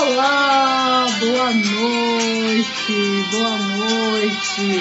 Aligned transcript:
Olá, 0.00 1.06
boa 1.20 1.50
noite, 1.50 3.26
boa 3.30 3.58
noite. 3.58 4.80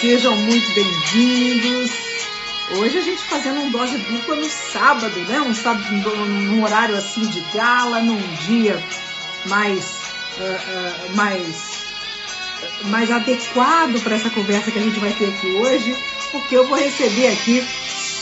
Sejam 0.00 0.36
muito 0.36 0.74
bem-vindos. 0.74 1.90
Hoje 2.76 2.98
a 2.98 3.02
gente 3.02 3.20
fazendo 3.24 3.62
um 3.62 3.70
dose 3.70 3.98
dupla 3.98 4.36
no 4.36 4.48
sábado, 4.48 5.18
né? 5.24 5.40
Um 5.40 5.52
sábado 5.52 5.90
num 5.90 6.62
horário 6.62 6.96
assim 6.96 7.26
de 7.26 7.40
gala, 7.52 8.00
num 8.00 8.20
dia 8.46 8.80
mais, 9.46 9.96
uh, 10.38 10.42
uh, 10.44 11.16
mais, 11.16 11.56
mais 12.84 13.10
adequado 13.10 14.00
para 14.04 14.14
essa 14.14 14.30
conversa 14.30 14.70
que 14.70 14.78
a 14.78 14.82
gente 14.82 15.00
vai 15.00 15.12
ter 15.14 15.30
aqui 15.30 15.48
hoje, 15.48 15.96
porque 16.30 16.56
eu 16.56 16.68
vou 16.68 16.78
receber 16.78 17.26
aqui 17.32 17.60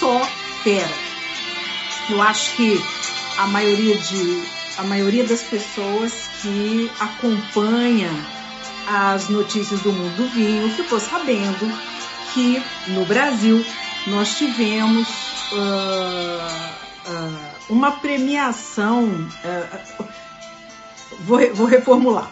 só 0.01 0.27
fera. 0.65 0.95
Eu 2.09 2.23
acho 2.23 2.57
que 2.57 2.83
a 3.37 3.47
maioria 3.49 3.99
de 3.99 4.56
a 4.79 4.83
maioria 4.85 5.25
das 5.25 5.43
pessoas 5.43 6.13
que 6.43 6.91
acompanha 7.01 8.11
as 8.87 9.29
notícias 9.29 9.81
do 9.81 9.93
mundo 9.93 10.17
do 10.17 10.29
vinho 10.29 10.71
ficou 10.71 11.01
sabendo 11.01 11.67
que 12.33 12.63
no 12.89 13.05
Brasil 13.05 13.65
nós 14.07 14.37
tivemos 14.37 15.09
uh, 15.53 17.11
uh, 17.11 17.39
uma 17.69 17.93
premiação. 17.93 19.05
Uh, 19.05 20.05
vou, 21.21 21.55
vou 21.55 21.67
reformular. 21.67 22.31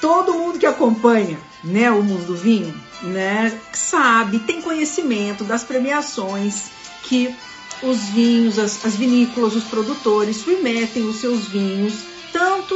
Todo 0.00 0.34
mundo 0.34 0.58
que 0.58 0.66
acompanha 0.66 1.38
né, 1.64 1.90
o 1.90 2.02
mundo 2.02 2.26
do 2.26 2.36
vinho 2.36 2.74
né, 3.02 3.58
sabe, 3.72 4.38
tem 4.40 4.62
conhecimento 4.62 5.44
das 5.44 5.64
premiações 5.64 6.70
que 7.02 7.34
os 7.82 8.08
vinhos, 8.08 8.58
as, 8.58 8.84
as 8.84 8.96
vinícolas, 8.96 9.54
os 9.54 9.64
produtores 9.64 10.36
submetem 10.36 11.04
os 11.04 11.16
seus 11.16 11.48
vinhos, 11.48 11.94
tanto 12.32 12.74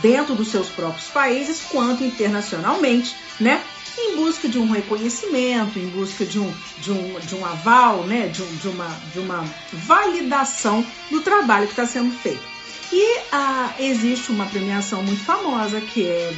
dentro 0.00 0.34
dos 0.34 0.48
seus 0.48 0.68
próprios 0.68 1.08
países 1.08 1.62
quanto 1.70 2.02
internacionalmente, 2.02 3.14
né? 3.38 3.62
Em 3.98 4.16
busca 4.16 4.48
de 4.48 4.58
um 4.58 4.70
reconhecimento, 4.70 5.78
em 5.78 5.86
busca 5.88 6.24
de 6.24 6.38
um, 6.38 6.52
de 6.78 6.90
um, 6.90 7.20
de 7.20 7.34
um 7.34 7.44
aval, 7.44 8.04
né? 8.04 8.26
de, 8.26 8.42
um, 8.42 8.56
de, 8.56 8.68
uma, 8.68 8.88
de 9.12 9.18
uma 9.18 9.44
validação 9.70 10.84
do 11.10 11.20
trabalho 11.20 11.66
que 11.66 11.72
está 11.72 11.86
sendo 11.86 12.10
feito. 12.18 12.42
E 12.90 13.18
ah, 13.30 13.74
existe 13.78 14.32
uma 14.32 14.46
premiação 14.46 15.02
muito 15.02 15.22
famosa 15.22 15.80
que 15.80 16.06
é, 16.06 16.34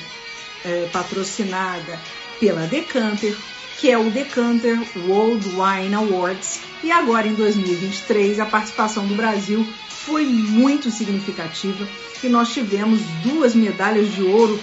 é 0.65 0.89
patrocinada 0.93 2.01
pela 2.41 2.67
Decanter, 2.67 3.37
que 3.79 3.91
é 3.91 3.99
o 3.99 4.11
Decanter 4.11 4.79
World 5.07 5.49
Wine 5.49 5.95
Awards. 5.95 6.61
E 6.83 6.91
agora, 6.91 7.27
em 7.27 7.35
2023, 7.35 8.41
a 8.41 8.47
participação 8.47 9.07
do 9.07 9.15
Brasil 9.15 9.67
foi 9.89 10.25
muito 10.27 10.91
significativa 10.91 11.89
e 12.23 12.29
nós 12.29 12.53
tivemos 12.53 13.01
duas 13.23 13.55
medalhas 13.55 14.13
de 14.13 14.23
ouro 14.23 14.59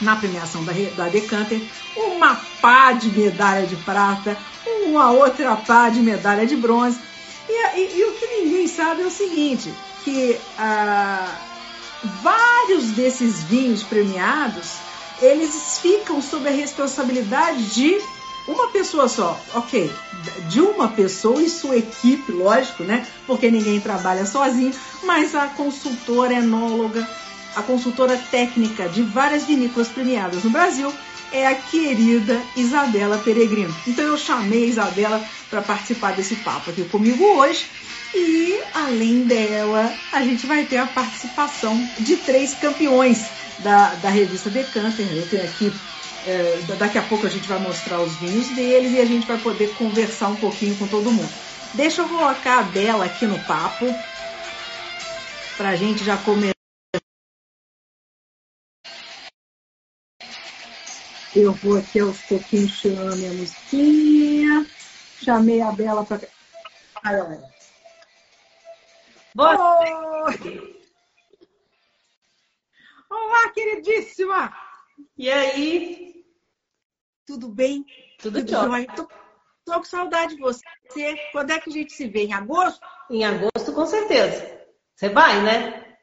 na 0.00 0.16
premiação 0.16 0.64
da, 0.64 0.72
da 0.96 1.08
Decanter, 1.08 1.60
uma 1.96 2.36
pá 2.60 2.92
de 2.92 3.08
medalha 3.10 3.66
de 3.66 3.76
prata, 3.76 4.36
uma 4.86 5.10
outra 5.10 5.56
pá 5.56 5.88
de 5.88 6.00
medalha 6.00 6.46
de 6.46 6.56
bronze. 6.56 6.98
E, 7.48 7.78
e, 7.78 7.98
e 7.98 8.04
o 8.04 8.12
que 8.12 8.26
ninguém 8.26 8.68
sabe 8.68 9.02
é 9.02 9.06
o 9.06 9.10
seguinte, 9.10 9.72
que 10.04 10.38
ah, 10.58 11.26
vários 12.22 12.90
desses 12.90 13.42
vinhos 13.42 13.82
premiados, 13.82 14.76
eles 15.20 15.78
ficam 15.80 16.22
sob 16.22 16.48
a 16.48 16.52
responsabilidade 16.52 17.64
de 17.74 18.00
uma 18.48 18.68
pessoa 18.68 19.08
só, 19.08 19.38
ok, 19.54 19.90
de 20.48 20.60
uma 20.60 20.88
pessoa 20.88 21.40
e 21.40 21.48
sua 21.48 21.76
equipe, 21.76 22.32
lógico, 22.32 22.82
né? 22.82 23.06
Porque 23.26 23.50
ninguém 23.50 23.78
trabalha 23.80 24.26
sozinho, 24.26 24.72
mas 25.04 25.34
a 25.34 25.46
consultora 25.48 26.34
enóloga, 26.34 27.06
a 27.54 27.62
consultora 27.62 28.16
técnica 28.30 28.88
de 28.88 29.02
várias 29.02 29.44
vinícolas 29.44 29.88
premiadas 29.88 30.42
no 30.42 30.50
Brasil 30.50 30.92
é 31.30 31.46
a 31.46 31.54
querida 31.54 32.40
Isabela 32.56 33.18
Peregrino. 33.18 33.74
Então 33.86 34.04
eu 34.04 34.16
chamei 34.16 34.64
a 34.64 34.68
Isabela 34.68 35.24
para 35.50 35.60
participar 35.60 36.12
desse 36.14 36.36
papo 36.36 36.70
aqui 36.70 36.84
comigo 36.84 37.22
hoje. 37.24 37.66
E 38.14 38.58
além 38.72 39.24
dela, 39.24 39.92
a 40.10 40.22
gente 40.22 40.46
vai 40.46 40.64
ter 40.64 40.78
a 40.78 40.86
participação 40.86 41.78
de 41.98 42.16
três 42.16 42.54
campeões 42.54 43.26
da, 43.58 43.94
da 43.96 44.08
revista 44.08 44.48
Decanter. 44.48 45.06
Eu 45.12 45.28
tenho 45.28 45.44
aqui 45.44 45.72
é, 46.28 46.60
daqui 46.78 46.98
a 46.98 47.02
pouco 47.02 47.26
a 47.26 47.30
gente 47.30 47.48
vai 47.48 47.58
mostrar 47.58 48.00
os 48.00 48.14
vinhos 48.16 48.50
deles 48.50 48.92
e 48.92 49.00
a 49.00 49.04
gente 49.06 49.26
vai 49.26 49.38
poder 49.38 49.74
conversar 49.76 50.28
um 50.28 50.36
pouquinho 50.36 50.76
com 50.76 50.86
todo 50.86 51.10
mundo. 51.10 51.32
Deixa 51.72 52.02
eu 52.02 52.08
colocar 52.08 52.58
a 52.58 52.62
Bela 52.64 53.06
aqui 53.06 53.26
no 53.26 53.42
papo 53.44 53.86
para 55.56 55.70
a 55.70 55.76
gente 55.76 56.04
já 56.04 56.18
começar. 56.18 56.52
Eu 61.34 61.54
vou 61.54 61.78
aqui 61.78 62.00
aos 62.00 62.20
pouquinhos 62.22 62.72
chamando 62.72 63.14
a 63.14 63.16
minha 63.16 63.32
musiquinha. 63.32 64.66
Chamei 65.22 65.62
a 65.62 65.72
Bela 65.72 66.04
para. 66.04 66.28
Boa! 69.34 69.78
Olá, 73.08 73.50
queridíssima! 73.54 74.54
E 75.16 75.30
aí? 75.30 76.17
Tudo 77.28 77.46
bem? 77.46 77.84
Tudo, 78.18 78.38
Tudo 78.38 78.50
jóia. 78.50 78.86
Tô, 78.96 79.06
tô 79.62 79.74
com 79.74 79.84
saudade 79.84 80.34
de 80.34 80.40
você. 80.40 80.64
Quando 81.30 81.50
é 81.50 81.60
que 81.60 81.68
a 81.68 81.72
gente 81.74 81.92
se 81.92 82.08
vê? 82.08 82.24
Em 82.24 82.32
agosto? 82.32 82.80
Em 83.10 83.22
agosto, 83.22 83.70
com 83.74 83.84
certeza. 83.84 84.66
Você 84.96 85.10
vai, 85.10 85.42
né? 85.42 85.98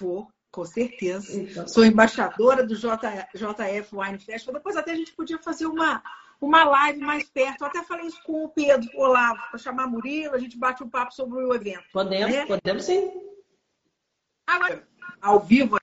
Vou, 0.00 0.26
com 0.50 0.64
certeza. 0.64 1.40
Então. 1.40 1.68
Sou 1.68 1.84
embaixadora 1.84 2.66
do 2.66 2.74
J, 2.74 3.28
JF 3.32 3.94
Wine 3.94 4.18
Festival. 4.18 4.54
Depois 4.54 4.76
até 4.76 4.90
a 4.90 4.96
gente 4.96 5.12
podia 5.12 5.38
fazer 5.38 5.66
uma, 5.66 6.02
uma 6.40 6.64
live 6.64 6.98
mais 6.98 7.30
perto. 7.30 7.60
Eu 7.60 7.68
até 7.68 7.84
falei 7.84 8.08
isso 8.08 8.20
com 8.24 8.42
o 8.44 8.48
Pedro 8.48 8.90
Olavo, 8.96 9.40
para 9.50 9.58
chamar 9.58 9.86
Murilo, 9.86 10.34
a 10.34 10.38
gente 10.38 10.58
bate 10.58 10.82
um 10.82 10.90
papo 10.90 11.14
sobre 11.14 11.44
o 11.44 11.54
evento. 11.54 11.84
Podemos, 11.92 12.34
né? 12.34 12.44
podemos 12.44 12.84
sim. 12.84 13.08
Agora, 14.48 14.84
ao 15.22 15.38
vivo 15.38 15.77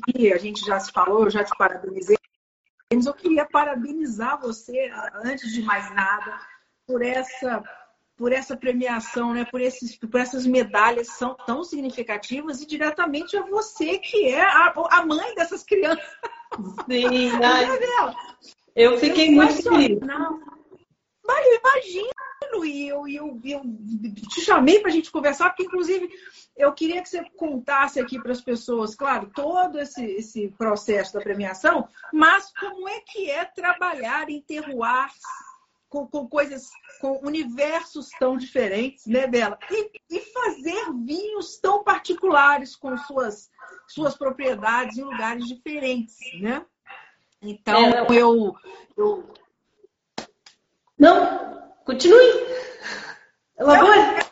aqui, 0.00 0.32
a 0.32 0.38
gente 0.38 0.64
já 0.64 0.78
se 0.78 0.92
falou, 0.92 1.24
eu 1.24 1.30
já 1.30 1.44
te 1.44 1.56
parabenizei, 1.56 2.16
mas 2.92 3.06
eu 3.06 3.14
queria 3.14 3.44
parabenizar 3.44 4.40
você, 4.40 4.90
antes 5.24 5.52
de 5.52 5.62
mais 5.62 5.92
nada, 5.94 6.38
por 6.86 7.02
essa 7.02 7.62
por 8.14 8.32
essa 8.32 8.56
premiação, 8.56 9.34
né? 9.34 9.44
por, 9.44 9.60
esses, 9.60 9.96
por 9.96 10.20
essas 10.20 10.46
medalhas 10.46 11.08
são 11.08 11.34
tão 11.34 11.64
significativas 11.64 12.60
e 12.60 12.66
diretamente 12.66 13.36
a 13.36 13.42
você 13.42 13.98
que 13.98 14.28
é 14.28 14.40
a, 14.40 14.72
a 14.90 15.04
mãe 15.04 15.34
dessas 15.34 15.64
crianças. 15.64 16.04
Sim, 16.88 17.30
ai, 17.42 17.66
eu 18.76 18.96
fiquei 18.98 19.30
muito 19.30 19.62
feliz. 19.62 19.98
Mas 21.24 21.46
eu 21.46 21.58
imagino, 21.58 22.64
e 22.64 22.88
eu, 22.88 23.08
eu, 23.08 23.40
eu 23.44 23.62
te 24.28 24.40
chamei 24.40 24.80
para 24.80 24.90
a 24.90 24.92
gente 24.92 25.10
conversar, 25.10 25.50
porque 25.50 25.64
inclusive 25.64 26.10
eu 26.56 26.72
queria 26.72 27.02
que 27.02 27.08
você 27.08 27.24
contasse 27.36 27.98
aqui 27.98 28.20
para 28.20 28.32
as 28.32 28.40
pessoas, 28.40 28.94
claro, 28.94 29.30
todo 29.34 29.78
esse, 29.78 30.04
esse 30.04 30.48
processo 30.58 31.14
da 31.14 31.20
premiação, 31.20 31.88
mas 32.12 32.52
como 32.58 32.88
é 32.88 33.00
que 33.00 33.30
é 33.30 33.44
trabalhar 33.44 34.28
em 34.28 34.40
terroirs 34.40 35.14
com, 35.88 36.06
com 36.06 36.28
coisas, 36.28 36.70
com 37.00 37.20
universos 37.26 38.10
tão 38.18 38.36
diferentes, 38.36 39.06
né, 39.06 39.26
Bela? 39.26 39.58
E, 39.70 39.90
e, 40.10 40.20
fazer 40.20 40.92
vinhos 41.04 41.58
tão 41.58 41.82
particulares 41.82 42.76
com 42.76 42.96
suas, 42.96 43.50
suas 43.88 44.16
propriedades 44.16 44.98
em 44.98 45.04
lugares 45.04 45.46
diferentes, 45.46 46.16
né? 46.40 46.64
Então, 47.40 47.76
é, 47.76 48.06
eu, 48.10 48.54
eu... 48.96 49.34
Não, 50.98 51.74
continue. 51.84 52.46
Elabore. 53.58 54.22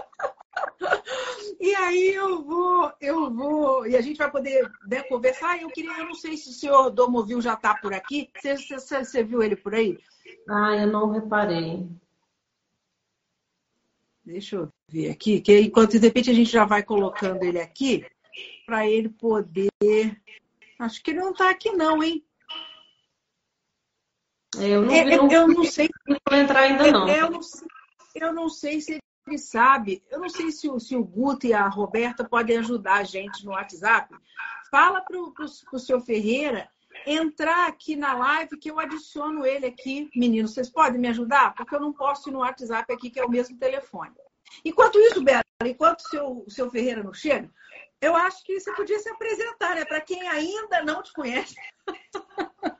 E 1.60 1.74
aí 1.76 2.14
eu 2.14 2.44
vou, 2.44 2.94
eu 3.02 3.34
vou, 3.34 3.88
e 3.88 3.96
a 3.98 4.02
gente 4.02 4.18
vai 4.18 4.30
poder 4.30 4.72
né, 4.88 5.02
conversar. 5.04 5.62
Eu 5.62 5.70
queria, 5.70 5.92
eu 5.98 6.06
não 6.06 6.14
sei 6.14 6.38
se 6.38 6.50
o 6.50 6.54
senhor 6.54 6.90
Domovil 6.92 7.42
já 7.42 7.56
está 7.56 7.76
por 7.76 7.94
aqui. 7.94 8.30
Você, 8.38 8.56
você, 8.56 9.04
você, 9.04 9.24
viu 9.24 9.42
ele 9.42 9.56
por 9.56 9.74
aí? 9.74 9.98
Ah, 10.48 10.76
eu 10.78 10.88
não 10.88 11.10
reparei. 11.10 11.90
Deixa 14.24 14.58
eu 14.58 14.70
ver 14.90 15.10
aqui, 15.10 15.42
que 15.42 15.60
enquanto 15.60 15.92
de 15.92 16.00
repente 16.00 16.30
a 16.30 16.34
gente 16.34 16.52
já 16.52 16.66
vai 16.66 16.84
colocando 16.84 17.44
ele 17.44 17.60
aqui 17.60 18.06
para 18.66 18.88
ele 18.88 19.10
poder. 19.10 19.72
Acho 20.78 21.02
que 21.02 21.12
ele 21.12 21.22
não 21.22 21.32
está 21.32 21.50
aqui 21.50 21.72
não, 21.72 22.04
hein? 22.04 22.24
Eu 24.60 24.82
não, 24.84 24.94
é, 24.94 25.16
eu, 25.16 25.28
eu 25.30 25.48
não 25.48 25.64
sei. 25.64 25.90
Entrar 26.32 26.62
ainda 26.62 26.92
não. 26.92 27.08
Eu 27.08 27.30
não, 27.30 27.40
eu 28.16 28.34
não 28.34 28.50
sei 28.50 28.82
se 28.82 29.00
ele 29.28 29.38
sabe. 29.38 30.04
Eu 30.10 30.20
não 30.20 30.30
sei 30.30 30.52
se 30.52 30.70
o, 30.70 30.80
se 30.80 30.96
o 30.96 31.04
Guto 31.04 31.46
e 31.46 31.54
a 31.54 31.68
Roberta 31.68 32.24
podem 32.24 32.58
ajudar 32.58 32.96
a 32.96 33.04
gente 33.04 33.46
no 33.46 33.52
WhatsApp. 33.52 34.14
Fala 34.72 35.02
para 35.02 35.18
o 35.20 35.80
seu 35.80 36.00
Ferreira 36.02 36.70
entrar 37.06 37.68
aqui 37.68 37.96
na 37.96 38.14
live 38.14 38.58
que 38.58 38.72
eu 38.72 38.80
adiciono 38.80 39.46
ele 39.46 39.66
aqui. 39.66 40.10
Meninos, 40.16 40.54
vocês 40.54 40.70
podem 40.70 41.00
me 41.00 41.08
ajudar? 41.08 41.54
Porque 41.54 41.76
eu 41.76 41.80
não 41.80 41.94
posso 41.94 42.30
ir 42.30 42.34
no 42.34 42.40
WhatsApp 42.40 42.92
aqui, 42.92 43.10
que 43.10 43.20
é 43.20 43.26
o 43.26 43.30
mesmo 43.30 43.58
telefone. 43.58 44.14
Enquanto 44.64 45.00
isso, 45.00 45.24
Bela, 45.24 45.44
enquanto 45.64 46.00
o 46.00 46.10
seu, 46.10 46.44
o 46.48 46.50
seu 46.50 46.70
Ferreira 46.70 47.04
não 47.04 47.14
chega, 47.14 47.50
eu 48.02 48.16
acho 48.16 48.44
que 48.44 48.60
você 48.60 48.74
podia 48.74 49.00
se 49.00 49.10
apresentar, 49.10 49.76
né? 49.76 49.86
Para 49.86 50.02
quem 50.02 50.28
ainda 50.28 50.84
não 50.84 51.02
te 51.02 51.14
conhece. 51.14 51.56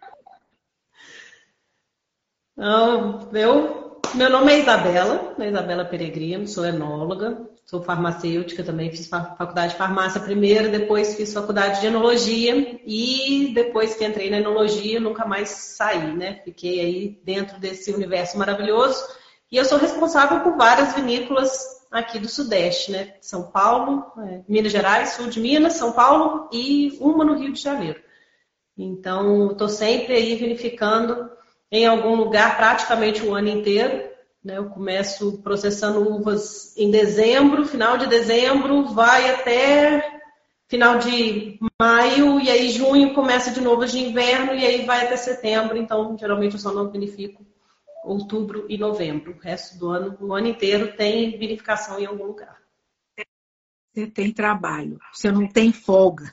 Não, 2.58 3.30
eu, 3.34 4.02
meu 4.16 4.32
nome 4.32 4.52
é 4.52 4.60
Isabela, 4.62 5.36
né? 5.38 5.50
Isabela 5.50 5.86
Peregrino, 5.86 6.48
sou 6.48 6.66
enóloga, 6.66 7.48
sou 7.64 7.84
farmacêutica 7.84 8.64
também, 8.64 8.90
fiz 8.90 9.08
faculdade 9.08 9.74
de 9.74 9.78
farmácia 9.78 10.20
primeiro, 10.20 10.72
depois 10.72 11.16
fiz 11.16 11.32
faculdade 11.32 11.82
de 11.82 11.86
enologia 11.86 12.80
e 12.84 13.52
depois 13.54 13.94
que 13.94 14.04
entrei 14.04 14.32
na 14.32 14.38
enologia 14.38 15.00
nunca 15.00 15.24
mais 15.24 15.50
saí, 15.50 16.16
né? 16.16 16.42
Fiquei 16.44 16.80
aí 16.80 17.22
dentro 17.24 17.60
desse 17.60 17.92
universo 17.92 18.40
maravilhoso 18.40 19.06
e 19.52 19.58
eu 19.58 19.64
sou 19.64 19.78
responsável 19.78 20.40
por 20.40 20.58
várias 20.58 20.96
vinícolas 20.96 21.64
aqui 21.92 22.18
do 22.18 22.28
Sudeste, 22.28 22.92
né? 22.92 23.14
São 23.22 23.52
Paulo, 23.52 24.04
é, 24.18 24.42
Minas 24.50 24.72
Gerais, 24.72 25.10
sul 25.10 25.28
de 25.28 25.40
Minas, 25.40 25.74
São 25.74 25.92
Paulo 25.92 26.50
e 26.52 26.98
uma 27.00 27.24
no 27.24 27.38
Rio 27.38 27.54
de 27.54 27.62
Janeiro. 27.62 28.02
Então, 28.76 29.52
estou 29.52 29.70
sempre 29.70 30.16
aí 30.16 30.36
vinificando 30.36 31.37
em 31.72 31.86
algum 31.86 32.16
lugar 32.16 32.58
praticamente 32.58 33.26
o 33.26 33.34
ano 33.34 33.50
inteiro. 33.50 34.10
Né? 34.44 34.58
Eu 34.58 34.70
começo 34.70 35.42
processando 35.42 36.10
uvas 36.10 36.76
em 36.78 36.90
dezembro, 36.90 37.66
final 37.66 37.98
de 37.98 38.08
dezembro, 38.08 38.86
vai 38.86 39.30
até 39.30 40.22
final 40.68 41.00
de 41.00 41.60
maio, 41.80 42.40
e 42.40 42.50
aí 42.50 42.70
junho 42.70 43.14
começa 43.14 43.52
de 43.52 43.62
novo 43.62 43.86
de 43.86 44.00
inverno, 44.00 44.54
e 44.54 44.66
aí 44.66 44.86
vai 44.86 45.06
até 45.06 45.16
setembro. 45.16 45.78
Então, 45.78 46.18
geralmente 46.18 46.54
eu 46.54 46.60
só 46.60 46.74
não 46.74 46.92
vinifico 46.92 47.46
outubro 48.04 48.66
e 48.70 48.78
novembro. 48.78 49.34
O 49.34 49.40
resto 49.40 49.78
do 49.78 49.90
ano, 49.90 50.18
o 50.20 50.34
ano 50.34 50.48
inteiro, 50.48 50.96
tem 50.96 51.38
vinificação 51.38 52.00
em 52.00 52.06
algum 52.06 52.26
lugar. 52.26 52.58
Você 53.94 54.08
tem 54.08 54.32
trabalho, 54.32 55.00
você 55.12 55.32
não 55.32 55.48
tem 55.48 55.72
folga. 55.72 56.32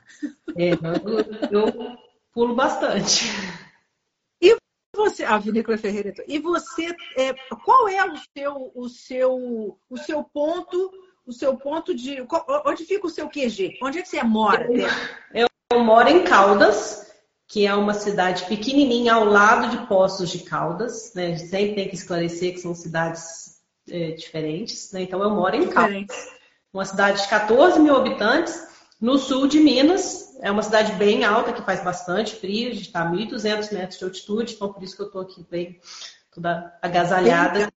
É, 0.57 0.73
eu, 0.73 1.67
eu 1.67 1.97
pulo 2.33 2.55
bastante. 2.55 3.25
E 4.95 4.97
você, 4.97 5.25
a 5.25 5.37
Vinícola 5.39 5.77
Ferreira, 5.77 6.15
e 6.29 6.39
você, 6.39 6.95
é, 7.17 7.35
qual 7.65 7.89
é 7.89 8.05
o 8.07 8.17
seu, 8.17 8.73
o 8.77 8.89
seu, 8.89 9.79
o 9.91 9.99
seu 9.99 10.23
ponto, 10.23 10.93
o 11.27 11.33
seu 11.33 11.57
ponto 11.57 11.93
de, 11.93 12.25
onde 12.65 12.85
fica 12.85 13.05
o 13.05 13.11
seu 13.11 13.29
QG? 13.29 13.79
Onde 13.83 13.99
é 13.99 14.03
que 14.03 14.09
você 14.09 14.23
mora? 14.23 14.69
Eu, 15.35 15.49
eu 15.73 15.81
moro 15.81 16.09
em 16.09 16.23
Caldas, 16.23 17.13
que 17.49 17.67
é 17.67 17.75
uma 17.75 17.93
cidade 17.93 18.45
pequenininha 18.45 19.15
ao 19.15 19.25
lado 19.25 19.77
de 19.77 19.85
Poços 19.89 20.31
de 20.31 20.45
Caldas, 20.45 21.13
né? 21.13 21.27
A 21.27 21.31
gente 21.31 21.49
sempre 21.49 21.75
tem 21.75 21.89
que 21.89 21.97
esclarecer 21.97 22.53
que 22.53 22.61
são 22.61 22.73
cidades 22.73 23.61
é, 23.91 24.13
diferentes, 24.13 24.93
né? 24.93 25.03
Então 25.03 25.21
eu 25.21 25.31
moro 25.31 25.57
em 25.57 25.67
Caldas, 25.67 26.07
uma 26.73 26.85
cidade 26.85 27.21
de 27.21 27.29
14 27.29 27.81
mil 27.81 27.97
habitantes, 27.97 28.69
no 29.01 29.19
sul 29.19 29.49
de 29.49 29.59
Minas, 29.59 30.24
é 30.41 30.51
uma 30.51 30.63
cidade 30.63 30.93
bem 30.93 31.25
alta, 31.25 31.53
que 31.53 31.63
faz 31.63 31.83
bastante 31.83 32.35
frio, 32.35 32.71
a 32.71 32.75
gente 32.75 32.87
está 32.87 33.03
a 33.03 33.11
1.200 33.11 33.73
metros 33.73 33.99
de 33.99 34.05
altitude, 34.05 34.55
então 34.55 34.73
por 34.73 34.83
isso 34.83 34.97
que 34.97 35.03
eu 35.03 35.07
estou 35.07 35.23
aqui 35.23 35.47
bem 35.51 35.81
toda 36.33 36.77
agasalhada. 36.83 37.73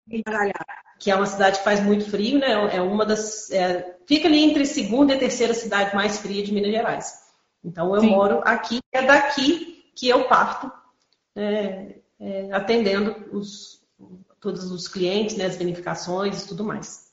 Que 0.98 1.12
é 1.12 1.16
uma 1.16 1.26
cidade 1.26 1.58
que 1.58 1.64
faz 1.64 1.82
muito 1.82 2.10
frio, 2.10 2.40
né? 2.40 2.76
É 2.76 2.82
uma 2.82 3.06
das. 3.06 3.52
É, 3.52 3.98
fica 4.06 4.28
ali 4.28 4.40
entre 4.40 4.66
segunda 4.66 5.14
e 5.14 5.20
terceira 5.20 5.54
cidade 5.54 5.94
mais 5.94 6.20
fria 6.20 6.42
de 6.42 6.54
Minas 6.54 6.72
Gerais. 6.72 7.26
Então 7.64 7.94
eu 7.94 8.02
Sim. 8.02 8.12
moro 8.12 8.42
aqui, 8.46 8.80
é 8.94 9.02
daqui 9.02 9.92
que 9.94 10.08
eu 10.08 10.26
parto 10.26 10.72
é, 11.36 11.98
é, 12.20 12.50
atendendo 12.54 13.16
os, 13.32 13.82
todos 14.40 14.72
os 14.72 14.88
clientes, 14.88 15.36
né, 15.36 15.46
as 15.46 15.58
bonificações 15.58 16.44
e 16.44 16.48
tudo 16.48 16.64
mais. 16.64 17.05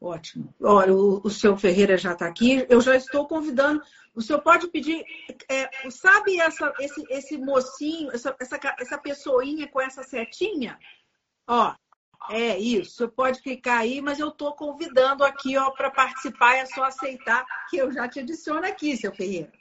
Ótimo. 0.00 0.54
Olha, 0.60 0.92
o, 0.92 1.20
o 1.24 1.30
seu 1.30 1.56
Ferreira 1.56 1.96
já 1.96 2.12
está 2.12 2.26
aqui. 2.26 2.66
Eu 2.68 2.80
já 2.80 2.94
estou 2.94 3.26
convidando. 3.26 3.82
O 4.14 4.20
senhor 4.20 4.40
pode 4.40 4.68
pedir. 4.68 5.04
É, 5.48 5.90
sabe 5.90 6.38
essa, 6.40 6.72
esse, 6.78 7.02
esse 7.10 7.38
mocinho, 7.38 8.10
essa, 8.12 8.34
essa, 8.40 8.58
essa 8.78 8.98
pessoinha 8.98 9.68
com 9.68 9.80
essa 9.80 10.02
setinha? 10.02 10.78
Ó, 11.46 11.74
é 12.30 12.58
isso, 12.58 12.96
você 12.96 13.08
pode 13.08 13.40
clicar 13.40 13.78
aí, 13.78 14.00
mas 14.00 14.18
eu 14.18 14.28
estou 14.28 14.52
convidando 14.54 15.24
aqui 15.24 15.56
ó 15.56 15.70
para 15.70 15.90
participar, 15.90 16.56
é 16.56 16.66
só 16.66 16.84
aceitar 16.84 17.44
que 17.70 17.76
eu 17.76 17.92
já 17.92 18.08
te 18.08 18.20
adiciono 18.20 18.66
aqui, 18.66 18.96
seu 18.96 19.14
Ferreira. 19.14 19.52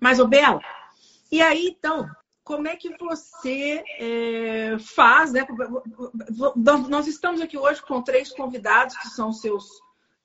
Mas, 0.00 0.20
ô 0.20 0.26
Bela, 0.26 0.60
e 1.32 1.42
aí 1.42 1.68
então, 1.68 2.08
como 2.48 2.66
é 2.66 2.76
que 2.76 2.96
você 2.96 3.84
é, 3.98 4.78
faz, 4.78 5.32
né? 5.32 5.46
Nós 6.88 7.06
estamos 7.06 7.42
aqui 7.42 7.58
hoje 7.58 7.82
com 7.82 8.00
três 8.00 8.32
convidados 8.32 8.96
que 8.96 9.08
são 9.08 9.34
seus, 9.34 9.68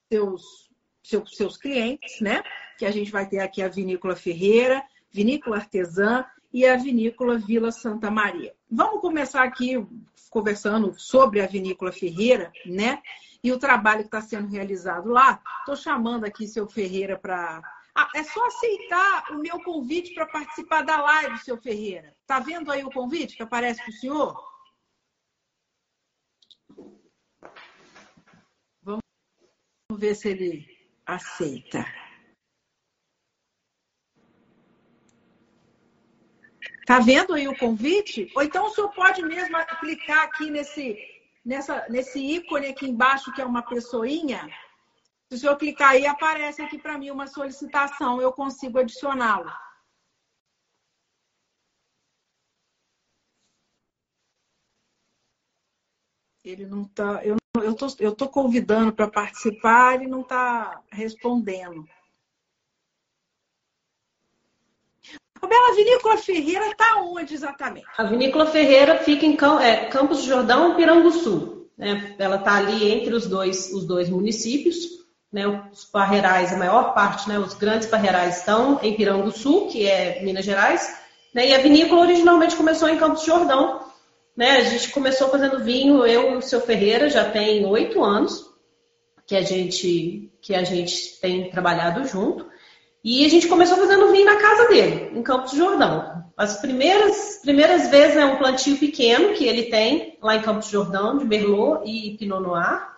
seus, 0.10 0.72
seus, 1.04 1.36
seus 1.36 1.58
clientes, 1.58 2.22
né? 2.22 2.42
Que 2.80 2.86
a 2.86 2.92
gente 2.92 3.12
vai 3.12 3.28
ter 3.28 3.40
aqui 3.40 3.62
a 3.62 3.68
Vinícola 3.68 4.16
Ferreira, 4.16 4.82
Vinícola 5.12 5.58
Artesã 5.58 6.26
e 6.54 6.66
a 6.66 6.78
Vinícola 6.78 7.38
Vila 7.38 7.74
Santa 7.74 8.10
Maria. 8.10 8.56
Vamos 8.72 9.02
começar 9.02 9.44
aqui 9.44 9.86
conversando 10.30 10.98
sobre 10.98 11.42
a 11.42 11.46
Vinícola 11.46 11.92
Ferreira, 11.92 12.54
né? 12.66 13.02
E 13.44 13.52
o 13.52 13.60
trabalho 13.60 14.00
que 14.00 14.08
está 14.08 14.22
sendo 14.22 14.48
realizado 14.48 15.10
lá. 15.10 15.42
Estou 15.60 15.76
chamando 15.76 16.24
aqui 16.24 16.48
seu 16.48 16.70
Ferreira 16.70 17.20
para. 17.20 17.62
Ah, 17.96 18.10
é 18.16 18.24
só 18.24 18.46
aceitar 18.48 19.32
o 19.32 19.40
meu 19.40 19.62
convite 19.64 20.16
para 20.16 20.26
participar 20.26 20.82
da 20.84 21.00
live, 21.00 21.38
seu 21.40 21.62
Ferreira. 21.62 22.16
Está 22.22 22.40
vendo 22.40 22.72
aí 22.72 22.84
o 22.84 22.92
convite 22.92 23.36
que 23.36 23.44
aparece 23.44 23.82
para 23.82 23.90
o 23.90 23.94
senhor? 23.94 24.54
Vamos 28.82 29.02
ver 29.92 30.16
se 30.16 30.30
ele 30.30 30.66
aceita. 31.06 31.86
Tá 36.86 37.00
vendo 37.00 37.34
aí 37.34 37.48
o 37.48 37.58
convite? 37.58 38.32
Ou 38.36 38.42
então 38.42 38.66
o 38.66 38.70
senhor 38.72 38.92
pode 38.92 39.22
mesmo 39.22 39.56
clicar 39.80 40.24
aqui 40.24 40.50
nesse, 40.50 40.98
nessa, 41.46 41.88
nesse 41.90 42.20
ícone 42.20 42.68
aqui 42.68 42.88
embaixo, 42.88 43.32
que 43.34 43.42
é 43.42 43.46
uma 43.46 43.62
pessoinha. 43.62 44.50
Se 45.34 45.38
o 45.38 45.40
senhor 45.40 45.58
clicar 45.58 45.94
aí, 45.94 46.06
aparece 46.06 46.62
aqui 46.62 46.78
para 46.78 46.96
mim 46.96 47.10
uma 47.10 47.26
solicitação, 47.26 48.22
eu 48.22 48.32
consigo 48.32 48.78
adicioná-lo. 48.78 49.52
Ele 56.44 56.68
não 56.68 56.84
está. 56.84 57.26
Eu, 57.26 57.38
eu, 57.56 57.74
tô, 57.74 57.88
eu 58.00 58.14
tô 58.14 58.30
convidando 58.30 58.94
para 58.94 59.10
participar, 59.10 59.96
ele 59.96 60.06
não 60.06 60.22
está 60.22 60.84
respondendo. 60.92 61.84
Bela, 65.42 65.72
a 65.72 65.76
Vinícola 65.76 66.18
Ferreira 66.18 66.70
está 66.70 67.02
onde 67.02 67.34
exatamente? 67.34 67.88
A 67.98 68.04
Vinícola 68.04 68.46
Ferreira 68.46 69.00
fica 69.00 69.26
em 69.26 69.36
é, 69.64 69.88
Campos 69.88 70.20
do 70.20 70.28
Jordão 70.28 70.76
Piranguçu. 70.76 71.72
Né? 71.76 72.16
Ela 72.20 72.36
está 72.36 72.58
ali 72.58 72.92
entre 72.92 73.16
os 73.16 73.26
dois, 73.28 73.74
os 73.74 73.84
dois 73.88 74.10
municípios. 74.10 75.03
Né? 75.34 75.48
Os 75.72 75.84
parreirais, 75.84 76.54
a 76.54 76.58
maior 76.58 76.94
parte, 76.94 77.28
né? 77.28 77.40
os 77.40 77.56
grandes 77.56 77.88
parreirais 77.88 78.38
estão 78.38 78.80
em 78.84 78.94
Piranguçu, 78.94 79.68
que 79.72 79.88
é 79.88 80.22
Minas 80.22 80.46
Gerais. 80.46 80.96
Né? 81.34 81.50
E 81.50 81.56
a 81.56 81.58
vinícola 81.58 82.02
originalmente 82.02 82.56
começou 82.56 82.88
em 82.88 82.98
Campos 82.98 83.22
do 83.22 83.26
Jordão. 83.26 83.82
Né? 84.38 84.52
A 84.58 84.64
gente 84.64 84.92
começou 84.92 85.30
fazendo 85.30 85.64
vinho, 85.64 86.06
eu 86.06 86.34
e 86.34 86.38
o 86.38 86.42
seu 86.42 86.62
Ferreira, 86.62 87.10
já 87.10 87.30
tem 87.30 87.66
oito 87.66 88.04
anos 88.04 88.54
que 89.26 89.36
a 89.36 89.42
gente 89.42 90.30
que 90.42 90.54
a 90.54 90.64
gente 90.64 91.20
tem 91.22 91.50
trabalhado 91.50 92.06
junto. 92.06 92.46
E 93.04 93.26
a 93.26 93.30
gente 93.30 93.48
começou 93.48 93.78
fazendo 93.78 94.12
vinho 94.12 94.26
na 94.26 94.38
casa 94.38 94.68
dele, 94.68 95.18
em 95.18 95.24
Campos 95.24 95.52
do 95.52 95.58
Jordão. 95.58 96.24
As 96.38 96.58
primeiras, 96.58 97.40
primeiras 97.42 97.90
vezes 97.90 98.16
é 98.18 98.26
um 98.26 98.38
plantio 98.38 98.78
pequeno 98.78 99.34
que 99.34 99.46
ele 99.46 99.64
tem 99.64 100.18
lá 100.22 100.36
em 100.36 100.42
Campos 100.42 100.68
do 100.68 100.72
Jordão, 100.72 101.18
de 101.18 101.26
Merlot 101.26 101.82
e 101.86 102.18
Pinot 102.18 102.42
Noir. 102.42 102.93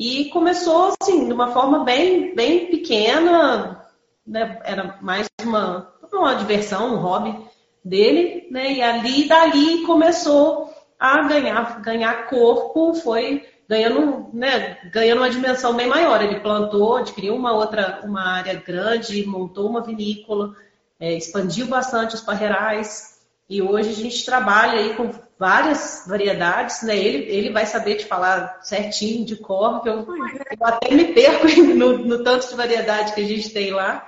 E 0.00 0.30
começou 0.30 0.94
assim, 0.98 1.26
de 1.26 1.32
uma 1.34 1.52
forma 1.52 1.84
bem, 1.84 2.34
bem 2.34 2.68
pequena, 2.68 3.84
né? 4.26 4.58
era 4.64 4.96
mais 5.02 5.28
uma, 5.42 5.92
uma 6.10 6.34
diversão, 6.36 6.94
um 6.94 6.96
hobby 6.96 7.38
dele, 7.84 8.48
né? 8.50 8.72
E 8.72 8.82
ali, 8.82 9.28
dali 9.28 9.82
começou 9.82 10.72
a 10.98 11.24
ganhar, 11.24 11.82
ganhar 11.82 12.30
corpo, 12.30 12.94
foi 12.94 13.46
ganhando, 13.68 14.30
né, 14.32 14.78
ganhando 14.90 15.18
uma 15.18 15.28
dimensão 15.28 15.74
bem 15.74 15.86
maior. 15.86 16.22
Ele 16.22 16.40
plantou, 16.40 16.96
adquiriu 16.96 17.36
uma 17.36 17.52
outra, 17.52 18.00
uma 18.02 18.26
área 18.26 18.54
grande, 18.54 19.26
montou 19.26 19.68
uma 19.68 19.82
vinícola, 19.82 20.56
é, 20.98 21.12
expandiu 21.12 21.66
bastante 21.66 22.14
os 22.14 22.22
parreirais 22.22 23.20
e 23.50 23.60
hoje 23.60 23.90
a 23.90 23.94
gente 23.94 24.24
trabalha 24.24 24.78
aí 24.78 24.94
com 24.94 25.10
várias 25.40 26.04
variedades, 26.06 26.82
né? 26.82 26.94
Ele, 26.94 27.24
ele 27.32 27.50
vai 27.50 27.64
saber 27.64 27.94
te 27.94 28.04
falar 28.04 28.60
certinho 28.62 29.24
de 29.24 29.36
cor, 29.36 29.82
que 29.82 29.88
eu, 29.88 30.06
eu 30.06 30.66
até 30.66 30.94
me 30.94 31.14
perco 31.14 31.46
no, 31.74 31.96
no, 31.96 32.22
tanto 32.22 32.46
de 32.46 32.54
variedade 32.54 33.14
que 33.14 33.22
a 33.22 33.26
gente 33.26 33.48
tem 33.48 33.72
lá. 33.72 34.06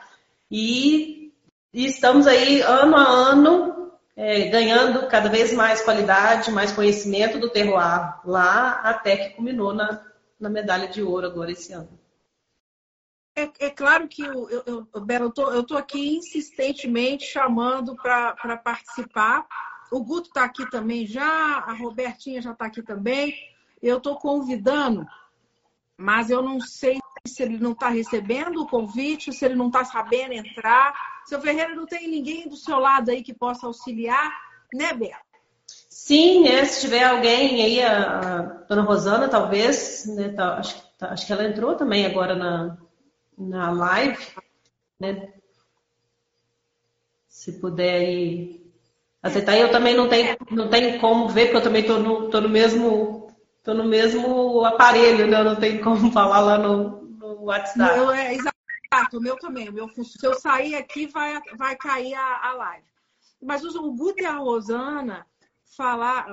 E, 0.50 1.32
e 1.72 1.86
estamos 1.86 2.26
aí 2.26 2.60
ano 2.60 2.96
a 2.96 3.08
ano 3.08 3.92
é, 4.14 4.50
ganhando 4.50 5.08
cada 5.08 5.30
vez 5.30 5.54
mais 5.54 5.80
qualidade, 5.80 6.52
mais 6.52 6.70
conhecimento 6.70 7.38
do 7.38 7.48
terroir 7.48 8.20
lá, 8.26 8.82
até 8.84 9.16
que 9.16 9.34
culminou 9.34 9.72
na, 9.72 10.04
na 10.38 10.50
medalha 10.50 10.86
de 10.86 11.02
ouro 11.02 11.26
agora 11.26 11.50
esse 11.50 11.72
ano. 11.72 11.98
É, 13.34 13.48
é 13.58 13.70
claro 13.70 14.06
que 14.06 14.20
eu, 14.20 14.50
eu, 14.50 14.86
eu, 14.92 15.00
Bela, 15.00 15.24
eu 15.24 15.32
tô, 15.32 15.50
eu 15.50 15.64
tô 15.64 15.78
aqui 15.78 16.18
insistentemente 16.18 17.24
chamando 17.24 17.96
para 17.96 18.58
participar. 18.58 19.46
O 19.92 20.02
Guto 20.02 20.28
está 20.28 20.44
aqui 20.44 20.68
também 20.70 21.06
já, 21.06 21.58
a 21.58 21.74
Robertinha 21.74 22.40
já 22.40 22.52
está 22.52 22.64
aqui 22.64 22.82
também. 22.82 23.34
Eu 23.82 23.98
estou 23.98 24.16
convidando, 24.16 25.06
mas 25.98 26.30
eu 26.30 26.42
não 26.42 26.58
sei 26.62 26.98
se 27.26 27.42
ele 27.42 27.58
não 27.58 27.72
está 27.72 27.90
recebendo 27.90 28.62
o 28.62 28.66
convite, 28.66 29.34
se 29.34 29.44
ele 29.44 29.54
não 29.54 29.66
está 29.66 29.84
sabendo 29.84 30.32
entrar. 30.32 30.94
Seu 31.26 31.38
Ferreira 31.42 31.74
não 31.74 31.84
tem 31.84 32.08
ninguém 32.08 32.48
do 32.48 32.56
seu 32.56 32.78
lado 32.78 33.10
aí 33.10 33.22
que 33.22 33.34
possa 33.34 33.66
auxiliar, 33.66 34.32
né, 34.72 34.94
Bela? 34.94 35.20
Sim, 35.66 36.44
né? 36.44 36.64
Se 36.64 36.80
tiver 36.80 37.04
alguém 37.04 37.62
aí, 37.62 37.82
a, 37.82 38.64
dona 38.66 38.82
Rosana, 38.82 39.28
talvez, 39.28 40.06
né? 40.06 40.30
Tá, 40.30 40.56
acho, 40.56 40.82
tá, 40.96 41.12
acho 41.12 41.26
que 41.26 41.32
ela 41.34 41.46
entrou 41.46 41.74
também 41.76 42.06
agora 42.06 42.34
na, 42.34 42.78
na 43.36 43.70
live, 43.70 44.26
né? 44.98 45.34
Se 47.28 47.60
puder 47.60 47.96
aí 47.96 48.61
aceitar. 49.22 49.56
Eu 49.56 49.70
também 49.70 49.96
não 49.96 50.08
tenho, 50.08 50.36
não 50.50 50.68
tenho 50.68 51.00
como 51.00 51.28
ver, 51.28 51.46
porque 51.46 51.58
eu 51.58 51.62
também 51.62 51.82
estou 51.82 51.98
no, 51.98 52.30
tô 52.30 52.40
no 52.40 52.48
mesmo 52.48 53.28
tô 53.62 53.74
no 53.74 53.84
mesmo 53.84 54.64
aparelho, 54.64 55.26
né? 55.26 55.42
Não 55.42 55.56
tenho 55.56 55.82
como 55.82 56.10
falar 56.12 56.40
lá 56.40 56.58
no, 56.58 57.02
no 57.02 57.44
WhatsApp. 57.44 57.98
Eu, 57.98 58.10
é, 58.10 58.34
exato, 58.34 59.18
o 59.18 59.20
meu 59.20 59.36
também. 59.38 59.68
O 59.68 59.72
meu, 59.72 59.88
se 59.88 60.26
eu 60.26 60.34
sair 60.34 60.74
aqui, 60.74 61.06
vai, 61.06 61.40
vai 61.56 61.76
cair 61.76 62.14
a, 62.14 62.48
a 62.48 62.52
live. 62.54 62.86
Mas 63.40 63.64
o 63.64 63.92
Guto 63.92 64.22
e 64.22 64.26
a 64.26 64.36
Rosana 64.36 65.26
falar, 65.76 66.26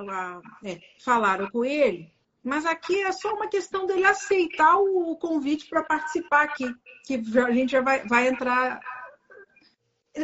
é, 0.64 0.78
falaram 0.98 1.48
com 1.50 1.64
ele 1.64 2.12
mas 2.42 2.64
aqui 2.64 3.02
é 3.02 3.12
só 3.12 3.34
uma 3.34 3.48
questão 3.48 3.86
dele 3.86 4.04
aceitar 4.04 4.76
o 4.76 5.16
convite 5.16 5.68
para 5.68 5.82
participar 5.82 6.44
aqui, 6.44 6.74
que 7.04 7.22
a 7.38 7.50
gente 7.50 7.72
já 7.72 7.82
vai, 7.82 8.06
vai 8.06 8.28
entrar. 8.28 8.80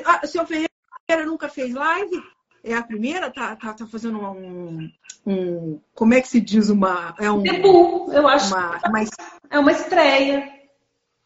Ah, 0.05 0.21
o 0.25 0.27
senhor 0.27 0.47
Ferreira 0.47 1.27
nunca 1.27 1.49
fez 1.49 1.75
live? 1.75 2.23
É 2.67 2.75
a 2.75 2.83
primeira? 2.83 3.31
Tá, 3.31 3.55
tá, 3.55 3.73
tá 3.73 3.87
fazendo 3.87 4.19
um, 4.19 4.91
um, 5.25 5.81
Como 5.95 6.15
é 6.15 6.21
que 6.21 6.27
se 6.27 6.41
diz? 6.41 6.69
Uma. 6.69 7.15
É 7.17 7.31
um. 7.31 7.41
Debut, 7.41 8.13
eu 8.13 8.27
acho. 8.27 8.53
Uma, 8.53 8.81
uma, 8.89 9.05
é 9.49 9.59
uma 9.61 9.71
estreia. 9.71 10.53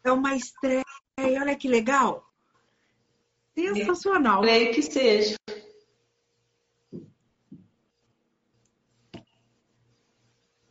É 0.03 0.11
uma 0.11 0.35
estreia. 0.35 0.83
Olha 1.19 1.55
que 1.55 1.67
legal. 1.67 2.23
Sensacional. 3.55 4.43
Creio 4.43 4.71
que 4.71 4.83
seja. 4.83 5.35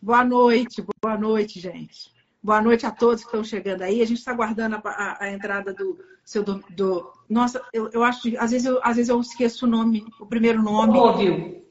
Boa 0.00 0.24
noite, 0.24 0.84
boa 1.02 1.18
noite, 1.18 1.58
gente. 1.58 2.12
Boa 2.40 2.62
noite 2.62 2.86
a 2.86 2.92
todos 2.92 3.22
que 3.22 3.26
estão 3.26 3.42
chegando 3.42 3.82
aí. 3.82 4.00
A 4.00 4.06
gente 4.06 4.18
está 4.18 4.30
aguardando 4.30 4.76
a, 4.76 4.80
a, 4.88 5.24
a, 5.24 5.32
entrada 5.32 5.74
do 5.74 5.98
seu 6.24 6.42
do, 6.42 6.62
do... 6.70 7.12
Nossa, 7.28 7.64
eu, 7.72 7.90
eu 7.90 8.02
acho 8.02 8.22
que 8.22 8.36
às 8.36 8.50
vezes 8.50 8.66
eu, 8.66 8.80
às 8.82 8.96
vezes 8.96 9.08
eu 9.08 9.20
esqueço 9.20 9.66
o 9.66 9.68
nome, 9.68 10.06
o 10.18 10.26
primeiro 10.26 10.62
nome. 10.62 10.92
Dormovil. 10.92 11.66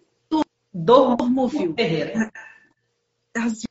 Dormovil. 0.74 1.74
Ferreira. 1.76 2.32
Às 3.36 3.64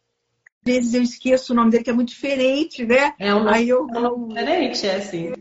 vezes 0.64 0.94
eu 0.94 1.02
esqueço 1.02 1.52
o 1.52 1.56
nome 1.56 1.70
dele, 1.70 1.84
que 1.84 1.90
é 1.90 1.94
muito 1.94 2.10
diferente, 2.10 2.84
né? 2.84 3.14
É 3.18 3.34
um 3.34 3.44
nome, 3.44 3.68
eu, 3.68 3.86
é 3.88 4.08
um 4.10 4.28
diferente, 4.28 4.86
é 4.86 4.96
assim. 4.96 5.32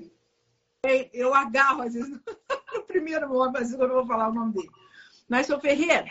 Eu, 0.84 1.10
eu 1.14 1.34
agarro, 1.34 1.82
às 1.82 1.94
vezes, 1.94 2.10
no 2.74 2.84
primeiro 2.84 3.28
nome, 3.30 3.58
às 3.58 3.70
vezes 3.70 3.80
eu 3.80 3.88
não 3.88 3.96
vou 3.96 4.08
falar 4.08 4.30
o 4.30 4.34
nome 4.34 4.54
dele. 4.54 4.70
Mas, 5.28 5.46
seu 5.46 5.60
Ferreira, 5.60 6.06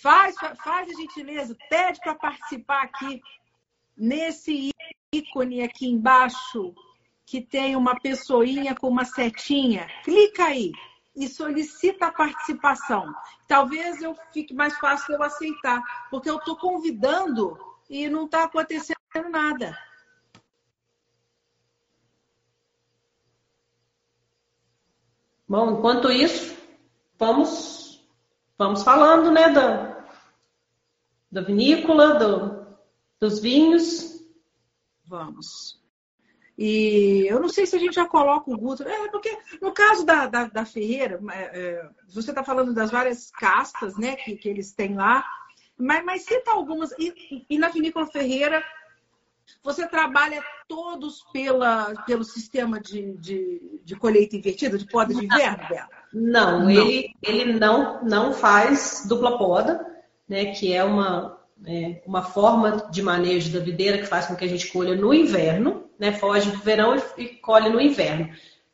Faz, 0.00 0.34
faz 0.64 0.88
a 0.88 0.94
gentileza, 0.94 1.54
pede 1.68 2.00
para 2.00 2.14
participar 2.14 2.84
aqui 2.84 3.20
nesse 3.94 4.70
ícone 5.12 5.62
aqui 5.62 5.86
embaixo 5.86 6.74
que 7.30 7.40
tem 7.40 7.76
uma 7.76 7.94
pessoinha 8.00 8.74
com 8.74 8.88
uma 8.88 9.04
setinha. 9.04 9.86
Clica 10.02 10.46
aí 10.46 10.72
e 11.14 11.28
solicita 11.28 12.06
a 12.06 12.12
participação. 12.12 13.14
Talvez 13.46 14.02
eu 14.02 14.16
fique 14.32 14.52
mais 14.52 14.76
fácil 14.78 15.14
eu 15.14 15.22
aceitar, 15.22 15.80
porque 16.10 16.28
eu 16.28 16.38
estou 16.38 16.56
convidando 16.56 17.56
e 17.88 18.08
não 18.08 18.24
está 18.24 18.44
acontecendo 18.44 18.98
nada. 19.30 19.78
Bom, 25.48 25.78
enquanto 25.78 26.10
isso, 26.10 26.56
vamos 27.16 28.04
vamos 28.58 28.82
falando, 28.82 29.30
né, 29.30 29.50
da, 29.50 30.04
da 31.30 31.42
vinícola, 31.42 32.14
do, 32.14 32.76
dos 33.20 33.38
vinhos. 33.38 34.20
Vamos. 35.06 35.79
E 36.62 37.26
eu 37.26 37.40
não 37.40 37.48
sei 37.48 37.64
se 37.64 37.74
a 37.74 37.78
gente 37.78 37.94
já 37.94 38.06
coloca 38.06 38.50
o 38.50 38.58
Guto. 38.58 38.86
É, 38.86 39.08
porque 39.08 39.34
no 39.62 39.72
caso 39.72 40.04
da, 40.04 40.26
da, 40.26 40.44
da 40.44 40.66
Ferreira, 40.66 41.18
é, 41.32 41.58
é, 41.58 41.88
você 42.06 42.32
está 42.32 42.44
falando 42.44 42.74
das 42.74 42.90
várias 42.90 43.30
castas 43.30 43.96
né, 43.96 44.14
que, 44.16 44.36
que 44.36 44.46
eles 44.46 44.70
têm 44.74 44.94
lá, 44.94 45.24
mas, 45.78 46.04
mas 46.04 46.22
cita 46.26 46.50
algumas. 46.50 46.92
E, 46.98 47.46
e 47.48 47.58
na 47.58 47.70
Vinícola 47.70 48.06
Ferreira, 48.06 48.62
você 49.64 49.88
trabalha 49.88 50.44
todos 50.68 51.24
pela, 51.32 51.94
pelo 52.04 52.24
sistema 52.24 52.78
de, 52.78 53.16
de, 53.16 53.80
de 53.82 53.96
colheita 53.96 54.36
invertida, 54.36 54.76
de 54.76 54.86
poda 54.86 55.14
de 55.14 55.24
inverno, 55.24 55.66
Bela? 55.66 55.88
Não, 56.12 56.60
não, 56.64 56.70
Ele, 56.70 57.14
ele 57.22 57.58
não, 57.58 58.04
não 58.04 58.34
faz 58.34 59.06
dupla 59.08 59.38
poda 59.38 59.90
né, 60.28 60.52
que 60.52 60.72
é 60.72 60.84
uma, 60.84 61.39
é, 61.66 62.02
uma 62.06 62.22
forma 62.22 62.88
de 62.90 63.02
manejo 63.02 63.52
da 63.52 63.60
videira 63.60 63.98
que 63.98 64.06
faz 64.06 64.26
com 64.26 64.36
que 64.36 64.44
a 64.44 64.48
gente 64.48 64.68
colha 64.68 64.94
no 64.94 65.12
inverno, 65.12 65.84
né, 65.98 66.12
foge 66.12 66.50
do 66.50 66.58
verão 66.58 66.96
e, 67.16 67.26
colhe 67.26 67.68
no 67.68 67.80
inverno. 67.80 68.30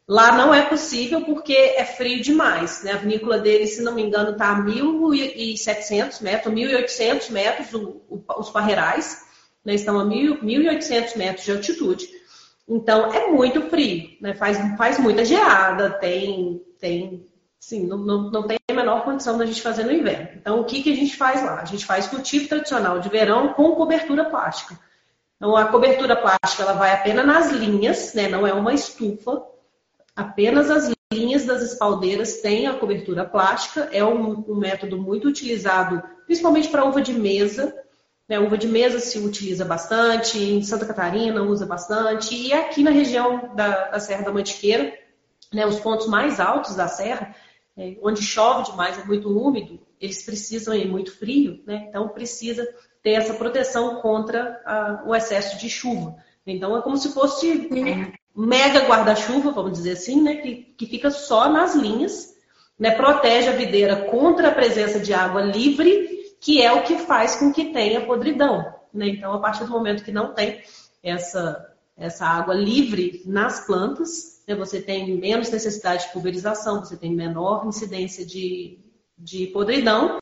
Lá 0.08 0.36
não 0.36 0.54
é 0.54 0.62
possível 0.62 1.22
porque 1.22 1.52
é 1.52 1.84
frio 1.84 2.22
demais. 2.22 2.84
Né? 2.84 2.92
A 2.92 2.96
vinícola 2.96 3.38
dele, 3.38 3.66
se 3.66 3.82
não 3.82 3.94
me 3.94 4.02
engano, 4.02 4.30
está 4.30 4.52
a 4.52 4.62
1.700 4.62 6.22
metros, 6.22 6.54
1.800 6.54 7.30
metros, 7.30 7.74
o, 7.74 8.02
o, 8.08 8.24
os 8.38 8.50
parreirais 8.50 9.24
né, 9.64 9.74
estão 9.74 9.98
a 9.98 10.04
1.800 10.04 11.16
metros 11.16 11.44
de 11.44 11.52
altitude. 11.52 12.08
Então 12.68 13.12
é 13.12 13.30
muito 13.30 13.62
frio, 13.62 14.16
né? 14.20 14.34
faz, 14.34 14.58
faz 14.76 14.98
muita 14.98 15.24
geada, 15.24 15.90
tem, 15.90 16.62
tem 16.80 17.26
Sim, 17.66 17.84
não, 17.84 17.98
não, 17.98 18.30
não, 18.30 18.42
tem 18.44 18.58
a 18.70 18.72
menor 18.72 19.02
condição 19.02 19.36
da 19.36 19.44
gente 19.44 19.60
fazer 19.60 19.82
no 19.82 19.90
inverno. 19.90 20.28
Então, 20.36 20.60
o 20.60 20.64
que, 20.64 20.84
que 20.84 20.92
a 20.92 20.94
gente 20.94 21.16
faz 21.16 21.42
lá? 21.42 21.60
A 21.60 21.64
gente 21.64 21.84
faz 21.84 22.06
cultivo 22.06 22.48
tradicional 22.48 23.00
de 23.00 23.08
verão 23.08 23.54
com 23.54 23.74
cobertura 23.74 24.24
plástica. 24.26 24.78
Então, 25.34 25.56
a 25.56 25.64
cobertura 25.64 26.14
plástica 26.14 26.62
ela 26.62 26.74
vai 26.74 26.92
apenas 26.92 27.26
nas 27.26 27.50
linhas, 27.50 28.14
né? 28.14 28.28
não 28.28 28.46
é 28.46 28.52
uma 28.52 28.72
estufa. 28.72 29.42
Apenas 30.14 30.70
as 30.70 30.94
linhas 31.12 31.44
das 31.44 31.60
espaldeiras 31.60 32.36
têm 32.36 32.68
a 32.68 32.74
cobertura 32.74 33.24
plástica. 33.24 33.88
É 33.90 34.04
um, 34.04 34.44
um 34.48 34.54
método 34.54 34.96
muito 34.96 35.26
utilizado, 35.26 36.00
principalmente 36.24 36.68
para 36.68 36.84
uva 36.84 37.02
de 37.02 37.14
mesa. 37.14 37.76
Né? 38.28 38.38
Uva 38.38 38.56
de 38.56 38.68
mesa 38.68 39.00
se 39.00 39.18
utiliza 39.18 39.64
bastante, 39.64 40.38
em 40.38 40.62
Santa 40.62 40.86
Catarina 40.86 41.42
usa 41.42 41.66
bastante, 41.66 42.32
e 42.32 42.52
aqui 42.52 42.84
na 42.84 42.92
região 42.92 43.56
da, 43.56 43.88
da 43.88 43.98
Serra 43.98 44.22
da 44.22 44.32
Mantiqueira, 44.32 44.96
né, 45.52 45.66
os 45.66 45.80
pontos 45.80 46.06
mais 46.06 46.40
altos 46.40 46.74
da 46.76 46.88
serra, 46.88 47.34
é, 47.76 47.96
onde 48.02 48.22
chove 48.22 48.70
demais, 48.70 48.98
é 48.98 49.04
muito 49.04 49.28
úmido, 49.28 49.80
eles 50.00 50.24
precisam 50.24 50.74
ir 50.74 50.88
muito 50.88 51.16
frio, 51.16 51.62
né? 51.66 51.86
Então 51.88 52.08
precisa 52.08 52.66
ter 53.02 53.12
essa 53.12 53.34
proteção 53.34 54.00
contra 54.00 54.60
a, 54.64 55.04
o 55.06 55.14
excesso 55.14 55.58
de 55.58 55.68
chuva. 55.68 56.16
Então 56.46 56.76
é 56.76 56.82
como 56.82 56.96
se 56.96 57.12
fosse 57.12 57.68
um 57.70 58.46
mega 58.46 58.86
guarda-chuva, 58.86 59.50
vamos 59.50 59.72
dizer 59.72 59.92
assim, 59.92 60.22
né? 60.22 60.36
Que, 60.36 60.74
que 60.76 60.86
fica 60.86 61.10
só 61.10 61.48
nas 61.48 61.74
linhas, 61.74 62.34
né? 62.78 62.92
Protege 62.92 63.48
a 63.48 63.52
videira 63.52 64.04
contra 64.10 64.48
a 64.48 64.54
presença 64.54 65.00
de 65.00 65.12
água 65.12 65.42
livre, 65.42 66.34
que 66.40 66.62
é 66.62 66.72
o 66.72 66.82
que 66.82 66.98
faz 66.98 67.36
com 67.36 67.52
que 67.52 67.72
tenha 67.72 68.06
podridão. 68.06 68.74
Né? 68.92 69.08
Então, 69.08 69.32
a 69.32 69.38
partir 69.38 69.64
do 69.64 69.70
momento 69.70 70.04
que 70.04 70.12
não 70.12 70.32
tem 70.32 70.62
essa, 71.02 71.74
essa 71.96 72.26
água 72.26 72.54
livre 72.54 73.22
nas 73.26 73.66
plantas, 73.66 74.35
né, 74.46 74.54
você 74.54 74.80
tem 74.80 75.16
menos 75.16 75.50
necessidade 75.50 76.06
de 76.06 76.12
pulverização, 76.12 76.84
você 76.84 76.96
tem 76.96 77.14
menor 77.14 77.66
incidência 77.66 78.24
de, 78.24 78.78
de 79.18 79.48
podridão 79.48 80.18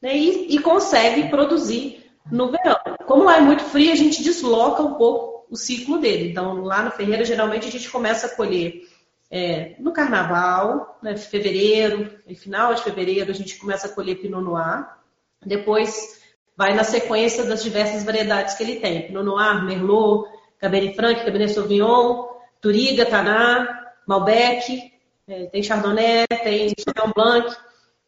né, 0.00 0.16
e, 0.16 0.56
e, 0.56 0.58
consegue 0.60 1.28
produzir 1.28 2.10
no 2.30 2.50
verão. 2.50 2.78
Como 3.06 3.24
lá 3.24 3.36
é 3.36 3.40
muito 3.40 3.62
frio, 3.64 3.92
a 3.92 3.96
gente 3.96 4.22
desloca 4.22 4.82
um 4.82 4.94
pouco 4.94 5.46
o 5.50 5.56
ciclo 5.56 5.98
dele. 5.98 6.30
Então, 6.30 6.62
lá 6.62 6.82
na 6.82 6.90
Ferreira, 6.90 7.24
geralmente 7.24 7.68
a 7.68 7.70
gente 7.70 7.90
começa 7.90 8.26
a 8.26 8.34
colher 8.34 8.82
é, 9.30 9.76
no 9.78 9.92
carnaval, 9.92 10.98
né, 11.02 11.16
fevereiro, 11.16 12.18
final 12.36 12.74
de 12.74 12.82
fevereiro, 12.82 13.30
a 13.30 13.34
gente 13.34 13.58
começa 13.58 13.86
a 13.86 13.90
colher 13.90 14.16
Pinot 14.16 14.42
Noir. 14.42 14.88
Depois 15.44 16.20
vai 16.56 16.74
na 16.74 16.84
sequência 16.84 17.44
das 17.44 17.62
diversas 17.62 18.04
variedades 18.04 18.54
que 18.54 18.62
ele 18.62 18.76
tem: 18.76 19.06
Pinot 19.06 19.24
Noir, 19.24 19.64
Merlot, 19.64 20.28
Cabernet 20.58 20.94
Franc, 20.94 21.24
Cabernet 21.24 21.52
Sauvignon, 21.52 22.31
Turiga, 22.62 23.04
Taná, 23.04 23.90
Malbec, 24.06 24.92
é, 25.26 25.46
tem 25.46 25.62
Chardonnay, 25.62 26.26
tem 26.28 26.72
Sauvignon 26.78 27.12
Blanc. 27.14 27.56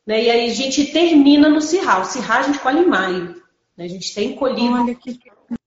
Né? 0.06 0.24
E 0.24 0.30
aí 0.30 0.50
a 0.50 0.54
gente 0.54 0.92
termina 0.92 1.48
no 1.48 1.60
Cirrá. 1.60 2.00
O 2.00 2.04
Cirrá 2.04 2.38
a 2.38 2.42
gente 2.42 2.60
colhe 2.60 2.80
em 2.80 2.86
maio. 2.86 3.42
Né? 3.76 3.84
A 3.84 3.88
gente 3.88 4.14
tem 4.14 4.36
colhido. 4.36 4.94
Que... 4.96 5.18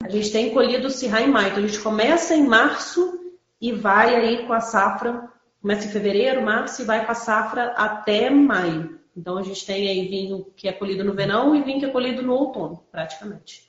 A 0.02 0.10
gente 0.10 0.32
tem 0.32 0.52
colhido 0.52 0.88
o 0.88 0.92
Cirrá 0.92 1.22
em 1.22 1.28
maio. 1.28 1.50
Então 1.50 1.64
a 1.64 1.68
gente 1.68 1.80
começa 1.80 2.34
em 2.34 2.48
março 2.48 3.20
e 3.60 3.74
vai 3.74 4.16
aí 4.16 4.48
com 4.48 4.54
a 4.54 4.62
safra. 4.62 5.30
Começa 5.62 5.88
em 5.88 5.92
fevereiro, 5.92 6.42
março 6.42 6.82
e 6.82 6.86
vai 6.86 7.06
com 7.06 7.12
a 7.12 7.16
safra 7.16 7.74
até 7.74 8.30
maio. 8.30 9.00
Então 9.16 9.38
a 9.38 9.44
gente 9.44 9.66
tem 9.66 9.90
aí 9.90 10.08
vinho 10.08 10.46
que 10.56 10.68
é 10.68 10.72
colhido 10.72 11.04
no 11.04 11.14
verão 11.14 11.56
e 11.56 11.62
vinho 11.62 11.80
que 11.80 11.86
é 11.86 11.90
colhido 11.90 12.22
no 12.22 12.34
outono, 12.34 12.86
praticamente. 12.92 13.68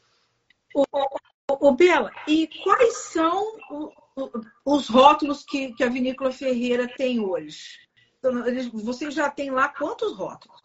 Ô, 0.75 0.85
ô, 1.49 1.73
Bela, 1.73 2.13
e 2.27 2.47
quais 2.63 2.95
são 3.11 3.43
os 4.65 4.89
rótulos 4.89 5.45
que, 5.45 5.73
que 5.73 5.85
a 5.85 5.89
Vinícola 5.89 6.31
Ferreira 6.31 6.89
tem 6.97 7.21
hoje? 7.21 7.79
Então, 8.19 8.33
você 8.75 9.11
já 9.11 9.31
tem 9.31 9.51
lá 9.51 9.69
quantos 9.69 10.17
rótulos? 10.17 10.61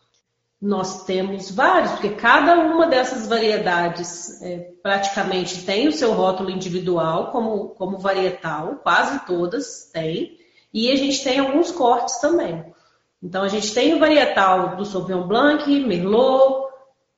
Nós 0.62 1.04
temos 1.06 1.52
vários, 1.52 1.92
porque 1.92 2.12
cada 2.12 2.58
uma 2.58 2.88
dessas 2.88 3.28
variedades 3.28 4.42
é, 4.42 4.72
praticamente 4.82 5.66
tem 5.66 5.88
o 5.88 5.92
seu 5.92 6.14
rótulo 6.14 6.50
individual 6.50 7.32
como, 7.32 7.70
como 7.70 7.98
varietal, 7.98 8.78
quase 8.78 9.26
todas 9.26 9.90
têm, 9.92 10.38
e 10.74 10.90
a 10.90 10.96
gente 10.96 11.22
tem 11.22 11.40
alguns 11.40 11.72
cortes 11.72 12.18
também. 12.20 12.74
Então 13.22 13.44
a 13.44 13.50
gente 13.50 13.74
tem 13.74 13.94
o 13.94 14.00
varietal 14.00 14.76
do 14.76 14.86
Sauvignon 14.86 15.28
Blanc, 15.28 15.70
Merlot, 15.86 16.70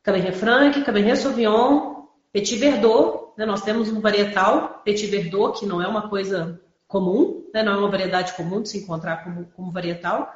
Cabernet 0.04 0.38
Franc, 0.38 0.84
Cabernet 0.84 1.18
Sauvignon, 1.18 2.04
Petit 2.36 2.58
Verdot. 2.58 3.32
Né? 3.38 3.46
Nós 3.46 3.62
temos 3.62 3.88
um 3.89 4.01
varietal 4.01 4.82
Petit 4.84 5.08
Verdot, 5.08 5.58
que 5.58 5.65
não 5.65 5.82
é 5.82 5.88
uma 5.88 6.10
coisa 6.10 6.62
comum, 6.86 7.50
né? 7.54 7.63
não 7.63 7.72
é 7.72 7.77
uma 7.77 7.89
variedade 7.89 8.34
comum 8.34 8.62
de 8.62 8.68
se 8.68 8.80
encontrar 8.80 9.24
como, 9.24 9.46
como 9.56 9.72
varietal. 9.72 10.30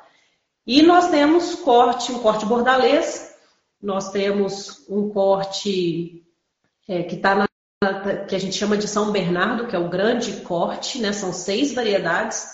E 0.65 0.81
nós 0.81 1.09
temos 1.09 1.55
corte, 1.55 2.13
um 2.13 2.19
corte 2.19 2.45
bordalês, 2.45 3.35
nós 3.81 4.11
temos 4.11 4.85
um 4.87 5.09
corte 5.09 6.23
é, 6.87 7.03
que 7.03 7.15
está 7.15 7.35
na 7.35 7.49
que 8.27 8.35
a 8.35 8.39
gente 8.39 8.57
chama 8.57 8.77
de 8.77 8.87
São 8.87 9.11
Bernardo, 9.11 9.67
que 9.67 9.75
é 9.75 9.79
o 9.79 9.89
grande 9.89 10.41
corte, 10.41 10.99
né? 10.99 11.13
São 11.13 11.31
seis 11.31 11.73
variedades 11.73 12.45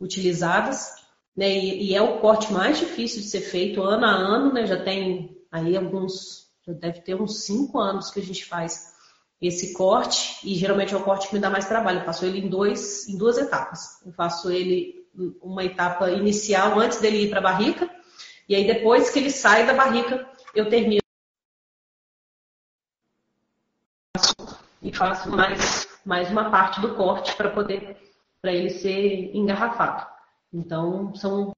utilizadas, 0.00 0.92
né? 1.36 1.50
E, 1.50 1.90
e, 1.90 1.96
é 1.96 2.00
o 2.00 2.18
corte 2.18 2.52
mais 2.52 2.78
difícil 2.78 3.20
de 3.20 3.28
ser 3.28 3.40
feito 3.40 3.82
ano 3.82 4.04
a 4.06 4.10
ano, 4.10 4.52
né? 4.52 4.66
Já 4.66 4.80
tem 4.80 5.36
aí 5.50 5.76
alguns, 5.76 6.47
deve 6.74 7.00
ter 7.00 7.14
uns 7.14 7.44
cinco 7.44 7.78
anos 7.78 8.10
que 8.10 8.20
a 8.20 8.22
gente 8.22 8.44
faz 8.44 8.96
esse 9.40 9.72
corte 9.72 10.40
e 10.44 10.54
geralmente 10.54 10.94
é 10.94 10.96
o 10.96 11.02
corte 11.02 11.28
que 11.28 11.34
me 11.34 11.40
dá 11.40 11.48
mais 11.48 11.66
trabalho. 11.66 12.00
Eu 12.00 12.04
faço 12.04 12.24
ele 12.24 12.40
em 12.40 12.48
dois, 12.48 13.08
em 13.08 13.16
duas 13.16 13.38
etapas. 13.38 14.00
Eu 14.04 14.12
faço 14.12 14.50
ele 14.50 15.06
uma 15.40 15.64
etapa 15.64 16.10
inicial 16.10 16.78
antes 16.78 17.00
dele 17.00 17.24
ir 17.24 17.30
para 17.30 17.38
a 17.38 17.42
barrica, 17.42 17.90
e 18.48 18.54
aí 18.54 18.66
depois 18.66 19.10
que 19.10 19.18
ele 19.18 19.30
sai 19.30 19.66
da 19.66 19.74
barrica, 19.74 20.28
eu 20.54 20.68
termino 20.68 21.02
e 24.80 24.92
faço 24.92 25.28
mais, 25.30 25.88
mais 26.04 26.30
uma 26.30 26.50
parte 26.50 26.80
do 26.80 26.94
corte 26.94 27.34
para 27.36 27.50
poder 27.50 27.96
para 28.40 28.52
ele 28.52 28.70
ser 28.70 29.34
engarrafado. 29.34 30.06
Então 30.52 31.14
são 31.14 31.52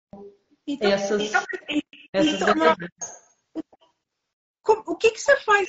então, 0.66 0.90
essas 0.90 1.22
então, 1.22 1.42
essas 2.12 2.40
então, 2.40 2.54
o 4.86 4.96
que, 4.96 5.10
que 5.10 5.20
você 5.20 5.36
faz 5.40 5.66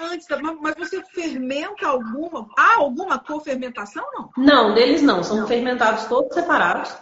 antes? 0.00 0.26
Mas 0.60 0.74
você 0.76 1.02
fermenta 1.14 1.86
alguma? 1.86 2.48
Há 2.56 2.76
alguma 2.76 3.18
cofermentação 3.18 4.04
não? 4.12 4.30
Não, 4.36 4.74
deles 4.74 5.02
não. 5.02 5.22
São 5.22 5.38
não. 5.38 5.46
fermentados 5.46 6.04
todos 6.06 6.34
separados. 6.34 6.94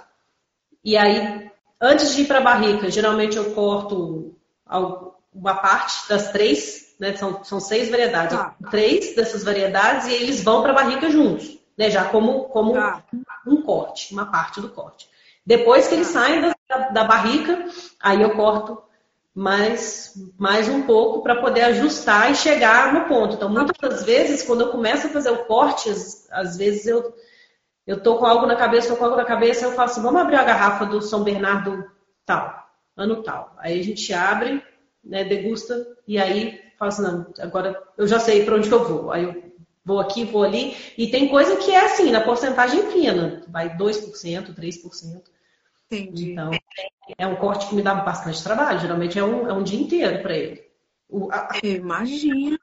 E 0.85 0.97
aí, 0.97 1.51
antes 1.81 2.15
de 2.15 2.23
ir 2.23 2.27
para 2.27 2.39
a 2.39 2.43
barrica, 2.43 2.91
geralmente 2.91 3.37
eu 3.37 3.53
corto 3.55 4.37
uma 5.35 5.55
parte 5.55 6.09
das 6.09 6.31
três, 6.31 6.95
né? 6.99 7.17
São, 7.17 7.43
são 7.45 7.61
seis 7.61 7.91
variedades. 7.91 8.37
Tá. 8.37 8.55
Três 8.71 9.15
dessas 9.15 9.45
variedades 9.45 10.07
e 10.07 10.13
eles 10.13 10.43
vão 10.43 10.63
para 10.63 10.73
a 10.73 10.77
barrica 10.77 11.11
juntos, 11.11 11.59
né? 11.77 11.91
Já 11.91 12.05
como, 12.05 12.45
como 12.45 12.73
tá. 12.73 13.05
um 13.47 13.63
corte, 13.63 14.13
uma 14.13 14.27
parte 14.27 14.61
do 14.61 14.69
corte. 14.69 15.09
Depois 15.45 15.87
que 15.87 15.95
eles 15.95 16.13
tá. 16.13 16.21
saem 16.21 16.41
da, 16.41 16.79
da 16.91 17.05
barrica, 17.05 17.67
aí 18.01 18.23
eu 18.23 18.35
corto 18.35 18.83
mais, 19.37 20.15
mais 20.39 20.67
um 20.67 20.85
pouco 20.85 21.23
para 21.23 21.43
poder 21.43 21.61
ajustar 21.61 22.33
e 22.33 22.35
chegar 22.35 22.95
no 22.95 23.05
ponto. 23.05 23.35
Então, 23.35 23.51
muitas 23.51 23.77
das 23.77 24.03
vezes, 24.03 24.43
quando 24.43 24.63
eu 24.63 24.71
começo 24.71 25.07
a 25.07 25.11
fazer 25.11 25.31
o 25.31 25.45
corte, 25.45 25.91
às, 25.91 26.27
às 26.33 26.57
vezes 26.57 26.87
eu 26.87 27.15
eu 27.87 28.03
tô 28.03 28.17
com 28.17 28.27
algo 28.27 28.47
na 28.47 28.57
cabeça, 28.57 28.89
tô 28.89 28.97
com 28.97 29.05
algo 29.05 29.17
na 29.17 29.25
cabeça, 29.25 29.67
eu 29.67 29.81
assim, 29.81 30.03
vamos 30.03 30.21
abrir 30.21 30.37
a 30.37 30.43
garrafa 30.43 30.87
do 30.87 31.01
São 31.01 31.23
Bernardo 31.23 31.89
tal, 32.25 32.67
ano 32.97 33.23
tal. 33.23 33.55
Aí 33.59 33.79
a 33.79 33.85
gente 33.85 34.13
abre, 34.13 34.61
né, 35.05 35.23
degusta, 35.23 35.87
e 36.09 36.19
aí 36.19 36.61
fala 36.77 36.89
assim, 36.89 37.03
não, 37.03 37.33
agora 37.39 37.81
eu 37.97 38.09
já 38.09 38.19
sei 38.19 38.45
para 38.45 38.57
onde 38.57 38.69
eu 38.69 38.83
vou. 38.83 39.13
Aí 39.13 39.23
eu 39.23 39.53
vou 39.85 40.01
aqui, 40.01 40.25
vou 40.25 40.43
ali. 40.43 40.75
E 40.99 41.09
tem 41.11 41.29
coisa 41.29 41.57
que 41.59 41.71
é 41.71 41.85
assim, 41.85 42.11
na 42.11 42.23
porcentagem 42.23 42.91
fina, 42.91 43.45
vai 43.47 43.77
2%, 43.77 44.53
3%. 44.53 45.23
Entendi. 45.89 46.33
Então, 46.33 46.51
é 47.17 47.27
um 47.27 47.37
corte 47.37 47.69
que 47.69 47.75
me 47.75 47.83
dá 47.83 47.95
bastante 47.95 48.43
trabalho. 48.43 48.81
Geralmente 48.81 49.19
é 49.19 49.25
um, 49.25 49.49
é 49.49 49.53
um 49.53 49.63
dia 49.63 49.81
inteiro 49.81 50.23
para 50.23 50.37
ele. 50.37 50.65
O, 51.09 51.31
a, 51.31 51.49
Imagino. 51.63 52.59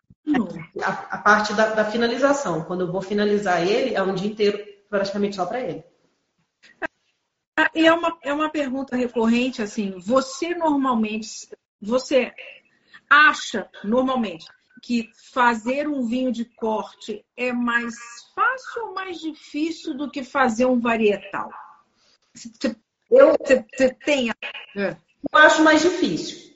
A, 0.81 0.91
a 1.15 1.17
parte 1.17 1.53
da, 1.53 1.73
da, 1.73 1.85
finalização. 1.85 2.63
Quando 2.63 2.81
eu 2.81 2.91
vou 2.91 3.01
finalizar 3.01 3.65
ele, 3.65 3.93
é 3.93 4.01
um 4.01 4.13
dia 4.13 4.29
inteiro 4.29 4.63
praticamente 4.89 5.35
só 5.35 5.45
para 5.45 5.61
ele. 5.61 5.83
E 7.75 7.85
é 7.85 7.93
uma, 7.93 8.17
é 8.21 8.33
uma 8.33 8.49
pergunta 8.49 8.95
recorrente, 8.95 9.61
assim, 9.61 9.99
você 9.99 10.55
normalmente, 10.55 11.49
você 11.81 12.33
acha 13.09 13.69
normalmente 13.83 14.45
que 14.81 15.09
fazer 15.31 15.87
um 15.87 16.05
vinho 16.05 16.31
de 16.31 16.45
corte 16.45 17.23
é 17.37 17.53
mais 17.53 17.95
fácil 18.35 18.87
ou 18.87 18.93
mais 18.93 19.19
difícil 19.19 19.95
do 19.95 20.09
que 20.09 20.23
fazer 20.23 20.65
um 20.65 20.79
varietal? 20.79 21.49
Você, 22.33 22.75
eu, 23.17 23.35
você, 23.39 23.65
você 23.73 23.89
tem. 24.05 24.29
É. 24.75 24.95
Eu 25.31 25.39
acho 25.39 25.63
mais 25.63 25.81
difícil. 25.81 26.53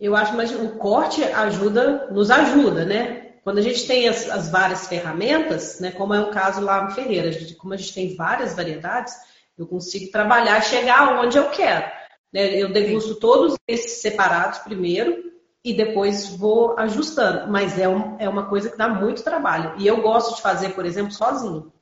Eu 0.00 0.14
acho 0.14 0.34
mais 0.34 0.52
o 0.54 0.76
corte 0.76 1.22
ajuda, 1.24 2.08
nos 2.10 2.30
ajuda, 2.30 2.84
né? 2.84 3.32
Quando 3.42 3.58
a 3.58 3.62
gente 3.62 3.86
tem 3.86 4.08
as, 4.08 4.28
as 4.28 4.50
várias 4.50 4.86
ferramentas, 4.86 5.80
né, 5.80 5.90
como 5.90 6.12
é 6.12 6.20
o 6.20 6.30
caso 6.30 6.60
lá 6.60 6.84
no 6.84 6.90
Ferreira, 6.90 7.28
a 7.28 7.32
gente, 7.32 7.54
como 7.54 7.72
a 7.72 7.76
gente 7.76 7.94
tem 7.94 8.14
várias 8.14 8.54
variedades, 8.54 9.14
eu 9.56 9.66
consigo 9.66 10.12
trabalhar, 10.12 10.60
chegar 10.60 11.18
onde 11.18 11.38
eu 11.38 11.48
quero. 11.50 11.90
Né? 12.32 12.54
Eu 12.56 12.70
degusto 12.72 13.16
todos 13.16 13.56
esses 13.66 14.02
separados 14.02 14.58
primeiro 14.58 15.32
e 15.64 15.74
depois 15.74 16.28
vou 16.28 16.78
ajustando. 16.78 17.50
Mas 17.50 17.78
é, 17.78 17.88
um, 17.88 18.16
é 18.18 18.28
uma 18.28 18.46
coisa 18.48 18.70
que 18.70 18.76
dá 18.76 18.88
muito 18.88 19.24
trabalho. 19.24 19.74
E 19.78 19.86
eu 19.86 20.00
gosto 20.00 20.36
de 20.36 20.42
fazer, 20.42 20.70
por 20.74 20.86
exemplo, 20.86 21.12
sozinho. 21.12 21.72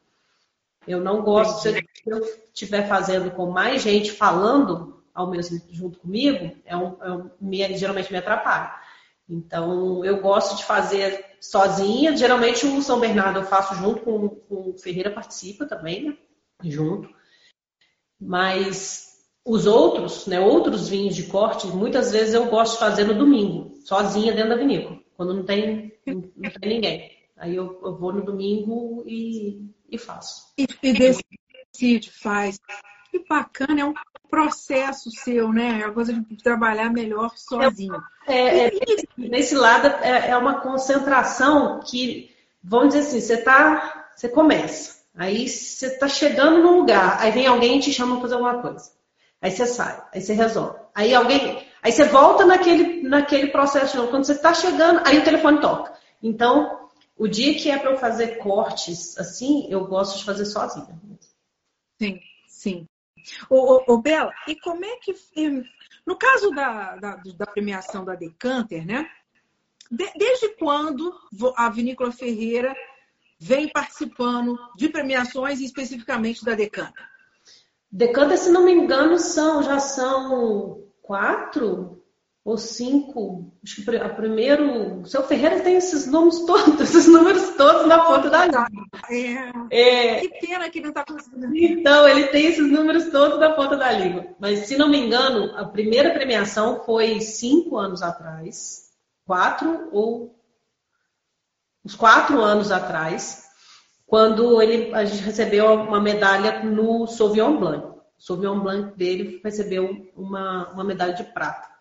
Eu 0.87 1.01
não 1.01 1.23
gosto, 1.23 1.63
se 2.07 2.11
eu 2.13 2.25
estiver 2.55 2.89
fazendo 2.89 3.33
com 3.33 3.51
mais 3.51 3.83
gente 3.83 4.13
falando 4.13 5.03
ao 5.13 5.29
mesmo 5.29 5.61
junto 5.71 5.99
comigo, 5.99 6.55
é 6.65 6.77
um, 6.77 7.03
é 7.03 7.11
um, 7.11 7.31
me, 7.41 7.77
geralmente 7.77 8.13
me 8.13 8.19
atrapalha. 8.19 8.73
Então, 9.29 10.05
eu 10.05 10.21
gosto 10.21 10.57
de 10.57 10.65
fazer 10.65 11.25
sozinha. 11.41 12.17
Geralmente, 12.17 12.65
o 12.65 12.81
São 12.81 13.01
Bernardo 13.01 13.41
eu 13.41 13.45
faço 13.45 13.75
junto 13.75 14.03
com, 14.03 14.29
com 14.29 14.71
o 14.71 14.79
Ferreira, 14.79 15.11
participa 15.11 15.67
também, 15.67 16.05
né? 16.05 16.17
Junto. 16.63 17.09
Mas 18.21 19.25
os 19.45 19.67
outros, 19.67 20.27
né, 20.27 20.39
outros 20.39 20.89
vinhos 20.89 21.17
de 21.17 21.25
corte, 21.25 21.67
muitas 21.67 22.13
vezes 22.13 22.35
eu 22.35 22.47
gosto 22.47 22.75
de 22.75 22.79
fazer 22.79 23.05
no 23.05 23.15
domingo, 23.15 23.75
sozinha 23.85 24.33
dentro 24.33 24.51
da 24.51 24.57
vinícola, 24.57 24.99
quando 25.17 25.35
não 25.35 25.45
tem, 25.45 25.93
não, 26.07 26.23
tem 26.23 26.69
ninguém. 26.69 27.11
Aí 27.37 27.55
eu, 27.55 27.81
eu, 27.85 27.97
vou 27.97 28.13
no 28.13 28.25
domingo 28.25 29.03
e, 29.07 29.71
e 29.91 29.99
faço. 29.99 30.53
E, 30.57 30.67
e 30.83 30.93
decide, 31.77 32.11
faz. 32.11 32.59
Que 33.11 33.25
bacana, 33.29 33.81
é 33.81 33.85
um 33.85 33.95
processo 34.31 35.11
seu, 35.11 35.53
né? 35.53 35.81
É 35.83 35.87
uma 35.87 35.95
coisa 35.95 36.13
de 36.13 36.37
trabalhar 36.43 36.91
melhor 36.91 37.31
sozinho. 37.37 38.03
É, 38.27 38.67
é, 38.67 38.73
nesse 39.17 39.55
lado 39.55 39.87
é, 40.03 40.31
é, 40.31 40.37
uma 40.37 40.61
concentração 40.61 41.81
que, 41.81 42.35
vamos 42.63 42.95
dizer 42.95 43.09
assim, 43.09 43.21
você 43.21 43.37
tá, 43.37 44.11
você 44.15 44.29
começa, 44.29 44.97
aí 45.15 45.49
você 45.49 45.87
está 45.87 46.09
chegando 46.09 46.63
num 46.63 46.81
lugar, 46.81 47.19
aí 47.21 47.31
vem 47.31 47.47
alguém 47.47 47.79
e 47.79 47.83
te 47.83 47.93
chama 47.93 48.15
para 48.15 48.23
fazer 48.23 48.35
alguma 48.35 48.61
coisa. 48.61 48.91
Aí 49.41 49.51
você 49.51 49.67
sai, 49.67 50.03
aí 50.13 50.21
você 50.21 50.33
resolve. 50.33 50.79
Aí 50.95 51.15
alguém, 51.15 51.65
aí 51.83 51.93
você 51.93 52.05
volta 52.05 52.45
naquele, 52.45 53.09
naquele 53.09 53.49
processo. 53.49 54.09
Quando 54.09 54.25
você 54.25 54.33
está 54.33 54.53
chegando, 54.53 55.03
aí 55.05 55.19
o 55.19 55.25
telefone 55.25 55.61
toca. 55.61 55.93
Então, 56.23 56.89
o 57.17 57.29
dia 57.29 57.55
que 57.55 57.71
é 57.71 57.79
para 57.79 57.93
eu 57.93 57.99
fazer 57.99 58.39
cortes 58.39 59.17
assim, 59.19 59.67
eu 59.71 59.87
gosto 59.87 60.19
de 60.19 60.25
fazer 60.25 60.47
sozinha. 60.47 60.99
Sim, 62.01 62.21
sim. 62.47 62.89
Ô, 63.51 63.99
Bela, 63.99 64.33
e 64.47 64.55
como 64.57 64.85
é 64.85 64.97
que. 64.99 65.15
No 66.07 66.17
caso 66.17 66.51
da, 66.51 66.97
da, 66.97 67.17
da 67.17 67.47
premiação 67.47 68.05
da 68.05 68.15
Decanter, 68.15 68.87
né? 68.87 69.11
De, 69.91 70.11
desde 70.17 70.51
quando 70.57 71.13
a 71.57 71.69
Vinícola 71.71 72.13
Ferreira 72.13 72.75
vem 73.39 73.69
participando 73.69 74.59
de 74.77 74.89
premiações, 74.89 75.61
especificamente 75.61 76.45
da 76.45 76.55
Decanter? 76.55 77.07
Decanter, 77.91 78.39
se 78.39 78.51
não 78.51 78.65
me 78.65 78.73
engano, 78.73 79.19
são, 79.19 79.63
já 79.63 79.79
são 79.79 80.85
quatro, 81.03 82.05
ou 82.47 82.57
cinco, 82.57 83.53
acho 83.65 83.85
que 83.85 83.97
a 83.97 84.09
primeiro, 84.09 85.01
o 85.01 85.05
seu 85.05 85.25
Ferreira 85.25 85.59
tem 85.65 85.75
esses 85.75 86.07
nomes 86.07 86.39
todos, 86.47 86.79
esses 86.79 87.09
números 87.09 87.57
todos 87.57 87.89
na 87.89 88.05
ponta 88.05 88.31
da 88.31 88.47
língua. 88.47 88.69
É. 89.11 90.17
é. 90.17 90.21
Que 90.21 90.47
pena 90.47 90.71
que 90.71 90.81
não 90.81 90.91
está 90.91 91.05
conseguindo. 91.05 91.57
Então, 91.57 92.07
ele 92.07 92.29
tem 92.29 92.47
esses 92.47 92.71
números 92.71 93.11
todos 93.11 93.41
na 93.41 93.51
ponta 93.51 93.77
da 93.77 93.91
língua. 93.91 94.29
Mas, 94.39 94.61
se 94.61 94.77
não 94.77 94.89
me 94.89 94.97
engano, 94.97 95.59
a 95.59 95.65
primeira 95.65 96.15
premiação 96.15 96.85
foi 96.85 97.21
cinco 97.21 97.79
anos 97.79 98.01
atrás, 98.01 98.91
quatro 99.27 99.89
ou 99.91 100.39
uns 101.85 101.97
quatro 101.97 102.41
anos 102.41 102.71
atrás, 102.71 103.45
quando 104.07 104.63
ele, 104.63 104.95
a 104.95 105.05
gente 105.05 105.21
recebeu 105.25 105.75
uma 105.75 106.01
medalha 106.01 106.63
no 106.63 107.09
Sauvignon 107.09 107.59
Blanc. 107.59 107.87
O 107.87 108.23
Sauvignon 108.23 108.61
Blanc 108.61 108.97
dele 108.97 109.41
recebeu 109.43 110.13
uma, 110.15 110.69
uma 110.73 110.85
medalha 110.85 111.13
de 111.13 111.25
prata. 111.25 111.75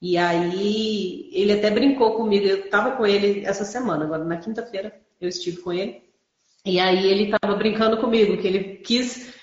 E 0.00 0.16
aí 0.16 1.28
ele 1.32 1.52
até 1.52 1.70
brincou 1.70 2.14
comigo, 2.14 2.46
eu 2.46 2.64
estava 2.64 2.92
com 2.92 3.06
ele 3.06 3.44
essa 3.44 3.64
semana, 3.64 4.04
agora 4.04 4.24
na 4.24 4.38
quinta-feira 4.38 4.98
eu 5.20 5.28
estive 5.28 5.58
com 5.58 5.72
ele. 5.72 6.02
E 6.64 6.78
aí 6.80 7.06
ele 7.06 7.24
estava 7.24 7.54
brincando 7.56 7.98
comigo, 7.98 8.36
que 8.36 8.46
ele 8.46 8.76
quis 8.76 9.34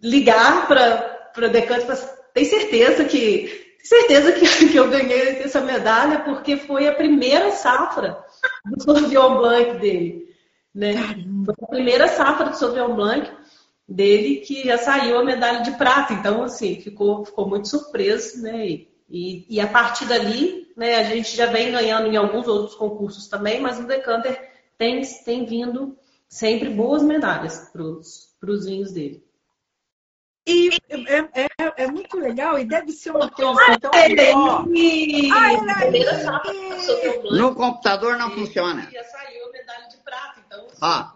ligar 0.00 0.66
para 0.66 1.30
a 1.36 1.48
Decante 1.48 1.80
e 1.80 1.86
falar, 1.86 1.94
assim, 1.94 2.22
tem 2.34 2.44
certeza 2.44 3.04
que 3.04 3.62
tem 3.78 3.86
certeza 3.86 4.32
que, 4.32 4.46
que 4.70 4.76
eu 4.76 4.88
ganhei 4.88 5.38
essa 5.38 5.60
medalha 5.60 6.20
porque 6.20 6.56
foi 6.56 6.86
a 6.86 6.94
primeira 6.94 7.50
safra 7.50 8.24
do 8.64 8.82
Sauvignon 8.82 9.36
Blanc 9.36 9.78
dele. 9.78 10.28
Né? 10.74 10.94
Foi 11.44 11.54
a 11.62 11.66
primeira 11.66 12.08
safra 12.08 12.50
do 12.50 12.56
Sauvignon 12.56 12.94
Blanc 12.94 13.30
dele 13.88 14.36
que 14.36 14.64
já 14.64 14.78
saiu 14.78 15.18
a 15.18 15.24
medalha 15.24 15.62
de 15.62 15.72
prata. 15.72 16.14
Então, 16.14 16.44
assim, 16.44 16.80
ficou, 16.80 17.24
ficou 17.24 17.48
muito 17.48 17.68
surpreso, 17.68 18.40
né? 18.42 18.66
E, 18.66 18.91
e, 19.12 19.44
e, 19.56 19.60
a 19.60 19.66
partir 19.66 20.06
dali, 20.06 20.72
né, 20.74 20.94
a 20.94 21.02
gente 21.02 21.36
já 21.36 21.44
vem 21.44 21.70
ganhando 21.70 22.06
em 22.06 22.16
alguns 22.16 22.48
outros 22.48 22.74
concursos 22.74 23.28
também, 23.28 23.60
mas 23.60 23.78
o 23.78 23.86
Decanter 23.86 24.50
tem, 24.78 25.02
tem 25.22 25.44
vindo 25.44 25.98
sempre 26.26 26.70
boas 26.70 27.02
medalhas 27.02 27.70
para 27.70 27.82
os 27.82 28.64
vinhos 28.64 28.90
dele. 28.90 29.22
E 30.46 30.70
é, 30.88 31.42
é, 31.42 31.48
é, 31.76 31.86
muito 31.88 32.18
legal 32.18 32.58
e 32.58 32.64
deve 32.64 32.90
ser 32.90 33.10
uma 33.10 33.30
coisa 33.30 33.78
tão 33.78 33.90
legal. 33.92 34.64
No 37.30 37.54
computador 37.54 38.16
não 38.16 38.30
funciona. 38.30 38.88
Já 38.90 39.04
saiu 39.04 39.46
a 39.46 39.52
medalha 39.52 39.88
de 39.88 39.98
prata, 39.98 40.40
então. 40.44 40.66
Ah, 40.80 41.12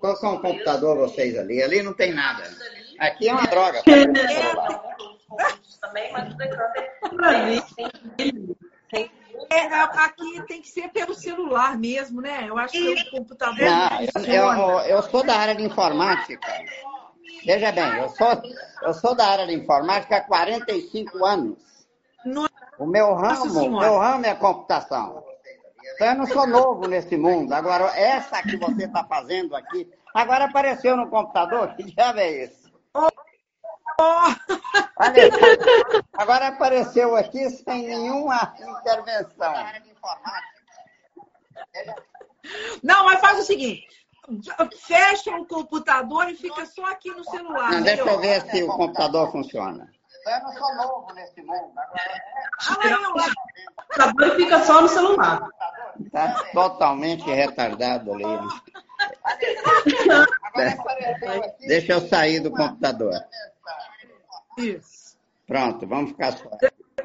qual 0.00 0.16
são 0.16 0.36
o 0.36 0.40
computador 0.40 0.96
vocês 0.96 1.38
ali? 1.38 1.62
Ali 1.62 1.82
não 1.82 1.92
tem 1.92 2.14
nada. 2.14 2.42
Aqui 2.98 3.28
é 3.28 3.34
uma 3.34 3.46
droga. 3.46 3.82
Também, 5.80 6.12
mas 6.12 6.32
o 6.32 6.36
é, 9.50 9.66
aqui 9.74 10.42
tem 10.46 10.62
que 10.62 10.68
ser 10.68 10.88
pelo 10.88 11.14
celular 11.14 11.78
mesmo, 11.78 12.20
né? 12.20 12.46
Eu 12.48 12.56
acho 12.58 12.72
que 12.72 12.94
o 12.94 13.10
computador. 13.10 13.58
Não, 13.58 14.00
eu, 14.24 14.52
eu, 14.52 14.80
eu, 14.80 15.02
sou 15.02 15.24
da 15.24 15.36
área 15.36 15.54
de 15.54 15.62
informática. 15.62 16.48
Veja 17.44 17.70
bem, 17.70 17.98
eu 17.98 18.08
sou, 18.08 18.42
eu 18.82 18.94
sou 18.94 19.14
da 19.14 19.26
área 19.26 19.46
de 19.46 19.54
informática 19.54 20.16
há 20.16 20.20
45 20.22 21.24
anos. 21.24 21.58
O 22.78 22.86
meu 22.86 23.14
ramo, 23.14 23.78
meu 23.78 23.98
ramo 23.98 24.26
é 24.26 24.34
computação. 24.34 25.24
Então 25.94 26.08
eu 26.08 26.14
não 26.16 26.26
sou 26.26 26.46
novo 26.46 26.88
nesse 26.88 27.16
mundo. 27.16 27.52
Agora, 27.52 27.84
essa 27.96 28.42
que 28.42 28.56
você 28.56 28.84
está 28.84 29.04
fazendo 29.04 29.54
aqui, 29.54 29.88
agora 30.12 30.46
apareceu 30.46 30.96
no 30.96 31.08
computador, 31.08 31.74
que 31.76 31.84
diabo 31.84 32.18
é 32.18 32.44
isso? 32.44 32.65
Olha, 33.98 35.30
agora 36.14 36.48
apareceu 36.48 37.16
aqui 37.16 37.48
sem 37.50 37.86
nenhuma 37.86 38.54
intervenção. 38.60 39.54
Não, 42.82 43.04
mas 43.04 43.20
faz 43.20 43.40
o 43.40 43.42
seguinte: 43.42 43.86
fecha 44.86 45.30
o 45.36 45.46
computador 45.46 46.28
e 46.28 46.36
fica 46.36 46.66
só 46.66 46.84
aqui 46.86 47.10
no 47.10 47.24
celular. 47.24 47.72
Não, 47.72 47.82
deixa 47.82 48.02
eu 48.02 48.20
ver 48.20 48.42
se 48.50 48.62
o 48.62 48.68
computador 48.68 49.30
funciona. 49.32 49.90
Eu 50.26 50.40
não 50.40 50.52
sou 50.54 50.74
novo 50.74 51.14
nesse 51.14 51.40
mundo. 51.40 51.72
Agora... 52.68 52.98
O 53.08 53.12
computador 53.76 54.36
fica 54.36 54.64
só 54.64 54.80
no 54.82 54.88
celular. 54.88 55.48
Está 56.00 56.44
totalmente 56.52 57.30
retardado 57.30 58.12
ali. 58.12 58.24
Deixa 61.66 61.92
eu 61.92 62.08
sair 62.08 62.40
do 62.40 62.50
computador. 62.50 63.14
Isso. 64.58 65.16
Pronto, 65.46 65.86
vamos 65.86 66.10
ficar 66.10 66.32
só. 66.32 66.50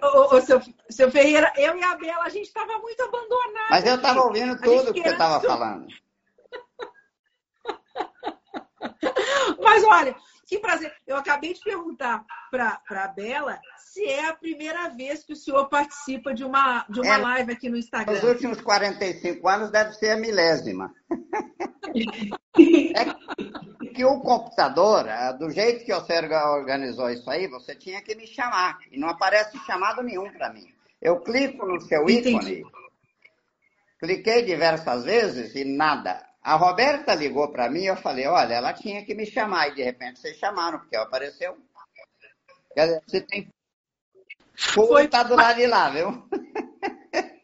Ô, 0.02 0.36
ô, 0.36 0.42
seu, 0.42 0.60
seu 0.90 1.12
Ferreira, 1.12 1.54
eu 1.58 1.78
e 1.78 1.84
a 1.84 1.96
Bela, 1.96 2.24
a 2.24 2.30
gente 2.30 2.48
estava 2.48 2.80
muito 2.80 3.00
abandonada. 3.04 3.68
Mas 3.70 3.86
eu 3.86 3.96
estava 3.96 4.22
ouvindo 4.22 4.60
tudo 4.60 4.94
que 4.94 5.04
você 5.04 5.10
estava 5.10 5.40
falando. 5.42 5.88
Mas 9.62 9.84
olha, 9.84 10.16
que 10.52 10.60
prazer. 10.60 10.94
Eu 11.08 11.16
acabei 11.16 11.54
de 11.54 11.62
perguntar 11.62 12.26
para 12.52 12.82
a 12.90 13.08
Bela 13.08 13.58
se 13.78 14.04
é 14.06 14.28
a 14.28 14.34
primeira 14.34 14.90
vez 14.90 15.24
que 15.24 15.32
o 15.32 15.36
senhor 15.36 15.70
participa 15.70 16.34
de 16.34 16.44
uma, 16.44 16.86
de 16.90 17.00
uma 17.00 17.16
é, 17.16 17.18
live 17.18 17.54
aqui 17.54 17.70
no 17.70 17.78
Instagram. 17.78 18.14
Nos 18.14 18.24
últimos 18.24 18.60
45 18.60 19.48
anos 19.48 19.72
deve 19.72 19.94
ser 19.94 20.10
a 20.10 20.18
milésima. 20.18 20.94
é 22.60 23.90
que 23.94 24.04
o 24.04 24.20
computador, 24.20 25.08
é, 25.08 25.32
do 25.38 25.50
jeito 25.50 25.86
que 25.86 25.94
você 25.94 26.20
organizou 26.20 27.10
isso 27.10 27.30
aí, 27.30 27.48
você 27.48 27.74
tinha 27.74 28.02
que 28.02 28.14
me 28.14 28.28
chamar. 28.28 28.78
E 28.92 29.00
não 29.00 29.08
aparece 29.08 29.58
chamado 29.60 30.04
nenhum 30.04 30.30
para 30.34 30.52
mim. 30.52 30.68
Eu 31.02 31.22
clico 31.22 31.66
no 31.66 31.80
seu 31.80 32.10
ícone, 32.10 32.36
Entendi. 32.36 32.64
cliquei 34.00 34.44
diversas 34.44 35.06
vezes 35.06 35.56
e 35.56 35.64
nada. 35.64 36.22
A 36.42 36.56
Roberta 36.56 37.14
ligou 37.14 37.50
para 37.50 37.70
mim 37.70 37.82
e 37.82 37.88
eu 37.88 37.96
falei, 37.96 38.28
olha, 38.28 38.56
ela 38.56 38.74
tinha 38.74 39.06
que 39.06 39.14
me 39.14 39.26
chamar. 39.26 39.70
E 39.70 39.76
de 39.76 39.84
repente 39.84 40.20
vocês 40.20 40.38
chamaram, 40.38 40.80
porque 40.80 40.96
ela 40.96 41.06
apareceu. 41.06 41.58
Quer 42.74 42.86
dizer, 42.86 43.04
você 43.06 43.22
tem 43.22 43.52
foi... 44.56 45.08
tá 45.08 45.24
do 45.24 45.36
lado 45.36 45.58
de 45.58 45.68
lá, 45.68 45.90
viu? 45.90 46.28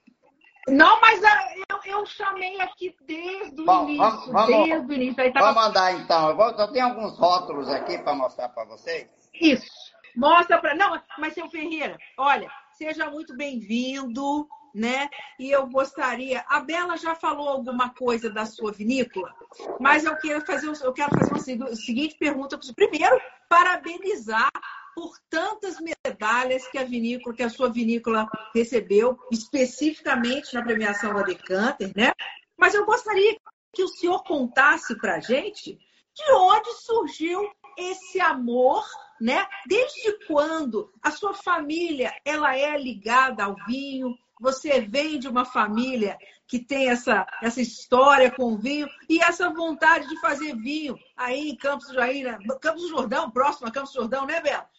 Não, 0.68 1.00
mas 1.00 1.22
eu, 1.24 1.80
eu 1.86 2.06
chamei 2.06 2.60
aqui 2.60 2.94
desde 3.06 3.62
o 3.62 3.66
Bom, 3.66 3.88
início. 3.88 4.34
Vamos, 4.34 4.48
desde 4.48 4.88
o 4.88 4.94
início. 4.94 5.24
Aí 5.24 5.32
tava... 5.32 5.54
Vamos 5.54 5.64
mandar 5.64 5.94
então. 5.94 6.30
Eu, 6.30 6.36
vou, 6.36 6.50
eu 6.50 6.72
tenho 6.72 6.86
alguns 6.86 7.18
rótulos 7.18 7.70
aqui 7.70 7.98
para 7.98 8.14
mostrar 8.14 8.50
para 8.50 8.66
vocês. 8.66 9.08
Isso. 9.34 9.72
Mostra 10.16 10.60
para. 10.60 10.76
Não, 10.76 11.02
mas 11.18 11.34
seu 11.34 11.50
Ferreira, 11.50 11.98
olha, 12.18 12.52
seja 12.74 13.10
muito 13.10 13.36
bem-vindo, 13.38 14.48
né? 14.74 15.10
E 15.40 15.52
eu 15.52 15.68
gostaria. 15.68 16.44
A 16.48 16.60
Bela 16.60 16.98
já 16.98 17.16
falou 17.16 17.50
alguma 17.50 17.90
coisa 17.90 18.30
da 18.30 18.46
sua 18.46 18.72
vinícola, 18.72 19.34
mas 19.80 20.06
eu 20.06 20.16
quero 20.18 20.46
fazer, 20.46 20.68
eu 20.68 20.94
quero 20.94 21.12
fazer 21.18 21.56
uma 21.56 21.76
seguinte 21.76 22.16
pergunta. 22.18 22.60
Primeiro, 22.76 23.20
parabenizar 23.50 24.50
por 24.96 25.16
tantas 25.30 25.78
medalhas 25.80 26.68
que 26.68 26.78
a 26.78 26.84
vinícola, 26.84 27.36
que 27.36 27.44
a 27.44 27.50
sua 27.50 27.70
vinícola 27.70 28.28
recebeu, 28.56 29.18
especificamente 29.32 30.54
na 30.56 30.64
premiação 30.64 31.14
da 31.14 31.22
Decanter, 31.22 31.92
né? 31.96 32.12
Mas 32.58 32.74
eu 32.74 32.86
gostaria 32.86 33.38
que 33.72 33.84
o 33.84 33.88
senhor 33.88 34.24
contasse 34.24 34.98
para 34.98 35.20
gente 35.20 35.78
de 36.16 36.32
onde 36.32 36.74
surgiu 36.82 37.48
esse 37.78 38.20
amor, 38.20 38.84
né? 39.22 39.46
Desde 39.68 40.26
quando 40.26 40.92
a 41.04 41.12
sua 41.12 41.36
família 41.36 42.12
ela 42.26 42.58
é 42.58 42.76
ligada 42.76 43.44
ao 43.44 43.56
vinho? 43.68 44.18
Você 44.39 44.82
vem 44.82 45.19
de 45.19 45.28
uma 45.28 45.45
família 45.45 46.17
que 46.47 46.60
tem 46.60 46.89
essa, 46.89 47.26
essa 47.41 47.60
história 47.60 48.32
com 48.32 48.54
o 48.54 48.58
vinho 48.58 48.88
e 49.10 49.21
essa 49.21 49.50
vontade 49.50 50.08
de 50.08 50.19
fazer 50.19 50.56
vinho 50.56 50.97
aí 51.15 51.50
em 51.50 51.56
Campos 51.56 51.88
do 51.88 51.95
Jair, 51.95 52.38
Campos 52.62 52.84
do 52.84 52.89
Jordão, 52.89 53.32
próximo 53.32 53.67
a 53.67 53.71
Campos 53.71 53.91
do 53.91 54.02
Jordão, 54.02 54.26
né, 54.26 54.39
Bela? 54.39 54.69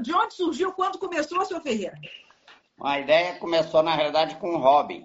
De 0.00 0.14
onde 0.14 0.34
surgiu? 0.34 0.72
Quando 0.72 0.98
começou, 0.98 1.44
seu 1.44 1.60
Ferreira? 1.60 1.98
A 2.80 2.98
ideia 2.98 3.38
começou, 3.38 3.82
na 3.82 3.94
realidade, 3.94 4.36
com 4.36 4.54
um 4.54 4.58
hobby. 4.58 5.04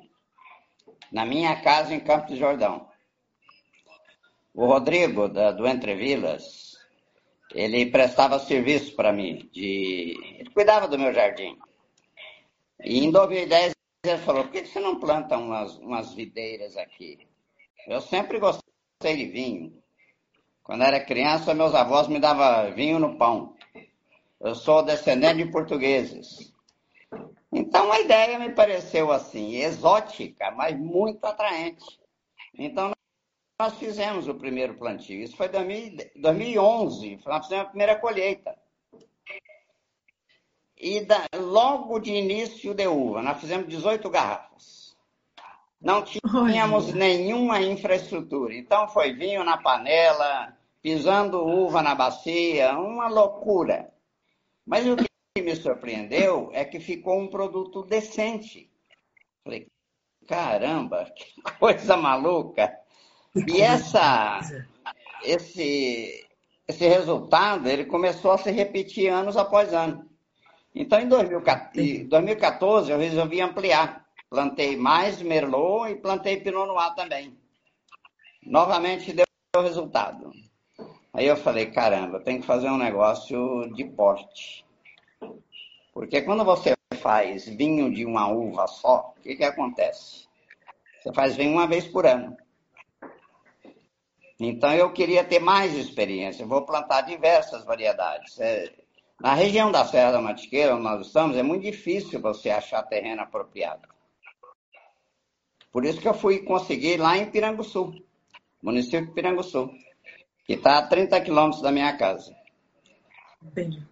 Na 1.11 1.25
minha 1.25 1.61
casa, 1.61 1.93
em 1.93 1.99
Campos 1.99 2.31
do 2.31 2.37
Jordão. 2.37 2.89
O 4.53 4.65
Rodrigo, 4.65 5.27
da, 5.27 5.51
do 5.51 5.67
Entre 5.67 5.95
Vilas, 5.95 6.77
ele 7.53 7.91
prestava 7.91 8.39
serviço 8.39 8.95
para 8.95 9.11
mim. 9.11 9.49
De... 9.51 10.15
Ele 10.39 10.49
cuidava 10.51 10.87
do 10.87 10.97
meu 10.97 11.13
jardim. 11.13 11.57
E 12.83 13.03
em 13.03 13.11
2010 13.11 13.73
ele 14.03 14.17
falou, 14.19 14.43
por 14.43 14.53
que 14.53 14.65
você 14.65 14.79
não 14.79 14.97
planta 14.97 15.38
umas, 15.38 15.77
umas 15.77 16.13
videiras 16.13 16.77
aqui? 16.77 17.27
Eu 17.85 17.99
sempre 17.99 18.39
gostei 18.39 18.63
de 19.03 19.25
vinho. 19.25 19.83
Quando 20.63 20.83
era 20.83 21.03
criança, 21.03 21.53
meus 21.53 21.75
avós 21.75 22.07
me 22.07 22.17
davam 22.17 22.73
vinho 22.73 22.97
no 22.97 23.17
pão. 23.17 23.55
Eu 24.39 24.55
sou 24.55 24.83
descendente 24.83 25.43
de 25.43 25.51
portugueses. 25.51 26.53
Então 27.51 27.91
a 27.91 27.99
ideia 27.99 28.39
me 28.39 28.53
pareceu 28.53 29.12
assim, 29.12 29.55
exótica, 29.57 30.49
mas 30.51 30.79
muito 30.79 31.25
atraente. 31.25 31.99
Então 32.53 32.93
nós 33.59 33.73
fizemos 33.77 34.29
o 34.29 34.35
primeiro 34.35 34.77
plantio. 34.77 35.21
Isso 35.21 35.35
foi 35.35 35.47
em 35.47 35.97
2011, 36.21 37.19
nós 37.25 37.45
fizemos 37.45 37.65
a 37.65 37.69
primeira 37.69 37.95
colheita. 37.97 38.55
E 40.79 41.01
da, 41.01 41.25
logo 41.35 41.99
de 41.99 42.11
início 42.13 42.73
de 42.73 42.87
uva, 42.87 43.21
nós 43.21 43.39
fizemos 43.39 43.67
18 43.67 44.09
garrafas. 44.09 44.95
Não 45.81 46.03
tínhamos 46.03 46.93
nenhuma 46.93 47.61
infraestrutura. 47.61 48.53
Então 48.53 48.87
foi 48.87 49.13
vinho 49.13 49.43
na 49.43 49.57
panela, 49.57 50.57
pisando 50.81 51.45
uva 51.45 51.81
na 51.81 51.95
bacia, 51.95 52.77
uma 52.77 53.09
loucura. 53.09 53.93
Mas 54.65 54.85
o 54.87 54.95
que 54.95 55.41
me 55.41 55.55
surpreendeu 55.55 56.49
é 56.53 56.63
que 56.63 56.79
ficou 56.79 57.19
um 57.19 57.27
produto 57.27 57.83
decente. 57.83 58.71
Falei, 59.43 59.67
caramba, 60.27 61.11
que 61.15 61.41
coisa 61.59 61.97
maluca. 61.97 62.73
E 63.47 63.61
essa, 63.61 64.39
esse, 65.23 66.27
esse 66.67 66.87
resultado, 66.87 67.67
ele 67.69 67.85
começou 67.85 68.31
a 68.31 68.37
se 68.37 68.49
repetir 68.49 69.09
anos 69.09 69.37
após 69.37 69.73
ano. 69.73 70.08
Então, 70.73 70.99
em 70.99 71.08
2014, 71.08 72.91
eu 72.91 72.97
resolvi 72.97 73.41
ampliar. 73.41 74.05
Plantei 74.29 74.77
mais 74.77 75.21
Merlot 75.21 75.91
e 75.91 75.95
plantei 75.95 76.38
Pinot 76.38 76.67
Noir 76.67 76.93
também. 76.93 77.36
Novamente 78.45 79.12
deu 79.12 79.25
resultado. 79.62 80.32
Aí 81.12 81.25
eu 81.25 81.36
falei, 81.36 81.71
caramba, 81.71 82.19
tem 82.19 82.39
que 82.39 82.45
fazer 82.45 82.69
um 82.69 82.77
negócio 82.77 83.73
de 83.73 83.84
porte. 83.84 84.63
Porque 85.91 86.21
quando 86.21 86.45
você 86.45 86.75
faz 87.01 87.45
vinho 87.47 87.91
de 87.91 88.05
uma 88.05 88.27
uva 88.27 88.67
só, 88.67 89.13
o 89.17 89.21
que, 89.21 89.36
que 89.36 89.43
acontece? 89.43 90.27
Você 91.01 91.12
faz 91.13 91.36
vinho 91.36 91.53
uma 91.53 91.67
vez 91.67 91.88
por 91.88 92.05
ano. 92.05 92.38
Então 94.39 94.73
eu 94.73 94.93
queria 94.93 95.23
ter 95.23 95.39
mais 95.39 95.73
experiência. 95.73 96.45
Vou 96.45 96.62
plantar 96.62 97.01
diversas 97.01 97.65
variedades. 97.65 98.39
É, 98.39 98.71
na 99.19 99.34
região 99.34 99.71
da 99.71 99.86
Serra 99.86 100.13
da 100.13 100.21
Mantiqueira, 100.21 100.75
onde 100.75 100.84
nós 100.84 101.05
estamos, 101.05 101.36
é 101.36 101.43
muito 101.43 101.63
difícil 101.63 102.21
você 102.21 102.49
achar 102.49 102.84
terreno 102.84 103.21
apropriado. 103.21 103.88
Por 105.71 105.86
isso 105.86 106.01
que 106.01 106.08
eu 106.08 106.13
fui 106.13 106.39
conseguir 106.39 106.97
lá 106.97 107.17
em 107.17 107.29
Piranguçu, 107.29 107.93
município 108.62 109.08
de 109.08 109.13
Piranguçu, 109.13 109.69
que 110.45 110.53
está 110.53 110.79
a 110.79 110.88
30 110.88 111.21
quilômetros 111.21 111.62
da 111.62 111.71
minha 111.71 111.95
casa. 111.95 112.36
Entendi. 113.43 113.84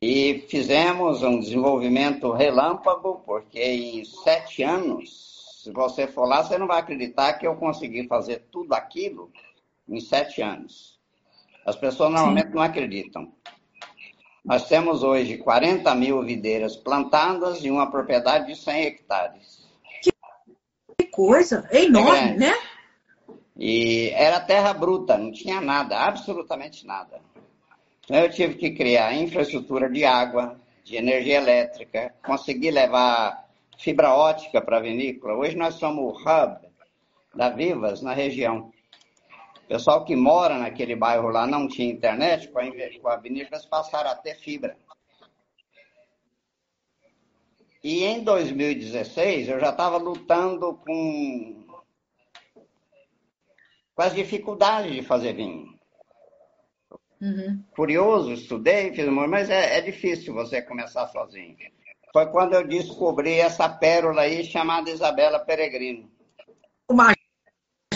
E 0.00 0.44
fizemos 0.48 1.22
um 1.22 1.38
desenvolvimento 1.38 2.32
relâmpago, 2.32 3.22
porque 3.24 3.62
em 3.62 4.04
sete 4.04 4.62
anos, 4.62 5.60
se 5.62 5.70
você 5.70 6.06
for 6.06 6.26
lá, 6.26 6.42
você 6.42 6.58
não 6.58 6.66
vai 6.66 6.80
acreditar 6.80 7.34
que 7.34 7.46
eu 7.46 7.56
consegui 7.56 8.06
fazer 8.06 8.46
tudo 8.50 8.72
aquilo 8.74 9.30
em 9.88 10.00
sete 10.00 10.42
anos. 10.42 10.98
As 11.64 11.76
pessoas 11.76 12.10
normalmente 12.10 12.48
Sim. 12.48 12.54
não 12.54 12.62
acreditam. 12.62 13.32
Nós 14.44 14.68
temos 14.68 15.02
hoje 15.02 15.38
40 15.38 15.94
mil 15.94 16.22
videiras 16.22 16.76
plantadas 16.76 17.64
em 17.64 17.70
uma 17.70 17.90
propriedade 17.90 18.48
de 18.48 18.56
100 18.56 18.82
hectares. 18.84 19.64
Que 20.98 21.06
coisa! 21.06 21.66
É 21.70 21.84
enorme, 21.84 22.18
é 22.18 22.36
né? 22.36 22.54
E 23.56 24.10
era 24.10 24.40
terra 24.40 24.72
bruta, 24.74 25.16
não 25.16 25.32
tinha 25.32 25.60
nada, 25.60 25.96
absolutamente 25.96 26.84
nada. 26.86 27.20
Então 28.04 28.18
eu 28.18 28.30
tive 28.30 28.56
que 28.56 28.72
criar 28.72 29.14
infraestrutura 29.14 29.88
de 29.88 30.04
água, 30.04 30.58
de 30.82 30.96
energia 30.96 31.36
elétrica, 31.36 32.14
consegui 32.22 32.70
levar 32.70 33.48
fibra 33.78 34.12
ótica 34.12 34.60
para 34.60 34.76
a 34.76 34.80
vinícola. 34.80 35.34
Hoje 35.34 35.56
nós 35.56 35.76
somos 35.76 36.04
o 36.04 36.16
hub 36.18 36.58
da 37.34 37.48
Vivas 37.48 38.02
na 38.02 38.12
região. 38.12 38.73
O 39.64 39.66
pessoal 39.66 40.04
que 40.04 40.14
mora 40.14 40.58
naquele 40.58 40.94
bairro 40.94 41.28
lá 41.28 41.46
não 41.46 41.66
tinha 41.66 41.90
internet, 41.90 42.48
com 42.48 42.58
a, 42.58 42.64
com 42.64 43.08
a 43.08 43.20
eles 43.24 43.66
passaram 43.66 44.10
a 44.10 44.14
ter 44.14 44.36
fibra. 44.36 44.76
E 47.82 48.04
em 48.04 48.22
2016 48.22 49.48
eu 49.48 49.60
já 49.60 49.70
estava 49.70 49.96
lutando 49.96 50.74
com, 50.74 51.66
com 53.94 54.02
as 54.02 54.14
dificuldades 54.14 54.92
de 54.92 55.02
fazer 55.02 55.34
vinho. 55.34 55.74
Uhum. 57.20 57.64
Curioso, 57.74 58.32
estudei, 58.32 58.92
fiz 58.92 59.08
um 59.08 59.26
mas 59.26 59.48
é, 59.48 59.78
é 59.78 59.80
difícil 59.80 60.34
você 60.34 60.60
começar 60.60 61.06
sozinho. 61.08 61.56
Foi 62.12 62.26
quando 62.26 62.52
eu 62.52 62.66
descobri 62.66 63.34
essa 63.34 63.66
pérola 63.68 64.22
aí 64.22 64.44
chamada 64.44 64.90
Isabela 64.90 65.40
Peregrino. 65.40 66.10
Uma 66.88 67.13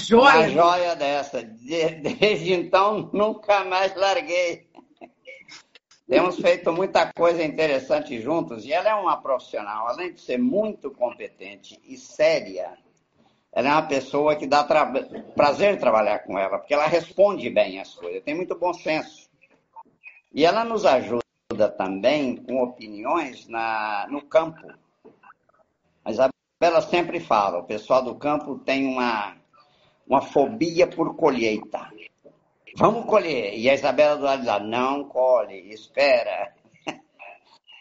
joia! 0.09 0.39
Uma 0.39 0.49
joia 0.49 0.97
dessa. 0.97 1.43
Desde 1.43 2.53
então, 2.53 3.11
nunca 3.13 3.65
mais 3.65 3.95
larguei. 3.95 4.69
Temos 6.09 6.37
feito 6.37 6.73
muita 6.73 7.13
coisa 7.13 7.45
interessante 7.45 8.19
juntos 8.21 8.65
e 8.65 8.73
ela 8.73 8.89
é 8.89 8.95
uma 8.95 9.21
profissional, 9.21 9.89
além 9.89 10.15
de 10.15 10.21
ser 10.23 10.39
muito 10.39 10.91
competente 10.91 11.79
e 11.85 11.99
séria, 11.99 12.79
ela 13.53 13.69
é 13.69 13.73
uma 13.73 13.87
pessoa 13.87 14.35
que 14.35 14.47
dá 14.47 14.65
tra... 14.65 14.91
prazer 15.37 15.79
trabalhar 15.79 16.21
com 16.21 16.39
ela, 16.39 16.59
porque 16.59 16.73
ela 16.73 16.87
responde 16.87 17.51
bem 17.51 17.79
as 17.79 17.95
coisas, 17.95 18.23
tem 18.23 18.35
muito 18.35 18.59
bom 18.59 18.73
senso. 18.73 19.29
E 20.33 20.47
ela 20.47 20.65
nos 20.65 20.87
ajuda 20.87 21.69
também 21.77 22.37
com 22.37 22.63
opiniões 22.63 23.47
na... 23.47 24.07
no 24.09 24.23
campo. 24.23 24.67
A 26.03 26.11
Isabela 26.11 26.81
sempre 26.89 27.21
fala, 27.21 27.59
o 27.59 27.65
pessoal 27.65 28.03
do 28.03 28.15
campo 28.15 28.59
tem 28.61 28.87
uma, 28.87 29.37
uma 30.09 30.23
fobia 30.23 30.87
por 30.87 31.15
colheita. 31.15 31.91
Vamos 32.77 33.05
colher. 33.05 33.59
E 33.59 33.69
a 33.69 33.75
Isabela 33.75 34.17
do 34.17 34.25
lado 34.25 34.47
lá, 34.47 34.59
não 34.59 35.05
colhe, 35.05 35.73
espera. 35.73 36.55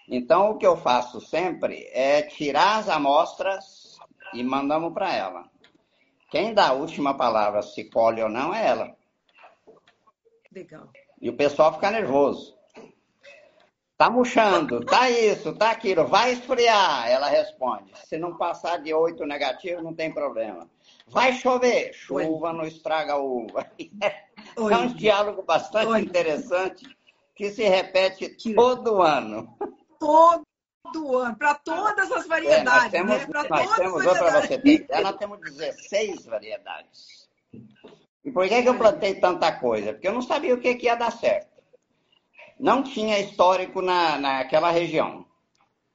Então, 0.10 0.52
o 0.52 0.58
que 0.58 0.66
eu 0.66 0.78
faço 0.78 1.20
sempre 1.20 1.86
é 1.92 2.22
tirar 2.22 2.78
as 2.78 2.88
amostras 2.88 3.98
e 4.34 4.42
mandamos 4.42 4.94
para 4.94 5.13
ela. 5.13 5.50
Quem 6.32 6.54
dá 6.54 6.70
a 6.70 6.74
última 6.74 7.13
palavra, 7.18 7.62
se 7.62 7.90
colhe 7.90 8.24
ou 8.24 8.30
não, 8.30 8.54
é 8.54 8.68
ela. 8.68 8.96
Legal. 10.50 10.88
E 11.22 11.30
o 11.30 11.36
pessoal 11.36 11.74
fica 11.74 11.92
nervoso. 11.92 12.58
Tá 13.98 14.10
murchando, 14.10 14.86
tá 14.86 15.10
isso, 15.10 15.54
tá 15.54 15.72
aquilo, 15.72 16.08
vai 16.08 16.32
esfriar, 16.32 17.10
ela 17.10 17.28
responde. 17.28 17.92
Se 18.06 18.18
não 18.18 18.38
passar 18.38 18.78
de 18.78 18.94
oito 18.94 19.26
negativo, 19.26 19.82
não 19.82 19.94
tem 19.94 20.13
problema. 20.13 20.70
Vai 21.10 21.34
chover, 21.34 21.93
chuva 21.93 22.52
não 22.52 22.65
estraga 22.65 23.13
a 23.13 23.17
uva. 23.17 23.70
Oi. 24.58 24.74
É 24.74 24.78
um 24.78 24.88
diálogo 24.88 25.41
bastante 25.43 25.88
Oi. 25.88 26.02
interessante 26.02 26.86
que 27.36 27.52
se 27.52 27.63
repete 27.63 28.36
todo 28.54 29.02
ano. 29.02 29.58
Todo 30.00 30.48
do 30.91 31.17
ano, 31.17 31.36
para 31.36 31.56
todas 31.56 32.12
as 32.12 32.28
variedades. 32.28 32.93
É, 32.93 33.04
nós 33.04 33.28
temos, 33.28 33.28
né? 33.28 33.50
nós 33.50 33.76
temos 33.76 34.04
você 34.04 34.54
ideia, 34.56 35.02
nós 35.02 35.17
temos 35.17 35.39
16 35.39 36.26
variedades. 36.26 37.30
E 38.24 38.32
por 38.32 38.48
que, 38.48 38.62
que 38.62 38.70
eu 38.70 38.78
plantei 38.78 39.15
tanta 39.15 39.52
coisa? 39.52 39.93
Porque 39.93 40.08
eu 40.08 40.13
não 40.13 40.22
sabia 40.22 40.54
o 40.54 40.60
que, 40.60 40.76
que 40.76 40.86
ia 40.86 40.96
dar 40.96 41.12
certo. 41.12 41.58
Não 42.60 42.84
tinha 42.84 43.20
histórico 43.20 43.82
na, 43.82 44.17
naquela 44.17 44.72
região. 44.72 45.26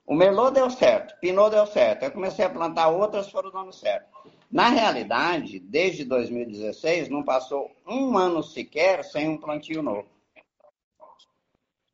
O 0.06 0.14
Merlot 0.14 0.52
deu 0.52 0.70
certo, 0.70 1.18
Pinot 1.20 1.50
deu 1.50 1.66
certo. 1.66 2.04
Eu 2.04 2.12
comecei 2.12 2.44
a 2.44 2.50
plantar 2.50 2.88
outras, 2.88 3.30
foram 3.30 3.50
dando 3.50 3.72
certo. 3.72 4.11
Na 4.52 4.68
realidade, 4.68 5.58
desde 5.58 6.04
2016, 6.04 7.08
não 7.08 7.24
passou 7.24 7.70
um 7.88 8.18
ano 8.18 8.42
sequer 8.42 9.02
sem 9.02 9.26
um 9.26 9.38
plantio 9.38 9.82
novo. 9.82 10.06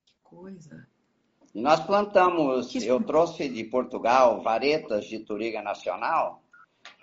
Que 0.04 0.14
coisa. 0.24 0.88
E 1.54 1.60
nós 1.60 1.78
plantamos, 1.80 2.74
eu 2.84 3.00
trouxe 3.00 3.48
de 3.48 3.62
Portugal 3.62 4.42
varetas 4.42 5.04
de 5.04 5.20
Turiga 5.20 5.62
Nacional 5.62 6.42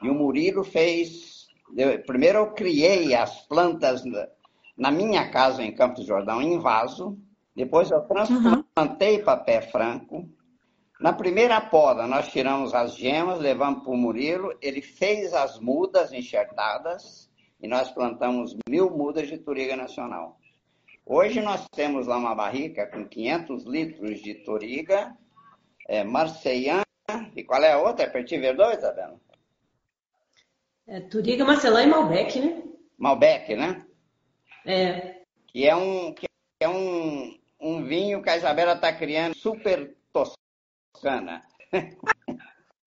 e 0.04 0.10
o 0.10 0.13
Murilo 0.13 0.63
fez. 0.63 1.48
Eu, 1.76 2.04
primeiro 2.04 2.39
eu 2.39 2.52
criei 2.52 3.15
as 3.15 3.48
plantas 3.48 4.04
na 4.78 4.91
minha 4.91 5.30
casa 5.32 5.63
em 5.63 5.74
Campos 5.74 6.02
do 6.02 6.08
Jordão 6.08 6.41
em 6.41 6.60
vaso, 6.60 7.18
depois 7.56 7.89
eu 7.89 8.02
transplantei 8.02 9.20
uhum. 9.20 9.24
para 9.24 9.38
pé 9.38 9.62
franco. 9.62 10.30
Na 10.99 11.12
primeira 11.12 11.60
poda, 11.60 12.08
nós 12.08 12.29
tiramos 12.29 12.73
as 12.73 12.95
gemas, 12.95 13.39
levamos 13.39 13.84
para 13.84 13.91
o 13.91 13.97
Murilo, 13.97 14.58
ele 14.62 14.81
fez 14.81 15.34
as 15.34 15.60
mudas 15.60 16.13
enxertadas 16.13 17.29
e 17.62 17.67
nós 17.67 17.91
plantamos 17.91 18.55
mil 18.69 18.89
mudas 18.89 19.27
de 19.27 19.38
Turiga 19.38 19.75
Nacional. 19.75 20.39
Hoje 21.05 21.41
nós 21.41 21.67
temos 21.69 22.08
lá 22.08 22.17
uma 22.17 22.34
barrica 22.34 22.88
com 22.88 23.05
500 23.05 23.65
litros 23.65 24.21
de 24.21 24.36
toriga, 24.36 25.15
é, 25.88 26.03
e 27.36 27.43
qual 27.43 27.62
é 27.62 27.73
a 27.73 27.77
outra? 27.77 28.05
É 28.05 28.10
Petit 28.10 28.39
Verdot, 28.39 28.77
Isabela? 28.77 29.19
É, 30.88 31.01
toriga, 31.01 31.43
marcelã 31.43 31.84
e 31.84 31.88
Malbec, 31.88 32.39
né? 32.39 32.63
Malbec, 32.97 33.55
né? 33.55 33.86
É. 34.65 35.21
Que 35.47 35.67
é 35.67 35.75
um, 35.75 36.13
que 36.13 36.25
é 36.60 36.69
um, 36.69 37.38
um 37.60 37.84
vinho 37.84 38.21
que 38.21 38.29
a 38.29 38.38
Isabela 38.38 38.73
está 38.73 38.93
criando 38.93 39.36
super 39.36 39.95
toscana. 40.95 41.41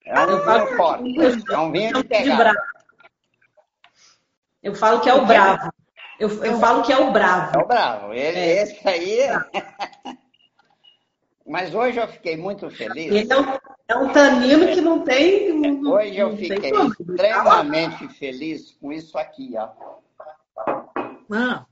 É 0.04 0.20
um 0.20 0.38
vinho 0.38 0.76
forte. 0.76 1.52
É 1.52 1.58
um 1.58 1.70
vinho 1.70 1.92
de 1.92 2.04
pegada. 2.04 2.54
Eu 4.62 4.74
falo 4.74 5.00
que 5.00 5.08
é 5.08 5.14
o 5.14 5.26
bravo. 5.26 5.70
Eu, 6.18 6.44
eu 6.44 6.58
falo 6.58 6.82
que 6.82 6.92
é 6.92 6.98
o 6.98 7.12
bravo. 7.12 7.58
É 7.58 7.62
o 7.62 7.66
bravo. 7.66 8.12
Ele, 8.12 8.38
é. 8.38 8.62
Esse 8.62 8.88
aí. 8.88 9.20
É... 9.20 9.38
Mas 11.46 11.74
hoje 11.74 11.98
eu 11.98 12.08
fiquei 12.08 12.36
muito 12.36 12.68
feliz. 12.70 13.14
Ele 13.14 13.32
é 13.32 13.40
um, 13.40 13.58
é 13.88 13.96
um 13.96 14.12
tanino 14.12 14.66
que 14.66 14.80
não 14.80 15.02
tem. 15.02 15.52
Não, 15.52 15.92
hoje 15.92 16.16
eu 16.16 16.36
fiquei 16.36 16.70
extremamente 16.70 18.08
feliz 18.08 18.72
com 18.72 18.92
isso 18.92 19.16
aqui, 19.16 19.54
ó. 19.56 19.70
Ah. 21.32 21.64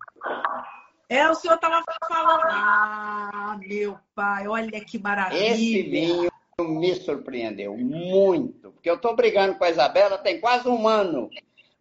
É, 1.08 1.28
o 1.28 1.34
senhor 1.34 1.54
estava 1.54 1.82
falando. 2.08 2.42
Ah, 2.50 3.58
meu 3.60 3.96
pai, 4.14 4.48
olha 4.48 4.84
que 4.84 4.98
maravilha. 4.98 5.52
Esse 5.52 5.82
vinho 5.82 6.30
me 6.58 6.94
surpreendeu 6.94 7.76
muito, 7.76 8.72
porque 8.72 8.90
eu 8.90 8.96
estou 8.96 9.14
brigando 9.14 9.56
com 9.56 9.64
a 9.64 9.70
Isabela 9.70 10.18
tem 10.18 10.40
quase 10.40 10.68
um 10.68 10.88
ano. 10.88 11.30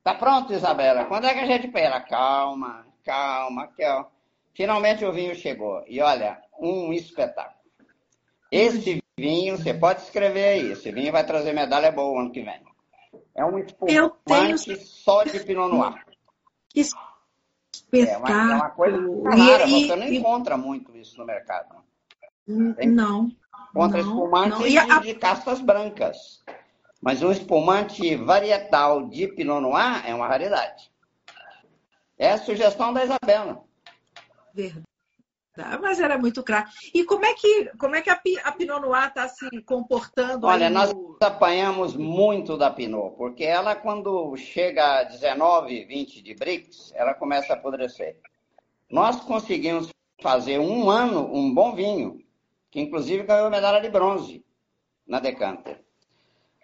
Tá 0.03 0.13
pronto, 0.13 0.53
Isabela? 0.53 1.05
Quando 1.05 1.25
é 1.25 1.33
que 1.33 1.39
a 1.39 1.45
gente 1.45 1.67
pega? 1.69 1.99
Calma, 2.01 2.85
calma, 3.03 3.71
ó. 3.81 4.05
Finalmente 4.53 5.03
o 5.03 5.11
vinho 5.11 5.33
chegou. 5.33 5.83
E 5.87 5.99
olha, 6.01 6.39
um 6.59 6.93
espetáculo. 6.93 7.55
Esse 8.51 9.01
vinho, 9.17 9.57
você 9.57 9.73
pode 9.73 10.01
escrever 10.01 10.45
aí, 10.45 10.71
esse 10.71 10.91
vinho 10.91 11.11
vai 11.11 11.25
trazer 11.25 11.53
medalha 11.53 11.91
boa 11.91 12.21
ano 12.21 12.31
que 12.31 12.43
vem. 12.43 12.61
É 13.33 13.43
um 13.43 13.57
espumante 13.57 14.65
tenho... 14.65 14.79
só 14.79 15.23
de 15.23 15.39
Pinot 15.39 15.69
Noir. 15.69 16.05
Que 16.69 16.81
espetáculo. 17.99 18.31
É 18.31 18.43
uma, 18.43 18.51
é 18.51 18.55
uma 18.55 18.69
coisa 18.69 18.97
rara, 19.29 19.63
e, 19.65 19.87
você 19.87 19.95
não 19.95 20.07
e... 20.07 20.17
encontra 20.17 20.57
muito 20.57 20.95
isso 20.97 21.17
no 21.17 21.25
mercado. 21.25 21.75
Tem? 22.75 22.89
Não. 22.89 23.31
Contra 23.73 24.01
não, 24.01 24.09
espumantes 24.09 24.73
não. 24.73 24.91
A... 24.91 24.99
de 24.99 25.13
castas 25.15 25.59
brancas. 25.59 26.43
Mas 27.01 27.21
um 27.21 27.31
espumante 27.31 28.15
varietal 28.15 29.07
de 29.07 29.27
Pinot 29.27 29.61
Noir 29.61 30.07
é 30.07 30.15
uma 30.15 30.27
raridade. 30.27 30.91
É 32.17 32.31
a 32.31 32.37
sugestão 32.37 32.93
da 32.93 33.03
Isabela. 33.03 33.63
Verdade. 34.53 34.94
Mas 35.81 35.99
era 35.99 36.17
muito 36.17 36.43
craque. 36.43 36.73
E 36.93 37.03
como 37.05 37.25
é 37.25 37.33
que, 37.33 37.71
como 37.77 37.95
é 37.95 38.01
que 38.01 38.09
a, 38.09 38.19
a 38.43 38.51
Pinot 38.51 38.81
Noir 38.81 39.07
está 39.07 39.27
se 39.27 39.61
comportando? 39.61 40.47
Olha, 40.47 40.69
nós 40.69 40.93
apanhamos 41.21 41.95
muito 41.95 42.57
da 42.57 42.69
Pinot, 42.69 43.15
porque 43.15 43.43
ela, 43.43 43.75
quando 43.75 44.35
chega 44.35 44.99
a 44.99 45.03
19, 45.03 45.85
20 45.85 46.21
de 46.21 46.33
BRICS, 46.33 46.91
ela 46.95 47.13
começa 47.13 47.53
a 47.53 47.55
apodrecer. 47.55 48.19
Nós 48.89 49.19
conseguimos 49.21 49.89
fazer 50.21 50.59
um 50.59 50.89
ano 50.89 51.33
um 51.33 51.53
bom 51.53 51.73
vinho, 51.73 52.19
que 52.69 52.81
inclusive 52.81 53.23
ganhou 53.23 53.49
medalha 53.49 53.81
de 53.81 53.89
bronze 53.89 54.45
na 55.07 55.19
Decanter. 55.19 55.83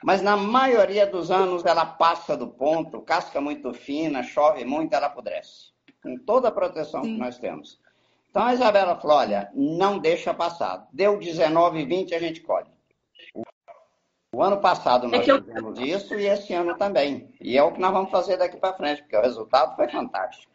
Mas 0.04 0.22
na 0.22 0.36
maioria 0.36 1.06
dos 1.06 1.30
anos 1.30 1.64
ela 1.64 1.86
passa 1.86 2.36
do 2.36 2.48
ponto, 2.48 3.02
casca 3.02 3.40
muito 3.40 3.74
fina, 3.74 4.24
chove 4.24 4.66
muito, 4.66 4.94
ela 4.94 5.08
apodrece. 5.08 5.72
Com 6.02 6.18
toda 6.18 6.48
a 6.48 6.52
proteção 6.52 7.04
Sim. 7.04 7.14
que 7.14 7.20
nós 7.20 7.38
temos. 7.38 7.80
Então 8.32 8.44
a 8.44 8.54
Isabela 8.54 8.96
falou: 8.96 9.18
olha, 9.18 9.52
não 9.54 10.00
deixa 10.00 10.34
passar. 10.34 10.88
Deu 10.92 11.20
19, 11.20 11.86
20, 11.86 12.16
a 12.16 12.20
gente 12.20 12.42
colhe. 12.42 12.68
O 14.34 14.42
ano 14.42 14.62
passado 14.62 15.10
nós 15.10 15.28
é 15.28 15.32
eu... 15.32 15.44
fizemos 15.44 15.80
isso 15.80 16.16
e 16.16 16.26
esse 16.26 16.54
ano 16.54 16.78
também. 16.78 17.36
E 17.42 17.58
é 17.58 17.64
o 17.64 17.74
que 17.74 17.82
nós 17.82 17.92
vamos 17.92 18.10
fazer 18.10 18.38
daqui 18.38 18.56
para 18.56 18.74
frente, 18.74 19.02
porque 19.02 19.18
o 19.18 19.22
resultado 19.22 19.76
foi 19.76 19.90
fantástico. 19.90 20.50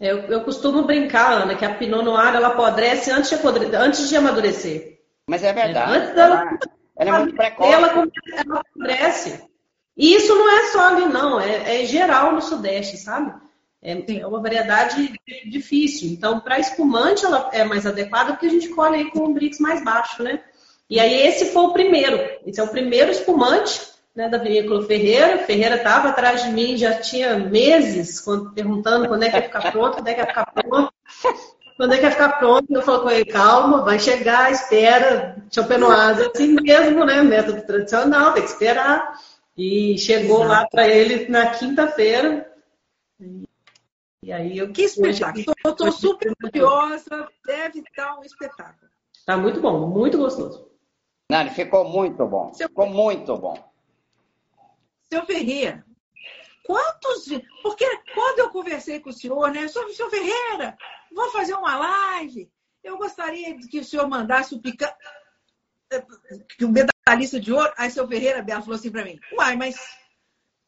Eu, 0.00 0.18
eu 0.22 0.42
costumo 0.42 0.82
brincar, 0.82 1.42
Ana, 1.42 1.54
que 1.54 1.64
a 1.64 1.72
Pinot 1.72 2.04
Noir 2.04 2.34
ela 2.34 2.48
apodrece 2.48 3.12
antes 3.12 3.30
de, 3.30 3.36
apodrecer, 3.36 3.80
antes 3.80 4.08
de 4.08 4.16
amadurecer. 4.16 5.00
Mas 5.28 5.44
é 5.44 5.52
verdade. 5.52 5.92
Antes 5.92 6.14
dela, 6.16 6.40
ela, 6.40 6.58
ela 6.96 7.16
é 7.16 7.18
muito 7.20 7.36
precoce. 7.36 7.72
Ela, 7.72 7.88
ela 7.88 8.60
apodrece. 8.60 9.48
E 9.96 10.16
isso 10.16 10.34
não 10.34 10.50
é 10.50 10.64
só 10.72 10.88
ali, 10.88 11.06
não. 11.06 11.40
É, 11.40 11.82
é 11.82 11.86
geral 11.86 12.32
no 12.32 12.42
Sudeste, 12.42 12.96
sabe? 12.96 13.32
É, 13.84 14.20
é 14.20 14.26
uma 14.26 14.40
variedade 14.40 15.12
difícil. 15.46 16.08
Então, 16.08 16.40
para 16.40 16.58
espumante, 16.58 17.24
ela 17.24 17.50
é 17.52 17.62
mais 17.64 17.84
adequada 17.84 18.32
porque 18.32 18.46
a 18.46 18.50
gente 18.50 18.68
colhe 18.70 18.96
aí 18.96 19.10
com 19.10 19.26
um 19.26 19.34
brix 19.34 19.60
mais 19.60 19.84
baixo, 19.84 20.22
né? 20.22 20.40
E 20.88 20.98
aí, 20.98 21.14
esse 21.26 21.52
foi 21.52 21.64
o 21.64 21.72
primeiro. 21.72 22.18
Esse 22.46 22.60
é 22.60 22.62
o 22.62 22.68
primeiro 22.68 23.10
espumante 23.10 23.80
né, 24.14 24.28
da 24.28 24.38
vinícola 24.38 24.86
Ferreira. 24.86 25.38
Ferreira 25.38 25.76
estava 25.76 26.08
atrás 26.08 26.42
de 26.44 26.50
mim 26.50 26.76
já 26.76 26.94
tinha 26.94 27.38
meses 27.38 28.20
quando, 28.20 28.52
perguntando 28.52 29.06
quando 29.06 29.24
é 29.24 29.30
que 29.30 29.36
ia 29.36 29.42
ficar 29.42 29.70
pronto, 29.70 29.94
quando 29.96 30.08
é 30.08 30.14
que 30.14 30.20
ia 30.20 30.26
ficar 30.26 30.46
pronto. 30.46 30.92
Quando 31.76 31.92
é 31.92 31.98
que 31.98 32.04
ia 32.04 32.10
ficar 32.12 32.28
pronto? 32.38 32.66
Eu 32.70 32.82
falo 32.82 33.02
com 33.02 33.10
ele, 33.10 33.24
calma, 33.24 33.82
vai 33.82 33.98
chegar, 33.98 34.52
espera. 34.52 35.36
Champenoise 35.52 36.22
é 36.22 36.30
assim 36.32 36.54
mesmo, 36.54 37.04
né? 37.04 37.20
Método 37.22 37.62
tradicional, 37.62 38.32
tem 38.32 38.44
que 38.44 38.48
esperar. 38.48 39.18
E 39.58 39.98
chegou 39.98 40.44
Exato. 40.44 40.48
lá 40.48 40.68
para 40.70 40.86
ele 40.86 41.28
na 41.28 41.46
quinta-feira. 41.46 42.53
E 44.24 44.32
aí 44.32 44.56
eu. 44.56 44.72
Que 44.72 44.84
espetáculo! 44.84 45.54
Estou 45.66 45.92
super 45.92 46.34
curiosa, 46.36 47.28
deve 47.44 47.80
estar 47.80 48.18
um 48.18 48.22
espetáculo. 48.22 48.90
Tá 49.26 49.36
muito 49.36 49.60
bom, 49.60 49.86
muito 49.86 50.16
gostoso. 50.16 50.70
Não, 51.30 51.50
ficou 51.50 51.86
muito 51.86 52.26
bom. 52.26 52.52
Seu... 52.54 52.68
Ficou 52.68 52.88
muito 52.88 53.36
bom. 53.36 53.72
Seu 55.12 55.26
Ferreira, 55.26 55.84
quantos. 56.64 57.28
Porque 57.62 57.84
quando 58.14 58.38
eu 58.38 58.50
conversei 58.50 58.98
com 58.98 59.10
o 59.10 59.12
senhor, 59.12 59.50
né? 59.52 59.68
Senhor, 59.68 59.90
senhor 59.90 60.08
Ferreira, 60.08 60.74
vou 61.14 61.30
fazer 61.30 61.52
uma 61.52 61.76
live. 61.76 62.50
Eu 62.82 62.96
gostaria 62.96 63.54
que 63.58 63.80
o 63.80 63.84
senhor 63.84 64.08
mandasse 64.08 64.54
o 64.54 64.60
picante. 64.60 64.94
Que 66.56 66.64
o 66.64 66.70
medalhista 66.70 67.38
de 67.38 67.52
ouro. 67.52 67.72
Aí, 67.76 67.90
seu 67.90 68.08
Ferreira, 68.08 68.42
Bela 68.42 68.62
falou 68.62 68.76
assim 68.76 68.90
para 68.90 69.04
mim: 69.04 69.20
Uai, 69.36 69.54
mas 69.54 69.76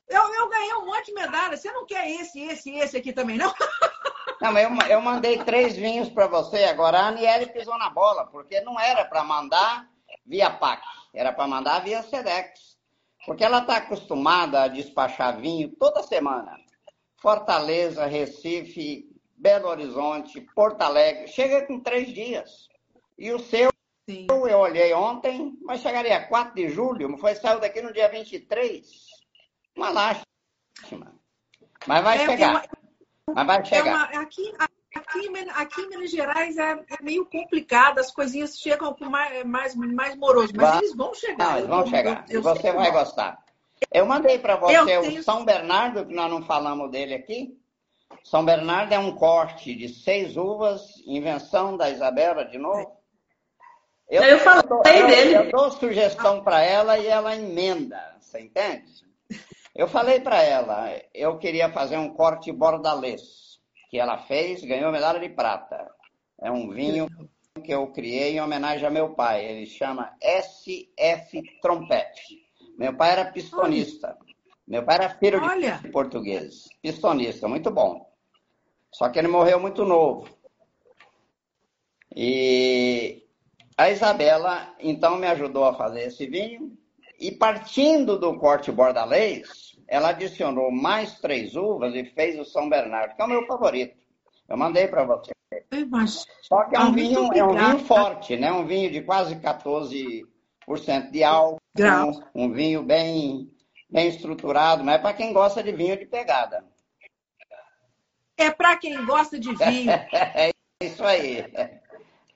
eu, 0.09 0.35
eu 0.35 0.49
ganhei 0.49 0.75
um 0.75 0.87
monte 0.87 1.07
de 1.07 1.15
medalha. 1.15 1.57
Você 1.57 1.71
não 1.73 1.85
quer 1.85 2.09
esse, 2.09 2.41
esse 2.43 2.71
e 2.71 2.79
esse 2.79 2.97
aqui 2.97 3.13
também, 3.13 3.37
não? 3.37 3.53
Não, 4.39 4.53
mas 4.53 4.65
eu, 4.65 4.91
eu 4.91 5.01
mandei 5.01 5.39
três 5.39 5.75
vinhos 5.77 6.11
para 6.11 6.27
você. 6.27 6.65
Agora 6.65 6.99
a 6.99 7.07
Aniele 7.09 7.47
pisou 7.47 7.79
na 7.79 7.89
bola, 7.89 8.27
porque 8.27 8.61
não 8.61 8.79
era 8.79 9.03
para 9.03 9.25
mandar 9.25 9.89
via 10.27 10.51
PAC, 10.51 10.83
era 11.15 11.33
para 11.33 11.47
mandar 11.47 11.79
via 11.79 12.03
SEDEX. 12.03 12.77
Porque 13.25 13.43
ela 13.43 13.61
está 13.61 13.77
acostumada 13.77 14.63
a 14.63 14.69
despachar 14.69 15.41
vinho 15.41 15.75
toda 15.79 16.03
semana. 16.03 16.55
Fortaleza, 17.21 18.05
Recife, 18.05 19.09
Belo 19.37 19.69
Horizonte, 19.69 20.41
Porto 20.55 20.83
Alegre. 20.83 21.29
Chega 21.29 21.67
com 21.67 21.81
três 21.81 22.13
dias. 22.13 22.69
E 23.19 23.33
o 23.33 23.39
seu, 23.39 23.71
Sim. 24.09 24.27
eu 24.31 24.59
olhei 24.59 24.93
ontem, 24.93 25.59
mas 25.63 25.81
chegaria 25.81 26.27
4 26.27 26.55
de 26.55 26.69
julho, 26.69 27.17
foi 27.19 27.35
saiu 27.35 27.59
daqui 27.59 27.81
no 27.81 27.93
dia 27.93 28.09
23. 28.09 29.06
Uma 29.77 29.91
lástima. 29.91 31.15
Mas 31.87 32.03
vai 32.03 32.17
é, 32.17 32.27
chegar. 32.27 32.65
É 32.65 33.33
Mas 33.35 33.47
vai 33.47 33.65
chegar. 33.65 33.85
Uma, 33.85 34.23
aqui, 34.23 34.53
aqui, 34.59 35.51
aqui 35.51 35.81
em 35.83 35.89
Minas 35.89 36.11
Gerais 36.11 36.57
é, 36.57 36.73
é, 36.73 37.03
meio 37.03 37.27
complicado, 37.27 37.99
as 37.99 38.11
coisinhas 38.11 38.59
chegam 38.59 38.95
com 38.95 39.05
mais, 39.05 39.45
mais, 39.45 39.75
mais 39.75 40.17
moroso, 40.17 40.53
mas 40.57 40.79
eles 40.79 40.97
vão 40.97 41.15
chegar. 41.15 41.39
Não, 41.39 41.57
eles 41.59 41.69
vão 41.69 41.87
chegar. 41.87 42.25
Eu, 42.29 42.37
eu 42.37 42.43
você 42.43 42.73
vai 42.73 42.91
gostar. 42.91 43.45
Eu 43.93 44.07
mandei 44.07 44.39
para 44.39 44.57
você 44.57 44.77
eu 44.77 44.83
o 44.83 44.87
tenho... 44.87 45.23
São 45.23 45.45
Bernardo, 45.45 46.07
que 46.07 46.15
nós 46.15 46.31
não 46.31 46.43
falamos 46.43 46.91
dele 46.91 47.15
aqui. 47.15 47.61
São 48.25 48.45
Bernardo 48.45 48.93
é 48.93 48.99
um 48.99 49.15
corte 49.15 49.75
de 49.75 49.89
seis 49.89 50.37
uvas, 50.37 50.97
invenção 51.07 51.77
da 51.77 51.91
Isabela, 51.91 52.45
de 52.45 52.57
novo. 52.57 52.97
Eu, 54.09 54.23
eu 54.23 54.39
falei 54.39 55.03
eu, 55.03 55.07
dele. 55.07 55.37
Eu 55.37 55.51
dou 55.51 55.71
sugestão 55.71 56.43
para 56.43 56.63
ela 56.63 56.99
e 56.99 57.07
ela 57.07 57.37
emenda, 57.37 58.17
você 58.21 58.41
entende? 58.41 59.06
Eu 59.77 59.87
falei 59.87 60.21
para 60.21 60.43
ela, 60.43 60.91
eu 61.13 61.39
queria 61.39 61.71
fazer 61.71 61.99
um 61.99 62.15
corte 62.15 62.51
bordalês, 62.51 63.61
que 63.91 63.99
ela 63.99 64.17
fez, 64.17 64.65
ganhou 64.65 64.91
medalha 64.91 65.21
de 65.21 65.29
prata. 65.29 65.91
É 66.41 66.51
um 66.51 66.71
vinho 66.71 67.07
que 67.63 67.73
eu 67.73 67.87
criei 67.93 68.37
em 68.37 68.41
homenagem 68.41 68.87
a 68.87 68.91
meu 68.91 69.15
pai. 69.15 69.45
Ele 69.45 69.67
chama 69.67 70.17
SF 70.23 71.43
Trompete. 71.61 72.47
Meu 72.79 72.97
pai 72.97 73.13
era 73.13 73.31
pistonista. 73.31 74.17
Meu 74.67 74.83
pai 74.83 74.97
era 74.97 75.11
filho 75.11 75.43
Olha. 75.43 75.79
de 75.83 75.91
português. 75.91 76.65
Pistonista, 76.81 77.47
muito 77.47 77.71
bom. 77.71 78.11
Só 78.91 79.11
que 79.11 79.19
ele 79.19 79.29
morreu 79.29 79.61
muito 79.61 79.85
novo. 79.85 80.27
E 82.15 83.27
a 83.77 83.91
Isabela, 83.91 84.75
então, 84.81 85.17
me 85.17 85.27
ajudou 85.27 85.65
a 85.65 85.75
fazer 85.75 86.05
esse 86.05 86.27
vinho. 86.27 86.77
E 87.19 87.33
partindo 87.33 88.19
do 88.19 88.39
corte 88.39 88.71
bordalês, 88.71 89.77
ela 89.89 90.11
adicionou 90.11 90.71
mais 90.71 91.19
três 91.19 91.57
uvas 91.57 91.95
e 91.95 92.05
fez 92.05 92.39
o 92.39 92.45
São 92.45 92.69
Bernardo, 92.69 93.15
que 93.15 93.23
é 93.23 93.25
o 93.25 93.29
meu 93.29 93.47
favorito. 93.47 93.97
Eu 94.49 94.57
mandei 94.57 94.87
para 94.87 95.05
você. 95.05 95.33
Só 96.43 96.65
que 96.65 96.77
é 96.77 96.81
um, 96.81 96.93
vinho, 96.93 97.33
é 97.33 97.45
um 97.45 97.55
vinho 97.55 97.79
forte, 97.81 98.37
né? 98.37 98.53
Um 98.53 98.67
vinho 98.67 98.91
de 98.91 99.01
quase 99.03 99.37
14% 99.37 101.11
de 101.11 101.25
álcool. 101.25 101.59
Um, 102.35 102.45
um 102.45 102.53
vinho 102.53 102.83
bem, 102.83 103.51
bem 103.89 104.09
estruturado, 104.09 104.85
mas 104.85 104.97
é 104.97 104.99
para 104.99 105.15
quem 105.15 105.33
gosta 105.33 105.63
de 105.63 105.73
vinho 105.73 105.97
de 105.97 106.07
pegada. 106.07 106.65
É 108.37 108.51
para 108.51 108.77
quem 108.77 109.05
gosta 109.07 109.39
de 109.39 109.55
vinho. 109.55 109.91
é 110.13 110.51
isso 110.83 111.05
aí. 111.05 111.39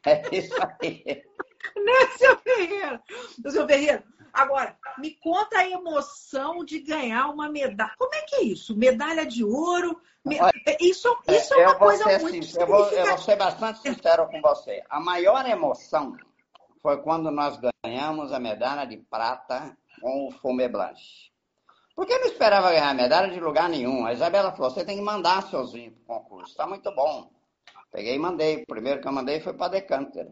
É 0.06 0.22
isso 0.32 0.54
aí. 0.62 1.22
Né, 1.76 2.06
seu 2.16 2.38
Ferreira? 2.38 3.02
Seu 3.50 3.66
Ferreira, 3.66 4.04
Agora, 4.32 4.76
me 4.98 5.12
conta 5.16 5.58
a 5.58 5.68
emoção 5.68 6.64
de 6.64 6.80
ganhar 6.80 7.28
uma 7.28 7.48
medalha. 7.48 7.94
Como 7.98 8.14
é 8.14 8.22
que 8.22 8.36
é 8.36 8.42
isso? 8.44 8.76
Medalha 8.76 9.26
de 9.26 9.44
ouro? 9.44 10.00
Olha, 10.26 10.52
isso, 10.80 11.16
isso 11.28 11.54
é 11.54 11.66
uma 11.66 11.76
coisa 11.76 12.18
muito 12.18 12.60
eu 12.60 12.66
vou, 12.66 12.86
eu 12.90 13.06
vou 13.06 13.18
ser 13.18 13.36
bastante 13.36 13.80
sincero 13.80 14.26
com 14.28 14.40
você. 14.40 14.82
A 14.90 15.00
maior 15.00 15.46
emoção 15.46 16.16
foi 16.82 16.98
quando 16.98 17.30
nós 17.30 17.58
ganhamos 17.82 18.32
a 18.32 18.38
medalha 18.38 18.86
de 18.86 18.98
prata 18.98 19.76
com 20.00 20.28
o 20.28 20.30
Fumé 20.30 20.68
Blanche. 20.68 21.30
Porque 21.94 22.12
eu 22.12 22.20
não 22.20 22.26
esperava 22.26 22.70
ganhar 22.70 22.94
medalha 22.94 23.30
de 23.30 23.40
lugar 23.40 23.68
nenhum. 23.68 24.06
A 24.06 24.12
Isabela 24.12 24.52
falou: 24.52 24.70
você 24.70 24.84
tem 24.84 24.96
que 24.96 25.02
mandar 25.02 25.42
seus 25.44 25.72
vinhos 25.72 25.94
para 26.06 26.16
o 26.16 26.20
concurso, 26.20 26.50
está 26.50 26.66
muito 26.66 26.90
bom. 26.94 27.30
Peguei 27.90 28.14
e 28.14 28.18
mandei. 28.18 28.62
O 28.62 28.66
primeiro 28.66 29.00
que 29.00 29.08
eu 29.08 29.12
mandei 29.12 29.40
foi 29.40 29.52
para 29.52 29.72
Decanter. 29.72 30.28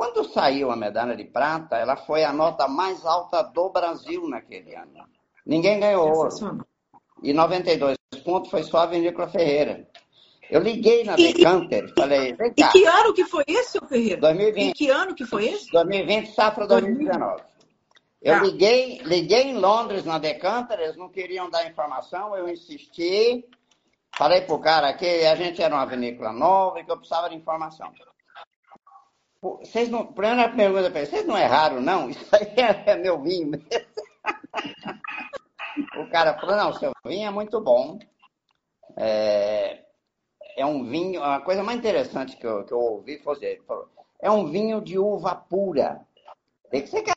Quando 0.00 0.24
saiu 0.24 0.70
a 0.70 0.76
medalha 0.76 1.14
de 1.14 1.24
prata, 1.24 1.76
ela 1.76 1.94
foi 1.94 2.24
a 2.24 2.32
nota 2.32 2.66
mais 2.66 3.04
alta 3.04 3.42
do 3.42 3.68
Brasil 3.68 4.26
naquele 4.26 4.74
ano. 4.74 5.06
Ninguém 5.44 5.78
ganhou 5.78 6.08
ouro. 6.08 6.64
E 7.22 7.34
92 7.34 7.98
pontos 8.24 8.50
foi 8.50 8.62
só 8.62 8.78
a 8.78 8.86
Vinícola 8.86 9.28
Ferreira. 9.28 9.86
Eu 10.50 10.62
liguei 10.62 11.04
na 11.04 11.16
Decanter, 11.16 11.92
falei, 11.94 12.32
vem 12.32 12.50
cá. 12.54 12.68
E 12.68 12.72
que 12.72 12.86
ano 12.86 13.12
que 13.12 13.26
foi 13.26 13.44
esse, 13.46 13.72
seu 13.72 13.86
Ferreira? 13.86 14.22
2020. 14.22 14.70
E 14.70 14.72
que 14.72 14.88
ano 14.88 15.14
que 15.14 15.26
foi 15.26 15.48
esse? 15.48 15.70
2020, 15.70 16.32
safra 16.32 16.66
2019. 16.66 17.42
Eu 18.22 18.36
tá. 18.36 18.42
liguei, 18.42 19.02
liguei 19.04 19.42
em 19.48 19.58
Londres 19.58 20.06
na 20.06 20.18
Decanter, 20.18 20.80
eles 20.80 20.96
não 20.96 21.10
queriam 21.10 21.50
dar 21.50 21.68
informação, 21.68 22.34
eu 22.34 22.48
insisti, 22.48 23.44
falei 24.16 24.40
pro 24.40 24.58
cara 24.60 24.94
que 24.94 25.26
a 25.26 25.36
gente 25.36 25.60
era 25.60 25.74
uma 25.74 25.84
vinícola 25.84 26.32
nova 26.32 26.80
e 26.80 26.84
que 26.86 26.90
eu 26.90 26.96
precisava 26.96 27.28
de 27.28 27.36
informação. 27.36 27.92
Vocês 29.42 29.88
não, 29.88 30.06
primeira 30.12 30.50
pergunta 30.50 30.90
para 30.90 31.06
vocês 31.06 31.26
não 31.26 31.38
erraram, 31.38 31.80
não? 31.80 32.10
Isso 32.10 32.26
aí 32.32 32.52
é, 32.56 32.96
meu 32.96 33.22
vinho 33.22 33.48
mesmo. 33.48 33.66
o 35.96 36.10
cara 36.10 36.38
falou, 36.38 36.56
não, 36.56 36.72
seu 36.74 36.92
vinho 37.06 37.26
é 37.26 37.30
muito 37.30 37.58
bom. 37.60 37.98
É, 38.96 39.82
é 40.56 40.66
um 40.66 40.84
vinho, 40.84 41.22
a 41.22 41.40
coisa 41.40 41.62
mais 41.62 41.78
interessante 41.78 42.36
que 42.36 42.46
eu, 42.46 42.64
que 42.64 42.72
eu 42.72 42.78
ouvi 42.78 43.18
foi, 43.18 43.42
ele 43.42 43.62
falou, 43.62 43.88
é 44.20 44.30
um 44.30 44.50
vinho 44.50 44.80
de 44.82 44.98
uva 44.98 45.34
pura. 45.34 46.06
O 46.66 46.70
que 46.70 46.86
você 46.86 47.02
quer 47.02 47.14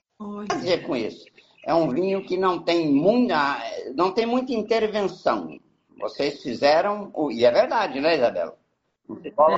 dizer 0.47 0.85
com 0.85 0.95
isso? 0.95 1.25
É 1.65 1.73
um 1.73 1.89
vinho 1.89 2.25
que 2.25 2.37
não 2.37 2.63
tem 2.63 2.87
muita, 2.89 3.61
não 3.95 4.13
tem 4.13 4.25
muita 4.25 4.53
intervenção. 4.53 5.59
Vocês 5.99 6.41
fizeram, 6.41 7.11
e 7.31 7.45
é 7.45 7.51
verdade, 7.51 7.99
né, 7.99 8.15
Isabela? 8.15 8.57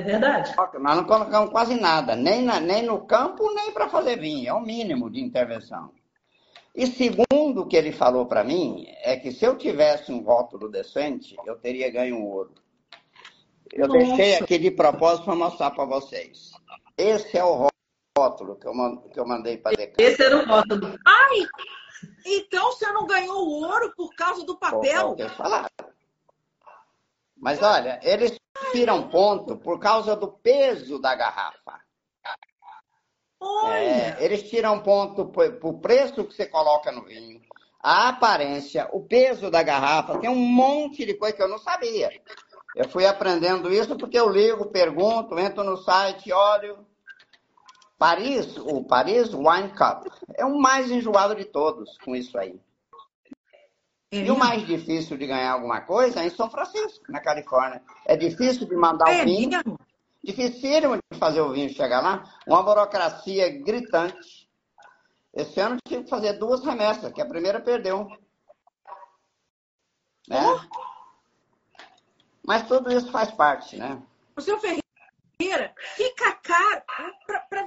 verdade. 0.00 0.54
Nós 0.78 0.96
não 0.96 1.04
colocamos 1.04 1.50
quase 1.50 1.78
nada, 1.80 2.14
nem, 2.16 2.42
na, 2.42 2.60
nem 2.60 2.82
no 2.82 3.06
campo, 3.06 3.52
nem 3.54 3.72
para 3.72 3.88
fazer 3.88 4.18
vinho. 4.18 4.48
É 4.48 4.52
o 4.52 4.60
mínimo 4.60 5.10
de 5.10 5.20
intervenção. 5.20 5.90
E 6.74 6.86
segundo 6.86 7.62
o 7.62 7.66
que 7.66 7.76
ele 7.76 7.90
falou 7.90 8.26
para 8.26 8.44
mim, 8.44 8.86
é 9.02 9.16
que 9.16 9.32
se 9.32 9.44
eu 9.44 9.56
tivesse 9.56 10.12
um 10.12 10.20
rótulo 10.20 10.68
decente, 10.68 11.34
eu 11.46 11.56
teria 11.56 11.90
ganho 11.90 12.16
um 12.16 12.26
ouro. 12.26 12.52
Eu 13.72 13.88
Nossa. 13.88 13.98
deixei 13.98 14.36
aqui 14.36 14.58
de 14.58 14.70
propósito 14.70 15.24
para 15.24 15.34
mostrar 15.34 15.70
para 15.70 15.84
vocês. 15.84 16.52
Esse 16.96 17.38
é 17.38 17.44
o 17.44 17.68
rótulo 18.16 18.56
que 18.56 18.66
eu, 18.66 18.72
que 19.12 19.24
mandei 19.24 19.56
para 19.56 19.76
Decan. 19.76 20.02
Esse 20.02 20.22
era 20.22 20.36
o 20.36 20.46
rótulo. 20.46 20.98
Ai! 21.06 21.46
Então 22.26 22.72
você 22.72 22.90
não 22.92 23.06
ganhou 23.06 23.36
o 23.36 23.62
ouro 23.64 23.92
por 23.96 24.14
causa 24.14 24.44
do 24.44 24.58
papel? 24.58 25.14
Por 25.14 25.30
falar. 25.30 25.70
Mas 27.46 27.62
olha, 27.62 28.00
eles 28.02 28.36
tiram 28.72 29.08
ponto 29.08 29.56
por 29.56 29.78
causa 29.78 30.16
do 30.16 30.26
peso 30.26 30.98
da 30.98 31.14
garrafa. 31.14 31.80
É, 33.68 34.24
eles 34.24 34.50
tiram 34.50 34.82
ponto 34.82 35.26
por 35.26 35.74
preço 35.74 36.24
que 36.24 36.34
você 36.34 36.46
coloca 36.46 36.90
no 36.90 37.04
vinho, 37.04 37.40
a 37.80 38.08
aparência, 38.08 38.88
o 38.90 39.06
peso 39.06 39.48
da 39.48 39.62
garrafa, 39.62 40.18
tem 40.18 40.28
um 40.28 40.34
monte 40.34 41.06
de 41.06 41.14
coisa 41.14 41.36
que 41.36 41.42
eu 41.44 41.46
não 41.46 41.58
sabia. 41.58 42.10
Eu 42.74 42.88
fui 42.88 43.06
aprendendo 43.06 43.72
isso 43.72 43.94
porque 43.94 44.18
eu 44.18 44.28
ligo, 44.28 44.72
pergunto, 44.72 45.38
entro 45.38 45.62
no 45.62 45.76
site, 45.76 46.32
olho. 46.32 46.84
Paris, 47.96 48.56
o 48.56 48.82
Paris 48.82 49.32
Wine 49.32 49.68
Cup, 49.68 50.08
é 50.34 50.44
o 50.44 50.58
mais 50.58 50.90
enjoado 50.90 51.36
de 51.36 51.44
todos 51.44 51.96
com 51.98 52.16
isso 52.16 52.36
aí. 52.36 52.60
É 54.12 54.18
e 54.18 54.30
o 54.30 54.38
mais 54.38 54.64
difícil 54.66 55.16
de 55.16 55.26
ganhar 55.26 55.52
alguma 55.52 55.80
coisa 55.80 56.20
é 56.20 56.26
em 56.26 56.30
São 56.30 56.48
Francisco, 56.48 57.04
na 57.08 57.20
Califórnia. 57.20 57.82
É 58.04 58.16
difícil 58.16 58.66
de 58.66 58.76
mandar 58.76 59.12
é 59.12 59.22
o 59.22 59.24
vinho. 59.24 59.50
Mesmo? 59.50 59.78
Dificílimo 60.22 60.96
de 60.96 61.18
fazer 61.18 61.40
o 61.40 61.52
vinho 61.52 61.70
chegar 61.70 62.00
lá. 62.00 62.24
Uma 62.46 62.62
burocracia 62.62 63.48
gritante. 63.62 64.48
Esse 65.34 65.60
ano 65.60 65.76
tive 65.86 66.04
que 66.04 66.10
fazer 66.10 66.34
duas 66.34 66.64
remessas, 66.64 67.12
que 67.12 67.20
a 67.20 67.26
primeira 67.26 67.60
perdeu. 67.60 68.08
Né? 70.28 70.42
Oh. 70.42 70.60
Mas 72.46 72.66
tudo 72.66 72.90
isso 72.90 73.10
faz 73.10 73.30
parte, 73.32 73.76
né? 73.76 74.00
O 74.36 74.40
seu 74.40 74.58
Ferreira, 74.58 74.82
fica 75.96 76.32
caro 76.42 76.82
para 77.48 77.64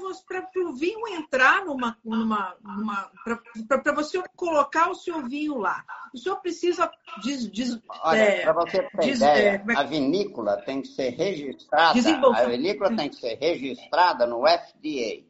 o 0.66 0.74
vinho 0.74 1.08
entrar 1.08 1.66
numa. 1.66 1.98
numa, 2.04 2.56
numa 2.62 3.12
para 3.68 3.94
você 3.94 4.22
colocar 4.36 4.90
o 4.90 4.96
seu 4.96 5.24
vinho 5.28 5.58
lá. 5.58 5.84
O 6.14 6.18
senhor 6.18 6.38
precisa. 6.38 6.92
Diz, 7.22 7.50
diz, 7.52 7.80
Olha, 8.04 8.18
é, 8.18 8.42
para 8.42 8.54
você 8.54 8.84
ter 8.84 9.02
diz, 9.02 9.18
ideia, 9.18 9.64
é, 9.68 9.76
a 9.78 9.84
vinícola 9.84 10.58
tem 10.58 10.82
que 10.82 10.88
ser 10.88 11.10
registrada. 11.10 12.00
A 12.36 12.46
vinícola 12.46 12.96
tem 12.96 13.10
que 13.10 13.16
ser 13.16 13.36
registrada 13.36 14.26
no 14.26 14.42
FDA, 14.48 15.24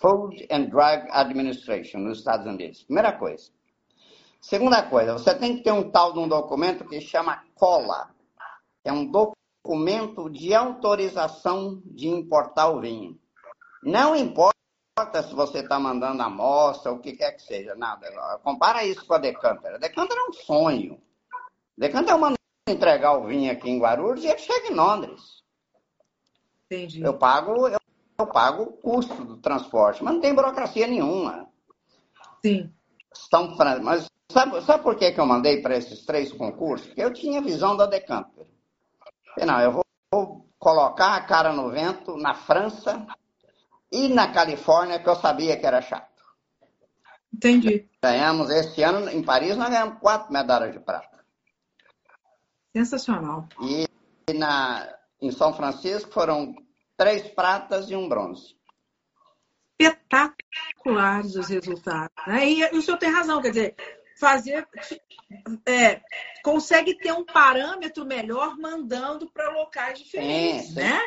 Food 0.00 0.46
and 0.50 0.64
Drug 0.64 1.08
Administration, 1.10 1.98
nos 1.98 2.18
Estados 2.18 2.46
Unidos. 2.46 2.82
Primeira 2.82 3.12
coisa. 3.12 3.50
Segunda 4.40 4.82
coisa, 4.82 5.14
você 5.14 5.34
tem 5.34 5.56
que 5.56 5.62
ter 5.62 5.72
um 5.72 5.90
tal 5.90 6.12
de 6.12 6.18
um 6.18 6.28
documento 6.28 6.84
que 6.84 7.00
chama 7.00 7.42
COLA 7.54 8.14
é 8.84 8.92
um 8.92 9.06
documento 9.06 9.43
de 10.30 10.54
autorização 10.54 11.82
de 11.86 12.08
importar 12.08 12.68
o 12.68 12.80
vinho. 12.80 13.18
Não 13.82 14.14
importa 14.14 14.54
se 15.26 15.34
você 15.34 15.60
está 15.60 15.78
mandando 15.78 16.22
amostra, 16.22 16.92
o 16.92 17.00
que 17.00 17.12
quer 17.12 17.32
que 17.32 17.42
seja, 17.42 17.74
nada. 17.74 18.06
Compara 18.42 18.84
isso 18.84 19.04
com 19.06 19.14
a 19.14 19.18
Decanter. 19.18 19.74
A 19.74 19.78
Decanter 19.78 20.16
é 20.16 20.28
um 20.28 20.32
sonho. 20.32 21.00
A 21.32 21.80
Decanter 21.80 22.12
é 22.12 22.14
uma 22.14 22.34
entregar 22.68 23.18
o 23.18 23.26
vinho 23.26 23.52
aqui 23.52 23.68
em 23.68 23.78
Guarulhos 23.78 24.24
e 24.24 24.28
ele 24.28 24.38
chega 24.38 24.68
em 24.68 24.74
Londres. 24.74 25.42
Entendi. 26.66 27.02
Eu 27.02 27.14
pago, 27.14 27.68
eu, 27.68 27.78
eu 28.18 28.26
pago 28.26 28.62
o 28.62 28.72
custo 28.72 29.24
do 29.24 29.36
transporte, 29.38 30.02
mas 30.02 30.14
não 30.14 30.20
tem 30.20 30.34
burocracia 30.34 30.86
nenhuma. 30.86 31.48
Sim. 32.42 32.72
Estão, 33.14 33.54
mas 33.82 34.10
sabe, 34.30 34.60
sabe 34.62 34.82
por 34.82 34.96
que, 34.96 35.12
que 35.12 35.20
eu 35.20 35.26
mandei 35.26 35.60
para 35.60 35.76
esses 35.76 36.04
três 36.04 36.32
concursos? 36.32 36.86
Porque 36.86 37.02
eu 37.02 37.12
tinha 37.12 37.42
visão 37.42 37.76
da 37.76 37.86
Decanter. 37.86 38.46
Não, 39.38 39.60
eu 39.60 39.72
vou, 39.72 39.84
vou 40.12 40.48
colocar 40.58 41.16
a 41.16 41.20
cara 41.20 41.52
no 41.52 41.70
vento 41.70 42.16
na 42.16 42.34
França 42.34 43.06
e 43.90 44.08
na 44.08 44.32
Califórnia, 44.32 44.98
que 44.98 45.08
eu 45.08 45.16
sabia 45.16 45.56
que 45.56 45.66
era 45.66 45.82
chato. 45.82 46.22
Entendi. 47.32 47.88
Ganhamos 48.02 48.48
esse 48.50 48.82
ano, 48.82 49.10
em 49.10 49.22
Paris, 49.22 49.56
nós 49.56 49.68
ganhamos 49.68 49.98
quatro 49.98 50.32
medalhas 50.32 50.72
de 50.72 50.80
prata. 50.80 51.24
Sensacional. 52.76 53.48
E 53.60 53.88
na, 54.32 54.88
em 55.20 55.30
São 55.30 55.52
Francisco 55.52 56.12
foram 56.12 56.54
três 56.96 57.28
pratas 57.28 57.90
e 57.90 57.96
um 57.96 58.08
bronze. 58.08 58.56
Espetaculares 59.78 61.34
os 61.34 61.48
resultados. 61.48 62.14
Né? 62.26 62.50
E 62.50 62.64
o 62.76 62.82
senhor 62.82 62.98
tem 62.98 63.10
razão, 63.10 63.42
quer 63.42 63.50
dizer, 63.50 63.76
fazer 64.18 64.66
é, 65.66 66.00
consegue 66.42 66.96
ter 66.96 67.12
um 67.12 67.24
parâmetro 67.24 68.04
melhor 68.04 68.56
mandando 68.56 69.30
para 69.30 69.50
locais 69.50 69.98
diferentes, 69.98 70.68
sim, 70.68 70.74
né? 70.74 71.00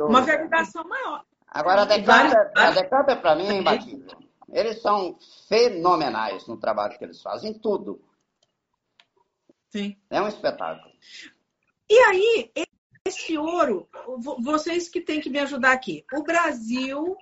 Uma 0.00 0.22
validação 0.22 0.84
maior. 0.84 1.24
Agora, 1.46 1.82
a 1.82 1.84
Decanta, 1.84 3.12
a 3.12 3.16
para 3.16 3.36
mim 3.36 3.48
é 3.48 3.54
imbatível. 3.54 4.18
Eles 4.52 4.80
são 4.80 5.18
fenomenais 5.48 6.46
no 6.46 6.56
trabalho 6.58 6.96
que 6.98 7.04
eles 7.04 7.20
fazem, 7.20 7.54
tudo. 7.54 8.00
Sim. 9.70 9.96
É 10.10 10.20
um 10.20 10.28
espetáculo. 10.28 10.92
E 11.88 11.98
aí, 11.98 12.52
esse 13.04 13.36
ouro, 13.38 13.88
vocês 14.40 14.88
que 14.88 15.00
têm 15.00 15.20
que 15.20 15.30
me 15.30 15.38
ajudar 15.38 15.72
aqui. 15.72 16.04
O 16.12 16.22
Brasil 16.22 17.16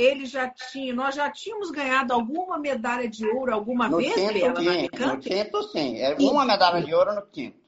ele 0.00 0.26
já 0.26 0.48
tinha, 0.48 0.94
nós 0.94 1.14
já 1.14 1.30
tínhamos 1.30 1.70
ganhado 1.70 2.12
alguma 2.12 2.58
medalha 2.58 3.08
de 3.08 3.26
ouro 3.26 3.52
alguma 3.52 3.88
no 3.88 3.98
vez, 3.98 4.14
quinto, 4.14 4.32
Bela, 4.32 4.60
no 5.14 5.18
quinto, 5.18 5.62
sim. 5.64 5.98
É 5.98 6.14
uma 6.18 6.44
medalha 6.44 6.82
de 6.82 6.94
ouro 6.94 7.14
no 7.14 7.22
quinto. 7.26 7.60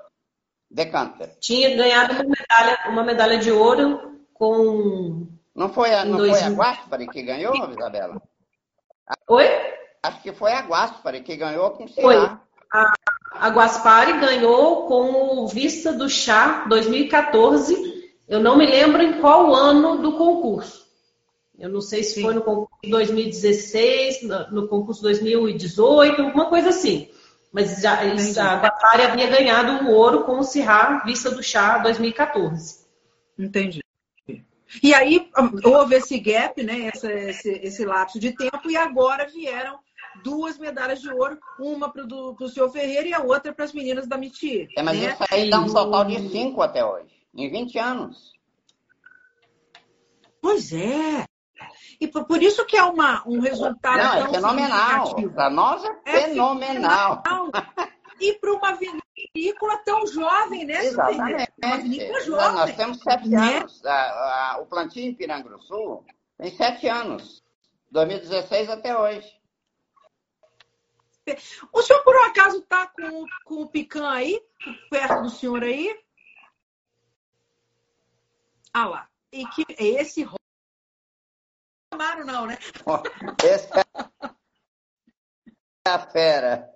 Decanter. 0.71 1.37
Tinha 1.39 1.77
ganhado 1.77 2.15
uma 2.15 2.25
medalha, 2.25 2.79
uma 2.89 3.05
medalha 3.05 3.39
de 3.39 3.53
ouro 3.53 4.21
com. 4.33 5.27
Não 5.55 5.69
foi 5.69 5.93
a, 5.93 6.05
não 6.05 6.19
foi 6.19 6.41
a 6.41 6.49
Guaspari 6.49 7.07
que 7.09 7.23
ganhou, 7.23 7.55
Isabela? 7.71 8.23
Oi? 9.29 9.47
Acho 10.03 10.23
que 10.23 10.33
foi 10.33 10.53
a 10.53 10.63
Guaspari 10.63 11.23
que 11.23 11.37
ganhou 11.37 11.71
com 11.73 11.85
o 11.85 11.89
Foi. 11.89 12.17
A, 12.17 12.93
a 13.35 13.49
Guaspari 13.51 14.19
ganhou 14.19 14.87
com 14.87 15.43
o 15.43 15.47
Vista 15.47 15.93
do 15.93 16.09
Chá 16.09 16.65
2014. 16.69 17.93
Eu 18.27 18.41
não 18.41 18.57
me 18.57 18.67
lembro 18.67 19.03
em 19.03 19.21
qual 19.21 19.55
ano 19.55 19.99
do 19.99 20.17
concurso. 20.17 20.83
Eu 21.63 21.69
não 21.69 21.81
sei 21.81 22.03
se 22.03 22.15
Sim. 22.15 22.23
foi 22.23 22.35
no 22.35 22.43
concurso 22.43 22.91
2016, 22.91 24.23
no 24.51 24.67
concurso 24.67 25.01
2018, 25.01 26.21
alguma 26.21 26.47
coisa 26.47 26.71
assim. 26.71 27.09
Mas 27.53 27.81
já, 27.81 28.01
a 28.01 28.57
Batária 28.57 29.07
havia 29.07 29.29
ganhado 29.29 29.85
o 29.85 29.93
ouro 29.93 30.25
com 30.25 30.41
o 30.41 30.43
Cirrá 30.43 31.05
Vista 31.05 31.31
do 31.31 31.41
Chá 31.41 31.79
2014. 31.79 32.81
Entendi. 33.39 33.79
E 34.83 34.93
aí 34.93 35.31
houve 35.63 35.95
esse 35.95 36.19
gap, 36.19 36.61
né, 36.65 36.91
esse, 36.93 37.07
esse, 37.07 37.51
esse 37.51 37.85
lapso 37.85 38.19
de 38.19 38.33
tempo, 38.33 38.69
e 38.69 38.77
agora 38.77 39.29
vieram 39.29 39.79
duas 40.25 40.59
medalhas 40.59 41.01
de 41.01 41.13
ouro, 41.13 41.39
uma 41.61 41.93
para 41.93 42.05
o 42.05 42.49
senhor 42.49 42.71
Ferreira 42.71 43.07
e 43.07 43.15
a 43.15 43.23
outra 43.23 43.53
para 43.53 43.67
as 43.67 43.73
meninas 43.73 44.09
da 44.09 44.19
MITI. 44.19 44.69
É, 44.77 44.83
mas 44.83 44.99
né? 44.99 45.13
isso 45.13 45.25
aí 45.31 45.49
dá 45.49 45.61
um 45.61 45.73
total 45.73 46.07
de 46.07 46.29
cinco 46.29 46.61
até 46.61 46.85
hoje, 46.85 47.15
em 47.33 47.49
20 47.49 47.79
anos. 47.79 48.33
Pois 50.41 50.73
é. 50.73 51.25
E 52.03 52.09
por, 52.09 52.25
por 52.25 52.43
isso 52.43 52.67
que 52.67 52.77
é 52.77 52.83
uma, 52.83 53.23
um 53.29 53.39
resultado 53.39 53.97
Não, 53.97 54.27
é 54.27 54.29
fenomenal. 54.29 55.15
Para 55.33 55.49
nós 55.49 55.85
é, 55.85 56.01
é 56.05 56.21
fenomenal. 56.23 57.23
E 58.21 58.33
para 58.41 58.53
uma 58.55 58.73
vinícola 58.73 59.79
tão 59.85 60.05
jovem, 60.09 60.65
né? 60.65 60.85
Exatamente. 60.85 61.53
Uma 61.65 61.77
vinícola 61.77 62.21
jovem. 62.23 62.53
Nós 62.55 62.75
temos 62.75 62.99
sete 62.99 63.29
né? 63.29 63.59
anos. 63.59 63.87
A, 63.87 63.93
a, 63.93 64.59
o 64.63 64.67
plantio 64.67 65.05
em 65.05 65.15
Piranguruçu 65.15 66.05
tem 66.37 66.51
sete 66.51 66.89
anos. 66.89 67.41
2016 67.93 68.69
até 68.69 68.99
hoje. 68.99 69.33
O 71.73 71.83
senhor, 71.83 72.03
por 72.03 72.17
um 72.17 72.25
acaso, 72.25 72.59
está 72.59 72.89
com, 72.89 73.25
com 73.45 73.63
o 73.63 73.69
Pican 73.69 74.11
aí, 74.11 74.43
perto 74.91 75.23
do 75.23 75.31
senhor 75.31 75.63
aí? 75.63 75.97
Ah 78.75 78.89
lá. 78.89 79.09
E 79.31 79.47
que 79.47 79.65
esse 79.79 80.29
Amaro 81.93 82.25
não, 82.25 82.47
né? 82.47 82.59
Esse 83.45 83.69
é 83.77 84.31
a 85.91 85.99
fera. 85.99 86.73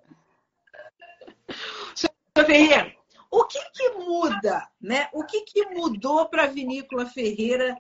Senhor 1.95 2.47
Ferreira, 2.47 2.95
o 3.31 3.45
que, 3.45 3.59
que 3.71 3.91
muda, 3.93 4.69
né? 4.81 5.09
O 5.13 5.25
que, 5.25 5.43
que 5.43 5.67
mudou 5.67 6.29
para 6.29 6.45
a 6.45 6.49
Vinícola 6.49 7.07
Ferreira 7.07 7.77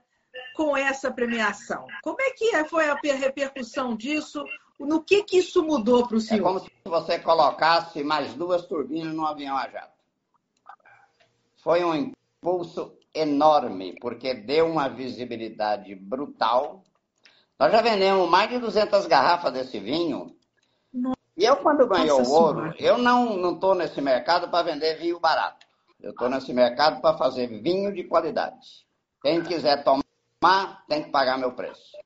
com 0.54 0.76
essa 0.76 1.10
premiação? 1.10 1.86
Como 2.02 2.16
é 2.20 2.30
que 2.30 2.64
foi 2.64 2.88
a 2.88 2.98
repercussão 3.14 3.94
disso? 3.94 4.42
No 4.78 5.02
que, 5.02 5.22
que 5.24 5.38
isso 5.38 5.62
mudou 5.62 6.06
para 6.06 6.16
o 6.16 6.20
senhor? 6.20 6.40
É 6.40 6.44
como 6.44 6.60
se 6.60 6.70
você 6.84 7.18
colocasse 7.18 8.02
mais 8.02 8.34
duas 8.34 8.66
turbinas 8.66 9.14
no 9.14 9.26
avião 9.26 9.56
a 9.56 9.68
jato. 9.68 9.96
Foi 11.56 11.84
um 11.84 11.94
impulso 11.94 12.98
enorme, 13.14 13.96
porque 14.00 14.34
deu 14.34 14.66
uma 14.66 14.88
visibilidade 14.88 15.94
brutal 15.94 16.84
nós 17.58 17.72
já 17.72 17.80
vendemos 17.80 18.28
mais 18.28 18.50
de 18.50 18.58
200 18.58 19.06
garrafas 19.06 19.52
desse 19.52 19.80
vinho. 19.80 20.36
Nossa, 20.92 21.16
e 21.36 21.44
eu, 21.44 21.56
quando 21.56 21.86
ganhei 21.86 22.10
o 22.10 22.30
ouro, 22.30 22.60
senhora. 22.60 22.76
eu 22.78 22.98
não 22.98 23.54
estou 23.54 23.74
nesse 23.74 24.00
mercado 24.00 24.48
para 24.48 24.62
vender 24.64 24.98
vinho 24.98 25.18
barato. 25.18 25.66
Eu 26.00 26.10
estou 26.10 26.28
nesse 26.28 26.52
mercado 26.52 27.00
para 27.00 27.16
fazer 27.16 27.46
vinho 27.62 27.92
de 27.92 28.04
qualidade. 28.04 28.86
Quem 29.22 29.42
quiser 29.42 29.82
tomar, 29.82 30.84
tem 30.88 31.02
que 31.02 31.10
pagar 31.10 31.38
meu 31.38 31.52
preço. 31.52 31.96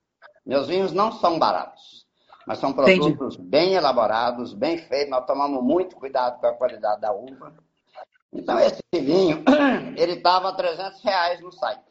Meus 0.47 0.69
vinhos 0.69 0.93
não 0.93 1.13
são 1.13 1.39
baratos, 1.39 2.07
mas 2.47 2.59
são 2.59 2.73
produtos 2.73 3.35
Entendi. 3.35 3.49
bem 3.51 3.75
elaborados, 3.75 4.55
bem 4.55 4.79
feitos. 4.79 5.11
Nós 5.11 5.27
tomamos 5.27 5.63
muito 5.63 5.97
cuidado 5.97 6.41
com 6.41 6.47
a 6.47 6.55
qualidade 6.55 7.01
da 7.01 7.13
uva. 7.13 7.53
Então, 8.33 8.59
esse 8.59 8.81
vinho, 8.93 9.45
ele 9.99 10.13
estava 10.13 10.49
a 10.49 10.55
300 10.55 11.03
reais 11.03 11.41
no 11.41 11.53
site. 11.53 11.83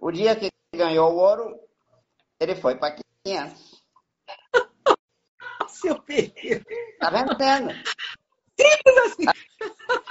O 0.00 0.10
dia 0.10 0.34
que 0.34 0.50
ganhou 0.74 1.12
o 1.12 1.16
ouro, 1.16 1.58
ele 2.40 2.54
foi 2.56 2.76
para 2.76 2.96
500. 3.24 3.84
Seu 5.68 6.00
Pedro. 6.02 6.64
Tá 6.98 7.10
vendendo. 7.10 7.72
Simples 8.58 8.98
assim. 9.04 9.24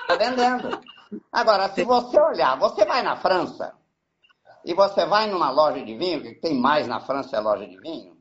Tá 0.08 0.16
vendendo. 0.16 0.82
Agora, 1.32 1.70
se 1.70 1.84
você 1.84 2.20
olhar, 2.20 2.58
você 2.58 2.86
vai 2.86 3.02
na 3.02 3.16
França 3.18 3.76
e 4.64 4.74
você 4.74 5.06
vai 5.06 5.28
numa 5.28 5.52
loja 5.52 5.84
de 5.84 5.96
vinho, 5.96 6.22
que 6.22 6.36
tem 6.36 6.60
mais 6.60 6.88
na 6.88 7.00
França 7.00 7.38
é 7.38 7.40
loja 7.40 7.68
de 7.68 7.78
vinho, 7.80 8.18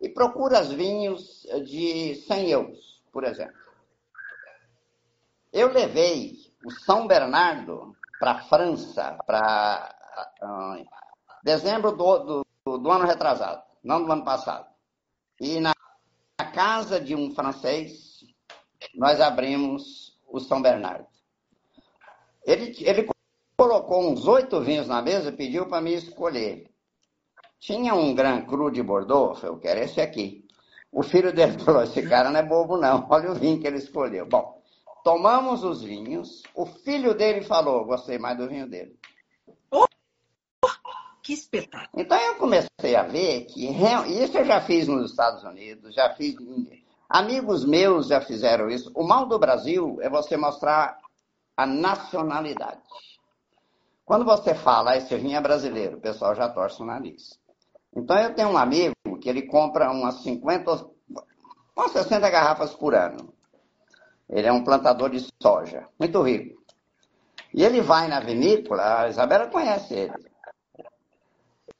e 0.00 0.08
procura 0.08 0.62
os 0.62 0.72
vinhos 0.72 1.42
de 1.66 2.14
100 2.26 2.50
euros, 2.50 3.02
por 3.12 3.24
exemplo. 3.24 3.58
Eu 5.52 5.70
levei 5.70 6.36
o 6.64 6.70
São 6.70 7.06
Bernardo 7.06 7.94
para 8.18 8.32
a 8.32 8.42
França, 8.44 9.18
para 9.26 9.94
uh, 10.42 10.86
dezembro 11.42 11.92
do, 11.92 12.18
do, 12.18 12.46
do 12.76 12.90
ano 12.90 13.06
retrasado, 13.06 13.62
não 13.82 14.04
do 14.04 14.12
ano 14.12 14.24
passado. 14.24 14.66
E 15.40 15.60
na 15.60 15.72
casa 16.52 17.00
de 17.00 17.14
um 17.14 17.34
francês, 17.34 18.24
nós 18.94 19.20
abrimos 19.20 20.18
o 20.26 20.40
São 20.40 20.60
Bernardo. 20.60 21.06
Ele, 22.44 22.74
ele 22.80 23.08
colocou 23.56 24.10
uns 24.10 24.26
oito 24.26 24.60
vinhos 24.60 24.86
na 24.86 25.00
mesa 25.00 25.30
e 25.30 25.36
pediu 25.36 25.66
para 25.66 25.80
mim 25.80 25.92
escolher. 25.92 26.70
Tinha 27.58 27.94
um 27.94 28.14
Grand 28.14 28.42
Cru 28.42 28.70
de 28.70 28.82
Bordeaux, 28.82 29.42
eu 29.42 29.58
quero 29.58 29.80
esse 29.80 30.00
aqui. 30.00 30.46
O 30.92 31.02
filho 31.02 31.32
dele 31.32 31.58
falou: 31.64 31.82
esse 31.82 32.02
cara 32.08 32.30
não 32.30 32.40
é 32.40 32.42
bobo, 32.42 32.76
não. 32.76 33.06
Olha 33.10 33.32
o 33.32 33.34
vinho 33.34 33.60
que 33.60 33.66
ele 33.66 33.78
escolheu. 33.78 34.26
Bom, 34.26 34.62
tomamos 35.04 35.64
os 35.64 35.82
vinhos. 35.82 36.42
O 36.54 36.66
filho 36.66 37.14
dele 37.14 37.42
falou: 37.42 37.84
gostei 37.84 38.18
mais 38.18 38.38
do 38.38 38.48
vinho 38.48 38.68
dele. 38.68 38.98
Que 41.28 41.34
espetáculo. 41.34 41.90
Então 41.94 42.18
eu 42.18 42.36
comecei 42.36 42.96
a 42.96 43.02
ver 43.02 43.44
que 43.44 43.66
isso 43.66 44.38
eu 44.38 44.46
já 44.46 44.62
fiz 44.62 44.88
nos 44.88 45.10
Estados 45.10 45.44
Unidos, 45.44 45.94
já 45.94 46.14
fiz. 46.14 46.34
Amigos 47.06 47.66
meus 47.66 48.06
já 48.06 48.18
fizeram 48.18 48.70
isso. 48.70 48.90
O 48.94 49.06
mal 49.06 49.26
do 49.26 49.38
Brasil 49.38 49.98
é 50.00 50.08
você 50.08 50.38
mostrar 50.38 50.96
a 51.54 51.66
nacionalidade. 51.66 52.80
Quando 54.06 54.24
você 54.24 54.54
fala, 54.54 54.96
esse 54.96 55.14
vinho 55.18 55.36
é 55.36 55.40
brasileiro, 55.42 55.98
o 55.98 56.00
pessoal 56.00 56.34
já 56.34 56.48
torce 56.48 56.80
o 56.80 56.86
nariz. 56.86 57.38
Então 57.94 58.18
eu 58.18 58.34
tenho 58.34 58.48
um 58.48 58.56
amigo 58.56 58.94
que 59.20 59.28
ele 59.28 59.42
compra 59.42 59.90
umas 59.90 60.22
50, 60.22 60.86
umas 61.76 61.92
60 61.92 62.30
garrafas 62.30 62.72
por 62.72 62.94
ano. 62.94 63.34
Ele 64.30 64.46
é 64.46 64.52
um 64.52 64.64
plantador 64.64 65.10
de 65.10 65.28
soja, 65.42 65.86
muito 66.00 66.22
rico. 66.22 66.58
E 67.52 67.62
ele 67.62 67.82
vai 67.82 68.08
na 68.08 68.18
vinícola, 68.18 69.02
a 69.02 69.08
Isabela 69.10 69.48
conhece 69.48 69.92
ele. 69.92 70.28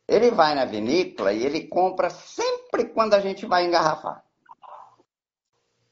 Ele 0.09 0.31
vai 0.31 0.55
na 0.55 0.65
vinícola 0.65 1.33
e 1.33 1.45
ele 1.45 1.67
compra 1.69 2.09
sempre 2.09 2.87
quando 2.87 3.13
a 3.13 3.21
gente 3.21 3.45
vai 3.45 3.67
engarrafar. 3.67 4.25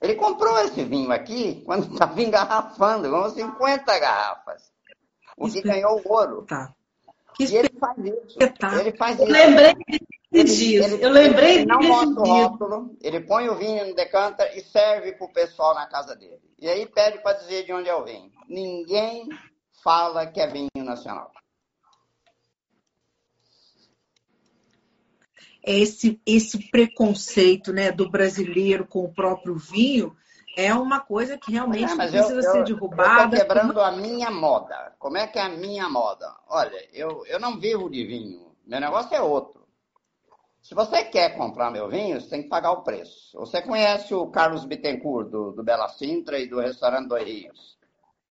Ele 0.01 0.15
comprou 0.15 0.59
esse 0.61 0.83
vinho 0.85 1.13
aqui 1.13 1.63
quando 1.67 1.85
estava 1.93 2.21
engarrafando, 2.23 3.11
com 3.11 3.29
50 3.29 3.99
garrafas. 3.99 4.73
O 5.37 5.51
que 5.51 5.61
ganhou 5.61 6.01
o 6.01 6.13
ouro. 6.13 6.47
Tá. 6.47 6.75
Que 7.35 7.45
e 7.45 7.57
ele 7.57 7.71
faz 7.79 7.99
isso. 7.99 8.39
Ele 8.81 8.97
faz 8.97 9.17
isso. 9.17 9.25
Eu 9.25 9.33
lembrei 9.33 9.75
disso. 10.45 10.85
Ele, 10.85 11.05
eu 11.05 11.11
lembrei 11.11 11.55
ele 11.57 11.67
não 11.67 11.81
mostra 11.81 12.23
o 12.23 12.25
rótulo, 12.25 12.97
ele 13.03 13.21
põe 13.21 13.49
o 13.51 13.57
vinho 13.57 13.87
no 13.89 13.95
decanter 13.95 14.57
e 14.57 14.63
serve 14.63 15.13
para 15.13 15.27
o 15.27 15.33
pessoal 15.33 15.75
na 15.75 15.87
casa 15.87 16.17
dele. 16.17 16.41
E 16.59 16.67
aí 16.69 16.87
pede 16.87 17.19
para 17.19 17.37
dizer 17.37 17.65
de 17.65 17.73
onde 17.75 17.89
é 17.91 17.95
o 17.95 18.05
vinho. 18.05 18.33
Ninguém 18.49 19.29
fala 19.85 20.27
que 20.27 20.41
é 20.41 20.47
vinho 20.47 20.71
nacional. 20.77 21.31
Esse, 25.67 26.21
esse 26.25 26.71
preconceito 26.71 27.73
né, 27.73 27.91
do 27.91 28.09
brasileiro 28.09 28.87
com 28.87 29.05
o 29.05 29.13
próprio 29.13 29.57
vinho 29.57 30.17
é 30.57 30.73
uma 30.73 31.01
coisa 31.01 31.37
que 31.37 31.53
realmente 31.53 31.93
é, 31.93 31.97
precisa 31.97 32.35
eu, 32.35 32.43
ser 32.43 32.65
derrubada. 32.65 33.37
Eu 33.37 33.41
quebrando 33.41 33.81
a 33.81 33.91
minha 33.91 34.31
moda. 34.31 34.95
Como 34.99 35.19
é 35.19 35.27
que 35.27 35.39
é 35.39 35.43
a 35.43 35.49
minha 35.49 35.89
moda? 35.89 36.33
Olha, 36.49 36.79
eu, 36.93 37.27
eu 37.27 37.41
não 37.41 37.59
vivo 37.59 37.91
de 37.91 38.05
vinho. 38.07 38.53
Meu 38.65 38.81
negócio 38.81 39.15
é 39.15 39.21
outro. 39.21 39.67
Se 40.63 40.75
você 40.75 41.05
quer 41.05 41.37
comprar 41.37 41.71
meu 41.71 41.89
vinho, 41.89 42.21
você 42.21 42.29
tem 42.29 42.43
que 42.43 42.49
pagar 42.49 42.73
o 42.73 42.83
preço. 42.83 43.39
Você 43.39 43.61
conhece 43.61 44.15
o 44.15 44.27
Carlos 44.29 44.65
Bittencourt, 44.65 45.29
do, 45.29 45.53
do 45.53 45.63
Bela 45.63 45.89
Sintra 45.89 46.39
e 46.39 46.49
do 46.49 46.59
Restaurante 46.59 47.09
Dois 47.09 47.25
Rios. 47.25 47.77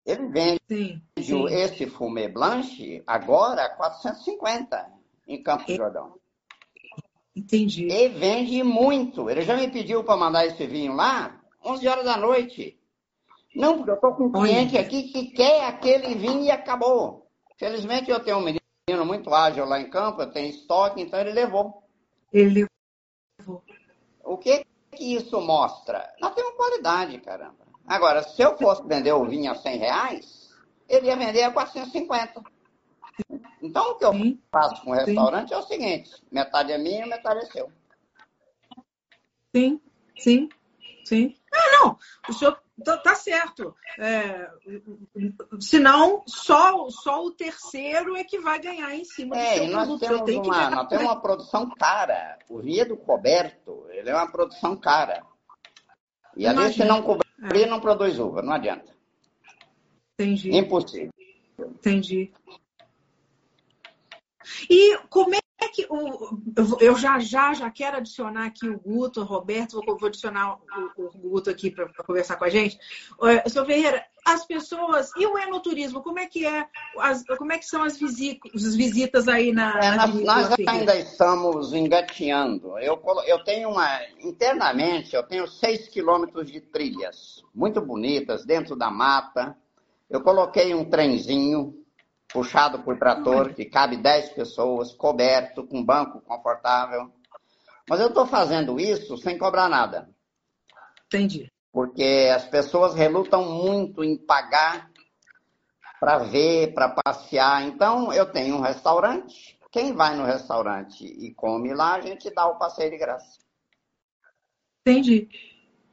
Ele 0.05 0.27
vende 0.27 0.61
sim, 0.67 1.01
sim. 1.17 1.45
esse 1.47 1.87
fumê 1.87 2.27
blanche 2.27 3.03
agora 3.07 3.65
a 3.65 3.69
450 3.69 4.85
em 5.27 5.41
Campos 5.41 5.65
do 5.65 5.75
Jordão. 5.75 6.24
Entendi. 7.35 7.87
E 7.91 8.07
vende 8.07 8.63
muito. 8.63 9.29
Ele 9.29 9.41
já 9.41 9.55
me 9.57 9.69
pediu 9.69 10.03
para 10.03 10.17
mandar 10.17 10.45
esse 10.45 10.65
vinho 10.65 10.93
lá 10.93 11.39
11 11.63 11.87
horas 11.87 12.05
da 12.05 12.17
noite. 12.17 12.79
Não, 13.55 13.77
porque 13.77 13.91
eu 13.91 13.95
estou 13.95 14.13
com 14.13 14.25
um 14.25 14.31
cliente 14.31 14.77
aqui 14.77 15.03
que 15.03 15.27
quer 15.31 15.65
aquele 15.65 16.15
vinho 16.15 16.43
e 16.43 16.51
acabou. 16.51 17.27
Felizmente 17.57 18.11
eu 18.11 18.19
tenho 18.19 18.37
um 18.37 18.41
menino 18.41 19.05
muito 19.05 19.33
ágil 19.33 19.65
lá 19.65 19.79
em 19.79 19.89
campo, 19.89 20.21
eu 20.21 20.31
tenho 20.31 20.49
estoque, 20.49 21.01
então 21.01 21.19
ele 21.19 21.31
levou. 21.31 21.83
Ele 22.31 22.67
levou. 23.39 23.63
O 24.23 24.37
que 24.37 24.65
que 24.91 25.15
isso 25.15 25.39
mostra? 25.41 26.13
Nós 26.19 26.33
temos 26.33 26.55
qualidade, 26.55 27.17
caramba. 27.19 27.65
Agora, 27.87 28.23
se 28.23 28.41
eu 28.41 28.57
fosse 28.57 28.83
vender 28.85 29.13
o 29.13 29.25
vinho 29.25 29.51
a 29.51 29.55
100 29.55 29.77
reais, 29.77 30.49
ele 30.89 31.07
ia 31.07 31.15
vender 31.15 31.43
a 31.43 31.51
450. 31.51 32.43
Então, 33.61 33.91
o 33.91 33.95
que 33.95 34.05
eu 34.05 34.13
Sim. 34.13 34.39
faço 34.51 34.83
com 34.83 34.91
o 34.91 34.93
restaurante 34.93 35.49
Sim. 35.49 35.53
é 35.55 35.57
o 35.57 35.63
seguinte: 35.63 36.11
metade 36.31 36.71
é 36.71 36.77
minha, 36.77 37.05
metade 37.05 37.39
é 37.39 37.45
seu. 37.45 37.71
Sim, 39.55 39.81
sim, 40.17 40.49
sim. 41.05 41.35
Ah, 41.53 41.71
não, 41.79 41.97
o 42.29 42.33
senhor 42.33 42.61
tá, 42.83 42.97
tá 42.97 43.15
certo. 43.15 43.73
É, 43.97 44.49
senão, 45.61 46.23
só, 46.27 46.89
só 46.89 47.23
o 47.23 47.31
terceiro 47.31 48.15
é 48.17 48.23
que 48.23 48.39
vai 48.39 48.59
ganhar 48.59 48.93
em 48.93 49.05
cima 49.05 49.37
é, 49.37 49.59
do 49.59 49.65
seu 49.65 49.71
nós 49.71 49.99
produto. 49.99 50.25
Temos 50.25 50.47
uma, 50.47 50.69
nós 50.69 50.87
temos 50.89 51.05
uma 51.05 51.21
produção 51.21 51.69
cara. 51.69 52.37
O 52.49 52.59
Viedo 52.59 52.97
Coberto, 52.97 53.85
ele 53.89 54.09
é 54.09 54.13
uma 54.13 54.29
produção 54.29 54.75
cara. 54.75 55.23
E 56.35 56.45
ali, 56.45 56.73
se 56.73 56.83
não 56.83 57.01
cobrir, 57.01 57.63
é. 57.63 57.65
não 57.65 57.79
produz 57.79 58.19
uva, 58.19 58.41
não 58.41 58.53
adianta. 58.53 58.93
Entendi. 60.13 60.55
Impossível. 60.55 61.13
Entendi. 61.57 62.33
E 64.69 64.97
como 65.09 65.33
é 65.35 65.39
que 65.75 65.85
o, 65.89 66.39
eu 66.79 66.95
já 66.95 67.19
já 67.19 67.53
já 67.53 67.69
quero 67.69 67.97
adicionar 67.97 68.45
aqui 68.45 68.67
o 68.69 68.79
Guto, 68.79 69.21
o 69.21 69.25
Roberto, 69.25 69.81
vou, 69.85 69.97
vou 69.97 70.07
adicionar 70.07 70.57
o, 70.97 71.03
o 71.03 71.09
Guto 71.17 71.49
aqui 71.49 71.69
para 71.69 71.89
conversar 72.05 72.37
com 72.37 72.45
a 72.45 72.49
gente. 72.49 72.77
Uh, 73.19 73.49
Seu 73.49 73.65
Ferreira, 73.65 74.05
as 74.25 74.45
pessoas 74.45 75.11
e 75.17 75.25
o 75.25 75.37
enoturismo, 75.37 76.01
como 76.01 76.19
é 76.19 76.27
que 76.27 76.45
é? 76.45 76.65
As, 76.97 77.23
como 77.37 77.51
é 77.51 77.57
que 77.57 77.65
são 77.65 77.83
as 77.83 77.97
visitas, 77.97 78.65
as 78.65 78.75
visitas 78.75 79.27
aí 79.27 79.51
na? 79.51 79.79
É, 79.79 79.95
na 79.95 80.07
nós, 80.07 80.55
ainda 80.67 80.95
estamos 80.97 81.73
engateando. 81.73 82.77
Eu, 82.79 83.01
eu 83.27 83.43
tenho 83.43 83.69
uma 83.69 84.01
internamente 84.23 85.15
eu 85.15 85.23
tenho 85.23 85.47
seis 85.47 85.87
quilômetros 85.87 86.51
de 86.51 86.61
trilhas 86.61 87.43
muito 87.53 87.81
bonitas 87.81 88.45
dentro 88.45 88.75
da 88.75 88.89
mata. 88.89 89.57
Eu 90.09 90.21
coloquei 90.21 90.73
um 90.73 90.85
trenzinho 90.85 91.84
puxado 92.31 92.83
por 92.83 92.97
trator, 92.97 93.53
que 93.53 93.65
cabe 93.65 93.97
10 93.97 94.29
pessoas, 94.29 94.93
coberto, 94.93 95.65
com 95.65 95.83
banco 95.83 96.21
confortável. 96.21 97.11
Mas 97.89 97.99
eu 97.99 98.07
estou 98.07 98.25
fazendo 98.25 98.79
isso 98.79 99.17
sem 99.17 99.37
cobrar 99.37 99.69
nada. 99.69 100.09
Entendi. 101.05 101.51
Porque 101.71 102.31
as 102.33 102.45
pessoas 102.45 102.95
relutam 102.95 103.43
muito 103.51 104.03
em 104.03 104.17
pagar 104.17 104.89
para 105.99 106.19
ver, 106.19 106.73
para 106.73 106.89
passear. 106.89 107.63
Então, 107.63 108.11
eu 108.11 108.25
tenho 108.25 108.55
um 108.55 108.61
restaurante. 108.61 109.57
Quem 109.71 109.93
vai 109.93 110.15
no 110.15 110.23
restaurante 110.23 111.05
e 111.05 111.33
come 111.33 111.73
lá, 111.73 111.95
a 111.95 112.01
gente 112.01 112.29
dá 112.33 112.47
o 112.47 112.57
passeio 112.57 112.91
de 112.91 112.97
graça. 112.97 113.39
Entendi. 114.81 115.27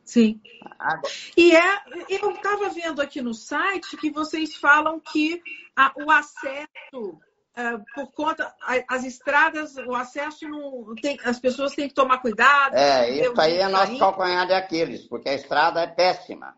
Sim. 0.05 0.41
E 1.37 1.55
é, 1.55 1.81
eu 2.09 2.33
estava 2.33 2.69
vendo 2.69 3.01
aqui 3.01 3.23
no 3.23 3.35
site 3.35 3.97
que 3.97 4.11
vocês 4.11 4.57
falam 4.57 5.01
que 5.01 5.41
a, 5.77 5.93
o 5.97 6.11
acesso 6.11 7.19
Uh, 7.55 7.85
por 7.95 8.11
conta 8.13 8.51
as 8.89 9.05
estradas, 9.05 9.77
o 9.77 9.95
acesso 9.95 10.49
não 10.49 10.95
tem, 10.95 11.19
as 11.23 11.39
pessoas 11.39 11.75
têm 11.75 11.87
que 11.87 11.93
tomar 11.93 12.17
cuidado. 12.17 12.75
É, 12.75 13.11
isso 13.11 13.39
aí 13.39 13.59
é 13.59 13.69
nosso 13.69 13.99
calcanhar 13.99 14.47
de 14.47 14.55
Aquiles, 14.55 15.03
porque 15.03 15.29
a 15.29 15.35
estrada 15.35 15.83
é 15.83 15.87
péssima. 15.87 16.57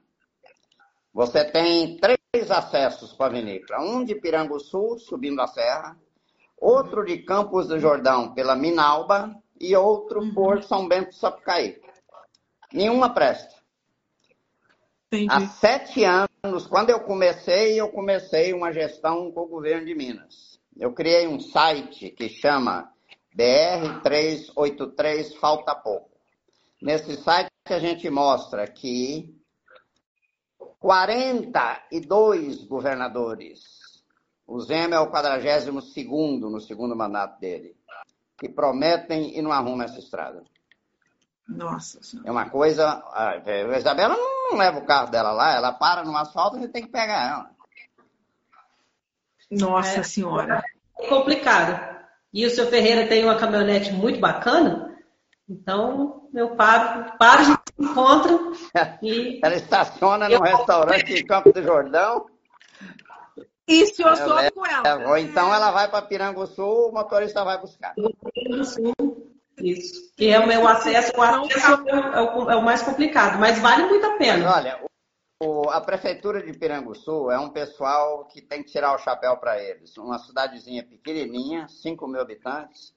Você 1.12 1.44
tem 1.44 1.96
três 1.96 2.48
acessos 2.48 3.12
para 3.12 3.26
a 3.26 3.28
vinícola, 3.30 3.80
um 3.80 4.04
de 4.04 4.14
Piranguçu, 4.14 4.96
subindo 5.00 5.40
a 5.40 5.48
serra, 5.48 5.96
outro 6.56 7.04
de 7.04 7.18
Campos 7.18 7.66
do 7.66 7.80
Jordão 7.80 8.32
pela 8.32 8.54
Minalba 8.54 9.34
e 9.60 9.74
outro 9.74 10.20
uhum. 10.20 10.32
por 10.32 10.62
São 10.62 10.86
Bento 10.86 11.08
do 11.08 11.14
Sapucaí. 11.16 11.80
Nenhuma 12.74 13.14
presta. 13.14 13.54
Entendi. 15.12 15.30
Há 15.30 15.46
sete 15.46 16.04
anos, 16.04 16.66
quando 16.66 16.90
eu 16.90 16.98
comecei, 16.98 17.80
eu 17.80 17.88
comecei 17.88 18.52
uma 18.52 18.72
gestão 18.72 19.30
com 19.30 19.42
o 19.42 19.48
governo 19.48 19.86
de 19.86 19.94
Minas. 19.94 20.58
Eu 20.76 20.92
criei 20.92 21.28
um 21.28 21.38
site 21.38 22.10
que 22.10 22.28
chama 22.28 22.92
BR383 23.36 25.36
Falta 25.36 25.72
Pouco. 25.72 26.10
Nesse 26.82 27.16
site 27.16 27.48
a 27.66 27.78
gente 27.78 28.10
mostra 28.10 28.66
que 28.66 29.32
42 30.80 32.64
governadores, 32.64 33.62
o 34.44 34.58
Zema 34.60 34.96
é 34.96 34.98
o 34.98 35.10
42 35.10 35.66
no 36.40 36.60
segundo 36.60 36.96
mandato 36.96 37.38
dele, 37.38 37.76
que 38.36 38.48
prometem 38.48 39.38
e 39.38 39.40
não 39.40 39.52
arrumam 39.52 39.82
essa 39.82 40.00
estrada. 40.00 40.42
Nossa 41.48 42.02
senhora. 42.02 42.28
É 42.28 42.32
uma 42.32 42.48
coisa. 42.48 43.02
A 43.12 43.36
Isabela 43.76 44.16
não 44.16 44.56
leva 44.56 44.78
o 44.78 44.86
carro 44.86 45.10
dela 45.10 45.32
lá, 45.32 45.54
ela 45.54 45.72
para 45.72 46.04
no 46.04 46.16
asfalto 46.16 46.56
e 46.56 46.58
a 46.58 46.62
gente 46.62 46.72
tem 46.72 46.82
que 46.82 46.92
pegar 46.92 47.28
ela. 47.28 47.50
Nossa 49.50 50.00
é, 50.00 50.02
senhora. 50.02 50.62
É 50.98 51.06
complicado. 51.08 51.94
E 52.32 52.44
o 52.46 52.50
seu 52.50 52.66
Ferreira 52.66 53.06
tem 53.06 53.24
uma 53.24 53.36
caminhonete 53.36 53.92
muito 53.92 54.18
bacana, 54.18 54.98
então 55.48 56.28
eu 56.34 56.56
paro, 56.56 57.12
paro, 57.18 57.40
a 57.40 57.44
gente 57.44 57.60
se 57.66 57.82
encontra 57.82 58.32
e. 59.02 59.40
Ela 59.42 59.54
estaciona 59.54 60.28
no 60.28 60.42
restaurante 60.42 61.12
em 61.12 61.26
Campo 61.26 61.52
do 61.52 61.62
Jordão. 61.62 62.26
E 63.66 63.82
o 63.82 63.86
senhor 63.86 64.16
sobe 64.16 64.50
com 64.50 64.66
ela. 64.66 65.08
Ou 65.08 65.16
então 65.16 65.54
ela 65.54 65.70
vai 65.70 65.88
para 65.88 66.02
Piranguçu, 66.02 66.62
o 66.62 66.92
motorista 66.92 67.44
vai 67.44 67.58
buscar. 67.58 67.94
Piranguçu, 67.94 68.92
isso. 69.58 70.12
Que 70.16 70.30
é 70.30 70.40
o 70.40 70.46
meu 70.46 70.66
acesso, 70.66 71.12
o 71.16 71.22
acesso 71.22 71.88
é 71.88 72.20
o, 72.20 72.50
é 72.50 72.56
o 72.56 72.62
mais 72.62 72.82
complicado, 72.82 73.38
mas 73.38 73.58
vale 73.58 73.86
muito 73.86 74.06
a 74.06 74.16
pena. 74.16 74.54
Olha, 74.54 74.80
o, 75.42 75.68
a 75.70 75.80
prefeitura 75.80 76.42
de 76.42 76.56
Piranguçu 76.56 77.30
é 77.30 77.38
um 77.38 77.50
pessoal 77.50 78.24
que 78.26 78.40
tem 78.40 78.62
que 78.62 78.70
tirar 78.70 78.94
o 78.94 78.98
chapéu 78.98 79.36
para 79.36 79.62
eles. 79.62 79.96
Uma 79.96 80.18
cidadezinha 80.18 80.82
pequenininha, 80.84 81.68
5 81.68 82.06
mil 82.06 82.20
habitantes, 82.20 82.94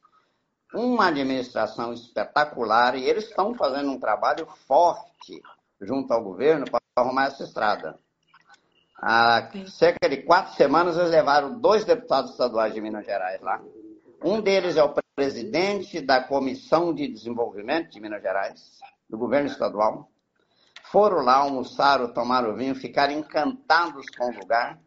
uma 0.74 1.08
administração 1.08 1.94
espetacular 1.94 2.96
e 2.96 3.04
eles 3.04 3.26
estão 3.26 3.54
fazendo 3.54 3.92
um 3.92 4.00
trabalho 4.00 4.46
forte 4.68 5.42
junto 5.82 6.12
ao 6.14 6.24
governo 6.24 6.66
para 6.70 6.82
arrumar 6.96 7.28
essa 7.28 7.44
estrada. 7.44 8.00
Há 9.00 9.50
cerca 9.68 10.10
de 10.10 10.18
quatro 10.24 10.56
semanas 10.56 10.98
eles 10.98 11.12
levaram 11.12 11.60
dois 11.60 11.86
deputados 11.86 12.32
estaduais 12.32 12.74
de 12.74 12.82
Minas 12.82 13.06
Gerais 13.06 13.40
lá. 13.42 13.62
Um 14.24 14.42
deles 14.42 14.76
é 14.76 14.84
o 14.84 14.94
presidente 15.18 16.00
da 16.00 16.24
Comissão 16.24 16.94
de 16.94 17.08
Desenvolvimento 17.08 17.90
de 17.90 18.00
Minas 18.00 18.22
Gerais, 18.22 18.80
do 19.10 19.18
governo 19.18 19.48
estadual. 19.48 20.12
Foram 20.92 21.24
lá, 21.24 21.38
almoçaram, 21.38 22.14
tomaram 22.14 22.56
vinho, 22.56 22.76
ficaram 22.76 23.14
encantados 23.14 24.06
com 24.16 24.26
o 24.26 24.40
lugar. 24.40 24.80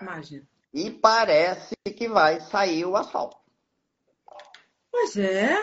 Imagina. 0.00 0.46
E 0.72 0.92
parece 0.92 1.74
que 1.84 2.08
vai 2.08 2.38
sair 2.40 2.84
o 2.84 2.96
asfalto. 2.96 3.36
Pois 4.92 5.16
é. 5.16 5.58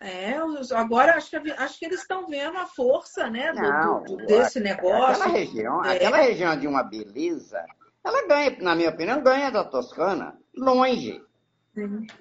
É, 0.00 0.34
agora 0.74 1.14
acho 1.14 1.30
que, 1.30 1.52
acho 1.52 1.78
que 1.78 1.84
eles 1.84 2.00
estão 2.00 2.26
vendo 2.26 2.58
a 2.58 2.66
força 2.66 3.30
né, 3.30 3.52
do, 3.52 3.62
Não, 3.62 4.02
do, 4.02 4.16
desse 4.26 4.58
negócio. 4.58 5.22
Aquela 5.22 5.26
região, 5.28 5.84
é. 5.84 5.94
aquela 5.94 6.16
região 6.16 6.58
de 6.58 6.66
uma 6.66 6.82
beleza, 6.82 7.64
ela 8.02 8.26
ganha, 8.26 8.56
na 8.60 8.74
minha 8.74 8.90
opinião, 8.90 9.22
ganha 9.22 9.52
da 9.52 9.62
Toscana 9.62 10.36
longe. 10.52 11.24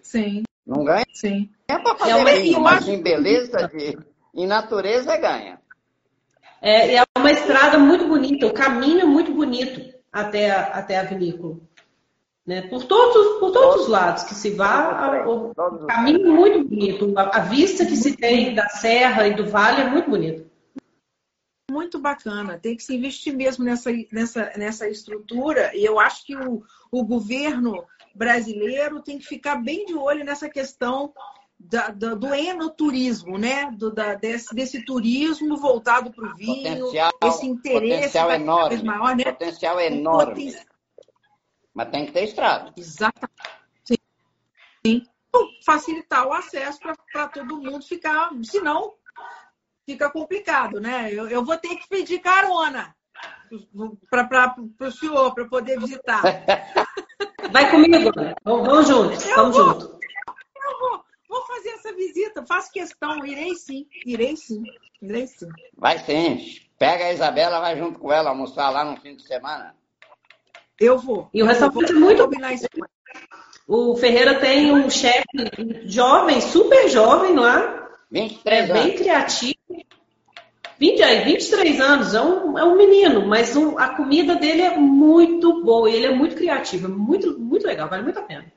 Sim. 0.03 0.43
Não 0.65 0.83
ganha? 0.83 1.05
Sim. 1.13 1.49
É 1.67 1.77
para 1.77 1.95
fazer 1.95 2.27
é 2.27 2.39
vinho, 2.39 2.61
mas 2.61 2.87
em 2.87 3.01
beleza, 3.01 3.67
de, 3.67 3.97
em 4.33 4.45
natureza 4.45 5.17
ganha. 5.17 5.59
É, 6.61 6.95
é 6.95 7.03
uma 7.17 7.31
estrada 7.31 7.77
muito 7.77 8.07
bonita, 8.07 8.45
o 8.45 8.53
caminho 8.53 9.01
é 9.01 9.05
muito 9.05 9.33
bonito 9.33 9.81
até 10.11 10.51
a, 10.51 10.61
até 10.63 10.99
a 10.99 11.03
vinícola. 11.03 11.57
Né? 12.45 12.63
Por, 12.63 12.83
todos, 12.83 13.39
por 13.39 13.51
todos 13.51 13.83
os 13.83 13.87
lados 13.87 14.23
que 14.23 14.35
se 14.35 14.51
vá, 14.51 15.25
o, 15.25 15.53
caminho 15.87 16.27
é 16.27 16.31
muito 16.31 16.67
bonito. 16.67 17.13
A, 17.17 17.37
a 17.37 17.39
vista 17.41 17.85
que 17.85 17.95
se 17.95 18.15
tem 18.15 18.53
da 18.53 18.67
serra 18.69 19.27
e 19.27 19.33
do 19.33 19.47
vale 19.47 19.81
é 19.81 19.89
muito 19.89 20.09
bonito 20.09 20.50
muito 21.71 21.99
bacana. 21.99 22.59
Tem 22.59 22.75
que 22.75 22.83
se 22.83 22.95
investir 22.95 23.35
mesmo 23.35 23.63
nessa, 23.63 23.89
nessa, 24.11 24.51
nessa 24.57 24.89
estrutura. 24.89 25.75
E 25.75 25.85
eu 25.85 25.99
acho 25.99 26.25
que 26.25 26.35
o, 26.35 26.63
o 26.91 27.03
governo 27.05 27.85
brasileiro 28.13 29.01
tem 29.01 29.17
que 29.17 29.25
ficar 29.25 29.55
bem 29.55 29.85
de 29.85 29.95
olho 29.95 30.25
nessa 30.25 30.49
questão 30.49 31.13
da, 31.57 31.89
da, 31.89 32.15
do 32.15 32.33
enoturismo, 32.33 33.37
né? 33.37 33.71
Do, 33.71 33.93
da, 33.93 34.15
desse, 34.15 34.53
desse 34.53 34.83
turismo 34.83 35.57
voltado 35.57 36.11
para 36.11 36.31
o 36.31 36.35
vinho, 36.35 36.79
potencial, 36.79 37.11
esse 37.23 37.45
interesse 37.45 37.95
potencial 37.95 38.31
enorme, 38.31 38.83
maior, 38.83 39.15
né? 39.15 39.23
Potencial 39.23 39.79
enorme. 39.79 40.51
Poten... 40.51 40.65
Mas 41.73 41.89
tem 41.89 42.05
que 42.05 42.11
ter 42.11 42.23
estrada. 42.25 42.73
Exatamente. 42.75 43.41
Sim. 43.85 43.97
Sim. 44.85 45.03
Facilitar 45.65 46.27
o 46.27 46.33
acesso 46.33 46.79
para 47.11 47.27
todo 47.29 47.61
mundo 47.61 47.81
ficar. 47.81 48.29
Senão, 48.43 48.93
fica 49.91 50.09
complicado, 50.09 50.79
né? 50.79 51.09
Eu, 51.11 51.27
eu 51.29 51.43
vou 51.43 51.57
ter 51.57 51.75
que 51.75 51.87
pedir 51.89 52.19
carona 52.19 52.95
para 54.09 54.87
o 54.87 54.91
senhor, 54.91 55.33
para 55.33 55.45
poder 55.45 55.79
visitar. 55.79 56.21
Vai 57.51 57.69
comigo, 57.69 58.11
vamos, 58.43 58.67
vamos 58.67 58.87
juntos, 58.87 59.25
eu 59.27 59.35
vamos 59.35 59.55
juntos. 59.57 59.83
Eu 59.83 60.79
vou, 60.79 61.03
vou 61.27 61.45
fazer 61.45 61.69
essa 61.69 61.93
visita, 61.93 62.45
faço 62.45 62.71
questão, 62.71 63.25
irei 63.25 63.53
sim, 63.55 63.85
irei 64.05 64.37
sim, 64.37 64.63
irei 65.01 65.27
sim. 65.27 65.49
Vai 65.77 65.99
sim, 65.99 66.39
pega 66.79 67.05
a 67.05 67.13
Isabela, 67.13 67.59
vai 67.59 67.77
junto 67.77 67.99
com 67.99 68.11
ela 68.11 68.29
almoçar 68.29 68.69
lá 68.69 68.85
no 68.85 68.97
fim 69.01 69.15
de 69.15 69.23
semana. 69.23 69.75
Eu 70.79 70.97
vou. 70.97 71.29
E 71.33 71.43
o 71.43 71.45
restaurante 71.45 71.91
é 71.91 71.95
muito 71.95 72.29
O 73.67 73.95
Ferreira 73.97 74.39
tem 74.39 74.71
um 74.71 74.89
chefe 74.89 75.25
jovem, 75.85 76.39
super 76.41 76.89
jovem 76.89 77.35
lá. 77.35 77.81
23 78.09 78.69
é 78.69 78.73
bem 78.73 78.95
criativo. 78.95 79.60
20, 80.81 81.25
23 81.25 81.79
anos, 81.79 82.15
é 82.15 82.21
um, 82.21 82.57
é 82.57 82.63
um 82.63 82.75
menino, 82.75 83.27
mas 83.27 83.55
um, 83.55 83.77
a 83.77 83.95
comida 83.95 84.35
dele 84.35 84.63
é 84.63 84.75
muito 84.75 85.63
boa 85.63 85.87
e 85.87 85.95
ele 85.95 86.07
é 86.07 86.11
muito 86.11 86.35
criativo, 86.35 86.87
é 86.87 86.89
muito, 86.89 87.39
muito 87.39 87.67
legal, 87.67 87.87
vale 87.87 88.01
muito 88.01 88.17
a 88.17 88.23
pena. 88.23 88.51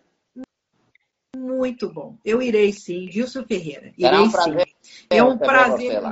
Muito 1.36 1.92
bom. 1.92 2.16
Eu 2.24 2.40
irei 2.40 2.72
sim, 2.72 3.10
Gilson 3.12 3.44
Ferreira. 3.44 3.92
Será 4.00 4.16
irei 4.16 4.26
um 4.26 4.30
prazer. 4.30 4.66
sim. 4.80 5.06
É 5.10 5.22
um 5.22 5.36
prazer. 5.36 6.02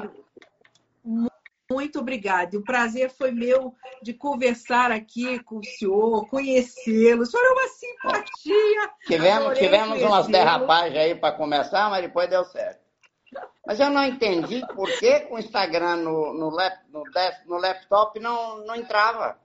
Muito 1.70 1.98
obrigada. 1.98 2.58
O 2.58 2.62
prazer 2.62 3.08
foi 3.08 3.30
meu 3.30 3.74
de 4.02 4.12
conversar 4.12 4.92
aqui 4.92 5.42
com 5.42 5.60
o 5.60 5.64
senhor, 5.64 6.26
conhecê-lo. 6.28 7.22
O 7.22 7.26
senhor 7.26 7.42
é 7.42 7.52
uma 7.52 7.68
simpatia. 7.68 8.90
Tivemos, 9.06 9.58
tivemos 9.58 10.02
umas 10.02 10.26
derrapagens 10.26 10.98
aí 10.98 11.14
para 11.14 11.34
começar, 11.34 11.88
mas 11.88 12.02
depois 12.02 12.28
deu 12.28 12.44
certo. 12.44 12.81
Mas 13.66 13.80
eu 13.80 13.90
não 13.90 14.04
entendi 14.04 14.62
por 14.74 14.90
que 14.98 15.26
o 15.30 15.38
Instagram 15.38 15.96
no, 15.96 16.34
no, 16.34 16.50
lap, 16.50 16.80
no, 16.90 17.04
no, 17.46 17.56
laptop 17.56 18.18
não, 18.18 18.58
não 18.64 18.74
entrava. 18.74 19.38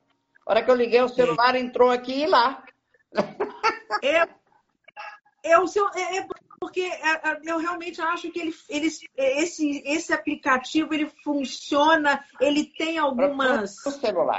A 0.46 0.52
hora 0.52 0.64
que 0.64 0.72
eu 0.72 0.76
liguei 0.76 1.02
o 1.02 1.10
celular, 1.10 1.56
entrou 1.56 1.92
aqui 1.92 2.24
e 2.24 2.28
lá. 2.28 2.64
É, 4.04 4.28
é, 5.44 5.60
o 5.60 5.68
seu, 5.68 5.88
é, 5.96 6.18
é 6.18 6.28
porque 6.60 6.82
é, 6.82 7.12
é, 7.12 7.40
eu 7.46 7.60
realmente 7.60 8.02
acho 8.02 8.32
que 8.32 8.40
ele, 8.40 8.56
ele, 8.68 8.88
esse, 9.16 9.82
esse 9.86 10.12
aplicativo 10.12 10.94
ele 10.94 11.10
funciona, 11.24 12.24
ele 12.40 12.66
tem 12.66 12.98
algumas, 12.98 13.76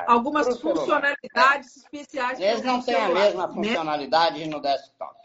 algumas 0.06 0.60
funcionalidades 0.60 1.76
especiais. 1.76 2.40
Eles 2.40 2.62
não 2.62 2.82
têm 2.82 2.96
a 2.96 3.08
mesma 3.08 3.46
né? 3.46 3.54
funcionalidade 3.54 4.46
no 4.46 4.60
desktop. 4.60 5.16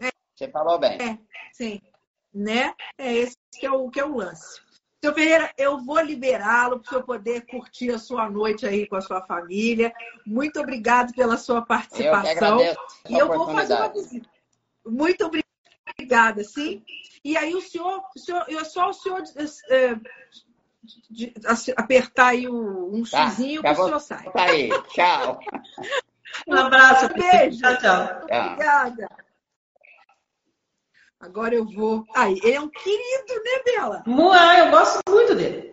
É. 0.00 0.10
Você 0.34 0.48
falou 0.48 0.78
bem. 0.78 0.98
É, 1.00 1.18
sim. 1.52 1.80
Né? 2.34 2.74
É 2.98 3.12
esse 3.12 3.36
que 3.52 3.66
é 3.66 3.70
o, 3.70 3.88
que 3.88 4.00
é 4.00 4.04
o 4.04 4.16
lance. 4.16 4.60
Seu 5.02 5.14
Ferreira, 5.14 5.52
eu 5.58 5.78
vou 5.84 6.00
liberá-lo 6.00 6.80
para 6.80 6.86
o 6.86 6.88
senhor 6.88 7.04
poder 7.04 7.46
curtir 7.46 7.90
a 7.90 7.98
sua 7.98 8.28
noite 8.28 8.66
aí 8.66 8.86
com 8.86 8.96
a 8.96 9.00
sua 9.02 9.20
família. 9.26 9.92
Muito 10.26 10.58
obrigado 10.58 11.12
pela 11.14 11.36
sua 11.36 11.62
participação. 11.62 12.60
Eu 12.60 12.74
e 13.08 13.18
eu 13.18 13.28
vou 13.28 13.52
fazer 13.52 13.74
uma 13.74 13.88
visita. 13.88 14.28
Muito 14.84 15.24
obrigada 15.24 15.44
Obrigada, 15.96 16.42
sim. 16.44 16.82
E 17.24 17.36
aí 17.36 17.54
o 17.54 17.60
senhor, 17.60 18.02
o 18.14 18.18
senhor 18.18 18.44
é 18.48 18.64
só 18.64 18.90
o 18.90 18.92
senhor 18.92 19.22
é, 19.70 19.94
de, 21.10 21.32
de, 21.32 21.74
apertar 21.76 22.28
aí 22.28 22.48
o, 22.48 22.94
um 22.94 23.02
tá, 23.04 23.30
xizinho 23.30 23.62
que 23.62 23.68
o 23.68 23.74
senhor 23.74 24.00
sai. 24.00 24.30
Tá 24.30 24.44
aí, 24.44 24.68
tchau. 24.88 25.40
um 26.48 26.54
abraço. 26.54 27.08
Beijo. 27.14 27.60
Tchau, 27.60 27.78
tchau. 27.78 28.22
Obrigada. 28.24 29.08
Agora 31.24 31.54
eu 31.54 31.64
vou. 31.64 32.04
Aí, 32.14 32.38
ele 32.44 32.52
é 32.52 32.60
um 32.60 32.68
querido, 32.68 33.42
né, 33.42 33.62
Bela? 33.64 34.04
Ah, 34.34 34.58
eu 34.58 34.70
gosto 34.70 35.00
muito 35.08 35.34
dele. 35.34 35.72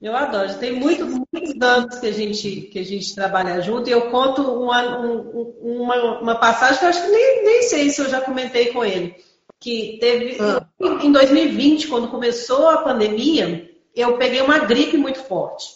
Eu 0.00 0.14
adoro. 0.14 0.56
Tem 0.58 0.72
muito, 0.72 1.04
muitos 1.04 1.60
anos 1.60 1.98
que 1.98 2.06
a 2.06 2.12
gente 2.12 2.60
que 2.62 2.78
a 2.78 2.84
gente 2.84 3.12
trabalha 3.12 3.60
junto 3.60 3.88
e 3.88 3.92
eu 3.92 4.08
conto 4.10 4.40
uma, 4.42 4.98
uma, 4.98 6.20
uma 6.20 6.34
passagem 6.36 6.78
que 6.78 6.84
eu 6.84 6.88
acho 6.90 7.02
que 7.02 7.10
nem, 7.10 7.44
nem 7.44 7.62
sei 7.62 7.90
se 7.90 8.00
eu 8.00 8.08
já 8.08 8.20
comentei 8.20 8.72
com 8.72 8.84
ele. 8.84 9.16
Que 9.58 9.98
teve 10.00 10.38
ah. 10.40 10.64
em 10.80 11.10
2020, 11.10 11.88
quando 11.88 12.08
começou 12.08 12.68
a 12.68 12.82
pandemia, 12.82 13.68
eu 13.96 14.16
peguei 14.16 14.42
uma 14.42 14.60
gripe 14.60 14.96
muito 14.96 15.18
forte. 15.24 15.66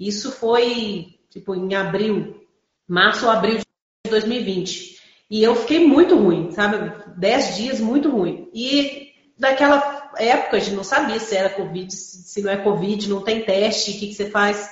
Isso 0.00 0.32
foi 0.32 1.14
tipo 1.30 1.54
em 1.54 1.76
abril, 1.76 2.44
março 2.88 3.24
ou 3.24 3.30
abril 3.30 3.58
de 3.58 4.10
2020. 4.10 4.95
E 5.30 5.42
eu 5.42 5.54
fiquei 5.56 5.86
muito 5.86 6.16
ruim, 6.16 6.50
sabe? 6.52 6.92
Dez 7.16 7.56
dias 7.56 7.80
muito 7.80 8.08
ruim. 8.08 8.48
E 8.54 9.12
daquela 9.36 10.10
época 10.16 10.56
a 10.56 10.60
gente 10.60 10.76
não 10.76 10.84
sabia 10.84 11.18
se 11.18 11.36
era 11.36 11.50
Covid, 11.50 11.92
se 11.92 12.42
não 12.42 12.50
é 12.50 12.56
Covid, 12.56 13.08
não 13.08 13.22
tem 13.22 13.42
teste, 13.42 13.90
o 13.92 13.94
que, 13.98 14.06
que 14.08 14.14
você 14.14 14.30
faz, 14.30 14.70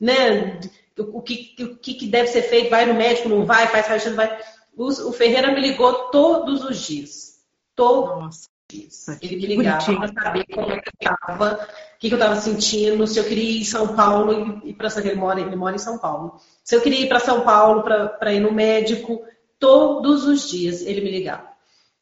né? 0.00 0.60
O 0.96 1.22
que, 1.22 1.54
o 1.60 1.76
que 1.76 2.06
deve 2.06 2.28
ser 2.28 2.42
feito, 2.42 2.70
vai 2.70 2.86
no 2.86 2.94
médico, 2.94 3.28
não 3.28 3.44
vai, 3.44 3.68
faz 3.68 3.86
faz, 3.86 4.06
não 4.06 4.16
vai. 4.16 4.38
O, 4.76 5.12
Ferreira 5.12 5.52
me 5.52 5.60
ligou 5.60 6.10
todos 6.10 6.64
os 6.64 6.78
dias. 6.78 7.38
Todos 7.74 8.36
os 8.36 8.48
dias. 8.70 9.08
Ele 9.20 9.36
me 9.36 9.46
ligava 9.46 9.84
para 9.96 10.22
saber 10.22 10.44
como 10.52 10.72
é 10.72 10.80
que 10.80 10.88
eu 10.88 11.12
estava, 11.12 11.54
o 11.54 11.98
que, 11.98 12.08
que 12.08 12.14
eu 12.14 12.18
estava 12.18 12.36
sentindo, 12.36 13.06
se 13.06 13.18
eu 13.18 13.24
queria 13.24 13.50
ir 13.50 13.60
em 13.60 13.64
São 13.64 13.96
Paulo 13.96 14.60
e, 14.64 14.72
para 14.72 14.88
ele 14.98 15.14
mora, 15.16 15.40
ele 15.40 15.56
mora 15.56 15.74
em 15.74 15.80
São 15.80 15.98
Paulo. 15.98 16.40
Se 16.62 16.76
eu 16.76 16.80
queria 16.80 17.00
ir 17.00 17.08
para 17.08 17.20
São 17.20 17.42
Paulo 17.42 17.82
para 17.82 18.32
ir 18.32 18.40
no 18.40 18.52
médico, 18.52 19.24
todos 19.58 20.26
os 20.26 20.48
dias 20.48 20.82
ele 20.82 21.00
me 21.00 21.10
ligava. 21.10 21.48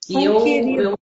E 0.09 0.24
eu, 0.24 0.46
eu, 0.46 0.98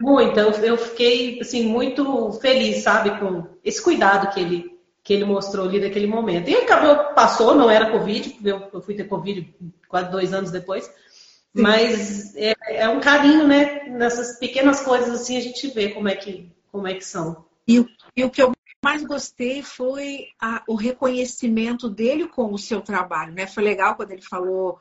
muito, 0.00 0.38
eu, 0.38 0.78
fiquei 0.78 1.40
assim, 1.40 1.66
muito 1.66 2.32
feliz, 2.34 2.82
sabe, 2.82 3.18
com 3.18 3.46
esse 3.64 3.82
cuidado 3.82 4.32
que 4.32 4.40
ele, 4.40 4.78
que 5.02 5.12
ele 5.12 5.24
mostrou 5.24 5.66
ali 5.66 5.80
naquele 5.80 6.06
momento. 6.06 6.48
E 6.48 6.54
acabou, 6.54 7.12
passou, 7.14 7.54
não 7.54 7.70
era 7.70 7.90
Covid, 7.90 8.38
eu, 8.44 8.68
eu 8.72 8.80
fui 8.80 8.94
ter 8.94 9.04
Covid 9.04 9.52
quase 9.88 10.10
dois 10.10 10.32
anos 10.32 10.50
depois. 10.50 10.84
Sim. 10.84 11.62
Mas 11.62 12.36
é, 12.36 12.54
é, 12.68 12.88
um 12.88 13.00
carinho, 13.00 13.46
né? 13.46 13.84
Nessas 13.88 14.38
pequenas 14.38 14.80
coisas 14.80 15.10
assim 15.10 15.36
a 15.36 15.40
gente 15.40 15.68
vê 15.68 15.88
como 15.88 16.08
é 16.08 16.14
que, 16.14 16.52
como 16.70 16.86
é 16.86 16.94
que 16.94 17.04
são. 17.04 17.44
E, 17.66 17.84
e 18.16 18.24
o 18.24 18.30
que 18.30 18.42
eu 18.42 18.52
mais 18.84 19.04
gostei 19.04 19.62
foi 19.62 20.26
a, 20.38 20.62
o 20.68 20.74
reconhecimento 20.74 21.88
dele 21.88 22.28
com 22.28 22.52
o 22.52 22.58
seu 22.58 22.80
trabalho, 22.80 23.32
né? 23.32 23.46
Foi 23.46 23.62
legal 23.62 23.94
quando 23.94 24.10
ele 24.10 24.20
falou, 24.20 24.78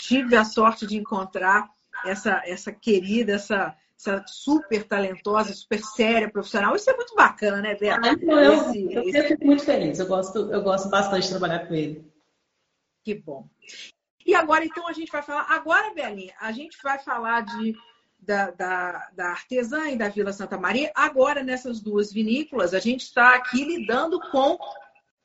tive 0.00 0.36
a 0.36 0.44
sorte 0.44 0.86
de 0.86 0.96
encontrar 0.96 1.68
essa, 2.04 2.42
essa 2.44 2.72
querida, 2.72 3.32
essa, 3.32 3.76
essa 3.98 4.24
super 4.26 4.84
talentosa, 4.84 5.52
super 5.52 5.80
séria 5.82 6.30
profissional. 6.30 6.74
Isso 6.76 6.90
é 6.90 6.96
muito 6.96 7.14
bacana, 7.14 7.60
né, 7.60 7.74
Bela? 7.74 8.00
Ah, 8.02 8.14
eu, 8.20 8.52
esse, 8.52 8.92
eu, 8.92 9.02
esse... 9.02 9.28
fico 9.28 9.46
muito 9.46 9.64
feliz. 9.64 9.98
Eu 9.98 10.06
gosto, 10.06 10.52
eu 10.52 10.62
gosto 10.62 10.88
bastante 10.88 11.24
de 11.24 11.30
trabalhar 11.30 11.66
com 11.66 11.74
ele. 11.74 12.10
Que 13.04 13.14
bom. 13.14 13.48
E 14.24 14.34
agora, 14.34 14.64
então, 14.64 14.86
a 14.86 14.92
gente 14.92 15.10
vai 15.10 15.22
falar. 15.22 15.46
Agora, 15.48 15.94
Belinha, 15.94 16.34
a 16.38 16.52
gente 16.52 16.76
vai 16.82 16.98
falar 16.98 17.40
de, 17.40 17.74
da, 18.20 18.50
da, 18.50 19.08
da 19.14 19.28
artesã 19.30 19.88
e 19.88 19.96
da 19.96 20.08
Vila 20.08 20.32
Santa 20.32 20.58
Maria. 20.58 20.92
Agora, 20.94 21.42
nessas 21.42 21.80
duas 21.80 22.12
vinícolas, 22.12 22.74
a 22.74 22.78
gente 22.78 23.00
está 23.00 23.34
aqui 23.34 23.64
lidando 23.64 24.20
com 24.30 24.58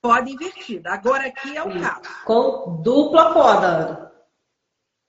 poda 0.04 0.30
invertida. 0.30 0.92
Agora, 0.92 1.28
aqui 1.28 1.56
é 1.56 1.64
o 1.64 1.80
caso. 1.80 2.02
Com 2.26 2.82
dupla 2.84 3.34
poda. 3.34 4.12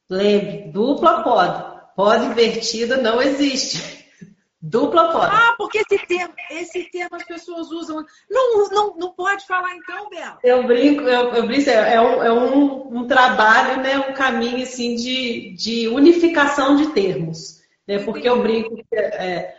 Lembre, 0.08 0.70
dupla 0.70 1.24
poda. 1.24 1.74
Poda 1.96 2.24
invertida 2.24 2.96
não 2.96 3.20
existe. 3.20 4.04
Dupla 4.66 5.12
poda. 5.12 5.30
Ah, 5.30 5.54
porque 5.58 5.78
esse 5.78 6.06
termo, 6.06 6.32
esse 6.50 6.84
termo 6.90 7.16
as 7.16 7.24
pessoas 7.24 7.70
usam. 7.70 8.02
Não, 8.30 8.66
não, 8.70 8.96
não 8.96 9.12
pode 9.12 9.46
falar 9.46 9.76
então, 9.76 10.08
Bela? 10.08 10.38
Eu 10.42 10.66
brinco, 10.66 11.02
eu, 11.02 11.34
eu 11.34 11.46
brinco, 11.46 11.68
é, 11.68 12.00
um, 12.00 12.22
é 12.22 12.32
um, 12.32 13.00
um, 13.00 13.06
trabalho, 13.06 13.82
né, 13.82 13.98
um 13.98 14.14
caminho 14.14 14.62
assim 14.62 14.94
de, 14.94 15.54
de 15.54 15.88
unificação 15.88 16.76
de 16.76 16.86
termos. 16.92 17.60
Né, 17.86 17.98
porque 18.04 18.26
eu 18.26 18.40
brinco 18.40 18.74
que 18.74 18.96
é, 18.96 19.54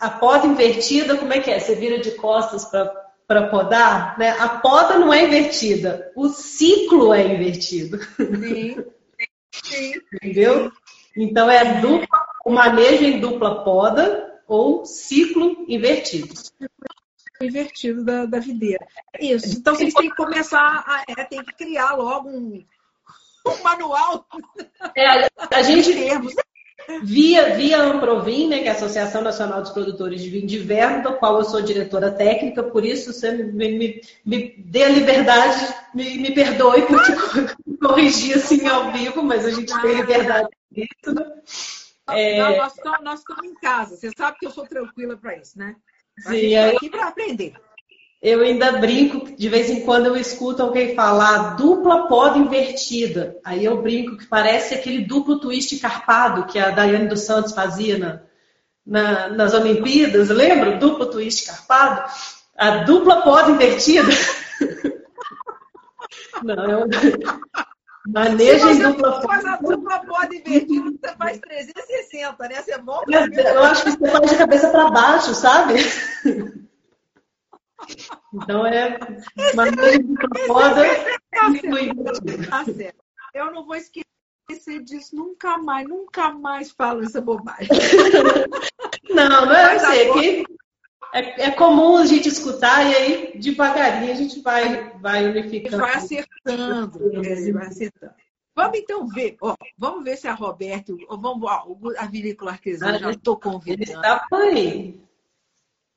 a 0.00 0.10
poda 0.10 0.48
invertida, 0.48 1.16
como 1.16 1.32
é 1.32 1.38
que 1.38 1.50
é? 1.52 1.60
Você 1.60 1.76
vira 1.76 2.00
de 2.00 2.10
costas 2.16 2.64
para 2.64 3.09
podar, 3.48 4.18
né? 4.18 4.30
A 4.38 4.48
poda 4.48 4.98
não 4.98 5.12
é 5.12 5.24
invertida, 5.24 6.10
o 6.16 6.28
ciclo 6.28 7.14
é 7.14 7.24
invertido. 7.34 8.00
Sim. 8.16 8.84
Sim. 9.52 9.92
Entendeu? 10.14 10.72
Então 11.16 11.50
é 11.50 11.80
dupla, 11.80 12.26
o 12.44 12.50
manejo 12.50 13.04
em 13.04 13.20
dupla 13.20 13.64
poda 13.64 14.40
ou 14.46 14.84
ciclo 14.84 15.64
invertido. 15.68 16.34
Invertido 17.40 18.04
da, 18.04 18.26
da 18.26 18.38
videira. 18.38 18.86
Isso. 19.18 19.58
Então 19.58 19.74
vocês 19.74 19.94
têm 19.94 20.10
que 20.10 20.16
começar 20.16 20.84
a. 20.86 21.04
É, 21.08 21.24
tem 21.24 21.42
que 21.42 21.54
criar 21.54 21.94
logo 21.94 22.28
um, 22.28 22.64
um 23.46 23.62
manual. 23.62 24.26
É, 24.96 25.28
a 25.50 25.62
gente. 25.62 25.92
Termos. 25.92 26.34
Via, 27.02 27.54
via 27.54 27.82
Amprovin, 27.82 28.48
né, 28.48 28.60
que 28.60 28.68
é 28.68 28.70
a 28.70 28.74
Associação 28.74 29.22
Nacional 29.22 29.62
dos 29.62 29.70
Produtores 29.70 30.20
de 30.20 30.30
Vinho 30.30 30.46
de 30.46 30.58
Inverno, 30.58 31.02
da 31.02 31.12
qual 31.12 31.38
eu 31.38 31.44
sou 31.44 31.62
diretora 31.62 32.10
técnica, 32.10 32.62
por 32.62 32.84
isso 32.84 33.12
você 33.12 33.30
me, 33.32 33.78
me, 33.78 34.00
me 34.24 34.54
dê 34.58 34.84
a 34.84 34.88
liberdade, 34.88 35.74
me, 35.94 36.18
me 36.18 36.34
perdoe 36.34 36.82
por 36.82 37.02
te 37.02 37.12
corrigir 37.80 38.36
assim 38.36 38.66
ao 38.66 38.92
vivo, 38.92 39.22
mas 39.22 39.46
a 39.46 39.50
gente 39.50 39.72
tem 39.80 39.94
liberdade 39.94 40.48
disso, 40.70 41.14
né? 41.14 41.24
É... 42.08 42.38
Não, 42.38 42.56
nós, 42.56 42.74
estamos, 42.74 43.00
nós 43.02 43.18
estamos 43.20 43.44
em 43.44 43.54
casa, 43.54 43.96
você 43.96 44.10
sabe 44.16 44.38
que 44.38 44.46
eu 44.46 44.50
sou 44.50 44.66
tranquila 44.66 45.16
para 45.16 45.36
isso, 45.36 45.58
né? 45.58 45.76
Sim, 46.18 46.54
tá 46.54 46.68
aqui 46.76 46.90
para 46.90 47.08
aprender. 47.08 47.54
Eu 48.22 48.42
ainda 48.42 48.72
brinco, 48.72 49.34
de 49.34 49.48
vez 49.48 49.70
em 49.70 49.80
quando 49.80 50.06
eu 50.06 50.16
escuto 50.16 50.62
alguém 50.62 50.94
falar 50.94 51.56
dupla 51.56 52.06
poda 52.06 52.36
invertida. 52.36 53.38
Aí 53.42 53.64
eu 53.64 53.80
brinco 53.80 54.18
que 54.18 54.26
parece 54.26 54.74
aquele 54.74 55.06
duplo 55.06 55.40
twist 55.40 55.78
carpado 55.78 56.44
que 56.44 56.58
a 56.58 56.70
Daiane 56.70 57.08
dos 57.08 57.20
Santos 57.20 57.54
fazia 57.54 57.98
na, 57.98 58.20
na, 58.86 59.28
nas 59.30 59.54
Olimpíadas. 59.54 60.28
Lembra? 60.28 60.76
Duplo 60.76 61.06
twist 61.06 61.46
carpado? 61.46 62.10
A 62.58 62.84
dupla 62.84 63.22
poda 63.22 63.52
invertida. 63.52 64.10
Não, 66.42 66.70
eu, 66.70 66.86
Manejo 68.06 68.70
em 68.70 68.78
dupla 68.78 69.22
faz 69.22 69.44
a 69.44 69.56
dupla 69.56 69.98
borda 69.98 70.34
invertida, 70.34 70.90
você 70.90 71.16
faz 71.16 71.38
360, 71.38 72.48
né? 72.48 72.62
Você 72.62 72.78
volta. 72.78 73.12
Eu 73.12 73.62
acho 73.62 73.84
que 73.84 73.90
você 73.90 74.10
faz 74.10 74.30
de 74.30 74.36
cabeça 74.36 74.68
para 74.70 74.90
baixo, 74.90 75.34
sabe? 75.34 75.74
Então 78.32 78.66
é 78.66 78.98
dupla 78.98 80.46
borda. 80.46 80.82
Tá 82.48 82.64
certo. 82.64 83.04
Eu 83.34 83.52
não 83.52 83.64
vou 83.64 83.76
esquecer 83.76 84.82
disso 84.82 85.14
nunca 85.14 85.58
mais, 85.58 85.88
nunca 85.88 86.30
mais 86.32 86.70
falo 86.70 87.02
essa 87.02 87.20
bobagem. 87.20 87.68
Não, 89.08 89.46
não 89.46 89.52
é 89.52 89.76
assim, 89.76 90.12
que 90.12 90.44
é, 91.12 91.46
é, 91.46 91.50
comum 91.50 91.96
a 91.96 92.06
gente 92.06 92.28
escutar 92.28 92.88
e 92.88 92.94
aí 92.94 93.38
devagarinho 93.38 94.12
a 94.12 94.16
gente 94.16 94.40
vai, 94.40 94.90
vai 94.98 95.26
unificando. 95.26 95.78
Vai 95.78 95.94
acertando, 95.94 97.24
é, 97.24 97.52
vai 97.52 97.66
acertando. 97.66 98.14
Vamos 98.54 98.78
então 98.78 99.08
ver, 99.08 99.36
ó, 99.40 99.54
vamos 99.76 100.04
ver 100.04 100.16
se 100.16 100.28
a 100.28 100.34
Roberta, 100.34 100.92
vamos, 101.08 101.48
ó, 101.48 101.66
a 101.96 102.06
vinícola 102.06 102.52
artesã, 102.52 102.98
já 102.98 103.10
estou 103.10 103.36
convidando. 103.38 103.82
Ele 103.82 103.92
está 103.92 104.26
por 104.28 104.42
aí. 104.42 105.00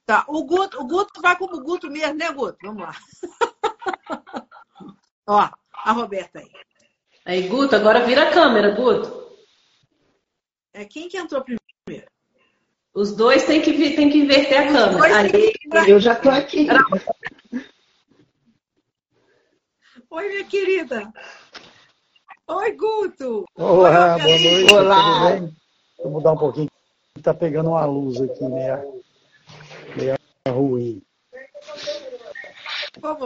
Tá, 0.06 0.26
o 0.28 0.44
Guto, 0.44 0.82
o 0.82 0.86
Guto 0.86 1.22
vai 1.22 1.38
como 1.38 1.56
o 1.56 1.64
Guto 1.64 1.90
mesmo, 1.90 2.16
né, 2.16 2.30
Guto? 2.32 2.58
Vamos 2.62 2.84
lá. 2.84 2.94
ó, 5.26 5.50
a 5.74 5.92
Roberta 5.94 6.40
aí. 6.40 6.52
Aí, 7.26 7.48
Guto, 7.48 7.76
agora 7.76 8.06
vira 8.06 8.28
a 8.28 8.32
câmera, 8.34 8.72
Guto. 8.72 9.38
É 10.74 10.84
quem 10.84 11.08
que 11.08 11.18
entrou 11.18 11.42
primeiro? 11.42 12.12
Os 12.94 13.16
dois 13.16 13.46
têm 13.46 13.62
que, 13.62 13.72
têm 13.96 14.10
que 14.10 14.18
inverter 14.18 14.60
a 14.60 14.74
câmera. 14.74 15.18
Aí, 15.18 15.90
eu 15.90 16.00
já 16.02 16.14
estou 16.14 16.32
aqui. 16.32 16.68
Oi, 20.10 20.28
minha 20.28 20.44
querida. 20.44 21.14
Oi, 22.46 22.72
Guto. 22.74 23.46
Olá, 23.56 24.18
boa 24.18 24.38
noite. 24.38 24.74
Olá. 24.74 25.30
Vou 25.98 26.12
mudar 26.12 26.34
um 26.34 26.38
pouquinho. 26.38 26.70
Está 27.16 27.34
pegando 27.34 27.70
uma 27.70 27.86
luz 27.86 28.20
aqui, 28.20 28.44
meio 28.44 29.03
ruim. 30.52 31.02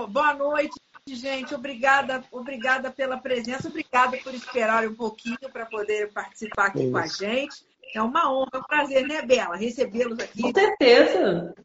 Boa 0.10 0.34
noite, 0.36 0.80
gente. 1.08 1.56
Obrigada, 1.56 2.24
obrigada 2.32 2.92
pela 2.92 3.18
presença. 3.18 3.68
Obrigada 3.68 4.18
por 4.18 4.34
esperar 4.34 4.88
um 4.88 4.94
pouquinho 4.94 5.38
para 5.52 5.66
poder 5.66 6.12
participar 6.14 6.68
aqui 6.68 6.84
Isso. 6.84 6.92
com 6.92 6.98
a 6.98 7.08
gente. 7.08 7.66
É 7.96 8.02
uma 8.02 8.32
honra, 8.32 8.50
é 8.54 8.58
um 8.58 8.64
prazer, 8.64 9.08
né, 9.08 9.22
Bela, 9.22 9.56
recebê-los 9.56 10.20
aqui. 10.20 10.42
Com 10.42 10.54
certeza. 10.54 11.56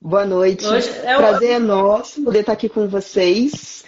Boa 0.00 0.24
noite. 0.24 0.64
É 1.02 1.16
o... 1.16 1.18
Prazer 1.18 1.50
é 1.50 1.58
nosso 1.58 2.22
poder 2.22 2.40
estar 2.40 2.52
aqui 2.52 2.68
com 2.68 2.88
vocês. 2.88 3.84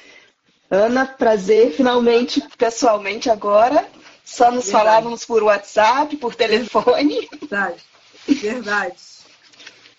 Ana, 0.70 1.06
prazer 1.06 1.72
finalmente, 1.72 2.42
pessoalmente 2.58 3.30
agora. 3.30 3.88
Só 4.24 4.50
nos 4.50 4.64
Verdade. 4.64 4.84
falávamos 4.84 5.24
por 5.24 5.42
WhatsApp, 5.42 6.16
por 6.16 6.34
telefone. 6.34 7.28
Verdade. 7.40 7.82
Verdade. 8.28 9.15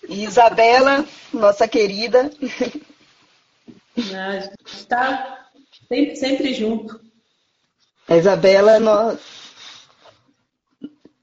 E 0.08 0.24
Isabela, 0.24 1.04
nossa 1.32 1.68
querida. 1.68 2.30
A 3.96 4.40
gente 4.40 4.66
está 4.66 5.50
sempre, 5.88 6.16
sempre 6.16 6.54
junto. 6.54 7.00
A 8.08 8.16
Isabela, 8.16 8.80
nós, 8.80 9.18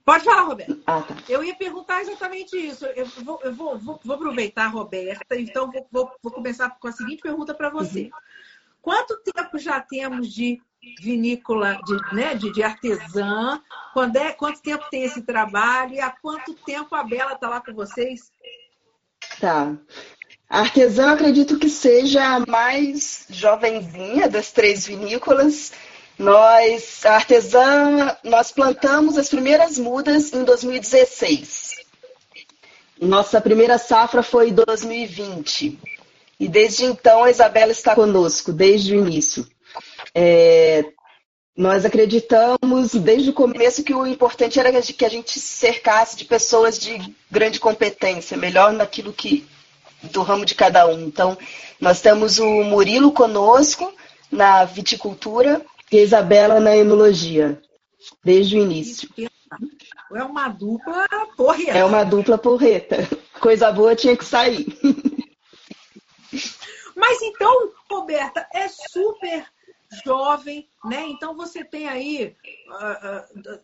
Pode 0.06 0.24
falar, 0.24 0.44
Roberta. 0.44 0.78
Ah, 0.86 1.02
tá. 1.02 1.16
Eu 1.28 1.44
ia 1.44 1.56
perguntar 1.56 2.02
exatamente 2.02 2.56
isso. 2.56 2.86
Eu 2.86 3.08
vou, 3.08 3.42
eu 3.44 3.52
vou, 3.52 3.80
vou, 3.80 4.00
vou 4.06 4.16
aproveitar, 4.16 4.68
Roberta, 4.68 5.36
então 5.36 5.72
vou, 5.72 5.88
vou, 5.92 6.12
vou 6.22 6.32
começar 6.32 6.70
com 6.80 6.88
a 6.88 6.92
seguinte 6.92 7.24
pergunta 7.24 7.56
para 7.56 7.72
você. 7.72 8.04
Uhum. 8.04 8.12
Quanto 8.84 9.20
tempo 9.24 9.58
já 9.58 9.82
temos 9.82 10.32
de 10.32 10.62
vinícola, 11.02 11.80
de, 11.84 12.16
né, 12.16 12.36
de, 12.36 12.54
de 12.54 12.62
artesã? 12.62 13.60
Quando 13.94 14.18
é, 14.18 14.32
quanto 14.32 14.62
tempo 14.62 14.86
tem 14.92 15.04
esse 15.04 15.24
trabalho? 15.24 15.96
E 15.96 16.00
há 16.00 16.12
quanto 16.12 16.54
tempo 16.54 16.94
a 16.94 17.04
Bela 17.04 17.34
está 17.34 17.50
lá 17.50 17.60
com 17.60 17.74
vocês? 17.74 18.32
Tá. 19.40 19.76
A 20.50 20.60
artesã, 20.60 21.12
acredito 21.12 21.58
que 21.58 21.70
seja 21.70 22.24
a 22.24 22.40
mais 22.40 23.26
jovenzinha 23.30 24.30
das 24.30 24.52
três 24.52 24.86
vinícolas. 24.86 25.72
Nós, 26.18 27.06
a 27.06 27.16
artesã, 27.16 28.16
nós 28.24 28.52
plantamos 28.52 29.18
as 29.18 29.28
primeiras 29.28 29.78
mudas 29.78 30.32
em 30.34 30.44
2016. 30.44 31.72
Nossa 33.02 33.42
primeira 33.42 33.78
safra 33.78 34.24
foi 34.24 34.50
em 34.50 34.54
2020. 34.54 35.78
E 36.40 36.48
desde 36.48 36.86
então 36.86 37.24
a 37.24 37.30
Isabela 37.30 37.72
está 37.72 37.96
conosco, 37.96 38.54
desde 38.54 38.96
o 38.96 39.00
início. 39.00 39.46
É, 40.14 40.86
nós 41.58 41.86
acreditamos 41.86 42.94
desde 42.94 43.30
o 43.30 43.34
começo 43.34 43.84
que 43.84 43.94
o 43.94 44.06
importante 44.06 44.60
era 44.60 44.82
que 44.82 45.06
a 45.06 45.10
gente 45.10 45.40
cercasse 45.40 46.18
de 46.18 46.26
pessoas 46.26 46.78
de 46.78 47.16
grande 47.32 47.60
competência, 47.60 48.36
melhor 48.36 48.74
naquilo 48.74 49.14
que 49.14 49.48
do 50.04 50.22
ramo 50.22 50.46
de 50.46 50.54
cada 50.54 50.86
um. 50.86 51.00
Então, 51.00 51.38
nós 51.80 52.02
temos 52.02 52.40
o 52.40 52.64
Murilo 52.64 53.12
conosco 53.12 53.92
na 54.32 54.66
viticultura, 54.66 55.66
e 55.92 56.00
a 56.00 56.02
Isabela 56.02 56.60
na 56.60 56.76
enologia, 56.76 57.62
desde 58.24 58.58
o 58.58 58.62
início. 58.62 59.10
É 60.14 60.24
uma 60.24 60.50
dupla 60.50 61.08
porreta. 61.38 61.78
É 61.78 61.86
uma 61.86 62.04
dupla 62.04 62.38
porreta. 62.38 63.08
Coisa 63.40 63.72
boa 63.72 63.96
tinha 63.96 64.18
que 64.18 64.26
sair. 64.26 64.66
Mas 66.96 67.22
então, 67.22 67.72
Roberta, 67.90 68.48
é 68.54 68.68
super 68.68 69.46
jovem, 70.04 70.70
né? 70.84 71.06
Então 71.08 71.36
você 71.36 71.64
tem 71.64 71.88
aí 71.88 72.36
uh, 72.68 73.50
uh, 73.52 73.60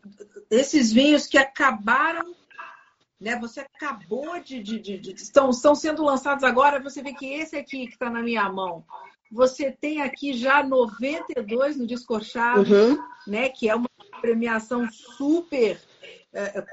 esses 0.49 0.91
vinhos 0.91 1.27
que 1.27 1.37
acabaram, 1.37 2.35
né? 3.19 3.37
Você 3.39 3.61
acabou 3.61 4.39
de, 4.39 4.61
de, 4.61 4.79
de, 4.79 4.97
de, 4.97 5.13
estão, 5.13 5.49
estão 5.49 5.75
sendo 5.75 6.03
lançados 6.03 6.43
agora. 6.43 6.81
Você 6.81 7.01
vê 7.01 7.13
que 7.13 7.33
esse 7.33 7.55
aqui 7.55 7.87
que 7.87 7.93
está 7.93 8.09
na 8.09 8.21
minha 8.21 8.49
mão 8.49 8.85
você 9.31 9.71
tem 9.71 10.01
aqui 10.01 10.33
já 10.33 10.61
92 10.61 11.77
no 11.77 11.87
Descorchado, 11.87 12.69
uhum. 12.69 13.01
né? 13.25 13.47
Que 13.47 13.69
é 13.69 13.75
uma 13.75 13.89
premiação 14.19 14.91
super 14.91 15.79
é, 16.33 16.41
é, 16.41 16.59
é, 16.59 16.65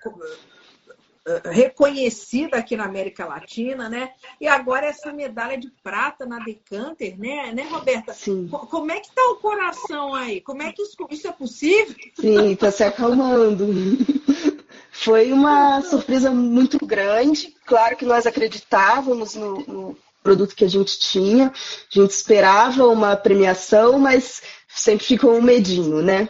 reconhecida 1.45 2.57
aqui 2.57 2.77
na 2.77 2.85
América 2.85 3.27
Latina, 3.27 3.89
né? 3.89 4.11
E 4.41 4.47
agora 4.47 4.87
essa 4.87 5.13
medalha 5.13 5.59
de 5.59 5.71
prata 5.83 6.27
na 6.27 6.39
Decanter, 6.39 7.19
né, 7.19 7.53
né, 7.53 7.67
Roberta? 7.71 8.13
Sim. 8.13 8.49
Como 8.49 8.91
é 8.91 9.01
que 9.01 9.11
tá 9.15 9.23
o 9.31 9.37
coração 9.37 10.15
aí? 10.15 10.41
Como 10.41 10.63
é 10.63 10.73
que 10.73 10.83
isso, 10.83 10.97
isso 11.11 11.29
é 11.29 11.33
possível? 11.33 11.95
Sim, 12.19 12.53
está 12.53 12.71
se 12.71 12.85
acalmando. 12.85 13.67
Foi 14.91 15.33
uma 15.33 15.81
surpresa 15.83 16.31
muito 16.31 16.85
grande. 16.85 17.55
Claro 17.65 17.97
que 17.97 18.05
nós 18.05 18.27
acreditávamos 18.27 19.35
no, 19.35 19.59
no 19.61 19.97
produto 20.23 20.57
que 20.57 20.65
a 20.65 20.69
gente 20.69 20.99
tinha. 20.99 21.47
A 21.47 22.01
gente 22.01 22.11
esperava 22.11 22.87
uma 22.87 23.17
premiação, 23.17 23.99
mas 23.99 24.43
sempre 24.67 25.07
ficou 25.07 25.35
um 25.35 25.43
medinho, 25.43 26.03
né? 26.03 26.29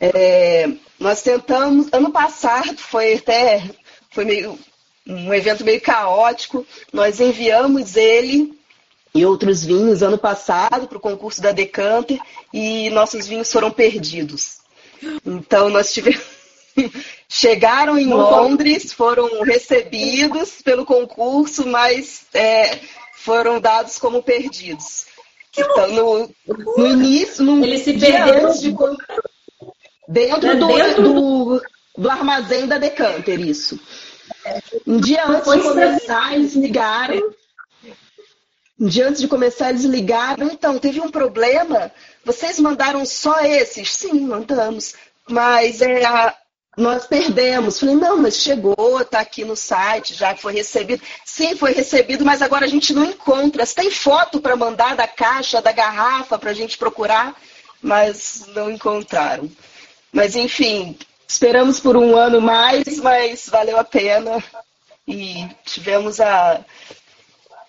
É, 0.00 0.70
nós 0.98 1.22
tentamos, 1.22 1.88
ano 1.92 2.10
passado 2.10 2.76
foi 2.78 3.14
até 3.14 3.62
foi 4.18 4.24
meio 4.24 4.58
um 5.06 5.32
evento 5.32 5.64
meio 5.64 5.80
caótico. 5.80 6.66
Nós 6.92 7.20
enviamos 7.20 7.94
ele 7.94 8.58
e 9.14 9.24
outros 9.24 9.64
vinhos 9.64 10.02
ano 10.02 10.18
passado 10.18 10.88
para 10.88 10.98
o 10.98 11.00
concurso 11.00 11.40
da 11.40 11.52
Decanter 11.52 12.18
e 12.52 12.90
nossos 12.90 13.28
vinhos 13.28 13.52
foram 13.52 13.70
perdidos. 13.70 14.58
Então 15.24 15.70
nós 15.70 15.92
tivemos 15.92 16.20
chegaram 17.28 17.96
em 17.96 18.08
Londres, 18.08 18.92
foram 18.92 19.42
recebidos 19.42 20.62
pelo 20.62 20.84
concurso, 20.84 21.64
mas 21.64 22.26
é, 22.34 22.80
foram 23.18 23.60
dados 23.60 23.98
como 23.98 24.20
perdidos. 24.20 25.06
Então, 25.56 25.92
no, 25.92 26.30
no 26.76 26.86
início, 26.88 27.44
no 27.44 27.64
Eles 27.64 27.82
se 27.82 27.92
perderam 27.92 28.52
de... 28.52 28.74
dentro, 30.08 30.58
do, 30.58 30.66
dentro 30.66 31.02
do, 31.02 31.62
do, 31.96 32.10
armazém 32.10 32.66
da 32.66 32.78
Decanter, 32.78 33.40
isso. 33.40 33.78
Um 34.86 35.00
dia 35.00 35.26
antes 35.26 35.52
de 35.52 35.62
começar, 35.62 36.34
eles 36.34 36.54
ligaram. 36.54 37.34
Um 38.80 38.86
dia 38.86 39.08
antes 39.08 39.20
de 39.20 39.28
começar, 39.28 39.70
eles 39.70 39.84
ligaram. 39.84 40.46
Então, 40.46 40.78
teve 40.78 41.00
um 41.00 41.10
problema. 41.10 41.90
Vocês 42.24 42.58
mandaram 42.60 43.04
só 43.04 43.40
esses? 43.40 43.92
Sim, 43.92 44.20
mandamos. 44.20 44.94
Mas 45.28 45.82
é, 45.82 46.02
nós 46.76 47.06
perdemos. 47.06 47.80
Falei, 47.80 47.96
não, 47.96 48.16
mas 48.16 48.36
chegou, 48.36 49.00
está 49.00 49.20
aqui 49.20 49.44
no 49.44 49.56
site, 49.56 50.14
já 50.14 50.36
foi 50.36 50.54
recebido. 50.54 51.02
Sim, 51.24 51.56
foi 51.56 51.72
recebido, 51.72 52.24
mas 52.24 52.40
agora 52.40 52.64
a 52.64 52.68
gente 52.68 52.94
não 52.94 53.04
encontra. 53.04 53.66
Você 53.66 53.74
tem 53.74 53.90
foto 53.90 54.40
para 54.40 54.56
mandar 54.56 54.94
da 54.94 55.08
caixa, 55.08 55.60
da 55.60 55.72
garrafa, 55.72 56.38
para 56.38 56.50
a 56.50 56.54
gente 56.54 56.78
procurar? 56.78 57.34
Mas 57.82 58.44
não 58.54 58.70
encontraram. 58.70 59.50
Mas, 60.12 60.36
enfim, 60.36 60.96
esperamos 61.28 61.78
por 61.78 61.96
um 61.96 62.16
ano 62.16 62.40
mais, 62.40 62.98
mas 62.98 63.48
valeu 63.48 63.78
a 63.78 63.84
pena. 63.84 64.42
E 65.06 65.48
tivemos 65.64 66.20
a 66.20 66.64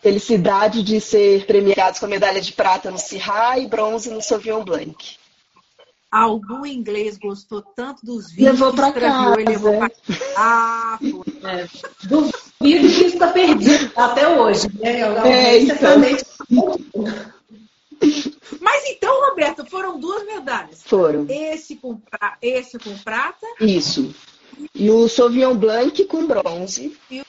felicidade 0.01 0.81
de 0.81 0.99
ser 1.01 1.45
premiados 1.45 1.99
com 1.99 2.05
a 2.05 2.09
medalha 2.09 2.41
de 2.41 2.53
prata 2.53 2.89
no 2.89 2.97
Cirra 2.97 3.59
e 3.59 3.67
bronze 3.67 4.09
no 4.09 4.21
Sauvignon 4.21 4.63
Blanc. 4.63 5.17
Aldo 6.11 6.65
inglês 6.65 7.17
gostou 7.17 7.61
tanto 7.61 8.03
dos 8.03 8.31
vídeos 8.31 8.59
levou 8.59 8.73
para 8.73 8.91
casa. 8.91 9.35
levou 9.35 9.77
pra... 9.77 9.91
Ah, 10.35 10.97
foi. 10.99 11.49
É, 11.51 11.67
duvido 12.03 12.33
que 12.59 12.75
isso 12.75 13.05
está 13.05 13.27
perdido 13.27 13.91
até 13.95 14.27
hoje. 14.27 14.67
Né? 14.79 15.01
É, 15.29 15.59
então. 15.59 16.01
Mas 18.59 18.83
então, 18.89 19.29
Roberta, 19.29 19.65
foram 19.65 19.99
duas 19.99 20.25
medalhas. 20.25 20.81
Foram. 20.83 21.25
Esse 21.29 21.75
com. 21.75 21.99
Esse 22.41 22.79
com 22.79 22.97
prata. 22.99 23.45
Isso. 23.61 24.13
E 24.73 24.89
o 24.89 25.07
Sauvignon 25.07 25.55
Blanc 25.55 26.03
com 26.05 26.25
bronze. 26.25 26.97
E 27.09 27.23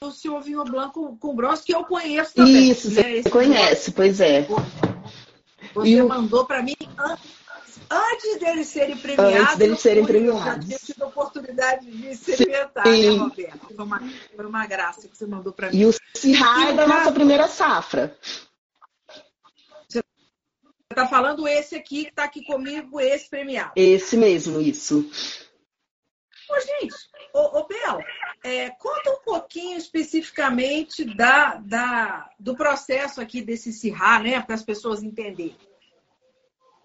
o 0.00 0.10
Sauvignon 0.10 0.64
Blanc 0.64 0.94
com, 0.94 1.16
com 1.16 1.34
bronze, 1.34 1.62
que 1.62 1.74
eu 1.74 1.84
conheço 1.84 2.34
também. 2.34 2.70
Isso, 2.70 2.90
né? 2.90 3.22
você 3.22 3.30
conhece, 3.30 3.90
pois 3.92 4.20
é. 4.20 4.46
Você 5.74 5.88
e 5.88 6.02
mandou 6.02 6.46
para 6.46 6.62
mim 6.62 6.76
antes 7.90 8.38
deles 8.38 8.68
serem 8.68 8.96
premiados. 8.96 9.40
Antes 9.40 9.56
deles 9.56 9.80
serem 9.80 10.04
premiados. 10.04 10.70
Eu 10.70 10.78
tido 10.78 11.02
a 11.02 11.06
oportunidade 11.06 11.90
de 11.90 12.08
experimentar, 12.08 12.86
né, 12.86 13.08
Roberto? 13.10 13.74
Foi 13.74 13.84
uma, 13.84 14.02
foi 14.36 14.46
uma 14.46 14.66
graça 14.66 15.08
que 15.08 15.16
você 15.16 15.26
mandou 15.26 15.52
para 15.52 15.70
mim. 15.70 15.78
E 15.78 15.86
o 15.86 15.94
Cihai 16.14 16.74
da 16.74 16.86
nossa 16.86 17.12
primeira 17.12 17.48
safra. 17.48 18.16
Está 20.98 21.08
falando 21.08 21.46
esse 21.46 21.76
aqui 21.76 22.02
que 22.02 22.10
está 22.10 22.24
aqui 22.24 22.44
comigo, 22.44 23.00
esse 23.00 23.30
premiado. 23.30 23.70
Esse 23.76 24.16
mesmo, 24.16 24.60
isso. 24.60 25.08
Ô, 26.50 26.60
gente, 26.60 26.94
ô, 27.32 27.60
ô 27.60 27.66
Bel, 27.68 28.00
é, 28.42 28.70
conta 28.70 29.12
um 29.12 29.22
pouquinho 29.24 29.78
especificamente 29.78 31.04
da, 31.04 31.54
da, 31.54 32.28
do 32.36 32.56
processo 32.56 33.20
aqui 33.20 33.40
desse 33.40 33.72
Cirrá, 33.72 34.18
né? 34.18 34.42
Para 34.42 34.56
as 34.56 34.64
pessoas 34.64 35.00
entenderem. 35.00 35.56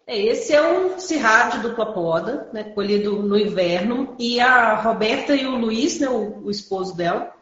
É, 0.05 0.21
esse 0.21 0.53
é 0.53 0.61
um 0.61 0.99
cirrá 0.99 1.49
de 1.49 1.61
dupla 1.61 1.91
poda, 1.91 2.51
né, 2.53 2.65
colhido 2.65 3.23
no 3.23 3.35
inverno, 3.35 4.15
e 4.19 4.39
a 4.39 4.75
Roberta 4.75 5.33
e 5.33 5.47
o 5.47 5.57
Luiz, 5.57 5.99
né, 5.99 6.07
o, 6.07 6.43
o, 6.43 6.51
esposo 6.51 6.95
dela, 6.95 7.33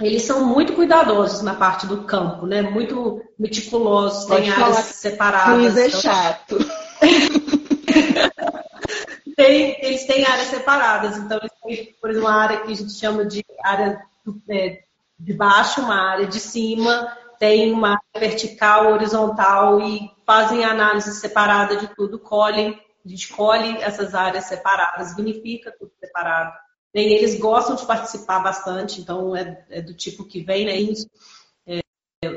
eles 0.00 0.22
são 0.22 0.46
muito 0.46 0.74
cuidadosos 0.74 1.42
na 1.42 1.56
parte 1.56 1.86
do 1.86 2.04
campo, 2.04 2.46
né, 2.46 2.62
muito 2.62 3.20
meticulosos, 3.38 4.26
tem 4.26 4.50
áreas 4.50 4.76
separadas. 4.76 5.56
Luiz 5.56 5.76
é 5.76 5.86
então... 5.86 6.00
chato. 6.00 6.58
tem, 9.36 9.84
eles 9.84 10.04
têm 10.06 10.24
áreas 10.24 10.48
separadas, 10.48 11.16
então 11.16 11.38
eles 11.38 11.52
têm, 11.62 11.94
por 12.00 12.10
exemplo, 12.10 12.28
uma 12.28 12.36
área 12.36 12.60
que 12.60 12.72
a 12.72 12.74
gente 12.74 12.92
chama 12.92 13.24
de 13.24 13.44
área 13.62 14.02
é, 14.48 14.82
de 15.18 15.32
baixo, 15.32 15.80
uma 15.80 16.12
área 16.12 16.26
de 16.26 16.40
cima, 16.40 17.16
tem 17.38 17.72
uma 17.72 17.90
área 17.90 18.28
vertical, 18.28 18.92
horizontal 18.92 19.80
e 19.80 20.10
fazem 20.26 20.64
análise 20.64 21.14
separada 21.14 21.76
de 21.76 21.86
tudo, 21.94 22.18
colhem, 22.18 22.80
a 23.04 23.08
gente 23.08 23.28
colhe 23.28 23.76
essas 23.78 24.14
áreas 24.14 24.44
separadas, 24.44 25.14
vinifica 25.14 25.72
tudo 25.78 25.92
separado. 26.00 26.52
E 26.94 27.00
eles 27.00 27.38
gostam 27.38 27.76
de 27.76 27.86
participar 27.86 28.40
bastante, 28.40 29.00
então 29.00 29.36
é, 29.36 29.64
é 29.70 29.80
do 29.80 29.94
tipo 29.94 30.24
que 30.24 30.42
vem, 30.42 30.66
né? 30.66 30.76
Isso, 30.76 31.08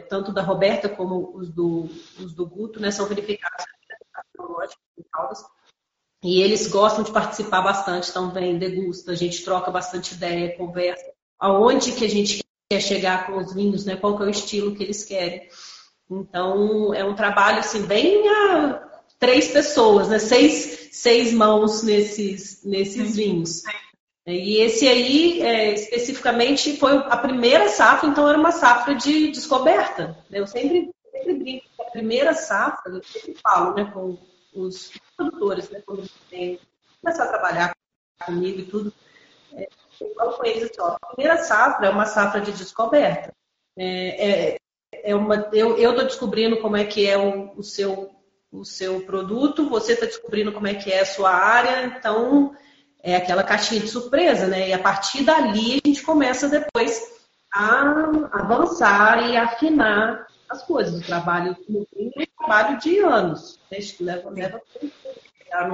tanto 0.10 0.32
da 0.32 0.42
Roberta 0.42 0.88
como 0.88 1.36
os 1.36 1.50
do, 1.50 1.90
os 2.20 2.34
do 2.34 2.46
Guto, 2.46 2.80
né? 2.80 2.92
São 2.92 3.08
verificados 3.08 3.66
e 6.24 6.40
eles 6.42 6.68
gostam 6.68 7.04
de 7.04 7.12
participar 7.12 7.62
bastante, 7.62 8.10
então 8.10 8.30
vem, 8.32 8.60
degusta, 8.60 9.12
a 9.12 9.16
gente 9.16 9.44
troca 9.44 9.72
bastante 9.72 10.14
ideia, 10.14 10.56
conversa. 10.56 11.04
Aonde 11.40 11.94
que 11.94 12.06
a 12.06 12.10
gente 12.10 12.44
quer 12.70 12.80
chegar 12.80 13.26
com 13.26 13.38
os 13.38 13.54
vinhos, 13.54 13.86
né? 13.86 13.96
Qual 13.96 14.16
que 14.16 14.24
é 14.24 14.28
o 14.28 14.30
estilo 14.30 14.76
que 14.76 14.84
eles 14.84 15.04
querem. 15.04 15.50
Então, 16.10 16.94
é 16.94 17.04
um 17.04 17.16
trabalho 17.16 17.60
assim, 17.60 17.88
bem 17.88 18.28
a 18.30 18.88
três 19.18 19.48
pessoas, 19.48 20.10
né? 20.10 20.20
seis, 20.20 20.90
seis 20.92 21.34
mãos 21.34 21.82
nesses, 21.82 22.64
nesses 22.64 23.16
vinhos. 23.16 23.64
E 24.26 24.58
esse 24.62 24.88
aí, 24.88 25.42
é, 25.42 25.74
especificamente, 25.74 26.78
foi 26.78 26.96
a 26.96 27.18
primeira 27.18 27.68
safra, 27.70 28.08
então 28.08 28.30
era 28.30 28.38
uma 28.38 28.52
safra 28.52 28.94
de 28.94 29.32
descoberta. 29.32 30.18
Eu 30.30 30.46
sempre, 30.46 30.92
sempre 31.12 31.34
brinco 31.34 31.66
que 31.76 31.82
a 31.82 31.92
primeira 31.92 32.34
safra, 32.34 32.92
eu 32.92 33.04
sempre 33.04 33.36
falo 33.42 33.74
né, 33.74 33.90
com 33.92 34.18
os 34.54 34.92
produtores, 35.18 35.70
né, 35.70 35.82
quando 35.86 36.08
eles 36.32 36.60
começar 37.02 37.24
a 37.24 37.30
trabalhar 37.30 37.76
comigo 38.24 38.60
e 38.60 38.66
tudo, 38.66 38.94
é, 39.54 39.68
eu 40.00 40.14
falo 40.14 40.34
com 40.34 40.46
eles 40.46 40.64
assim, 40.64 40.82
ó, 40.82 40.98
a 41.02 41.08
primeira 41.08 41.38
safra 41.44 41.88
é 41.88 41.90
uma 41.90 42.06
safra 42.06 42.42
de 42.42 42.52
descoberta. 42.52 43.34
É, 43.76 44.52
é, 44.52 44.58
é 45.04 45.16
uma, 45.16 45.50
eu 45.52 45.78
estou 45.78 46.06
descobrindo 46.06 46.62
como 46.62 46.78
é 46.78 46.86
que 46.86 47.08
é 47.08 47.18
o, 47.18 47.58
o, 47.58 47.64
seu, 47.64 48.12
o 48.52 48.64
seu 48.64 49.02
produto, 49.02 49.68
você 49.68 49.94
está 49.94 50.06
descobrindo 50.06 50.52
como 50.52 50.68
é 50.68 50.76
que 50.76 50.92
é 50.92 51.00
a 51.00 51.06
sua 51.06 51.32
área, 51.32 51.86
então 51.86 52.56
é 53.04 53.16
aquela 53.16 53.44
caixinha 53.44 53.82
de 53.82 53.88
surpresa, 53.88 54.48
né? 54.48 54.70
E 54.70 54.74
a 54.74 54.80
partir 54.80 55.24
dali 55.24 55.82
a 55.84 55.88
gente 55.88 56.04
começa 56.04 56.48
depois 56.48 57.20
a 57.54 58.10
avançar 58.32 59.30
e 59.30 59.36
afinar 59.36 60.28
as 60.50 60.64
coisas. 60.64 61.02
O 61.02 61.06
trabalho 61.06 61.56
no 61.68 61.86
fim 61.86 62.12
é 62.16 62.22
um 62.22 62.26
trabalho 62.38 62.80
de 62.80 63.00
anos, 63.00 63.60
né? 63.72 63.80
leva, 64.00 64.30
leva 64.30 64.62
chegar 65.38 65.68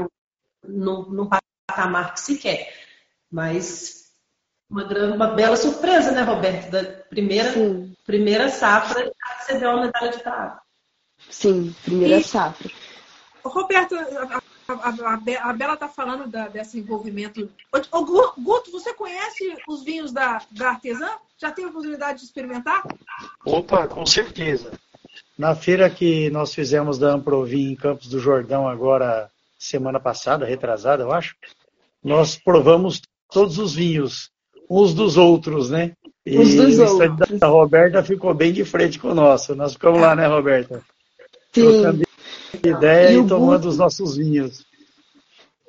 no, 0.63 1.09
no, 1.09 1.29
patamar 1.67 2.13
que 2.13 2.21
se 2.21 2.37
quer. 2.37 2.73
Mas 3.29 4.11
uma, 4.69 4.83
grande, 4.83 5.15
uma 5.15 5.27
bela 5.27 5.55
surpresa, 5.55 6.11
né, 6.11 6.21
Roberto? 6.21 6.71
Da 6.71 6.83
primeira, 6.83 7.53
primeira 8.05 8.49
safra, 8.49 9.11
você 9.41 9.57
deu 9.57 9.71
uma 9.71 9.85
medalha 9.85 10.11
de 10.11 10.19
prata. 10.19 10.61
Sim, 11.29 11.75
primeira 11.83 12.17
e, 12.17 12.23
safra. 12.23 12.69
Roberto, 13.43 13.95
a, 13.95 14.41
a, 14.67 14.89
a, 14.89 15.49
a 15.49 15.53
Bela 15.53 15.73
está 15.73 15.87
falando 15.87 16.27
da, 16.27 16.47
desse 16.47 16.79
envolvimento. 16.79 17.49
Ô, 17.91 18.05
Guto, 18.37 18.71
você 18.71 18.93
conhece 18.93 19.55
os 19.67 19.83
vinhos 19.83 20.11
da, 20.11 20.41
da 20.51 20.69
artesã? 20.69 21.09
Já 21.37 21.51
teve 21.51 21.67
a 21.67 21.71
oportunidade 21.71 22.19
de 22.19 22.25
experimentar? 22.25 22.83
Opa, 23.45 23.87
com 23.87 24.05
certeza. 24.05 24.71
Na 25.37 25.55
feira 25.55 25.89
que 25.89 26.29
nós 26.31 26.53
fizemos 26.53 26.97
da 26.97 27.11
Amprovin 27.11 27.71
em 27.71 27.75
Campos 27.75 28.07
do 28.07 28.19
Jordão, 28.19 28.67
agora 28.67 29.29
semana 29.57 29.99
passada, 29.99 30.45
retrasada, 30.45 31.03
eu 31.03 31.11
acho, 31.11 31.35
nós 32.03 32.35
provamos 32.35 33.01
todos 33.31 33.57
os 33.57 33.73
vinhos 33.73 34.31
uns 34.69 34.93
dos 34.93 35.17
outros, 35.17 35.69
né? 35.69 35.93
E 36.25 36.37
uns 36.37 36.55
dos 36.55 36.77
o 36.77 37.37
da 37.39 37.47
Roberta 37.47 38.03
ficou 38.03 38.33
bem 38.33 38.51
de 38.51 38.65
frente 38.65 38.99
com 38.99 39.09
o 39.09 39.15
nosso. 39.15 39.55
Nós 39.55 39.73
ficamos 39.73 40.01
lá, 40.01 40.15
né, 40.15 40.27
Roberta? 40.27 40.83
Sim. 41.53 42.03
Ideia 42.63 43.11
e, 43.11 43.19
e 43.19 43.27
tomando 43.27 43.57
Guto... 43.57 43.69
os 43.69 43.77
nossos 43.77 44.17
vinhos. 44.17 44.65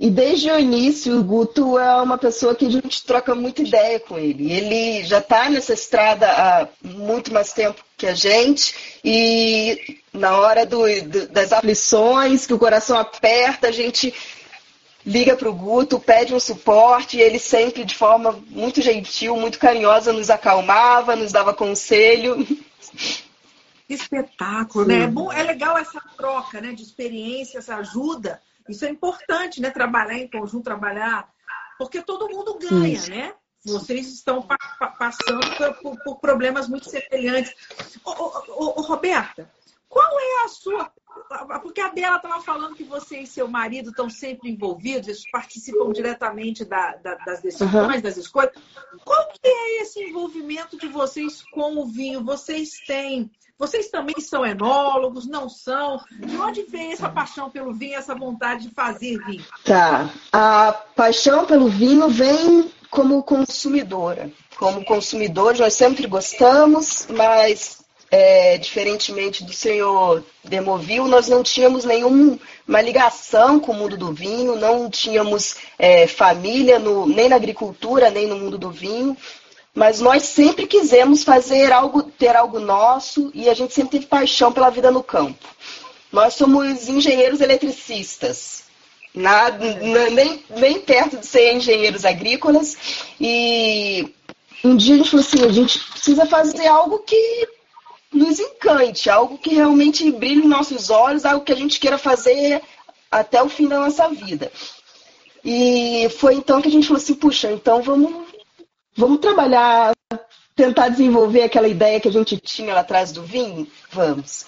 E 0.00 0.08
desde 0.08 0.48
o 0.48 0.58
início, 0.58 1.18
o 1.18 1.24
Guto 1.24 1.76
é 1.76 2.00
uma 2.00 2.16
pessoa 2.16 2.54
que 2.54 2.66
a 2.66 2.70
gente 2.70 3.04
troca 3.04 3.34
muita 3.34 3.62
ideia 3.62 3.98
com 3.98 4.16
ele. 4.16 4.52
Ele 4.52 5.04
já 5.04 5.18
está 5.18 5.50
nessa 5.50 5.72
estrada 5.72 6.30
há 6.30 6.68
muito 6.84 7.32
mais 7.32 7.52
tempo 7.52 7.82
que 7.96 8.06
a 8.06 8.14
gente, 8.14 9.00
e 9.04 9.98
na 10.12 10.36
hora 10.38 10.64
do, 10.64 10.84
do, 11.02 11.28
das 11.28 11.52
aflições, 11.52 12.46
que 12.46 12.54
o 12.54 12.58
coração 12.60 12.96
aperta, 12.96 13.66
a 13.66 13.72
gente 13.72 14.14
liga 15.04 15.34
para 15.34 15.50
o 15.50 15.54
Guto, 15.54 15.98
pede 15.98 16.32
um 16.32 16.38
suporte, 16.38 17.16
e 17.16 17.20
ele 17.20 17.40
sempre, 17.40 17.84
de 17.84 17.96
forma 17.96 18.38
muito 18.50 18.80
gentil, 18.80 19.36
muito 19.36 19.58
carinhosa, 19.58 20.12
nos 20.12 20.30
acalmava, 20.30 21.16
nos 21.16 21.32
dava 21.32 21.52
conselho. 21.52 22.46
Espetáculo, 23.88 24.84
Sim. 24.84 24.90
né? 24.90 25.02
É, 25.04 25.06
bom, 25.06 25.32
é 25.32 25.42
legal 25.42 25.78
essa 25.78 26.00
troca 26.16 26.60
né, 26.60 26.72
de 26.72 26.82
experiência, 26.82 27.58
essa 27.58 27.76
ajuda. 27.76 28.40
Isso 28.68 28.84
é 28.84 28.90
importante, 28.90 29.60
né? 29.60 29.70
Trabalhar 29.70 30.18
em 30.18 30.28
conjunto, 30.28 30.64
trabalhar. 30.64 31.28
Porque 31.78 32.02
todo 32.02 32.28
mundo 32.28 32.58
ganha, 32.58 32.98
Sim. 32.98 33.10
né? 33.10 33.34
Vocês 33.64 34.08
estão 34.08 34.42
pa 34.42 34.56
passando 34.98 35.40
por, 35.82 36.02
por, 36.02 36.20
problemas 36.20 36.68
muito 36.68 36.88
semelhantes. 36.88 37.54
Ô, 38.04 38.10
ô, 38.10 38.80
ô, 38.80 38.82
Roberta, 38.82 39.50
qual 39.88 40.18
é 40.18 40.44
a 40.44 40.48
sua 40.48 40.92
porque 41.62 41.80
a 41.80 41.90
Bela 41.90 42.16
estava 42.16 42.40
falando 42.40 42.74
que 42.74 42.84
você 42.84 43.20
e 43.20 43.26
seu 43.26 43.46
marido 43.48 43.90
estão 43.90 44.08
sempre 44.08 44.50
envolvidos, 44.50 45.08
eles 45.08 45.30
participam 45.30 45.92
diretamente 45.92 46.64
da, 46.64 46.96
da, 46.96 47.14
das 47.16 47.40
decisões, 47.40 47.96
uhum. 47.96 48.00
das 48.00 48.16
escolhas. 48.16 48.52
Qual 49.04 49.28
que 49.28 49.48
é 49.48 49.82
esse 49.82 50.00
envolvimento 50.02 50.78
de 50.78 50.88
vocês 50.88 51.42
com 51.52 51.78
o 51.78 51.86
vinho? 51.86 52.24
Vocês 52.24 52.80
têm. 52.86 53.30
Vocês 53.58 53.88
também 53.88 54.20
são 54.20 54.46
enólogos, 54.46 55.26
não 55.26 55.48
são? 55.48 56.00
De 56.12 56.36
onde 56.36 56.62
vem 56.62 56.92
essa 56.92 57.08
paixão 57.08 57.50
pelo 57.50 57.74
vinho, 57.74 57.96
essa 57.96 58.14
vontade 58.14 58.68
de 58.68 58.74
fazer 58.74 59.18
vinho? 59.24 59.44
Tá. 59.64 60.08
A 60.32 60.72
paixão 60.72 61.44
pelo 61.44 61.68
vinho 61.68 62.08
vem 62.08 62.70
como 62.88 63.22
consumidora. 63.22 64.30
Como 64.56 64.84
consumidores, 64.84 65.60
nós 65.60 65.74
sempre 65.74 66.06
gostamos, 66.06 67.06
mas 67.10 67.77
é, 68.10 68.56
diferentemente 68.58 69.44
do 69.44 69.52
senhor 69.52 70.24
Demovil, 70.44 71.06
nós 71.06 71.28
não 71.28 71.42
tínhamos 71.42 71.84
nenhuma 71.84 72.80
ligação 72.82 73.60
com 73.60 73.72
o 73.72 73.74
mundo 73.74 73.96
do 73.96 74.12
vinho, 74.12 74.56
não 74.56 74.88
tínhamos 74.88 75.56
é, 75.78 76.06
família 76.06 76.78
no, 76.78 77.06
nem 77.06 77.28
na 77.28 77.36
agricultura, 77.36 78.10
nem 78.10 78.26
no 78.26 78.36
mundo 78.36 78.56
do 78.56 78.70
vinho, 78.70 79.16
mas 79.74 80.00
nós 80.00 80.22
sempre 80.22 80.66
quisemos 80.66 81.22
fazer 81.22 81.70
algo, 81.70 82.02
ter 82.02 82.34
algo 82.34 82.58
nosso 82.58 83.30
e 83.34 83.48
a 83.48 83.54
gente 83.54 83.74
sempre 83.74 83.92
teve 83.92 84.06
paixão 84.06 84.52
pela 84.52 84.70
vida 84.70 84.90
no 84.90 85.02
campo. 85.02 85.46
Nós 86.10 86.34
somos 86.34 86.88
engenheiros 86.88 87.40
eletricistas. 87.40 88.64
Nem, 90.14 90.44
nem 90.50 90.80
perto 90.80 91.18
de 91.18 91.26
ser 91.26 91.54
engenheiros 91.54 92.04
agrícolas. 92.04 92.76
E 93.20 94.14
um 94.64 94.76
dia 94.76 94.94
a 94.94 94.98
gente 94.98 95.10
falou 95.10 95.26
assim, 95.26 95.44
a 95.44 95.52
gente 95.52 95.78
precisa 95.78 96.26
fazer 96.26 96.66
algo 96.66 97.00
que 97.00 97.57
nos 98.12 98.40
encante, 98.40 99.10
algo 99.10 99.38
que 99.38 99.54
realmente 99.54 100.10
brilhe 100.10 100.42
nos 100.42 100.48
nossos 100.48 100.90
olhos, 100.90 101.24
algo 101.24 101.44
que 101.44 101.52
a 101.52 101.56
gente 101.56 101.78
queira 101.78 101.98
fazer 101.98 102.62
até 103.10 103.42
o 103.42 103.48
fim 103.48 103.68
da 103.68 103.80
nossa 103.80 104.08
vida. 104.08 104.50
E 105.44 106.08
foi 106.18 106.34
então 106.34 106.60
que 106.60 106.68
a 106.68 106.70
gente 106.70 106.86
falou 106.86 107.02
assim, 107.02 107.14
puxa, 107.14 107.50
então 107.50 107.82
vamos, 107.82 108.26
vamos 108.96 109.18
trabalhar, 109.20 109.92
tentar 110.54 110.88
desenvolver 110.88 111.42
aquela 111.42 111.68
ideia 111.68 112.00
que 112.00 112.08
a 112.08 112.12
gente 112.12 112.36
tinha 112.38 112.74
lá 112.74 112.80
atrás 112.80 113.12
do 113.12 113.22
vinho? 113.22 113.66
Vamos. 113.90 114.44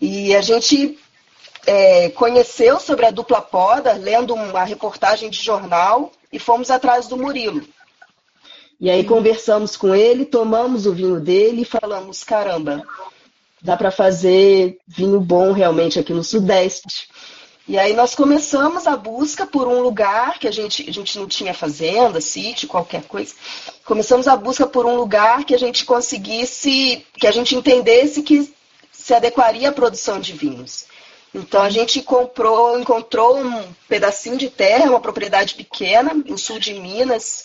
E 0.00 0.34
a 0.34 0.40
gente 0.40 0.98
é, 1.66 2.10
conheceu 2.10 2.80
sobre 2.80 3.06
a 3.06 3.10
dupla 3.10 3.40
poda, 3.40 3.92
lendo 3.92 4.34
uma 4.34 4.64
reportagem 4.64 5.30
de 5.30 5.40
jornal, 5.40 6.10
e 6.32 6.38
fomos 6.38 6.70
atrás 6.70 7.06
do 7.06 7.16
Murilo. 7.16 7.62
E 8.82 8.90
aí 8.90 9.04
conversamos 9.04 9.76
com 9.76 9.94
ele, 9.94 10.24
tomamos 10.24 10.86
o 10.86 10.92
vinho 10.92 11.20
dele 11.20 11.62
e 11.62 11.64
falamos, 11.64 12.24
caramba, 12.24 12.82
dá 13.62 13.76
para 13.76 13.92
fazer 13.92 14.76
vinho 14.88 15.20
bom 15.20 15.52
realmente 15.52 16.00
aqui 16.00 16.12
no 16.12 16.24
Sudeste. 16.24 17.08
E 17.68 17.78
aí 17.78 17.92
nós 17.94 18.16
começamos 18.16 18.88
a 18.88 18.96
busca 18.96 19.46
por 19.46 19.68
um 19.68 19.80
lugar 19.82 20.36
que 20.40 20.48
a 20.48 20.50
gente, 20.50 20.90
a 20.90 20.92
gente 20.92 21.16
não 21.16 21.28
tinha 21.28 21.54
fazenda, 21.54 22.20
sítio, 22.20 22.66
qualquer 22.66 23.04
coisa. 23.04 23.32
Começamos 23.84 24.26
a 24.26 24.34
busca 24.34 24.66
por 24.66 24.84
um 24.84 24.96
lugar 24.96 25.44
que 25.44 25.54
a 25.54 25.58
gente 25.58 25.84
conseguisse, 25.84 27.06
que 27.16 27.28
a 27.28 27.30
gente 27.30 27.54
entendesse 27.54 28.20
que 28.20 28.52
se 28.90 29.14
adequaria 29.14 29.68
à 29.68 29.72
produção 29.72 30.18
de 30.18 30.32
vinhos. 30.32 30.86
Então 31.32 31.62
a 31.62 31.70
gente 31.70 32.02
comprou, 32.02 32.76
encontrou 32.76 33.38
um 33.38 33.62
pedacinho 33.88 34.36
de 34.36 34.50
terra, 34.50 34.90
uma 34.90 35.00
propriedade 35.00 35.54
pequena, 35.54 36.12
no 36.12 36.36
sul 36.36 36.58
de 36.58 36.74
Minas, 36.74 37.44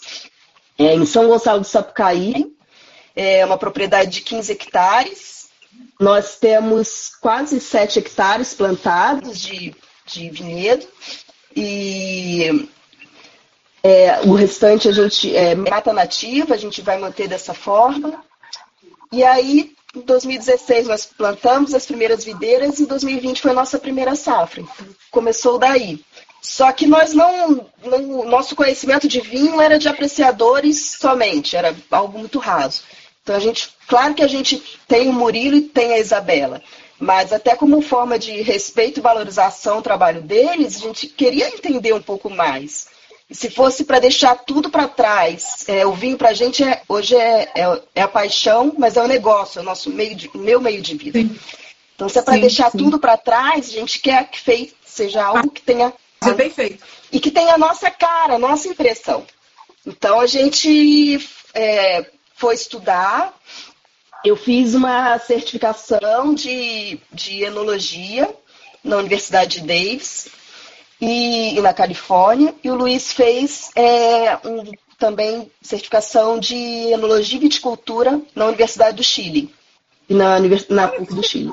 é, 0.78 0.94
em 0.94 1.06
São 1.06 1.28
Gonçalo 1.28 1.62
do 1.62 1.66
Sapucaí, 1.66 2.54
é 3.16 3.46
uma 3.46 3.58
propriedade 3.58 4.12
de 4.12 4.22
15 4.22 4.52
hectares. 4.52 5.48
Nós 6.00 6.38
temos 6.38 7.12
quase 7.20 7.60
7 7.60 8.00
hectares 8.00 8.54
plantados 8.54 9.40
de, 9.40 9.76
de 10.06 10.30
vinhedo 10.30 10.86
e 11.56 12.70
é, 13.84 14.22
o 14.22 14.34
restante 14.34 14.88
a 14.88 14.92
gente 14.92 15.36
é 15.36 15.56
mata 15.56 15.92
nativa, 15.92 16.54
a 16.54 16.58
gente 16.58 16.82
vai 16.82 17.00
manter 17.00 17.28
dessa 17.28 17.54
forma. 17.54 18.24
E 19.12 19.24
aí 19.24 19.76
em 19.96 20.02
2016 20.02 20.88
nós 20.88 21.06
plantamos 21.06 21.74
as 21.74 21.86
primeiras 21.86 22.24
videiras 22.24 22.80
e 22.80 22.84
em 22.84 22.86
2020 22.86 23.42
foi 23.42 23.52
a 23.52 23.56
nossa 23.56 23.80
primeira 23.80 24.16
safra. 24.16 24.62
Então, 24.62 24.88
começou 25.10 25.58
daí. 25.58 26.04
Só 26.48 26.72
que 26.72 26.88
nós 26.88 27.14
não, 27.14 27.68
não, 27.84 28.26
nosso 28.26 28.56
conhecimento 28.56 29.06
de 29.06 29.20
vinho 29.20 29.60
era 29.60 29.78
de 29.78 29.90
apreciadores 29.90 30.96
somente, 30.98 31.58
era 31.58 31.76
algo 31.92 32.18
muito 32.18 32.40
raso. 32.40 32.84
Então 33.22 33.36
a 33.36 33.40
gente, 33.40 33.70
claro 33.86 34.14
que 34.14 34.24
a 34.24 34.28
gente 34.28 34.64
tem 34.88 35.10
o 35.10 35.14
Murilo 35.14 35.58
e 35.58 35.62
tem 35.62 35.92
a 35.92 36.00
Isabela, 36.00 36.64
mas 36.98 37.34
até 37.34 37.54
como 37.54 37.82
forma 37.82 38.18
de 38.18 38.42
respeito 38.42 39.00
e 39.00 39.04
valorização 39.04 39.76
ao 39.76 39.82
trabalho 39.82 40.22
deles, 40.22 40.78
a 40.78 40.80
gente 40.80 41.08
queria 41.08 41.50
entender 41.50 41.94
um 41.94 42.02
pouco 42.02 42.30
mais. 42.30 42.88
E 43.30 43.36
se 43.36 43.50
fosse 43.50 43.84
para 43.84 44.00
deixar 44.00 44.36
tudo 44.38 44.70
para 44.70 44.88
trás, 44.88 45.66
é, 45.68 45.86
o 45.86 45.92
vinho 45.92 46.18
para 46.18 46.30
a 46.30 46.34
gente 46.34 46.64
é, 46.64 46.82
hoje 46.88 47.14
é, 47.14 47.52
é, 47.54 47.82
é, 47.94 48.02
a 48.02 48.08
paixão, 48.08 48.74
mas 48.78 48.96
é 48.96 49.04
o 49.04 49.08
negócio, 49.08 49.60
é 49.60 49.62
o 49.62 49.66
nosso 49.66 49.90
meio 49.90 50.16
de, 50.16 50.32
meu 50.34 50.62
meio 50.62 50.82
de 50.82 50.96
vida. 50.96 51.20
Sim. 51.20 51.38
Então, 51.94 52.08
se 52.08 52.18
é 52.18 52.22
para 52.22 52.38
deixar 52.38 52.72
sim. 52.72 52.78
tudo 52.78 52.98
para 52.98 53.18
trás, 53.18 53.68
a 53.68 53.72
gente 53.72 54.00
quer 54.00 54.30
que 54.30 54.40
feito, 54.40 54.74
seja 54.86 55.26
algo 55.26 55.52
que 55.52 55.62
tenha. 55.62 55.92
A, 56.22 56.34
bem 56.34 56.50
feito. 56.50 56.84
E 57.12 57.20
que 57.20 57.32
tenha 57.32 57.54
a 57.54 57.58
nossa 57.58 57.90
cara, 57.92 58.36
a 58.36 58.40
nossa 58.40 58.68
impressão. 58.68 59.26
Então, 59.86 60.20
a 60.20 60.28
gente 60.28 61.20
é, 61.54 62.06
foi 62.36 62.56
estudar. 62.56 63.34
Eu 64.26 64.36
fiz 64.36 64.74
uma 64.74 65.18
certificação 65.20 66.34
de, 66.34 67.00
de 67.14 67.44
enologia 67.44 68.34
na 68.84 68.98
Universidade 68.98 69.62
de 69.62 69.68
Davis 69.68 70.28
e, 71.00 71.58
e 71.58 71.62
na 71.62 71.74
Califórnia, 71.74 72.56
e 72.64 72.70
o 72.70 72.76
Luiz 72.76 73.14
fez 73.14 73.70
é, 73.76 74.36
um, 74.48 74.72
também 74.98 75.52
certificação 75.62 76.40
de 76.40 76.56
enologia 76.56 77.38
e 77.38 77.42
viticultura 77.42 78.20
na 78.36 78.46
Universidade 78.46 78.98
do 78.98 79.04
Chile, 79.04 79.54
na, 80.10 80.40
na 80.70 80.88
PUC 80.88 81.14
do 81.14 81.24
Chile. 81.24 81.52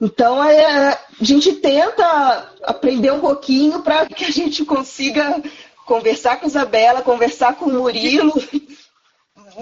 Então 0.00 0.42
é, 0.42 0.88
a 0.88 1.24
gente 1.24 1.52
tenta 1.54 2.52
aprender 2.62 3.12
um 3.12 3.20
pouquinho 3.20 3.82
para 3.82 4.06
que 4.06 4.24
a 4.24 4.30
gente 4.30 4.64
consiga 4.64 5.42
conversar 5.86 6.40
com 6.40 6.46
Isabela, 6.46 7.02
conversar 7.02 7.54
com 7.56 7.66
o 7.66 7.72
Murilo 7.72 8.32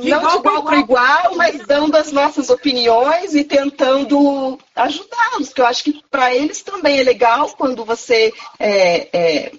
de 0.01 0.11
não 0.11 0.21
de 0.21 0.37
igual 0.37 0.63
para 0.63 0.79
igual, 0.79 1.35
mas 1.37 1.67
dando 1.67 1.97
as 1.97 2.13
nossas 2.13 2.49
opiniões 2.49 3.35
e 3.35 3.45
tentando 3.45 4.59
ajudá-los, 4.75 5.49
porque 5.49 5.61
eu 5.61 5.67
acho 5.67 5.85
que 5.85 6.03
para 6.11 6.35
eles 6.35 6.63
também 6.63 6.99
é 6.99 7.03
legal 7.03 7.51
quando 7.57 7.85
você 7.85 8.33
é, 8.59 9.09
é, 9.13 9.53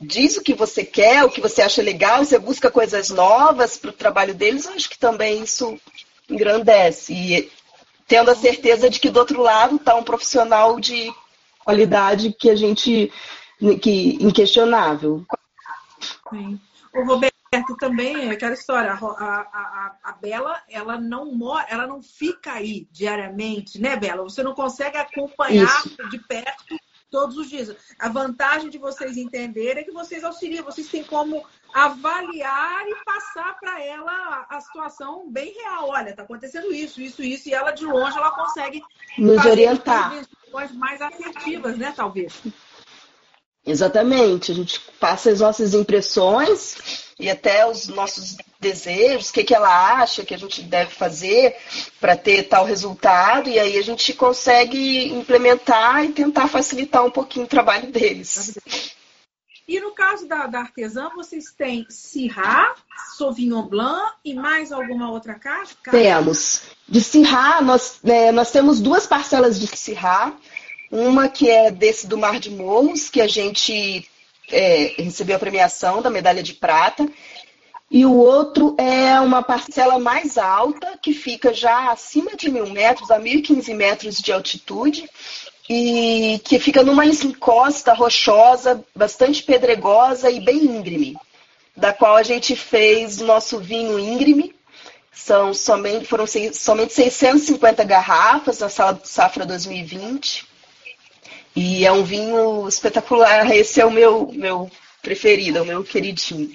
diz 0.00 0.36
o 0.36 0.42
que 0.42 0.54
você 0.54 0.84
quer, 0.84 1.24
o 1.24 1.30
que 1.30 1.40
você 1.40 1.62
acha 1.62 1.82
legal, 1.82 2.24
você 2.24 2.38
busca 2.38 2.70
coisas 2.70 3.10
novas 3.10 3.76
para 3.76 3.90
o 3.90 3.94
trabalho 3.94 4.34
deles, 4.34 4.64
eu 4.64 4.72
acho 4.72 4.88
que 4.88 4.98
também 4.98 5.42
isso 5.42 5.78
engrandece. 6.28 7.12
E 7.12 7.50
tendo 8.06 8.30
a 8.30 8.34
certeza 8.34 8.88
de 8.88 9.00
que 9.00 9.10
do 9.10 9.18
outro 9.18 9.42
lado 9.42 9.76
está 9.76 9.94
um 9.94 10.04
profissional 10.04 10.78
de 10.78 11.12
qualidade 11.64 12.32
que 12.32 12.50
a 12.50 12.56
gente 12.56 13.12
que 13.80 14.18
inquestionável. 14.20 15.24
Sim. 16.30 16.60
O 16.94 17.04
Roberto 17.04 17.34
também 17.78 18.30
aquela 18.30 18.54
história, 18.54 18.92
a, 18.92 18.96
a, 18.96 19.96
a, 20.04 20.12
Bela, 20.12 20.62
ela 20.68 20.98
não 20.98 21.32
mora, 21.32 21.66
ela 21.68 21.86
não 21.86 22.02
fica 22.02 22.52
aí 22.52 22.86
diariamente, 22.90 23.80
né, 23.80 23.96
Bela? 23.96 24.22
Você 24.22 24.42
não 24.42 24.54
consegue 24.54 24.96
acompanhar 24.98 25.64
Isso. 25.84 26.08
de 26.10 26.18
perto 26.18 26.76
todos 27.10 27.36
os 27.36 27.48
dias. 27.48 27.74
A 27.98 28.08
vantagem 28.08 28.70
de 28.70 28.78
vocês 28.78 29.16
entenderem 29.16 29.82
é 29.82 29.84
que 29.84 29.92
vocês 29.92 30.24
auxiliam, 30.24 30.64
vocês 30.64 30.88
têm 30.88 31.04
como 31.04 31.44
avaliar 31.72 32.86
e 32.88 33.04
passar 33.04 33.58
para 33.58 33.82
ela 33.82 34.46
a, 34.48 34.60
situação 34.60 35.30
bem 35.30 35.52
real. 35.52 35.88
Olha, 35.90 36.10
está 36.10 36.22
acontecendo 36.22 36.72
isso, 36.72 37.00
isso, 37.00 37.22
isso, 37.22 37.48
e 37.48 37.54
ela 37.54 37.70
de 37.70 37.84
longe 37.84 38.16
ela 38.16 38.30
consegue 38.30 38.82
nos 39.18 39.44
orientar 39.44 40.12
mais 40.72 41.02
assertivas, 41.02 41.76
né, 41.76 41.92
talvez. 41.94 42.42
Exatamente, 43.66 44.52
a 44.52 44.54
gente 44.54 44.80
passa 45.00 45.30
as 45.30 45.40
nossas 45.40 45.74
impressões 45.74 46.76
e 47.18 47.28
até 47.28 47.68
os 47.68 47.88
nossos 47.88 48.36
desejos, 48.60 49.28
o 49.28 49.32
que, 49.32 49.42
que 49.42 49.54
ela 49.54 50.00
acha 50.00 50.24
que 50.24 50.34
a 50.34 50.38
gente 50.38 50.62
deve 50.62 50.90
fazer 50.92 51.56
para 52.00 52.16
ter 52.16 52.44
tal 52.44 52.64
resultado, 52.64 53.48
e 53.48 53.58
aí 53.58 53.76
a 53.76 53.82
gente 53.82 54.12
consegue 54.12 55.08
implementar 55.08 56.04
e 56.04 56.12
tentar 56.12 56.46
facilitar 56.46 57.04
um 57.04 57.10
pouquinho 57.10 57.46
o 57.46 57.48
trabalho 57.48 57.90
deles. 57.90 58.56
E 59.68 59.80
no 59.80 59.92
caso 59.92 60.28
da, 60.28 60.46
da 60.46 60.60
artesã, 60.60 61.10
vocês 61.16 61.46
têm 61.50 61.86
Syrah, 61.90 62.76
Sauvignon 63.18 63.66
Blanc 63.66 64.12
e 64.24 64.32
mais 64.32 64.70
alguma 64.70 65.10
outra 65.10 65.34
caixa? 65.34 65.74
Temos. 65.90 66.62
De 66.88 67.00
Syrah, 67.00 67.60
nós, 67.62 67.98
é, 68.04 68.30
nós 68.30 68.52
temos 68.52 68.80
duas 68.80 69.08
parcelas 69.08 69.58
de 69.58 69.66
Syrah. 69.66 70.32
Uma 70.90 71.28
que 71.28 71.50
é 71.50 71.70
desse 71.70 72.06
do 72.06 72.16
Mar 72.16 72.38
de 72.38 72.50
Morros, 72.50 73.10
que 73.10 73.20
a 73.20 73.26
gente 73.26 74.08
é, 74.50 74.94
recebeu 74.98 75.36
a 75.36 75.40
premiação 75.40 76.00
da 76.00 76.10
medalha 76.10 76.42
de 76.42 76.54
prata. 76.54 77.08
E 77.90 78.04
o 78.04 78.14
outro 78.14 78.74
é 78.78 79.18
uma 79.20 79.42
parcela 79.42 79.98
mais 79.98 80.36
alta, 80.36 80.98
que 81.00 81.12
fica 81.12 81.54
já 81.54 81.90
acima 81.90 82.34
de 82.36 82.50
mil 82.50 82.68
metros, 82.68 83.10
a 83.10 83.20
1.015 83.20 83.74
metros 83.74 84.18
de 84.18 84.32
altitude, 84.32 85.08
e 85.68 86.40
que 86.44 86.58
fica 86.58 86.82
numa 86.82 87.06
encosta 87.06 87.92
rochosa, 87.92 88.84
bastante 88.94 89.42
pedregosa 89.42 90.30
e 90.30 90.40
bem 90.40 90.58
íngreme, 90.58 91.16
da 91.76 91.92
qual 91.92 92.16
a 92.16 92.22
gente 92.22 92.56
fez 92.56 93.18
nosso 93.18 93.58
vinho 93.58 93.98
íngreme. 93.98 94.54
São 95.12 95.54
somente, 95.54 96.04
foram 96.04 96.24
somente 96.52 96.92
650 96.92 97.82
garrafas 97.84 98.58
na 98.60 98.68
safra 98.68 99.46
2020. 99.46 100.46
E 101.56 101.86
é 101.86 101.90
um 101.90 102.04
vinho 102.04 102.68
espetacular. 102.68 103.50
Esse 103.50 103.80
é 103.80 103.86
o 103.86 103.90
meu, 103.90 104.30
meu 104.30 104.70
preferido, 105.00 105.58
é 105.58 105.62
o 105.62 105.66
meu 105.66 105.82
queridinho. 105.82 106.54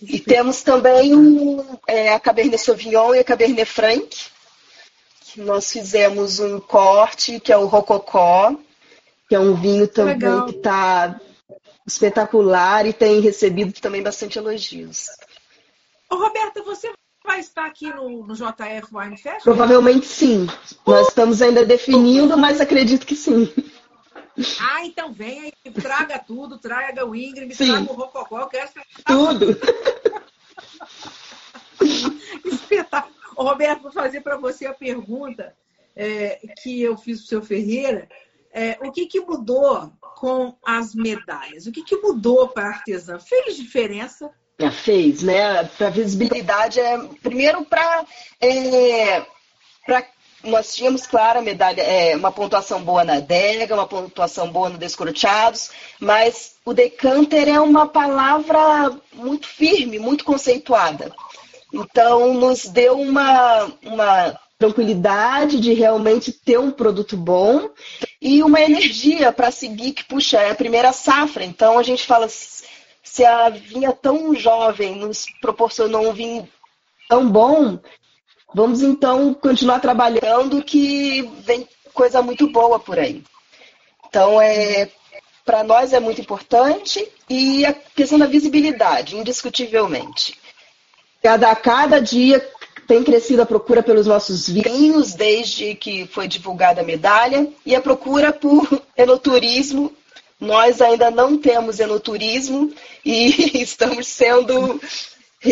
E 0.00 0.20
temos 0.20 0.62
também 0.62 1.12
é, 1.86 2.14
a 2.14 2.20
Cabernet 2.20 2.62
Sauvignon 2.62 3.12
e 3.14 3.18
a 3.18 3.24
Cabernet 3.24 3.64
Franc. 3.64 4.08
Que 5.20 5.40
nós 5.40 5.70
fizemos 5.70 6.38
um 6.38 6.60
corte, 6.60 7.40
que 7.40 7.52
é 7.52 7.56
o 7.56 7.66
Rococó, 7.66 8.54
que 9.28 9.34
é 9.34 9.40
um 9.40 9.54
vinho 9.54 9.88
também 9.88 10.14
Legal. 10.14 10.46
que 10.46 10.56
está 10.56 11.20
espetacular 11.86 12.86
e 12.86 12.92
tem 12.92 13.20
recebido 13.20 13.72
também 13.80 14.02
bastante 14.02 14.38
elogios. 14.38 15.06
Ô, 16.08 16.16
Roberta, 16.16 16.62
você 16.62 16.92
vai 17.24 17.40
estar 17.40 17.66
aqui 17.66 17.92
no, 17.92 18.26
no 18.26 18.34
JF 18.34 18.88
Wine 18.92 19.16
Festival? 19.16 19.40
Provavelmente 19.42 20.06
sim. 20.06 20.48
Nós 20.86 21.08
estamos 21.08 21.42
ainda 21.42 21.64
definindo, 21.64 22.36
mas 22.36 22.60
acredito 22.60 23.06
que 23.06 23.16
sim. 23.16 23.52
Ah, 24.60 24.84
então 24.84 25.12
vem 25.12 25.40
aí, 25.40 25.72
traga 25.72 26.18
tudo, 26.18 26.58
traga 26.58 27.06
o 27.06 27.14
Ingrid, 27.14 27.54
Sim. 27.54 27.66
traga 27.66 27.92
o 27.92 27.94
Rococó, 27.94 28.40
eu 28.40 28.46
quero 28.46 28.70
Tudo. 29.06 29.56
Espetáculo. 32.44 33.14
Roberto, 33.36 33.82
vou 33.82 33.92
fazer 33.92 34.20
para 34.20 34.36
você 34.36 34.66
a 34.66 34.74
pergunta 34.74 35.54
é, 35.96 36.40
que 36.62 36.82
eu 36.82 36.96
fiz 36.96 37.18
para 37.18 37.24
o 37.24 37.28
seu 37.28 37.42
Ferreira. 37.42 38.08
É, 38.52 38.78
o 38.82 38.90
que, 38.90 39.06
que 39.06 39.20
mudou 39.20 39.92
com 40.16 40.56
as 40.64 40.94
medalhas? 40.94 41.66
O 41.66 41.72
que, 41.72 41.82
que 41.82 41.96
mudou 41.96 42.48
para 42.48 42.66
a 42.66 42.70
artesã? 42.70 43.18
Fez 43.18 43.56
diferença? 43.56 44.30
Já 44.58 44.70
fez, 44.70 45.22
né? 45.22 45.64
Para 45.64 45.88
visibilidade, 45.88 46.80
é, 46.80 46.98
primeiro 47.22 47.64
para. 47.64 48.04
É, 48.40 49.24
pra, 49.86 50.06
nós 50.42 50.74
tínhamos, 50.74 51.06
claro, 51.06 51.42
medalha, 51.42 51.82
é, 51.82 52.16
uma 52.16 52.32
pontuação 52.32 52.82
boa 52.82 53.04
na 53.04 53.14
adega, 53.14 53.74
uma 53.74 53.86
pontuação 53.86 54.50
boa 54.50 54.68
no 54.68 54.78
descoroteados, 54.78 55.70
mas 55.98 56.54
o 56.64 56.72
decanter 56.72 57.48
é 57.48 57.60
uma 57.60 57.86
palavra 57.86 58.90
muito 59.12 59.46
firme, 59.46 59.98
muito 59.98 60.24
conceituada. 60.24 61.12
Então, 61.72 62.34
nos 62.34 62.66
deu 62.66 62.98
uma, 62.98 63.70
uma 63.82 64.40
tranquilidade 64.58 65.60
de 65.60 65.72
realmente 65.72 66.32
ter 66.32 66.58
um 66.58 66.70
produto 66.70 67.16
bom 67.16 67.70
e 68.20 68.42
uma 68.42 68.60
energia 68.60 69.32
para 69.32 69.50
seguir, 69.50 69.92
que, 69.92 70.04
puxa, 70.04 70.38
é 70.38 70.50
a 70.50 70.54
primeira 70.54 70.92
safra. 70.92 71.44
Então, 71.44 71.78
a 71.78 71.82
gente 71.82 72.06
fala, 72.06 72.28
se 72.28 73.24
a 73.24 73.48
vinha 73.48 73.92
tão 73.92 74.34
jovem 74.34 74.96
nos 74.96 75.26
proporcionou 75.40 76.08
um 76.08 76.12
vinho 76.12 76.48
tão 77.08 77.28
bom, 77.28 77.78
vamos 78.54 78.82
então 78.82 79.32
continuar 79.34 79.80
trabalhando 79.80 80.62
que 80.62 81.22
vem 81.44 81.68
coisa 81.92 82.22
muito 82.22 82.48
boa 82.50 82.78
por 82.78 82.98
aí. 82.98 83.22
Então, 84.08 84.40
é, 84.40 84.88
para 85.44 85.62
nós 85.62 85.92
é 85.92 86.00
muito 86.00 86.20
importante 86.20 87.06
e 87.28 87.64
a 87.64 87.72
questão 87.72 88.18
da 88.18 88.26
visibilidade, 88.26 89.16
indiscutivelmente. 89.16 90.38
Cada, 91.22 91.54
cada 91.54 92.00
dia 92.00 92.44
tem 92.86 93.04
crescido 93.04 93.42
a 93.42 93.46
procura 93.46 93.82
pelos 93.82 94.06
nossos 94.06 94.48
vinhos, 94.48 95.14
desde 95.14 95.74
que 95.76 96.06
foi 96.08 96.26
divulgada 96.26 96.80
a 96.80 96.84
medalha, 96.84 97.46
e 97.64 97.74
a 97.74 97.80
procura 97.80 98.32
por 98.32 98.66
enoturismo. 98.96 99.92
Nós 100.40 100.80
ainda 100.80 101.10
não 101.10 101.36
temos 101.36 101.78
enoturismo 101.78 102.72
e 103.04 103.60
estamos 103.62 104.08
sendo. 104.08 104.80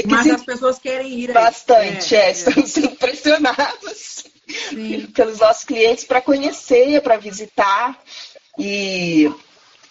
Mas 0.06 0.26
as 0.26 0.44
pessoas 0.44 0.78
querem 0.78 1.20
ir. 1.20 1.32
Bastante, 1.32 2.14
é, 2.14 2.18
é, 2.18 2.28
é. 2.28 2.30
estamos 2.32 2.70
sendo 2.70 2.90
pressionados 2.96 4.24
Sim. 4.68 5.06
pelos 5.14 5.38
nossos 5.38 5.64
clientes 5.64 6.04
para 6.04 6.20
conhecer, 6.20 7.00
para 7.00 7.16
visitar. 7.16 7.98
E 8.58 9.32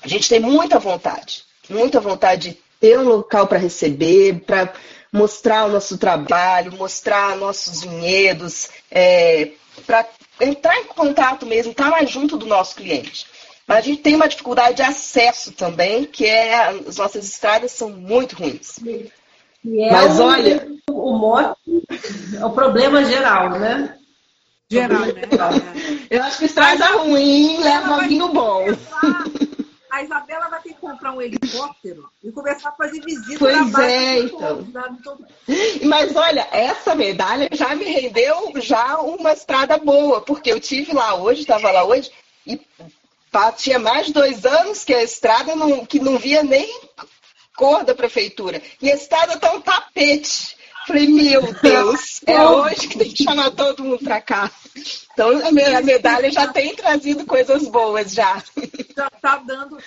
a 0.03 0.07
gente 0.07 0.29
tem 0.29 0.39
muita 0.39 0.77
vontade, 0.77 1.43
muita 1.69 1.99
vontade 1.99 2.49
de 2.49 2.57
ter 2.79 2.99
um 2.99 3.03
local 3.03 3.47
para 3.47 3.57
receber, 3.57 4.41
para 4.45 4.73
mostrar 5.11 5.65
o 5.65 5.71
nosso 5.71 5.97
trabalho, 5.97 6.73
mostrar 6.73 7.35
nossos 7.35 7.81
vinhedos, 7.81 8.69
é, 8.91 9.51
para 9.85 10.07
entrar 10.39 10.77
em 10.77 10.85
contato 10.85 11.45
mesmo, 11.45 11.71
estar 11.71 11.85
tá 11.85 11.89
mais 11.89 12.09
junto 12.09 12.37
do 12.37 12.45
nosso 12.45 12.75
cliente. 12.75 13.25
Mas 13.65 13.79
a 13.79 13.81
gente 13.81 14.01
tem 14.01 14.15
uma 14.15 14.29
dificuldade 14.29 14.77
de 14.77 14.81
acesso 14.81 15.51
também, 15.51 16.05
que 16.05 16.25
é 16.25 16.55
as 16.67 16.97
nossas 16.97 17.25
estradas 17.25 17.71
são 17.71 17.89
muito 17.89 18.35
ruins. 18.35 18.79
É 19.75 19.91
Mas 19.91 20.19
olha, 20.19 20.67
o 20.89 21.17
mote 21.17 21.59
é 22.39 22.45
o 22.45 22.51
problema 22.51 23.03
geral, 23.03 23.51
né? 23.51 23.97
Geral, 24.69 25.05
né? 25.05 25.21
Eu 26.09 26.23
acho 26.23 26.39
que 26.39 26.45
estrada 26.45 26.85
ruim 26.97 27.57
leva 27.61 28.07
vinho 28.07 28.29
bom 28.29 28.65
a 29.97 30.03
Isabela 30.03 30.47
vai 30.49 30.61
ter 30.61 30.69
que 30.69 30.79
comprar 30.79 31.11
um 31.11 31.21
helicóptero 31.21 32.09
e 32.23 32.31
começar 32.31 32.69
a 32.69 32.73
fazer 32.73 33.01
visita 33.01 33.39
pois 33.39 33.73
é, 33.79 34.19
então. 34.19 34.63
Todo... 35.03 35.25
Mas 35.83 36.15
olha, 36.15 36.47
essa 36.51 36.93
medalha 36.93 37.49
já 37.51 37.75
me 37.75 37.85
rendeu 37.85 38.53
já 38.57 38.99
uma 38.99 39.33
estrada 39.33 39.77
boa, 39.77 40.21
porque 40.21 40.51
eu 40.51 40.59
tive 40.59 40.93
lá 40.93 41.15
hoje, 41.15 41.41
estava 41.41 41.71
lá 41.71 41.83
hoje, 41.83 42.11
e 42.45 42.59
tinha 43.57 43.79
mais 43.79 44.07
de 44.07 44.13
dois 44.13 44.45
anos 44.45 44.83
que 44.83 44.93
a 44.93 45.03
estrada 45.03 45.55
não, 45.55 45.85
que 45.85 45.99
não 45.99 46.17
via 46.17 46.43
nem 46.43 46.67
cor 47.57 47.83
da 47.83 47.93
prefeitura. 47.93 48.61
E 48.81 48.89
a 48.89 48.95
estrada 48.95 49.37
tá 49.37 49.51
um 49.51 49.59
tapete. 49.59 50.55
Falei, 50.85 51.07
meu 51.07 51.41
Deus, 51.61 52.21
é 52.25 52.41
hoje 52.41 52.87
que 52.87 52.97
tem 52.97 53.11
que 53.11 53.21
chamar 53.21 53.51
todo 53.51 53.83
mundo 53.83 54.01
para 54.01 54.21
cá. 54.21 54.49
Então 55.11 55.45
a 55.45 55.51
medalha 55.51 56.31
já 56.31 56.47
tem 56.47 56.73
trazido 56.73 57.25
coisas 57.25 57.67
boas 57.67 58.13
já. 58.13 58.41
Já 58.95 59.07
está 59.07 59.35
dando 59.37 59.77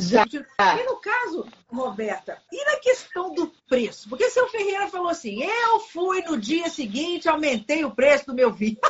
já. 0.00 0.26
E 0.26 0.84
no 0.84 0.96
caso, 0.96 1.46
Roberta, 1.68 2.42
e 2.50 2.64
na 2.64 2.76
questão 2.80 3.32
do 3.34 3.52
preço? 3.68 4.08
Porque 4.08 4.28
seu 4.30 4.48
Ferreira 4.48 4.88
falou 4.88 5.10
assim: 5.10 5.44
eu 5.44 5.78
fui 5.78 6.22
no 6.22 6.36
dia 6.36 6.68
seguinte, 6.68 7.28
aumentei 7.28 7.84
o 7.84 7.92
preço 7.92 8.26
do 8.26 8.34
meu 8.34 8.52
vinho. 8.52 8.78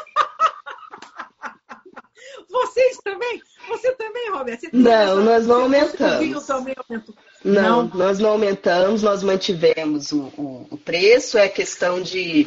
Vocês 2.49 2.97
também? 3.05 3.43
Você 3.69 3.93
também, 3.93 4.31
Roberto? 4.31 4.61
Você 4.61 4.71
não, 4.73 5.23
nós 5.23 5.47
não 5.47 5.63
aumentamos. 5.63 6.17
O 6.17 6.19
vinho 6.19 6.41
também 6.41 6.75
aumentou. 6.79 7.15
Não, 7.49 7.85
não, 7.85 7.99
nós 7.99 8.19
não 8.19 8.31
aumentamos, 8.31 9.03
nós 9.03 9.23
mantivemos 9.23 10.13
o, 10.13 10.33
o, 10.37 10.67
o 10.71 10.77
preço, 10.77 11.39
é 11.39 11.49
questão 11.49 12.01
de, 12.01 12.47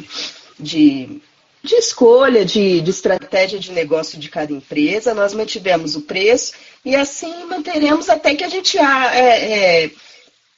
de, 0.58 1.20
de 1.62 1.74
escolha, 1.74 2.44
de, 2.44 2.80
de 2.80 2.90
estratégia 2.90 3.58
de 3.58 3.72
negócio 3.72 4.18
de 4.18 4.28
cada 4.28 4.52
empresa, 4.52 5.12
nós 5.12 5.34
mantivemos 5.34 5.96
o 5.96 6.02
preço 6.02 6.52
e 6.84 6.94
assim 6.94 7.44
manteremos 7.46 8.08
até 8.08 8.34
que 8.34 8.44
a 8.44 8.48
gente 8.48 8.78
é, 8.78 9.84
é, 9.84 9.90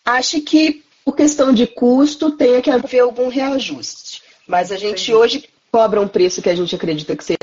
ache 0.05 0.41
que, 0.41 0.83
por 1.05 1.17
questão 1.17 1.53
de 1.53 1.67
custo, 1.67 2.33
tenha 2.33 2.61
que 2.61 2.71
haver 2.71 3.01
algum 3.01 3.29
reajuste. 3.29 4.23
Mas 4.47 4.71
a 4.71 4.77
gente 4.77 5.11
Entendi. 5.11 5.15
hoje 5.15 5.45
cobra 5.73 6.01
um 6.01 6.09
preço 6.09 6.43
que 6.43 6.51
a 6.51 6.55
gente 6.55 6.75
acredita 6.75 7.17
que 7.17 7.25
seja 7.25 7.39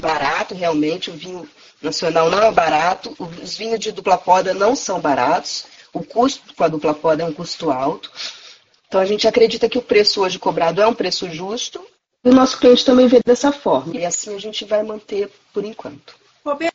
barato, 0.00 0.54
realmente, 0.54 1.10
o 1.10 1.14
vinho 1.14 1.48
nacional 1.82 2.30
não 2.30 2.42
é 2.42 2.50
barato, 2.52 3.14
os 3.18 3.56
vinhos 3.56 3.80
de 3.80 3.92
dupla 3.92 4.18
poda 4.18 4.52
não 4.52 4.76
são 4.76 5.00
baratos, 5.00 5.66
o 5.92 6.04
custo 6.04 6.54
com 6.54 6.64
a 6.64 6.68
dupla 6.68 6.94
poda 6.94 7.22
é 7.22 7.26
um 7.26 7.32
custo 7.32 7.70
alto. 7.70 8.10
Então 8.86 9.00
a 9.00 9.04
gente 9.04 9.26
acredita 9.26 9.68
que 9.68 9.78
o 9.78 9.82
preço 9.82 10.20
hoje 10.20 10.38
cobrado 10.38 10.80
é 10.80 10.86
um 10.86 10.94
preço 10.94 11.30
justo 11.30 11.84
e 12.24 12.28
o 12.28 12.34
nosso 12.34 12.58
cliente 12.58 12.84
também 12.84 13.06
vê 13.06 13.20
dessa 13.24 13.52
forma. 13.52 13.96
E 13.96 14.04
assim 14.04 14.34
a 14.34 14.38
gente 14.38 14.64
vai 14.64 14.82
manter 14.82 15.30
por 15.52 15.64
enquanto. 15.64 16.14
Roberto, 16.44 16.74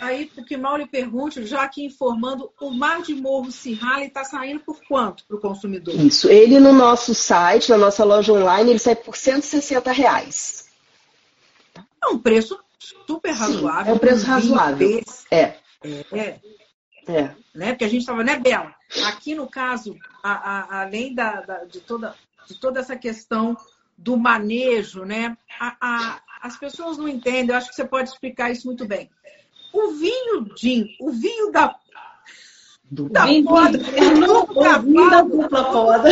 aí 0.00 0.30
o 0.36 0.44
que 0.44 0.56
mal 0.56 0.76
lhe 0.76 0.86
pergunte, 0.86 1.44
já 1.46 1.62
aqui 1.62 1.84
informando, 1.84 2.50
o 2.60 2.70
Mar 2.70 3.02
de 3.02 3.14
Morro 3.14 3.50
Cirrale 3.50 4.06
está 4.06 4.24
saindo 4.24 4.60
por 4.60 4.80
quanto 4.86 5.24
para 5.24 5.36
o 5.36 5.40
consumidor? 5.40 5.94
Isso, 5.94 6.28
ele 6.28 6.60
no 6.60 6.72
nosso 6.72 7.14
site, 7.14 7.70
na 7.70 7.78
nossa 7.78 8.04
loja 8.04 8.32
online, 8.32 8.70
ele 8.70 8.78
sai 8.78 8.94
por 8.94 9.16
160 9.16 9.90
reais. 9.92 10.68
É 12.02 12.06
um 12.08 12.18
preço 12.18 12.58
super 12.78 13.32
razoável. 13.32 13.84
Sim, 13.84 13.90
é 13.90 13.94
um 13.94 13.98
preço 13.98 14.26
razoável. 14.26 15.00
É. 15.30 15.56
É. 16.12 16.40
É. 17.08 17.34
Né? 17.54 17.70
Porque 17.70 17.84
a 17.84 17.88
gente 17.88 18.00
estava, 18.00 18.22
né, 18.22 18.38
Bela? 18.38 18.74
Aqui 19.06 19.34
no 19.34 19.48
caso, 19.48 19.96
a, 20.22 20.32
a, 20.32 20.82
além 20.82 21.14
da, 21.14 21.40
da, 21.40 21.64
de, 21.64 21.80
toda, 21.80 22.14
de 22.46 22.54
toda 22.60 22.80
essa 22.80 22.96
questão 22.96 23.56
do 23.96 24.16
manejo, 24.16 25.04
né? 25.04 25.36
A, 25.58 26.20
as 26.42 26.56
pessoas 26.56 26.96
não 26.98 27.08
entendem, 27.08 27.50
eu 27.50 27.56
acho 27.56 27.70
que 27.70 27.74
você 27.74 27.84
pode 27.84 28.10
explicar 28.10 28.50
isso 28.50 28.66
muito 28.66 28.86
bem. 28.86 29.10
O 29.72 29.92
vinho 29.92 30.46
Jim, 30.56 30.86
o 31.00 31.10
vinho 31.10 31.50
da. 31.50 31.74
Do 32.90 33.08
da 33.08 33.26
vinho, 33.26 33.44
poda, 33.44 33.76
do, 33.76 33.84
do, 33.84 34.54
do, 34.54 34.82
vinho 34.82 35.10
da 35.10 35.22
dupla 35.22 35.72
poda. 35.72 36.08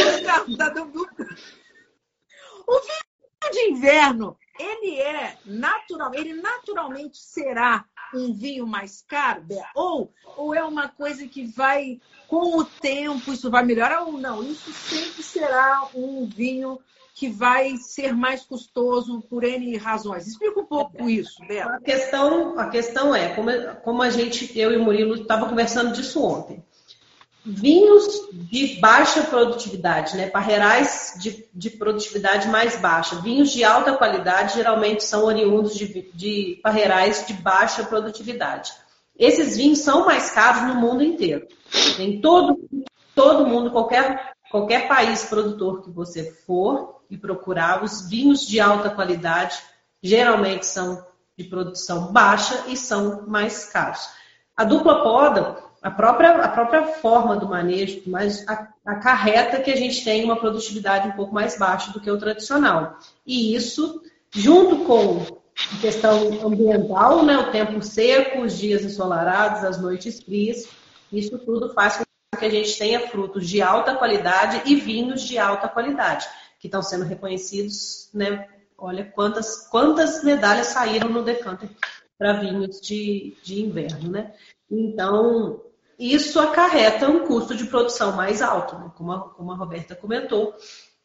O 2.67 2.81
vinho 2.81 3.53
de 3.53 3.61
inverno, 3.71 4.37
ele 4.59 5.01
é 5.01 5.37
natural, 5.45 6.15
ele 6.15 6.35
naturalmente 6.35 7.19
será 7.19 7.85
um 8.15 8.33
vinho 8.33 8.67
mais 8.67 9.03
caro, 9.03 9.45
ou, 9.75 10.13
ou 10.37 10.55
é 10.55 10.63
uma 10.65 10.89
coisa 10.89 11.27
que 11.27 11.45
vai, 11.45 12.01
com 12.29 12.59
o 12.59 12.65
tempo, 12.65 13.33
isso 13.33 13.51
vai 13.51 13.65
melhorar 13.65 14.03
ou 14.03 14.13
não? 14.13 14.43
Isso 14.43 14.73
sempre 14.73 15.23
será 15.23 15.89
um 15.95 16.27
vinho 16.27 16.79
que 17.15 17.29
vai 17.29 17.77
ser 17.79 18.15
mais 18.15 18.45
custoso 18.45 19.23
por 19.23 19.43
N 19.43 19.77
razões. 19.79 20.27
Explica 20.27 20.61
um 20.61 20.67
pouco 20.67 21.09
isso, 21.09 21.41
Bela. 21.49 21.77
A 21.77 21.81
questão, 21.81 22.59
a 22.59 22.69
questão 22.69 23.15
é, 23.15 23.35
como, 23.35 23.51
como 23.83 24.03
a 24.03 24.11
gente, 24.11 24.57
eu 24.57 24.71
e 24.71 24.77
o 24.77 24.85
Murilo, 24.85 25.15
estava 25.15 25.49
conversando 25.49 25.93
disso 25.93 26.23
ontem 26.23 26.63
vinhos 27.47 28.29
de 28.33 28.81
baixa 28.81 29.23
produtividade, 29.23 30.17
né? 30.17 30.29
parreirais 30.29 31.15
de, 31.21 31.47
de, 31.55 31.71
produtividade 31.71 32.49
mais 32.49 32.77
baixa. 32.77 33.21
Vinhos 33.21 33.51
de 33.53 33.63
alta 33.63 33.97
qualidade 33.97 34.55
geralmente 34.55 35.05
são 35.05 35.25
oriundos 35.25 35.77
de, 35.77 36.11
de 36.13 36.59
parreirais 36.63 37.25
de 37.25 37.35
baixa 37.35 37.85
produtividade. 37.85 38.73
Esses 39.17 39.57
vinhos 39.57 39.79
são 39.79 40.05
mais 40.05 40.31
caros 40.31 40.63
no 40.63 40.81
mundo 40.81 41.05
inteiro. 41.05 41.47
Em 41.99 42.21
todo, 42.21 42.69
todo 43.15 43.47
mundo, 43.47 43.71
qualquer, 43.71 44.33
qualquer 44.51 44.89
país 44.89 45.25
produtor 45.25 45.83
que 45.83 45.91
você 45.91 46.33
for 46.47 47.01
e 47.09 47.17
procurar, 47.17 47.85
os 47.85 48.09
vinhos 48.09 48.45
de 48.47 48.59
alta 48.59 48.91
qualidade 48.91 49.57
geralmente 50.03 50.67
são 50.67 51.07
de 51.39 51.45
produção 51.45 52.13
baixa 52.13 52.65
e 52.67 52.77
são 52.77 53.25
mais 53.27 53.67
caros. 53.67 54.09
A 54.57 54.65
dupla 54.65 55.03
poda, 55.03 55.66
a 55.87 55.91
própria, 55.93 56.31
a 56.31 56.49
própria 56.49 56.83
forma 56.95 57.37
do 57.37 57.49
manejo, 57.49 58.03
mas 58.09 58.45
acarreta 58.85 59.61
que 59.61 59.71
a 59.71 59.77
gente 59.77 60.03
tem 60.03 60.25
uma 60.25 60.35
produtividade 60.35 61.07
um 61.07 61.13
pouco 61.13 61.33
mais 61.33 61.57
baixa 61.57 61.93
do 61.93 62.01
que 62.01 62.11
o 62.11 62.19
tradicional. 62.19 62.99
E 63.25 63.55
isso, 63.55 64.03
junto 64.33 64.85
com 64.85 65.25
a 65.77 65.81
questão 65.81 66.45
ambiental, 66.45 67.25
né, 67.25 67.39
o 67.39 67.53
tempo 67.53 67.81
seco, 67.85 68.41
os 68.41 68.59
dias 68.59 68.83
ensolarados, 68.83 69.63
as 69.63 69.81
noites 69.81 70.21
frias, 70.21 70.69
isso 71.13 71.39
tudo 71.39 71.73
faz 71.73 71.99
com 71.99 72.37
que 72.37 72.45
a 72.45 72.51
gente 72.51 72.77
tenha 72.77 73.09
frutos 73.09 73.49
de 73.49 73.63
alta 73.63 73.95
qualidade 73.95 74.63
e 74.69 74.75
vinhos 74.75 75.23
de 75.23 75.39
alta 75.39 75.69
qualidade, 75.69 76.27
que 76.59 76.67
estão 76.67 76.83
sendo 76.83 77.05
reconhecidos, 77.05 78.11
né? 78.13 78.49
Olha 78.77 79.05
quantas, 79.05 79.69
quantas 79.69 80.25
medalhas 80.25 80.67
saíram 80.67 81.09
no 81.09 81.23
decanter 81.23 81.71
para 82.19 82.41
vinhos 82.41 82.81
de, 82.81 83.37
de 83.45 83.63
inverno, 83.63 84.11
né? 84.11 84.33
Então, 84.69 85.61
isso 85.99 86.39
acarreta 86.39 87.09
um 87.09 87.27
custo 87.27 87.55
de 87.55 87.65
produção 87.65 88.13
mais 88.13 88.43
alto, 88.43 88.77
né? 88.79 88.91
como, 88.97 89.13
a, 89.13 89.21
como 89.31 89.53
a 89.53 89.57
Roberta 89.57 89.95
comentou. 89.95 90.55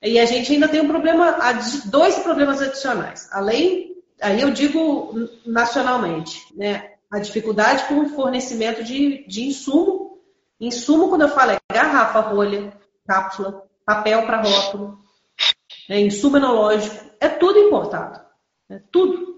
E 0.02 0.20
a 0.20 0.26
gente 0.26 0.52
ainda 0.52 0.68
tem 0.68 0.82
um 0.82 0.88
problema, 0.88 1.38
dois 1.86 2.18
problemas 2.20 2.62
adicionais. 2.62 3.30
Além, 3.32 3.96
aí 4.20 4.42
eu 4.42 4.52
digo 4.52 5.14
nacionalmente, 5.46 6.42
né? 6.56 6.94
A 7.10 7.20
dificuldade 7.20 7.84
com 7.86 8.00
o 8.00 8.10
fornecimento 8.10 8.84
de, 8.84 9.26
de 9.28 9.44
insumo. 9.44 10.20
Insumo, 10.60 11.10
quando 11.10 11.22
eu 11.22 11.30
falo, 11.30 11.52
é 11.52 11.60
garrafa, 11.72 12.20
rolha, 12.20 12.74
cápsula, 13.06 13.64
papel 13.86 14.26
para 14.26 14.42
rótulo, 14.42 14.98
né? 15.90 16.00
insumo 16.00 16.38
enológico, 16.38 17.12
é 17.20 17.28
tudo 17.28 17.60
importado. 17.60 18.22
É 18.70 18.80
tudo, 18.92 19.31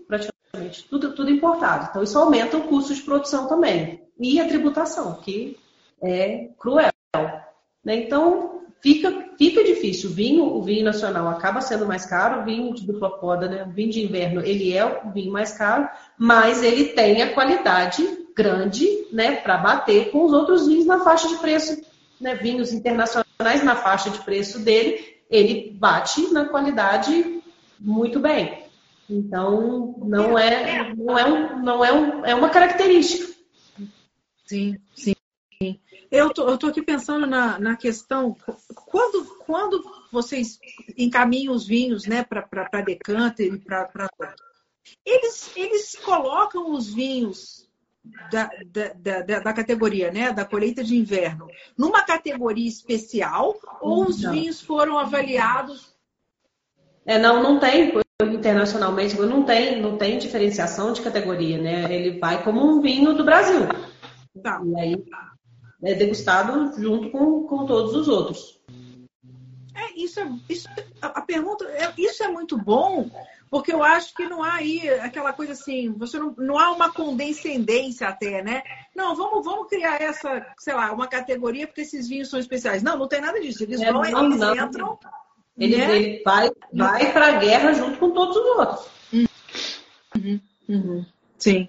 praticamente, 0.53 0.85
tudo, 0.89 1.13
tudo 1.13 1.31
importado. 1.31 1.87
Então, 1.89 2.03
isso 2.03 2.17
aumenta 2.17 2.57
o 2.57 2.67
custo 2.67 2.93
de 2.93 3.01
produção 3.01 3.47
também 3.47 4.01
e 4.19 4.39
a 4.39 4.47
tributação, 4.47 5.15
que 5.15 5.57
é 6.01 6.49
cruel. 6.59 6.91
Né? 7.83 7.95
Então, 7.95 8.61
fica, 8.79 9.29
fica 9.37 9.63
difícil. 9.63 10.11
O 10.11 10.13
vinho, 10.13 10.43
o 10.43 10.61
vinho 10.61 10.85
nacional 10.85 11.27
acaba 11.27 11.59
sendo 11.59 11.85
mais 11.87 12.05
caro, 12.05 12.41
o 12.41 12.45
vinho 12.45 12.73
de 12.73 12.85
dupla 12.85 13.17
poda, 13.17 13.49
né? 13.49 13.63
o 13.63 13.71
vinho 13.71 13.91
de 13.91 14.03
inverno, 14.03 14.41
ele 14.41 14.75
é 14.75 14.85
o 14.85 15.11
vinho 15.11 15.31
mais 15.31 15.53
caro, 15.53 15.89
mas 16.17 16.63
ele 16.63 16.85
tem 16.89 17.21
a 17.21 17.33
qualidade 17.33 18.03
grande 18.35 18.87
né, 19.11 19.35
para 19.35 19.57
bater 19.57 20.09
com 20.11 20.23
os 20.23 20.33
outros 20.33 20.67
vinhos 20.67 20.85
na 20.85 21.03
faixa 21.03 21.27
de 21.27 21.37
preço. 21.37 21.81
Né? 22.21 22.35
Vinhos 22.35 22.71
internacionais 22.71 23.63
na 23.63 23.75
faixa 23.75 24.09
de 24.09 24.19
preço 24.19 24.59
dele, 24.59 25.03
ele 25.29 25.71
bate 25.71 26.31
na 26.31 26.45
qualidade 26.45 27.41
muito 27.79 28.19
bem. 28.19 28.62
Então, 29.09 29.95
não 29.99 30.37
é, 30.37 30.93
não 30.95 31.17
é, 31.17 31.25
um, 31.25 31.63
não 31.63 31.85
é, 31.85 31.93
um, 31.93 32.25
é 32.25 32.35
uma 32.35 32.49
característica. 32.49 33.33
Sim, 34.45 34.77
sim. 34.95 35.13
Eu 36.11 36.31
tô, 36.31 36.57
tô 36.57 36.67
aqui 36.67 36.81
pensando 36.81 37.25
na, 37.25 37.57
na 37.57 37.75
questão, 37.75 38.35
quando, 38.75 39.25
quando 39.45 39.83
vocês 40.11 40.59
encaminham 40.97 41.53
os 41.53 41.65
vinhos 41.65 42.05
né, 42.05 42.23
para 42.23 42.81
decanter 42.81 43.53
e 43.53 43.57
para 43.57 43.89
eles, 45.05 45.51
eles 45.55 45.95
colocam 45.95 46.71
os 46.71 46.93
vinhos 46.93 47.67
da, 48.31 48.49
da, 48.65 49.21
da, 49.21 49.39
da, 49.39 49.53
categoria, 49.53 50.11
né, 50.11 50.31
da 50.31 50.45
colheita 50.45 50.83
de 50.83 50.95
inverno, 50.95 51.47
numa 51.77 52.03
categoria 52.03 52.67
especial 52.67 53.57
ou 53.81 54.05
os 54.05 54.21
não. 54.21 54.33
vinhos 54.33 54.61
foram 54.61 54.99
avaliados? 54.99 55.95
É, 57.05 57.17
não, 57.17 57.41
não 57.41 57.59
tem 57.59 57.91
internacionalmente, 58.25 59.19
não 59.19 59.43
tem, 59.43 59.81
não 59.81 59.97
tem 59.97 60.17
diferenciação 60.17 60.93
de 60.93 61.01
categoria, 61.01 61.61
né? 61.61 61.93
Ele 61.93 62.19
vai 62.19 62.43
como 62.43 62.65
um 62.65 62.81
vinho 62.81 63.13
do 63.13 63.23
Brasil. 63.23 63.67
Tá. 64.41 64.61
E 64.65 64.79
aí 64.79 65.03
é 65.83 65.93
degustado 65.93 66.71
junto 66.81 67.11
com, 67.11 67.43
com 67.43 67.65
todos 67.65 67.93
os 67.93 68.07
outros. 68.07 68.61
É, 69.75 69.99
isso 69.99 70.19
é, 70.19 70.31
isso, 70.47 70.67
a 71.01 71.21
pergunta, 71.21 71.65
é, 71.65 71.91
isso 71.97 72.23
é 72.23 72.27
muito 72.27 72.57
bom, 72.57 73.09
porque 73.49 73.73
eu 73.73 73.83
acho 73.83 74.13
que 74.13 74.27
não 74.27 74.43
há 74.43 74.55
aí 74.55 74.87
aquela 74.99 75.33
coisa 75.33 75.53
assim, 75.53 75.91
você 75.91 76.17
não, 76.17 76.33
não 76.37 76.57
há 76.59 76.71
uma 76.71 76.91
condescendência 76.91 78.07
até, 78.07 78.41
né? 78.43 78.63
Não, 78.95 79.15
vamos, 79.15 79.43
vamos 79.43 79.67
criar 79.67 80.01
essa, 80.01 80.45
sei 80.57 80.73
lá, 80.73 80.91
uma 80.91 81.07
categoria 81.07 81.67
porque 81.67 81.81
esses 81.81 82.07
vinhos 82.07 82.29
são 82.29 82.39
especiais. 82.39 82.83
Não, 82.83 82.97
não 82.97 83.07
tem 83.07 83.19
nada 83.19 83.39
disso. 83.41 83.63
Eles 83.63 83.81
é, 83.81 83.91
vão, 83.91 84.03
não, 84.03 84.25
eles 84.25 84.39
não. 84.39 84.55
entram. 84.55 84.99
Ele, 85.57 85.77
né? 85.77 85.95
ele 85.95 86.23
vai, 86.23 86.49
vai 86.73 87.13
para 87.13 87.27
a 87.27 87.39
guerra 87.39 87.73
junto 87.73 87.97
com 87.99 88.11
todos 88.11 88.35
os 88.35 88.45
outros. 88.57 88.87
Uhum, 90.15 90.39
uhum, 90.69 91.05
sim. 91.37 91.67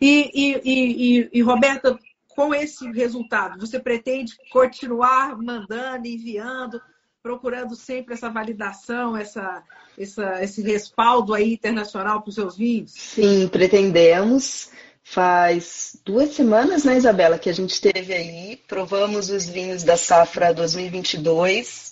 E, 0.00 0.30
e, 0.34 0.60
e, 0.64 1.30
e, 1.32 1.42
Roberta, 1.42 1.98
com 2.28 2.54
esse 2.54 2.90
resultado, 2.92 3.60
você 3.60 3.78
pretende 3.78 4.32
continuar 4.50 5.36
mandando, 5.36 6.06
enviando, 6.06 6.80
procurando 7.22 7.74
sempre 7.74 8.14
essa 8.14 8.30
validação, 8.30 9.16
essa, 9.16 9.62
essa, 9.98 10.42
esse 10.42 10.62
respaldo 10.62 11.34
aí 11.34 11.52
internacional 11.52 12.22
para 12.22 12.30
os 12.30 12.34
seus 12.34 12.56
vinhos? 12.56 12.92
Sim, 12.92 13.48
pretendemos. 13.48 14.70
Faz 15.02 15.98
duas 16.04 16.34
semanas, 16.34 16.84
né, 16.84 16.96
Isabela, 16.96 17.38
que 17.38 17.50
a 17.50 17.54
gente 17.54 17.80
teve 17.80 18.12
aí, 18.14 18.60
provamos 18.68 19.28
os 19.28 19.46
vinhos 19.46 19.82
da 19.82 19.96
safra 19.96 20.54
2022, 20.54 21.89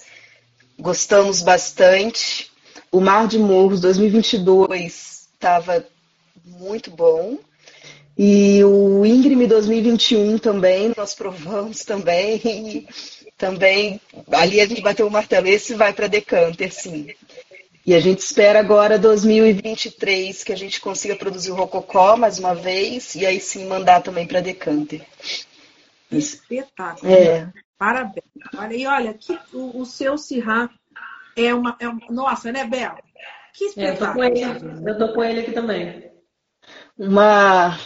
gostamos 0.79 1.43
bastante. 1.43 2.51
O 2.91 3.01
Mar 3.01 3.27
de 3.27 3.39
Morros 3.39 3.81
2022 3.81 5.29
estava 5.35 5.85
muito 6.45 6.91
bom. 6.91 7.39
E 8.17 8.65
o 8.65 9.07
Íngreme 9.07 9.47
2021 9.47 10.39
também, 10.39 10.93
nós 10.97 11.15
provamos 11.15 11.85
também. 11.85 12.41
E 12.45 12.89
também, 13.39 14.01
ali 14.33 14.61
a 14.61 14.67
gente 14.67 14.81
bateu 14.81 15.07
o 15.07 15.11
martelo. 15.11 15.47
Esse 15.47 15.75
vai 15.75 15.93
para 15.93 16.09
Decanter, 16.09 16.73
sim. 16.73 17.09
E 17.87 17.95
a 17.95 18.01
gente 18.01 18.19
espera 18.19 18.59
agora 18.59 18.99
2023 18.99 20.45
que 20.45 20.53
a 20.53 20.57
gente 20.57 20.81
consiga 20.81 21.17
produzir 21.17 21.53
o 21.53 21.55
Rococó 21.55 22.17
mais 22.17 22.39
uma 22.39 22.55
vez 22.55 23.15
e 23.15 23.25
aí 23.25 23.41
sim 23.41 23.67
mandar 23.67 24.03
também 24.03 24.27
para 24.27 24.41
Decanter. 24.41 25.01
Espetáculo. 26.11 27.11
É. 27.11 27.51
Parabéns. 27.79 28.25
Olha, 28.57 28.75
e 28.75 28.87
olha, 28.87 29.15
que, 29.15 29.39
o, 29.53 29.81
o 29.81 29.87
seu 29.87 30.19
Cirrá 30.19 30.69
é 31.37 31.55
uma, 31.55 31.77
é 31.79 31.89
uma. 31.89 32.01
Nossa, 32.11 32.51
né, 32.51 32.65
Bel? 32.65 32.99
Que 33.55 33.67
espetáculo. 33.67 34.25
É, 34.25 34.29
eu, 34.29 34.35
tô 34.35 34.45
com 34.45 34.65
ele, 34.65 34.91
eu 34.91 34.99
tô 34.99 35.15
com 35.15 35.25
ele 35.25 35.41
aqui 35.41 35.53
também. 35.53 36.11
Uma. 36.99 37.79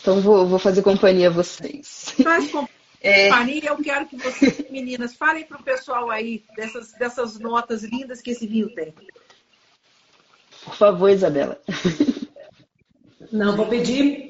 Então 0.00 0.20
vou, 0.20 0.46
vou 0.46 0.58
fazer 0.58 0.82
companhia 0.82 1.28
a 1.28 1.32
vocês. 1.32 2.14
Faz 2.22 2.50
companhia. 2.50 2.78
É... 3.00 3.70
eu 3.70 3.76
quero 3.76 4.06
que 4.06 4.16
vocês, 4.16 4.68
meninas, 4.70 5.14
falem 5.14 5.44
para 5.44 5.58
o 5.58 5.62
pessoal 5.62 6.10
aí 6.10 6.44
dessas, 6.56 6.92
dessas 6.94 7.38
notas 7.38 7.84
lindas 7.84 8.20
que 8.20 8.32
esse 8.32 8.44
vinho 8.44 8.74
tem. 8.74 8.92
Por 10.64 10.74
favor, 10.74 11.08
Isabela. 11.08 11.60
Não, 13.30 13.56
vou 13.56 13.68
pedir 13.68 14.27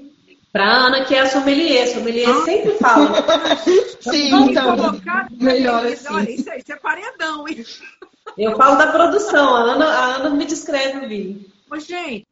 para 0.53 0.65
Ana, 0.65 1.05
que 1.05 1.15
é 1.15 1.20
a 1.20 1.29
sommelier. 1.29 1.87
Sommelier 1.89 2.29
ah. 2.29 2.45
sempre 2.45 2.73
fala. 2.75 3.23
Sim, 4.01 4.31
Vamos 4.31 4.49
então, 4.51 4.77
colocar... 4.77 5.29
melhor 5.31 5.87
assim. 5.87 6.09
Olha, 6.12 6.31
isso 6.31 6.51
aí, 6.51 6.59
isso 6.59 6.73
é 6.73 6.77
paredão, 6.77 7.47
hein? 7.47 7.65
Eu 8.37 8.57
falo 8.57 8.77
da 8.77 8.93
produção, 8.93 9.55
a 9.55 9.61
Ana, 9.61 9.87
a 9.87 10.16
Ana 10.16 10.31
me 10.31 10.45
descreve 10.45 11.05
o 11.05 11.09
vinho. 11.09 11.45
Mas, 11.69 11.87
gente, 11.87 12.27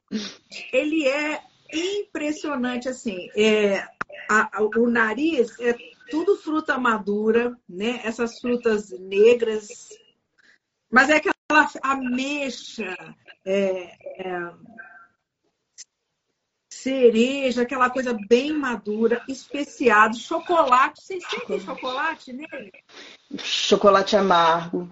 ele 0.72 1.06
é 1.06 1.40
impressionante, 1.72 2.88
assim. 2.88 3.28
É, 3.36 3.86
a, 4.30 4.58
a, 4.58 4.62
o 4.62 4.88
nariz 4.88 5.58
é 5.60 5.74
tudo 6.10 6.36
fruta 6.36 6.78
madura, 6.78 7.56
né? 7.68 8.00
Essas 8.04 8.38
frutas 8.40 8.90
negras. 8.98 9.68
Mas 10.90 11.10
é 11.10 11.16
aquela 11.16 11.34
ameixa, 11.82 12.96
é, 13.44 13.92
é, 14.18 14.52
cereja, 16.86 17.62
aquela 17.62 17.90
coisa 17.90 18.16
bem 18.28 18.52
madura, 18.52 19.20
especiado, 19.28 20.16
chocolate. 20.16 21.02
Vocês 21.02 21.24
sentem 21.28 21.58
chocolate 21.58 22.32
nele? 22.32 22.72
Chocolate 23.36 24.14
amargo. 24.14 24.88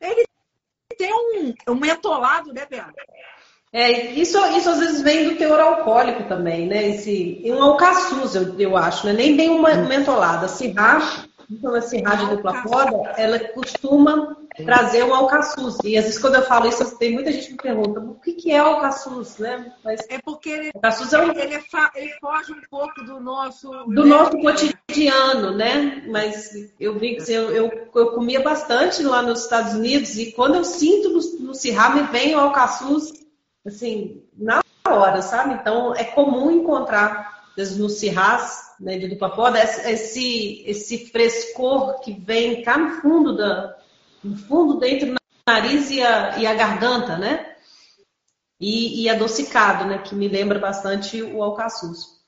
Ele 0.00 0.24
tem 0.96 1.12
um, 1.12 1.54
um 1.68 1.74
mentolado, 1.74 2.50
né, 2.54 2.64
Bela? 2.64 2.94
É, 3.72 4.12
isso, 4.12 4.38
isso 4.56 4.70
às 4.70 4.78
vezes 4.78 5.02
vem 5.02 5.28
do 5.28 5.36
teor 5.36 5.60
alcoólico 5.60 6.24
também, 6.24 6.66
né? 6.66 6.88
Esse, 6.88 7.42
um 7.44 7.62
alcaçuz, 7.62 8.34
eu, 8.34 8.58
eu 8.58 8.74
acho, 8.74 9.06
né? 9.06 9.12
Nem 9.12 9.36
bem 9.36 9.50
uma 9.50 9.74
mentolada. 9.74 10.48
Cirrá, 10.48 11.26
então, 11.50 11.76
esse 11.76 12.00
rádio 12.00 12.36
dupla 12.36 12.62
corda, 12.62 13.10
ela 13.18 13.38
costuma 13.38 14.36
trazer 14.56 15.04
o 15.04 15.14
alcaçuz. 15.14 15.76
E 15.84 15.96
às 15.96 16.04
vezes 16.04 16.18
quando 16.18 16.36
eu 16.36 16.42
falo 16.42 16.68
isso, 16.68 16.98
tem 16.98 17.12
muita 17.12 17.32
gente 17.32 17.46
que 17.46 17.52
me 17.52 17.58
pergunta, 17.58 18.00
o 18.00 18.14
que, 18.16 18.32
que 18.32 18.52
é 18.52 18.62
o 18.62 18.66
alcaçuz, 18.66 19.38
né? 19.38 19.72
Mas 19.84 20.00
é 20.08 20.18
porque 20.18 20.50
ele, 20.50 20.70
alcaçuz 20.74 21.12
é 21.12 21.18
um... 21.18 21.30
ele, 21.30 21.54
é 21.54 21.62
ele 21.94 22.12
foge 22.20 22.52
um 22.52 22.60
pouco 22.70 23.04
do 23.04 23.20
nosso... 23.20 23.70
Do 23.70 24.04
né? 24.04 24.10
nosso 24.10 24.38
cotidiano, 24.38 25.56
né? 25.56 26.04
Mas 26.08 26.50
eu 26.78 26.98
vi 26.98 27.16
que 27.16 27.32
eu, 27.32 27.50
eu, 27.50 27.90
eu, 27.94 28.12
comia 28.12 28.40
bastante 28.40 29.02
lá 29.02 29.22
nos 29.22 29.44
Estados 29.44 29.74
Unidos 29.74 30.16
e 30.18 30.32
quando 30.32 30.56
eu 30.56 30.64
sinto 30.64 31.08
no, 31.10 31.46
no 31.46 31.54
Cirrá, 31.54 31.90
me 31.90 32.02
vem 32.04 32.34
o 32.34 32.40
alcaçuz, 32.40 33.12
assim, 33.66 34.22
na 34.36 34.60
hora, 34.86 35.22
sabe? 35.22 35.54
Então 35.54 35.94
é 35.94 36.04
comum 36.04 36.50
encontrar 36.50 37.40
no 37.76 37.88
Cirrás, 37.88 38.70
né, 38.80 38.98
de 38.98 39.08
dupla 39.08 39.30
corda, 39.30 39.62
esse, 39.62 40.62
esse 40.66 41.10
frescor 41.10 42.00
que 42.00 42.12
vem 42.12 42.62
cá 42.62 42.78
no 42.78 43.02
fundo 43.02 43.36
da, 43.36 43.76
no 44.22 44.36
fundo, 44.36 44.78
dentro 44.78 45.14
do 45.14 45.16
nariz 45.46 45.90
e 45.90 46.02
a, 46.02 46.38
e 46.38 46.46
a 46.46 46.54
garganta, 46.54 47.16
né? 47.16 47.54
E, 48.60 49.02
e, 49.02 49.08
adocicado, 49.08 49.86
né? 49.86 49.98
Que 49.98 50.14
me 50.14 50.28
lembra 50.28 50.58
bastante 50.58 51.22
o 51.22 51.42
alcaçuz. 51.42 52.20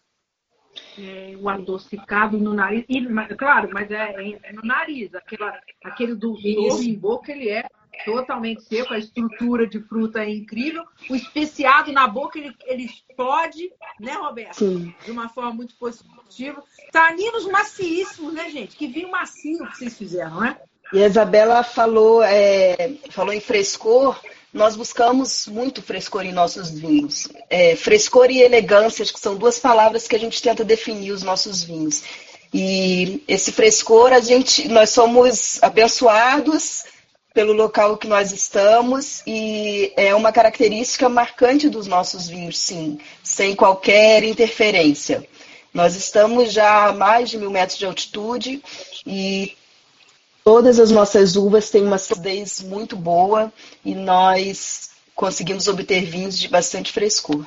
É, 0.98 1.36
o 1.39 1.48
adocicado 1.48 2.39
no 2.39 2.55
nariz, 2.55 2.85
e, 2.89 3.05
claro, 3.36 3.69
mas 3.73 3.90
é, 3.90 4.39
é, 4.43 4.52
no 4.52 4.62
nariz, 4.62 5.14
aquela, 5.14 5.60
aquele 5.85 6.14
dulçor 6.14 6.82
em 6.82 6.94
boca, 6.94 7.31
ele 7.31 7.51
é 7.51 7.69
totalmente 8.06 8.62
seco, 8.62 8.94
a 8.94 8.98
estrutura 8.98 9.66
de 9.66 9.81
fruta 9.81 10.24
é 10.24 10.31
incrível, 10.31 10.82
o 11.10 11.14
especiado 11.14 11.93
na 11.93 12.09
boca, 12.09 12.39
ele, 12.39 12.55
ele 12.64 12.85
explode, 12.85 13.70
né, 14.01 14.14
Roberto? 14.14 14.55
Sim. 14.55 14.94
De 15.05 15.10
uma 15.10 15.28
forma 15.28 15.52
muito 15.52 15.77
positiva. 15.77 16.62
Taninos 16.90 17.47
maciíssimos, 17.47 18.32
né, 18.32 18.48
gente? 18.51 18.74
Que 18.74 18.86
vinho 18.86 19.10
macio 19.10 19.66
que 19.66 19.77
vocês 19.77 19.97
fizeram, 19.97 20.40
né? 20.40 20.59
E 20.93 21.02
a 21.02 21.06
Isabela 21.06 21.62
falou, 21.62 22.23
é, 22.23 22.93
falou 23.10 23.32
em 23.32 23.40
frescor. 23.40 24.20
Nós 24.52 24.77
buscamos 24.77 25.47
muito 25.47 25.81
frescor 25.81 26.27
em 26.27 26.32
nossos 26.32 26.70
vinhos. 26.70 27.28
É, 27.48 27.74
frescor 27.74 28.31
e 28.31 28.43
elegância, 28.43 29.02
acho 29.02 29.14
que 29.14 29.20
são 29.20 29.35
duas 29.35 29.59
palavras 29.59 30.06
que 30.06 30.14
a 30.14 30.19
gente 30.19 30.43
tenta 30.43 30.62
definir 30.62 31.12
os 31.12 31.23
nossos 31.23 31.62
vinhos. 31.62 32.02
E 32.52 33.24
esse 33.27 33.51
frescor, 33.51 34.12
a 34.12 34.20
gente, 34.20 34.69
nós 34.69 34.90
somos 34.90 35.62
abençoados 35.62 36.85
pelo 37.32 37.55
local 37.55 37.97
que 37.97 38.06
nós 38.06 38.31
estamos 38.31 39.23
e 39.27 39.90
é 39.97 40.14
uma 40.14 40.31
característica 40.31 41.09
marcante 41.09 41.70
dos 41.70 41.86
nossos 41.86 42.28
vinhos, 42.28 42.59
sim, 42.59 42.98
sem 43.23 43.56
qualquer 43.56 44.23
interferência. 44.23 45.27
Nós 45.73 45.97
estamos 45.97 46.52
já 46.52 46.89
a 46.89 46.93
mais 46.93 47.31
de 47.31 47.39
mil 47.39 47.51
metros 47.51 47.78
de 47.78 47.86
altitude 47.86 48.62
e 49.06 49.56
Todas 50.44 50.81
as 50.81 50.90
nossas 50.90 51.36
uvas 51.36 51.70
têm 51.70 51.85
uma 51.85 51.97
acidez 51.97 52.60
muito 52.60 52.97
boa 52.97 53.52
e 53.85 53.94
nós 53.94 54.90
conseguimos 55.14 55.69
obter 55.69 56.05
vinhos 56.05 56.36
de 56.36 56.48
bastante 56.48 56.93
frescor. 56.93 57.44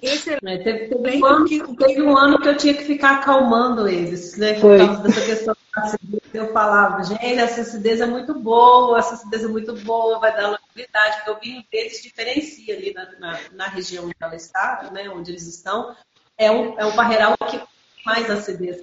Esse 0.00 0.32
é, 0.32 0.38
teve, 0.38 0.88
teve, 0.88 1.22
um 1.22 1.26
ano, 1.26 1.44
que, 1.44 1.76
teve, 1.76 2.02
um 2.02 2.16
ano, 2.16 2.40
que 2.40 2.48
eu 2.48 2.56
tinha 2.56 2.72
que 2.72 2.84
ficar 2.84 3.16
acalmando 3.16 3.88
eles, 3.88 4.36
né? 4.36 4.54
Por 4.54 4.60
Foi. 4.60 4.78
causa 4.78 5.02
dessa 5.02 5.20
questão 5.20 5.56
da 5.74 5.82
acidez. 5.82 6.22
Eu 6.32 6.52
falava, 6.52 7.02
gente, 7.02 7.24
essa 7.24 7.62
acidez 7.62 8.00
é 8.00 8.06
muito 8.06 8.32
boa, 8.32 8.96
essa 8.98 9.14
acidez 9.14 9.42
é 9.42 9.48
muito 9.48 9.74
boa, 9.78 10.20
vai 10.20 10.34
dar 10.36 10.50
longevidade, 10.50 11.16
porque 11.16 11.30
o 11.30 11.40
vinho 11.40 11.64
deles 11.70 12.00
diferencia 12.00 12.76
ali 12.76 12.94
na, 12.94 13.10
na, 13.18 13.40
na, 13.52 13.66
região 13.66 14.04
onde 14.04 14.14
ela 14.20 14.36
está, 14.36 14.88
né? 14.92 15.08
Onde 15.10 15.32
eles 15.32 15.48
estão. 15.48 15.96
É 16.36 16.48
um, 16.48 16.78
é 16.78 16.86
um 16.86 16.94
barreiral 16.94 17.36
que 17.36 17.60
mais 18.06 18.30
acidez. 18.30 18.80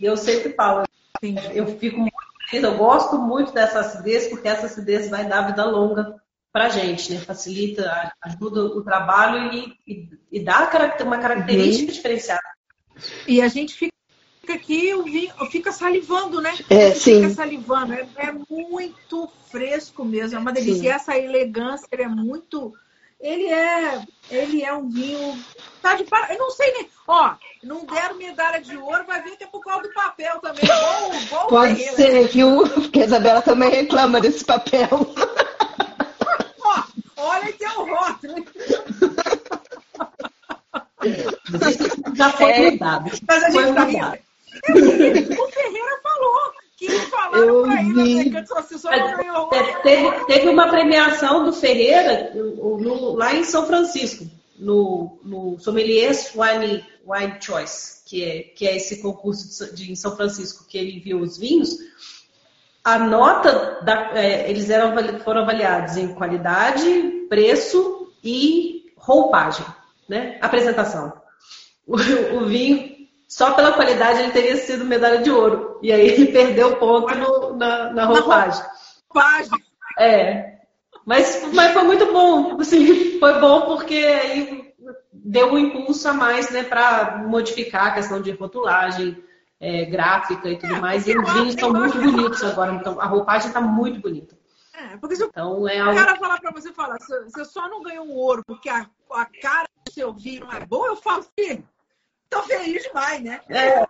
E 0.00 0.04
eu 0.04 0.16
sempre 0.16 0.52
falo, 0.52 0.84
eu 1.54 1.78
fico 1.78 2.00
muito 2.00 2.25
eu 2.52 2.76
gosto 2.76 3.18
muito 3.18 3.52
dessa 3.52 3.80
acidez, 3.80 4.28
porque 4.28 4.48
essa 4.48 4.66
acidez 4.66 5.10
vai 5.10 5.26
dar 5.26 5.48
vida 5.48 5.64
longa 5.64 6.14
para 6.52 6.66
a 6.66 6.68
gente, 6.68 7.12
né? 7.12 7.20
Facilita, 7.20 8.12
ajuda 8.22 8.64
o 8.64 8.82
trabalho 8.82 9.52
e, 9.52 9.74
e, 9.86 10.08
e 10.32 10.44
dá 10.44 10.70
uma 11.04 11.18
característica 11.18 11.90
uhum. 11.90 11.96
diferenciada. 11.96 12.48
E 13.26 13.42
a 13.42 13.48
gente 13.48 13.74
fica 13.74 13.92
aqui, 14.54 14.92
fica 15.50 15.72
salivando, 15.72 16.40
né? 16.40 16.54
É, 16.70 16.92
sim. 16.92 17.22
Fica 17.22 17.34
salivando. 17.34 17.92
É, 17.92 18.08
é, 18.16 18.32
muito 18.32 19.28
fresco 19.50 20.04
mesmo, 20.04 20.38
é 20.38 20.40
uma 20.40 20.52
delícia. 20.52 20.80
Sim. 20.80 20.84
E 20.84 20.88
essa 20.88 21.18
elegância 21.18 21.88
é 21.90 22.08
muito 22.08 22.72
ele 23.20 23.46
é, 23.46 24.02
ele 24.30 24.62
é 24.62 24.72
um 24.72 24.88
vinho. 24.88 25.42
Tá 25.82 25.94
de 25.94 26.04
par... 26.04 26.30
Eu 26.30 26.38
não 26.38 26.50
sei 26.50 26.72
nem. 26.72 26.90
Ó, 27.08 27.34
não 27.62 27.84
deram 27.84 28.16
medalha 28.16 28.60
de 28.60 28.76
ouro, 28.76 29.04
vai 29.06 29.22
vir 29.22 29.34
até 29.34 29.46
por 29.46 29.60
causa 29.60 29.82
do 29.82 29.94
papel 29.94 30.38
também. 30.40 30.64
Bom, 30.66 31.20
bom 31.30 31.46
Pode 31.46 31.82
ser, 31.94 32.28
viu? 32.28 32.68
Porque 32.68 33.02
a 33.02 33.04
Isabela 33.06 33.42
também 33.42 33.70
reclama 33.70 34.20
desse 34.20 34.44
papel. 34.44 34.88
Ó, 36.60 36.82
olha 37.16 37.52
que 37.52 37.64
é 37.64 37.72
o 37.72 37.94
rótulo. 37.94 38.44
Já 42.14 42.30
foi 42.30 42.50
é, 42.50 42.70
mudado. 42.72 43.10
Mas 43.28 43.44
a 43.44 43.50
gente 43.50 43.74
tá 43.74 43.84
O 44.64 45.48
Ferreira 45.52 46.00
falou 46.02 46.55
que 46.76 46.90
falaram 46.90 47.62
para 47.62 47.82
ele, 47.82 48.30
né, 48.30 48.44
que 49.64 49.82
teve, 49.82 50.24
teve 50.26 50.48
uma 50.48 50.68
premiação 50.68 51.44
do 51.44 51.52
Ferreira 51.52 52.32
no, 52.34 53.14
lá 53.14 53.34
em 53.34 53.44
São 53.44 53.66
Francisco, 53.66 54.26
no, 54.58 55.18
no 55.24 55.58
Sommeliers 55.58 56.32
Wine, 56.34 56.84
Wine 57.06 57.38
Choice, 57.40 58.02
que 58.04 58.22
é, 58.22 58.42
que 58.42 58.66
é 58.68 58.76
esse 58.76 59.00
concurso 59.00 59.74
de, 59.74 59.84
de, 59.84 59.92
em 59.92 59.96
São 59.96 60.14
Francisco 60.14 60.66
que 60.68 60.76
ele 60.76 61.00
viu 61.00 61.18
os 61.20 61.38
vinhos. 61.38 61.78
A 62.84 62.98
nota, 62.98 63.80
da, 63.82 64.12
é, 64.14 64.48
eles 64.50 64.68
eram, 64.68 64.94
foram 65.20 65.42
avaliados 65.42 65.96
em 65.96 66.14
qualidade, 66.14 67.26
preço 67.28 68.12
e 68.22 68.92
roupagem, 68.96 69.66
né? 70.08 70.38
apresentação. 70.40 71.12
O, 71.88 71.94
o 71.94 72.46
vinho 72.46 72.95
só 73.26 73.52
pela 73.54 73.72
qualidade 73.72 74.20
ele 74.20 74.32
teria 74.32 74.56
sido 74.56 74.84
medalha 74.84 75.18
de 75.18 75.30
ouro. 75.30 75.78
E 75.82 75.92
aí 75.92 76.08
ele 76.08 76.32
perdeu 76.32 76.76
ponto 76.76 77.14
no, 77.14 77.56
na, 77.56 77.92
na 77.92 78.04
roupagem. 78.04 78.64
roupagem. 79.08 79.50
É. 79.98 80.56
Mas, 81.04 81.48
mas 81.52 81.72
foi 81.72 81.82
muito 81.82 82.12
bom. 82.12 82.60
Assim, 82.60 83.18
foi 83.18 83.40
bom 83.40 83.66
porque 83.66 83.94
aí 83.94 84.74
deu 85.12 85.52
um 85.52 85.58
impulso 85.58 86.08
a 86.08 86.12
mais 86.12 86.50
né, 86.50 86.62
para 86.62 87.18
modificar 87.26 87.88
a 87.88 87.94
questão 87.94 88.20
de 88.20 88.30
rotulagem, 88.32 89.22
é, 89.58 89.84
gráfica 89.86 90.48
e 90.48 90.58
tudo 90.58 90.74
é, 90.74 90.80
mais. 90.80 91.06
E 91.06 91.16
os 91.16 91.32
vinhos 91.32 91.48
estão 91.50 91.72
muito 91.72 91.98
bonitos 91.98 92.42
agora. 92.44 92.74
Então, 92.74 93.00
a 93.00 93.06
roupagem 93.06 93.48
está 93.48 93.60
muito 93.60 94.00
bonita. 94.00 94.36
É, 94.72 94.96
porque 94.98 95.16
se 95.16 95.24
então, 95.24 95.66
é 95.66 95.82
o 95.82 95.94
cara 95.94 96.16
falar 96.16 96.38
para 96.38 96.52
você, 96.52 96.72
falar, 96.72 96.98
você 96.98 97.44
só 97.46 97.68
não 97.68 97.82
ganhou 97.82 98.04
um 98.04 98.12
ouro 98.12 98.42
porque 98.46 98.68
a, 98.68 98.86
a 99.10 99.24
cara 99.24 99.66
do 99.84 99.90
seu 99.90 100.12
vinho 100.12 100.44
não 100.44 100.52
é 100.52 100.66
boa, 100.66 100.88
eu 100.88 100.96
falo, 100.96 101.24
filho, 101.34 101.66
Tô 102.28 102.42
feliz 102.42 102.82
demais, 102.82 103.22
né? 103.22 103.40
É. 103.48 103.86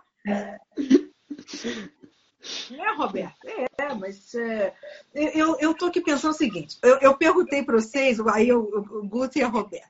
É, 2.71 2.95
Roberto? 2.95 3.35
É, 3.77 3.93
mas 3.93 4.33
é, 4.35 4.73
eu, 5.13 5.57
eu 5.59 5.73
tô 5.73 5.87
aqui 5.87 6.01
pensando 6.01 6.31
o 6.31 6.37
seguinte: 6.37 6.77
eu, 6.81 6.97
eu 6.99 7.17
perguntei 7.17 7.63
para 7.63 7.75
vocês, 7.75 8.19
aí 8.27 8.49
eu, 8.49 8.61
o 8.61 9.07
Guto 9.07 9.37
e 9.37 9.43
a 9.43 9.47
Roberta. 9.47 9.89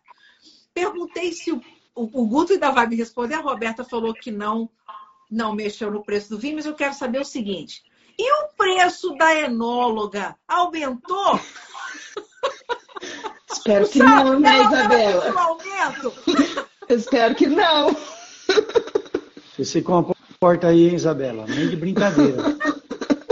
Perguntei 0.73 1.31
se 1.33 1.51
o, 1.51 1.61
o, 1.93 2.21
o 2.21 2.27
Guto 2.27 2.53
ainda 2.53 2.71
vai 2.71 2.87
me 2.87 2.95
responder, 2.95 3.35
a 3.35 3.41
Roberta 3.41 3.83
falou 3.83 4.13
que 4.13 4.31
não, 4.31 4.69
não 5.29 5.53
mexeu 5.53 5.91
no 5.91 6.03
preço 6.03 6.29
do 6.29 6.39
vinho, 6.39 6.55
mas 6.55 6.65
eu 6.65 6.75
quero 6.75 6.93
saber 6.93 7.19
o 7.19 7.25
seguinte: 7.25 7.83
e 8.17 8.31
o 8.43 8.47
preço 8.57 9.15
da 9.15 9.35
enóloga 9.35 10.35
aumentou? 10.47 11.39
Espero 13.51 13.87
que 13.87 13.99
não, 13.99 14.39
né, 14.39 14.63
Isabela? 14.63 15.33
Espero 16.89 17.35
que 17.35 17.45
não. 17.47 17.95
Você 19.55 19.65
se 19.65 19.81
comporta 19.81 20.67
aí, 20.67 20.93
Isabela, 20.93 21.45
nem 21.47 21.69
de 21.69 21.75
brincadeira. 21.75 22.43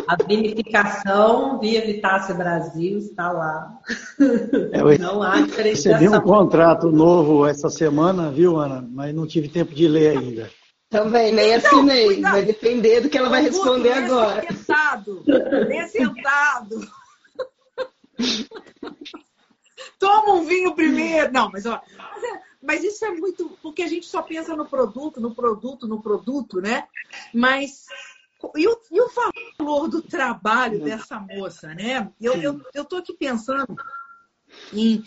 A 0.07 0.15
vinificação 0.23 1.59
via 1.59 1.83
Vitácia 1.83 2.35
Brasil 2.35 2.99
está 2.99 3.31
lá. 3.31 3.79
É, 4.71 4.97
não 4.99 5.23
há 5.23 5.41
diferenciação. 5.41 5.99
Recebi 5.99 6.15
um 6.15 6.21
contrato 6.21 6.91
novo 6.91 7.43
essa 7.45 7.69
semana, 7.69 8.29
viu, 8.29 8.55
Ana? 8.57 8.87
Mas 8.87 9.15
não 9.15 9.25
tive 9.25 9.47
tempo 9.47 9.73
de 9.73 9.87
ler 9.87 10.15
ainda. 10.15 10.47
Também, 10.91 11.33
nem 11.33 11.53
então, 11.53 11.79
assinei. 11.79 12.05
Cuidado. 12.05 12.31
Vai 12.33 12.45
depender 12.45 13.01
do 13.01 13.09
que 13.09 13.17
ela 13.17 13.29
vai 13.29 13.41
responder 13.41 13.93
agora. 13.93 14.45
Sentado. 14.53 15.23
Nem 15.67 15.87
sentado. 15.87 16.87
Toma 19.99 20.33
um 20.35 20.45
vinho 20.45 20.75
primeiro. 20.75 21.33
Não, 21.33 21.49
mas 21.51 21.65
ó. 21.65 21.81
Mas 21.97 22.23
é, 22.23 22.39
mas 22.65 22.83
isso 22.83 23.05
é 23.05 23.11
muito. 23.11 23.57
Porque 23.61 23.83
a 23.83 23.87
gente 23.87 24.05
só 24.05 24.21
pensa 24.21 24.55
no 24.55 24.65
produto, 24.65 25.21
no 25.21 25.33
produto, 25.33 25.87
no 25.87 26.01
produto, 26.01 26.59
né? 26.59 26.87
Mas. 27.33 27.85
E 28.55 28.67
o, 28.67 28.79
e 28.91 29.01
o 29.01 29.09
valor 29.09 29.87
do 29.87 30.01
trabalho 30.01 30.83
dessa 30.83 31.19
moça, 31.19 31.73
né? 31.73 32.11
Eu, 32.21 32.33
eu, 32.35 32.61
eu 32.73 32.85
tô 32.85 32.97
aqui 32.97 33.13
pensando 33.13 33.75
em, 34.71 35.03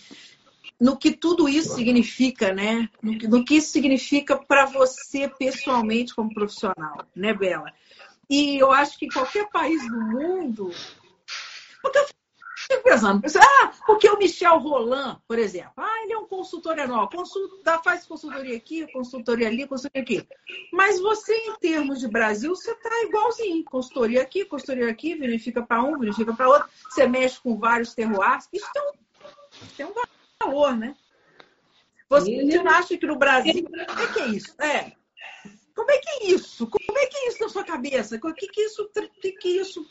no 0.80 0.96
que 0.96 1.12
tudo 1.12 1.48
isso 1.48 1.74
significa, 1.74 2.52
né? 2.52 2.88
No, 3.02 3.12
no 3.12 3.44
que 3.44 3.56
isso 3.56 3.70
significa 3.70 4.36
para 4.36 4.66
você 4.66 5.28
pessoalmente 5.28 6.14
como 6.14 6.34
profissional, 6.34 7.06
né, 7.14 7.32
Bela? 7.32 7.72
E 8.28 8.58
eu 8.58 8.72
acho 8.72 8.98
que 8.98 9.08
qualquer 9.08 9.48
país 9.50 9.86
do 9.86 10.00
mundo. 10.00 10.70
Porque 11.80 11.98
eu 11.98 12.17
fico 12.68 12.82
pensando, 12.84 13.22
ah, 13.40 13.72
porque 13.86 14.08
o 14.08 14.18
Michel 14.18 14.58
Roland, 14.58 15.18
por 15.26 15.38
exemplo, 15.38 15.72
ah, 15.78 16.02
ele 16.04 16.12
é 16.12 16.18
um 16.18 16.26
consultor 16.26 16.78
anual, 16.78 17.08
consulta, 17.08 17.80
faz 17.82 18.06
consultoria 18.06 18.56
aqui, 18.56 18.86
consultoria 18.92 19.48
ali, 19.48 19.66
consultoria 19.66 20.02
aqui. 20.02 20.28
Mas 20.72 21.00
você, 21.00 21.34
em 21.34 21.54
termos 21.56 22.00
de 22.00 22.08
Brasil, 22.08 22.54
você 22.54 22.70
está 22.70 22.90
igualzinho. 23.04 23.64
Consultoria 23.64 24.22
aqui, 24.22 24.44
consultoria 24.44 24.90
aqui, 24.90 25.14
verifica 25.14 25.62
para 25.62 25.82
um, 25.82 25.98
verifica 25.98 26.34
para 26.34 26.48
outro, 26.48 26.68
você 26.88 27.06
mexe 27.06 27.40
com 27.40 27.58
vários 27.58 27.94
terroirs. 27.94 28.46
Isso 28.52 28.70
tem 28.72 28.82
um, 28.82 28.92
tem 29.76 29.86
um 29.86 29.94
valor, 30.40 30.76
né? 30.76 30.94
Você 32.10 32.42
não 32.44 32.70
acha 32.70 32.96
que 32.96 33.06
no 33.06 33.18
Brasil. 33.18 33.64
Como 33.64 34.00
é 34.00 34.12
que 34.12 34.20
é 34.20 34.26
isso? 34.28 34.54
É. 34.62 34.92
Como 35.74 35.90
é 35.90 35.98
que 35.98 36.08
é 36.08 36.26
isso? 36.26 36.66
Como 36.66 36.98
é 36.98 37.06
que 37.06 37.16
é 37.16 37.28
isso 37.28 37.40
na 37.40 37.48
sua 37.48 37.64
cabeça? 37.64 38.16
O 38.16 38.34
que, 38.34 38.48
que, 38.48 38.62
isso, 38.62 38.90
que, 39.20 39.32
que 39.32 39.48
isso 39.48 39.86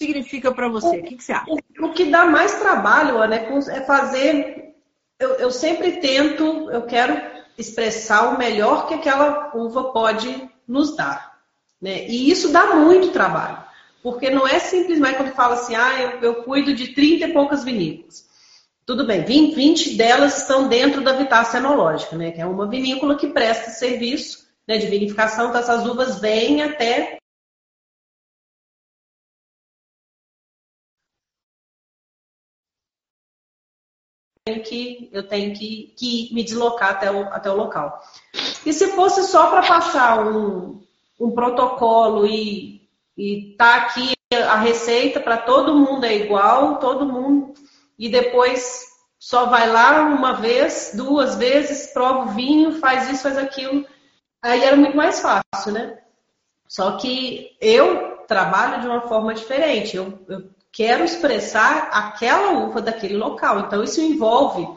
significa 0.00 0.52
para 0.52 0.68
você? 0.68 0.98
O 0.98 1.02
que, 1.02 1.16
que, 1.16 1.24
você 1.24 1.32
acha? 1.32 1.46
O 1.80 1.92
que 1.92 2.06
dá 2.06 2.26
mais 2.26 2.58
trabalho, 2.58 3.18
Ana, 3.18 3.36
é 3.36 3.80
fazer. 3.82 4.74
Eu, 5.18 5.30
eu 5.34 5.50
sempre 5.50 5.92
tento, 5.92 6.70
eu 6.70 6.82
quero 6.82 7.20
expressar 7.56 8.34
o 8.34 8.38
melhor 8.38 8.86
que 8.86 8.94
aquela 8.94 9.52
uva 9.54 9.92
pode 9.92 10.50
nos 10.68 10.94
dar. 10.94 11.38
Né? 11.80 12.06
E 12.06 12.30
isso 12.30 12.52
dá 12.52 12.74
muito 12.74 13.12
trabalho. 13.12 13.64
Porque 14.02 14.30
não 14.30 14.46
é 14.46 14.58
simplesmente 14.58 15.16
quando 15.16 15.34
fala 15.34 15.54
assim, 15.54 15.74
ah, 15.74 16.00
eu, 16.00 16.20
eu 16.20 16.34
cuido 16.44 16.74
de 16.74 16.88
30 16.88 17.26
e 17.26 17.32
poucas 17.32 17.64
vinícolas. 17.64 18.26
Tudo 18.84 19.04
bem, 19.04 19.24
20, 19.24 19.54
20 19.54 19.96
delas 19.96 20.42
estão 20.42 20.68
dentro 20.68 21.02
da 21.02 21.12
Vitácia 21.12 21.58
Enológica, 21.58 22.16
né? 22.16 22.30
Que 22.30 22.40
é 22.40 22.46
uma 22.46 22.68
vinícola 22.68 23.16
que 23.16 23.26
presta 23.26 23.70
serviço 23.70 24.46
né, 24.66 24.78
de 24.78 24.86
vinificação, 24.86 25.48
então 25.48 25.60
essas 25.60 25.86
uvas 25.86 26.20
vêm 26.20 26.62
até 26.62 27.18
que 34.66 35.08
eu 35.12 35.26
tenho 35.26 35.54
que, 35.54 35.94
que 35.96 36.34
me 36.34 36.42
deslocar 36.42 36.90
até 36.90 37.10
o, 37.10 37.22
até 37.32 37.50
o 37.50 37.56
local. 37.56 38.00
E 38.64 38.72
se 38.72 38.88
fosse 38.88 39.22
só 39.24 39.48
para 39.48 39.62
passar 39.62 40.26
um, 40.26 40.82
um 41.18 41.30
protocolo 41.30 42.26
e, 42.26 42.88
e 43.16 43.54
tá 43.56 43.76
aqui 43.76 44.14
a 44.32 44.56
receita 44.56 45.20
para 45.20 45.36
todo 45.36 45.76
mundo 45.76 46.04
é 46.04 46.16
igual, 46.16 46.78
todo 46.78 47.06
mundo 47.06 47.54
e 47.98 48.08
depois 48.08 48.84
só 49.18 49.46
vai 49.46 49.68
lá 49.68 50.02
uma 50.02 50.34
vez, 50.34 50.92
duas 50.94 51.36
vezes, 51.36 51.92
prova 51.92 52.26
o 52.26 52.34
vinho, 52.34 52.78
faz 52.78 53.10
isso, 53.10 53.22
faz 53.22 53.38
aquilo. 53.38 53.86
Aí 54.42 54.62
era 54.62 54.76
muito 54.76 54.96
mais 54.96 55.20
fácil, 55.20 55.72
né? 55.72 55.98
Só 56.68 56.96
que 56.96 57.56
eu 57.60 58.18
trabalho 58.26 58.80
de 58.80 58.86
uma 58.86 59.02
forma 59.02 59.34
diferente. 59.34 59.96
Eu, 59.96 60.18
eu 60.28 60.50
quero 60.76 61.04
expressar 61.04 61.88
aquela 61.90 62.52
uva 62.66 62.82
daquele 62.82 63.16
local. 63.16 63.60
Então, 63.60 63.82
isso 63.82 63.98
envolve 63.98 64.68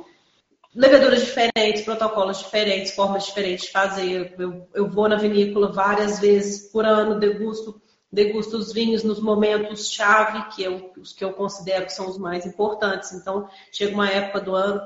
leveduras 0.74 1.26
diferentes, 1.26 1.82
protocolos 1.82 2.40
diferentes, 2.40 2.94
formas 2.94 3.26
diferentes 3.26 3.66
de 3.66 3.72
fazer. 3.74 4.34
Eu, 4.40 4.66
eu 4.74 4.90
vou 4.90 5.10
na 5.10 5.18
vinícola 5.18 5.74
várias 5.74 6.20
vezes 6.20 6.72
por 6.72 6.86
ano, 6.86 7.20
degusto 7.20 7.82
degusto 8.12 8.58
os 8.58 8.74
vinhos 8.74 9.04
nos 9.04 9.20
momentos 9.20 9.92
chave, 9.92 10.50
que 10.56 10.64
eu, 10.64 10.92
os 10.98 11.14
que 11.14 11.24
eu 11.24 11.34
considero 11.34 11.86
que 11.86 11.94
são 11.94 12.08
os 12.08 12.18
mais 12.18 12.46
importantes. 12.46 13.12
Então, 13.12 13.48
chega 13.72 13.94
uma 13.94 14.10
época 14.10 14.40
do 14.40 14.56
ano 14.56 14.82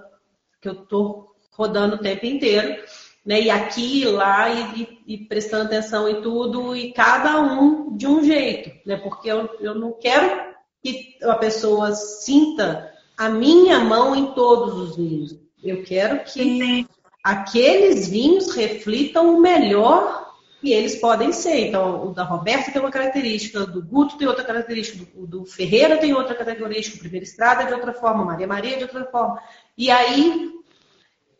que 0.59 0.67
eu 0.67 0.73
estou 0.73 1.33
rodando 1.51 1.95
o 1.95 1.99
tempo 1.99 2.25
inteiro, 2.25 2.83
né? 3.25 3.39
E 3.39 3.49
aqui, 3.49 4.03
lá, 4.05 4.49
e, 4.49 4.81
e, 5.07 5.13
e, 5.13 5.17
prestando 5.25 5.65
atenção 5.65 6.09
em 6.09 6.21
tudo, 6.21 6.75
e 6.75 6.91
cada 6.91 7.39
um 7.39 7.95
de 7.95 8.07
um 8.07 8.21
jeito, 8.23 8.71
né? 8.85 8.97
Porque 8.97 9.29
eu, 9.29 9.49
eu 9.61 9.75
não 9.75 9.93
quero 9.93 10.52
que 10.83 11.17
a 11.23 11.35
pessoa 11.35 11.95
sinta 11.95 12.91
a 13.17 13.29
minha 13.29 13.79
mão 13.79 14.15
em 14.15 14.33
todos 14.33 14.75
os 14.75 14.95
vinhos. 14.97 15.39
Eu 15.63 15.83
quero 15.83 16.23
que 16.25 16.85
aqueles 17.23 18.09
vinhos 18.09 18.53
reflitam 18.53 19.37
o 19.37 19.39
melhor 19.39 20.23
e 20.61 20.73
eles 20.73 20.95
podem 20.95 21.31
ser. 21.31 21.67
Então, 21.67 22.07
o 22.07 22.13
da 22.13 22.23
Roberta 22.23 22.71
tem 22.71 22.81
uma 22.81 22.91
característica, 22.91 23.65
do 23.65 23.81
Guto 23.81 24.17
tem 24.17 24.27
outra 24.27 24.43
característica, 24.43 25.05
o 25.15 25.25
do 25.25 25.45
Ferreira 25.45 25.97
tem 25.97 26.13
outra 26.13 26.35
característica, 26.35 26.97
o 26.97 26.99
Primeira 26.99 27.25
Estrada 27.25 27.63
é 27.63 27.67
de 27.67 27.73
outra 27.73 27.93
forma, 27.93 28.25
Maria 28.25 28.47
Maria 28.47 28.75
é 28.75 28.77
de 28.77 28.83
outra 28.83 29.05
forma. 29.05 29.41
E 29.77 29.89
aí, 29.89 30.51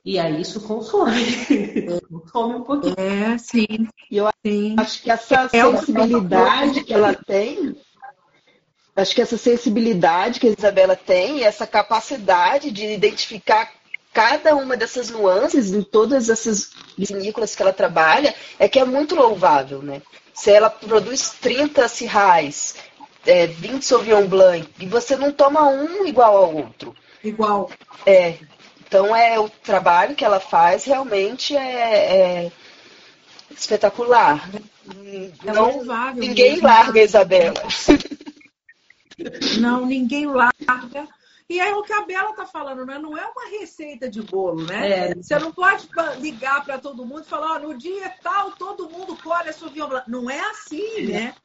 e 0.06 0.20
aí 0.20 0.41
isso 0.41 0.61
consome. 0.61 1.22
consome 2.10 2.56
um 2.56 2.64
pouquinho. 2.64 2.95
É, 2.98 3.38
sim. 3.38 3.88
E 4.10 4.18
eu 4.18 4.30
sim. 4.45 4.76
acho 4.78 5.02
que 5.02 5.11
essa 5.11 5.49
é 5.52 5.61
sensibilidade 5.61 6.84
que 6.84 6.94
ela 6.94 7.14
tem, 7.14 7.76
acho 8.95 9.15
que 9.15 9.22
essa 9.22 9.38
sensibilidade 9.38 10.40
que 10.40 10.48
a 10.48 10.56
Isabela 10.57 10.95
tem, 10.95 11.44
essa 11.44 11.65
capacidade 11.65 12.72
de 12.72 12.86
identificar 12.86 13.72
cada 14.14 14.56
uma 14.56 14.78
dessas 14.78 15.10
nuances 15.10 15.72
em 15.72 15.82
todas 15.82 16.30
essas 16.30 16.72
vinícolas 16.98 17.56
que 17.56 17.61
ela 17.61 17.74
trabalha 17.74 18.34
é 18.60 18.70
que 18.70 18.80
é 18.80 18.86
muito 18.86 19.15
louvável, 19.15 19.82
né? 19.82 20.02
Se 20.34 20.52
ela 20.52 20.70
produz 20.70 21.32
30 21.41 21.88
cirrais, 21.88 22.76
é, 23.26 23.48
20 23.48 23.84
Sauvignon 23.84 24.28
Blanc, 24.28 24.68
e 24.80 24.88
você 24.88 25.15
não 25.15 25.32
toma 25.32 25.68
um 25.68 26.06
igual 26.06 26.38
ao 26.38 26.56
outro. 26.56 26.95
Igual. 27.24 27.72
É. 28.06 28.36
Então 28.86 29.15
é 29.15 29.40
o 29.40 29.49
trabalho 29.49 30.15
que 30.15 30.26
ela 30.26 30.40
faz 30.40 30.84
realmente 30.84 31.56
é, 31.56 32.45
é 32.45 32.52
espetacular. 33.49 34.49
É 35.45 35.52
não, 35.52 35.78
louvável. 35.78 36.22
Ninguém 36.22 36.53
mesmo. 36.53 36.68
larga 36.68 36.99
a 36.99 37.03
Isabela. 37.03 37.64
Não, 39.60 39.85
ninguém 39.85 40.26
larga. 40.26 41.07
E 41.49 41.60
aí 41.60 41.73
o 41.73 41.84
que 41.84 41.94
a 41.94 42.02
Bela 42.02 42.31
está 42.31 42.45
falando, 42.45 42.85
né? 42.85 42.98
Não 42.98 43.18
é 43.18 43.26
uma 43.26 43.60
receita 43.60 44.10
de 44.10 44.22
bolo, 44.22 44.65
né? 44.65 45.10
É. 45.10 45.15
Você 45.15 45.38
não 45.38 45.52
pode 45.52 45.88
ligar 46.19 46.64
para 46.64 46.77
todo 46.77 47.06
mundo 47.06 47.22
e 47.22 47.30
falar, 47.30 47.57
oh, 47.57 47.68
no 47.68 47.77
dia 47.77 48.11
tal, 48.23 48.52
todo 48.52 48.90
mundo 48.90 49.18
colhe 49.22 49.49
a 49.49 49.53
Sauvignon 49.53 49.88
Blanc. 49.88 50.10
Não 50.10 50.30
é 50.30 50.40
assim, 50.40 51.07
né? 51.07 51.35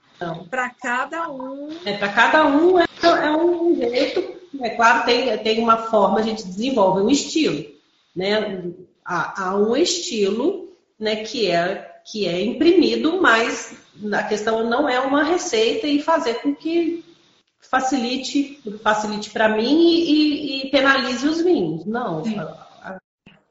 Para 0.50 0.70
cada 0.70 1.30
um. 1.30 1.68
É, 1.84 1.96
para 1.96 2.08
cada 2.12 2.46
um 2.46 2.78
é, 2.78 2.86
é, 3.02 3.30
um 3.36 3.76
jeito. 3.76 4.38
É 4.60 4.70
claro, 4.70 5.04
tem, 5.04 5.36
tem 5.38 5.60
uma 5.60 5.76
forma, 5.76 6.20
a 6.20 6.22
gente 6.22 6.44
desenvolve 6.44 7.02
um 7.02 7.10
estilo. 7.10 7.64
Né? 8.14 8.72
Há, 9.04 9.48
há 9.48 9.56
um 9.56 9.76
estilo 9.76 10.72
né, 10.98 11.16
que, 11.16 11.50
é, 11.50 12.00
que 12.04 12.26
é 12.26 12.42
imprimido, 12.42 13.20
mas 13.20 13.76
a 14.12 14.22
questão 14.24 14.68
não 14.68 14.88
é 14.88 14.98
uma 14.98 15.22
receita 15.22 15.86
e 15.86 16.02
fazer 16.02 16.34
com 16.40 16.54
que 16.54 17.04
facilite 17.60 18.60
facilite 18.82 19.30
para 19.30 19.48
mim 19.48 19.88
e, 19.88 20.66
e, 20.66 20.70
penalize 20.70 21.26
os 21.26 21.42
vinhos. 21.42 21.84
Não. 21.84 22.24
Sim. 22.24 22.36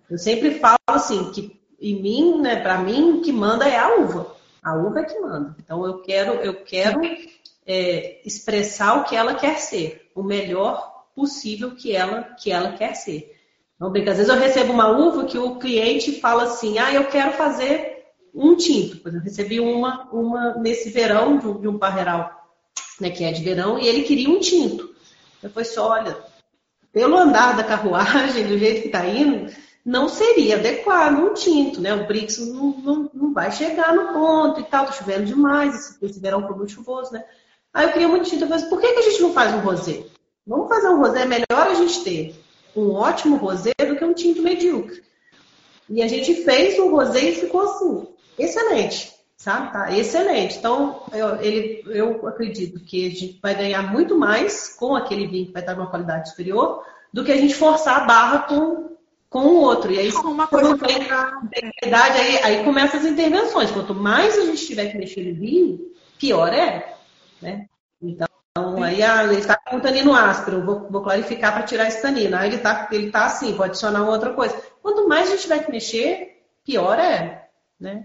Eu 0.10 0.18
sempre 0.18 0.60
falo 0.60 0.78
assim 0.88 1.32
que 1.32 1.60
em 1.80 2.02
mim, 2.02 2.42
né, 2.42 2.56
para 2.56 2.80
mim, 2.80 3.14
o 3.14 3.22
que 3.22 3.32
manda 3.32 3.68
é 3.68 3.78
a 3.78 3.96
uva. 3.98 4.36
A 4.64 4.76
uva 4.76 5.02
é 5.02 5.04
que 5.04 5.20
manda. 5.20 5.56
Então 5.60 5.86
eu 5.86 6.02
quero 6.02 6.34
eu 6.36 6.64
quero 6.64 7.02
é, 7.66 8.22
expressar 8.26 9.02
o 9.02 9.04
que 9.04 9.16
ela 9.16 9.36
quer 9.36 9.58
ser, 9.58 10.10
o 10.16 10.24
melhor 10.24 11.06
possível 11.16 11.76
que 11.76 11.96
ela 11.96 12.24
que 12.24 12.52
ela 12.52 12.72
quer 12.72 12.96
ser. 12.96 13.36
Não 13.80 13.92
brinca. 13.92 14.12
Às 14.12 14.18
vezes 14.18 14.34
eu 14.34 14.40
recebo 14.40 14.74
uma 14.74 14.90
uva 14.90 15.26
que 15.26 15.38
o 15.38 15.60
cliente 15.60 16.20
fala 16.20 16.44
assim, 16.44 16.80
ah, 16.80 16.92
eu 16.92 17.08
quero 17.10 17.34
fazer 17.34 18.06
um 18.34 18.56
tinto. 18.56 18.98
Por 18.98 19.10
exemplo, 19.10 19.28
eu 19.28 19.30
recebi 19.30 19.60
uma, 19.60 20.10
uma 20.12 20.56
nesse 20.56 20.90
verão 20.90 21.38
de 21.38 21.48
um, 21.48 21.62
de 21.62 21.68
um 21.68 21.78
parreiral 21.78 22.47
né, 23.00 23.10
que 23.10 23.24
é 23.24 23.32
de 23.32 23.44
verão, 23.44 23.80
e 23.80 23.88
ele 23.88 24.04
queria 24.04 24.30
um 24.30 24.40
tinto. 24.40 24.94
Eu 25.42 25.50
falei 25.50 25.70
assim, 25.70 25.80
olha, 25.80 26.18
pelo 26.92 27.18
andar 27.18 27.56
da 27.56 27.64
carruagem, 27.64 28.46
do 28.48 28.58
jeito 28.58 28.82
que 28.82 28.88
está 28.88 29.06
indo, 29.06 29.52
não 29.86 30.10
seria 30.10 30.56
adequado 30.56 31.20
um 31.20 31.34
tinto, 31.34 31.80
né? 31.80 31.94
O 31.94 32.08
Brix 32.08 32.38
não, 32.40 32.72
não, 32.78 33.12
não 33.14 33.34
vai 33.34 33.52
chegar 33.52 33.94
no 33.94 34.14
ponto 34.14 34.60
e 34.60 34.64
tal, 34.64 34.86
tá 34.86 34.92
chovendo 34.92 35.26
demais, 35.26 35.76
esse, 35.76 36.06
esse 36.06 36.20
verão 36.20 36.46
foi 36.46 36.56
muito 36.56 36.74
chuvoso, 36.74 37.14
né? 37.14 37.24
Aí 37.74 37.86
eu 37.86 37.94
queria 37.94 38.08
muito 38.08 38.30
tinto, 38.30 38.44
eu 38.44 38.48
falei 38.48 38.64
assim, 38.64 38.70
por 38.70 38.82
que, 38.82 38.94
que 38.94 39.00
a 39.00 39.04
gente 39.04 39.22
não 39.22 39.34
faz 39.34 39.54
um 39.54 39.60
rosé? 39.60 40.04
Vamos 40.46 40.68
fazer 40.68 40.90
um 40.90 41.00
rosé, 41.00 41.22
é 41.22 41.26
melhor 41.26 41.68
a 41.68 41.74
gente 41.74 42.04
ter 42.04 42.36
um 42.76 42.92
ótimo 42.92 43.38
rosé 43.38 43.74
do 43.80 43.96
que 43.96 44.04
um 44.04 44.14
tinto 44.14 44.42
medíocre. 44.42 45.04
E 45.90 46.02
a 46.02 46.08
gente 46.08 46.44
fez 46.44 46.78
um 46.80 46.90
rosé 46.90 47.22
e 47.22 47.36
ficou 47.36 47.62
assim, 47.62 48.08
excelente 48.38 49.17
sabe? 49.38 49.72
Tá 49.72 49.92
excelente. 49.96 50.58
Então, 50.58 51.04
eu, 51.14 51.40
ele, 51.40 51.84
eu 51.86 52.28
acredito 52.28 52.80
que 52.80 53.06
a 53.06 53.10
gente 53.10 53.40
vai 53.42 53.56
ganhar 53.56 53.84
muito 53.84 54.18
mais 54.18 54.76
com 54.76 54.96
aquele 54.96 55.28
vinho 55.28 55.46
que 55.46 55.54
vai 55.54 55.62
estar 55.62 55.76
uma 55.76 55.90
qualidade 55.90 56.30
superior 56.30 56.84
do 57.14 57.24
que 57.24 57.32
a 57.32 57.38
gente 57.38 57.54
forçar 57.54 58.02
a 58.02 58.06
barra 58.06 58.40
com, 58.40 58.98
com 59.30 59.40
o 59.40 59.62
outro. 59.62 59.92
E 59.92 60.00
aí, 60.00 60.12
uma 60.12 60.48
coisa 60.48 60.78
tem, 60.78 60.98
tem 60.98 61.72
verdade, 61.82 62.18
aí, 62.18 62.38
aí 62.44 62.64
começam 62.66 63.00
as 63.00 63.06
intervenções. 63.06 63.72
Quanto 63.72 63.94
mais 63.94 64.38
a 64.38 64.46
gente 64.46 64.66
tiver 64.66 64.92
que 64.92 64.98
mexer 64.98 65.22
no 65.22 65.40
vinho, 65.40 65.80
pior 66.18 66.52
é. 66.52 66.98
Né? 67.40 67.68
Então, 68.02 68.28
aí 68.84 69.04
ah, 69.04 69.24
ele 69.24 69.36
está 69.36 69.56
com 69.56 69.80
tanino 69.80 70.16
áspero, 70.16 70.66
vou, 70.66 70.88
vou 70.90 71.04
clarificar 71.04 71.54
para 71.54 71.64
tirar 71.64 71.88
esse 71.88 72.02
tanino. 72.02 72.36
Aí 72.36 72.50
ele 72.50 72.56
está 72.58 72.88
ele 72.92 73.12
tá 73.12 73.26
assim, 73.26 73.54
vou 73.54 73.66
adicionar 73.66 74.04
outra 74.10 74.34
coisa. 74.34 74.60
Quanto 74.82 75.08
mais 75.08 75.28
a 75.28 75.32
gente 75.32 75.44
tiver 75.44 75.64
que 75.64 75.72
mexer, 75.72 76.42
pior 76.66 76.98
é. 76.98 77.47
Né? 77.80 78.04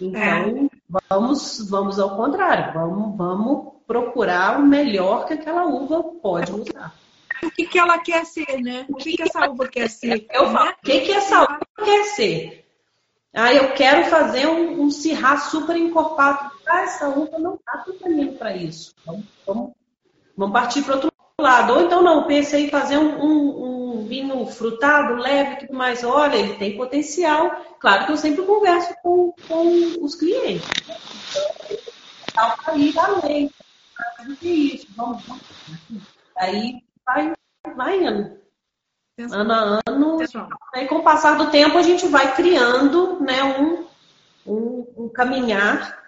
Então, 0.00 0.70
vamos, 1.08 1.68
vamos 1.70 1.98
ao 1.98 2.14
contrário, 2.14 2.74
vamos, 2.74 3.16
vamos 3.16 3.72
procurar 3.86 4.60
o 4.60 4.66
melhor 4.66 5.26
que 5.26 5.32
aquela 5.32 5.64
uva 5.64 6.02
pode 6.22 6.52
usar. 6.52 6.94
O 7.42 7.50
que, 7.50 7.66
que 7.66 7.78
ela 7.78 7.98
quer 7.98 8.24
ser, 8.24 8.60
né? 8.60 8.86
O 8.88 8.96
que, 8.96 9.16
que 9.16 9.22
essa 9.22 9.50
uva 9.50 9.66
quer 9.66 9.88
ser? 9.88 10.26
Eu 10.30 10.50
falo, 10.50 10.70
o 10.70 10.76
que, 10.84 11.00
que 11.00 11.12
essa 11.12 11.42
uva 11.42 11.60
quer 11.76 12.04
ser? 12.04 12.62
Ah, 13.34 13.52
eu 13.52 13.72
quero 13.72 14.10
fazer 14.10 14.46
um, 14.46 14.82
um 14.82 14.90
cirrá 14.90 15.38
super 15.38 15.74
encorpado. 15.76 16.50
Ah, 16.66 16.82
essa 16.82 17.08
uva 17.08 17.38
não 17.38 17.54
está 17.54 17.78
totalmente 17.78 18.36
para 18.36 18.54
isso. 18.54 18.94
Então, 19.00 19.24
vamos, 19.46 19.72
vamos 20.36 20.52
partir 20.52 20.82
para 20.82 20.94
outro 20.96 21.12
lado. 21.40 21.72
Ou 21.72 21.80
então 21.80 22.02
não, 22.02 22.26
pensei 22.26 22.66
em 22.66 22.70
fazer 22.70 22.98
um, 22.98 23.24
um, 23.24 23.64
um, 23.64 23.81
vinho 24.12 24.46
frutado, 24.46 25.14
leve 25.14 25.52
e 25.52 25.56
tudo 25.60 25.74
mais. 25.74 26.04
Olha, 26.04 26.36
ele 26.36 26.54
tem 26.56 26.76
potencial. 26.76 27.50
Claro 27.80 28.04
que 28.04 28.12
eu 28.12 28.16
sempre 28.18 28.44
converso 28.44 28.94
com, 29.02 29.34
com 29.48 30.04
os 30.04 30.14
clientes. 30.14 30.68
Então, 32.30 32.54
aí 32.66 32.94
além. 32.98 33.50
O 34.28 34.36
que 34.36 34.48
é 34.48 34.74
isso? 34.74 34.86
Vamos, 34.94 35.24
vamos. 35.24 35.42
Aí 36.36 36.82
vai, 37.06 37.32
vai 37.74 38.04
ano. 38.04 38.38
Ano 39.18 39.52
a 39.52 39.80
ano. 39.86 40.18
Aí 40.74 40.86
com 40.86 40.96
o 40.96 41.02
passar 41.02 41.38
do 41.38 41.50
tempo 41.50 41.78
a 41.78 41.82
gente 41.82 42.06
vai 42.08 42.34
criando 42.34 43.18
né, 43.20 43.42
um, 43.44 43.86
um, 44.46 44.86
um 44.96 45.08
caminhar 45.08 46.01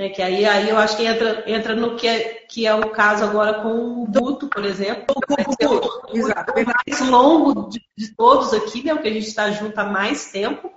né? 0.00 0.08
Que 0.08 0.22
aí, 0.22 0.46
aí 0.46 0.70
eu 0.70 0.78
acho 0.78 0.96
que 0.96 1.04
entra, 1.04 1.44
entra 1.46 1.76
no 1.76 1.94
que 1.94 2.08
é, 2.08 2.46
que 2.48 2.66
é 2.66 2.74
o 2.74 2.88
caso 2.88 3.22
agora 3.22 3.60
com 3.60 4.02
o 4.02 4.06
Buto, 4.06 4.48
por 4.48 4.64
exemplo. 4.64 5.04
O 5.10 6.16
Exato. 6.16 6.52
O 6.52 6.64
mais 6.64 7.10
longo 7.10 7.68
de, 7.68 7.84
de, 7.94 8.16
todos 8.16 8.54
aqui, 8.54 8.82
né? 8.82 8.94
O 8.94 9.02
que 9.02 9.08
a 9.08 9.12
gente 9.12 9.26
está 9.26 9.50
junto 9.50 9.78
há 9.78 9.84
mais 9.84 10.32
tempo, 10.32 10.72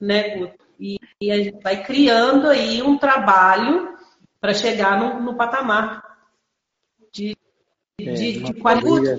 né, 0.00 0.36
Guto? 0.36 0.54
E, 0.80 0.98
e, 1.20 1.30
a 1.30 1.36
gente 1.36 1.62
vai 1.62 1.84
criando 1.84 2.48
aí 2.48 2.82
um 2.82 2.98
trabalho 2.98 3.96
para 4.40 4.52
chegar 4.52 4.98
no, 4.98 5.20
no, 5.22 5.36
patamar 5.36 6.02
de, 7.12 7.36
é, 8.00 8.12
de, 8.12 8.42
de. 8.42 8.54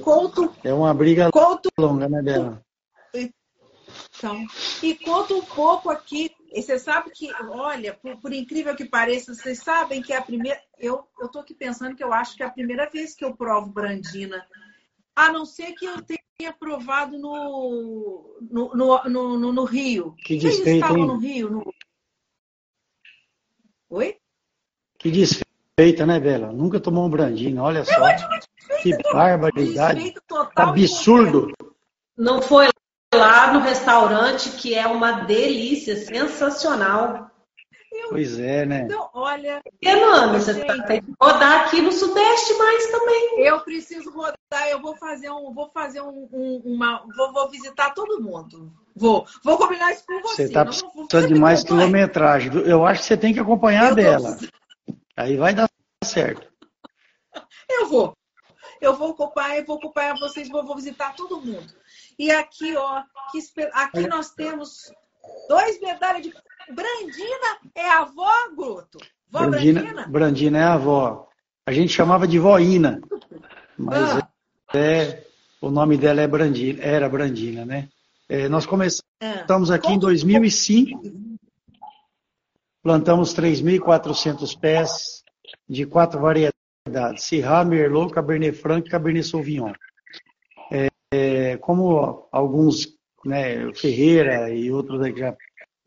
Couto, 0.02 0.54
é 0.64 0.74
uma 0.74 0.94
briga 0.94 1.32
Couto, 1.32 1.70
longa, 1.80 2.10
né, 2.10 2.22
Bela? 2.22 2.62
Então, 3.14 4.46
e 4.84 4.96
conta 4.96 5.34
um 5.34 5.42
pouco 5.42 5.90
aqui 5.90 6.30
e 6.52 6.62
você 6.62 6.80
sabe 6.80 7.12
que, 7.12 7.32
olha, 7.50 7.94
por, 7.94 8.18
por, 8.20 8.34
incrível 8.34 8.76
que 8.76 8.86
pareça, 8.86 9.34
vocês 9.34 9.60
sabem 9.60 10.02
que 10.02 10.12
é 10.12 10.18
a 10.18 10.22
primeira. 10.22 10.60
Eu 10.80 11.08
estou 11.22 11.42
aqui 11.42 11.54
pensando 11.54 11.96
que 11.96 12.04
eu 12.04 12.12
acho 12.12 12.36
que 12.36 12.42
é 12.42 12.46
a 12.46 12.52
primeira 12.52 12.90
vez 12.90 13.14
que 13.14 13.24
eu 13.24 13.36
provo 13.36 13.68
Brandina. 13.68 14.46
A 15.16 15.32
não 15.32 15.46
ser 15.46 15.74
que 15.74 15.86
eu 15.86 16.02
tenha 16.02 16.54
provado 16.54 17.18
no, 17.20 18.38
no, 18.42 18.74
no, 18.74 19.38
no, 19.38 19.54
no 19.54 19.64
Rio. 19.64 20.16
Que 20.24 20.38
desfeito, 20.38 20.86
estavam 20.86 21.06
no 21.06 21.18
Rio? 21.18 21.50
No... 21.50 21.74
Oi? 23.90 24.18
Que 24.98 25.12
desfeita, 25.12 26.06
né, 26.06 26.20
Bela? 26.20 26.52
Nunca 26.52 26.80
tomou 26.80 27.06
um 27.06 27.10
Brandina, 27.10 27.62
olha 27.62 27.86
só. 27.86 27.94
Que 28.82 28.98
barbaridade. 29.14 30.14
Absurdo. 30.56 31.54
Não 32.18 32.42
foi 32.42 32.68
lá 33.14 33.54
no 33.54 33.60
restaurante, 33.60 34.52
que 34.52 34.76
é 34.76 34.86
uma 34.86 35.24
delícia, 35.24 35.96
sensacional. 35.96 37.30
Pois 38.10 38.40
é, 38.40 38.66
né? 38.66 38.84
Então, 38.84 39.10
olha. 39.14 39.62
Fernando, 39.84 40.34
você 40.34 40.64
tá, 40.64 40.84
tem 40.84 41.02
que 41.02 41.14
rodar 41.20 41.62
aqui 41.62 41.82
no 41.82 41.92
Sudeste 41.92 42.54
mais 42.54 42.88
também. 42.88 43.46
Eu 43.46 43.60
preciso 43.62 44.12
rodar, 44.12 44.70
eu 44.70 44.82
vou 44.82 44.96
fazer 44.96 45.30
um. 45.30 45.54
Vou 45.54 45.70
fazer 45.70 46.02
um, 46.02 46.28
um 46.32 46.62
uma. 46.66 47.04
Vou, 47.16 47.34
vou, 47.34 47.50
visitar 47.50 47.94
todo 47.94 48.22
mundo. 48.22 48.72
Vou. 48.96 49.28
Vou 49.44 49.58
combinar 49.58 49.92
isso 49.92 50.06
com 50.08 50.22
você. 50.22 50.36
Você 50.36 50.44
está 50.44 50.66
precisando 50.66 51.28
de 51.28 51.36
mais 51.36 51.64
quilometragem. 51.64 52.52
Eu 52.66 52.86
acho 52.86 53.02
que 53.02 53.08
você 53.08 53.18
tem 53.18 53.34
que 53.34 53.40
acompanhar 53.40 53.92
a 53.92 53.96
dela. 53.96 54.38
Aí 55.18 55.36
vai 55.36 55.54
dar 55.54 55.70
certo. 56.04 56.48
Eu 57.70 57.88
vou. 57.88 58.14
Eu 58.82 58.96
vou 58.96 59.12
acompanhar, 59.12 59.58
eu 59.58 59.66
vou 59.66 59.78
acompanhar 59.78 60.18
vocês, 60.18 60.48
vou, 60.48 60.66
vou 60.66 60.76
visitar 60.76 61.14
todo 61.16 61.42
mundo. 61.42 61.79
E 62.20 62.30
aqui, 62.32 62.76
ó, 62.76 63.02
aqui 63.74 64.06
nós 64.06 64.32
temos 64.32 64.92
dois 65.48 65.80
medalhas 65.80 66.22
de. 66.22 66.34
Brandina 66.70 67.58
é 67.74 67.90
a 67.90 68.00
avó, 68.00 68.30
Gruto? 68.54 69.00
Vó 69.30 69.48
Brandina, 69.48 69.82
Brandina? 69.82 70.08
Brandina 70.08 70.58
é 70.58 70.64
a 70.64 70.74
avó. 70.74 71.30
A 71.66 71.72
gente 71.72 71.94
chamava 71.94 72.28
de 72.28 72.38
voína. 72.38 73.00
Mas 73.78 74.18
ah. 74.18 74.30
é, 74.78 75.24
o 75.62 75.72
nome 75.72 75.98
dela 75.98 76.20
é 76.20 76.28
Brandina, 76.28 76.84
era 76.84 77.08
Brandina, 77.08 77.66
né? 77.66 77.88
É, 78.28 78.50
nós 78.50 78.66
começamos 78.66 79.72
ah. 79.72 79.76
aqui 79.76 79.94
em 79.94 79.98
2005. 79.98 81.02
Plantamos 82.84 83.34
3.400 83.34 84.60
pés 84.60 85.24
de 85.70 85.86
quatro 85.86 86.20
variedades: 86.20 87.24
Syrah, 87.24 87.64
Merlot, 87.64 88.14
Cabernet 88.14 88.58
Franc 88.58 88.86
e 88.86 88.92
Cabernet 88.92 89.26
Sauvignon 89.26 89.72
é, 91.12 91.58
como 91.58 92.28
alguns, 92.32 92.88
né, 93.26 93.72
Ferreira 93.74 94.54
e 94.54 94.72
outros 94.72 95.02
aqui 95.02 95.20
já, 95.20 95.36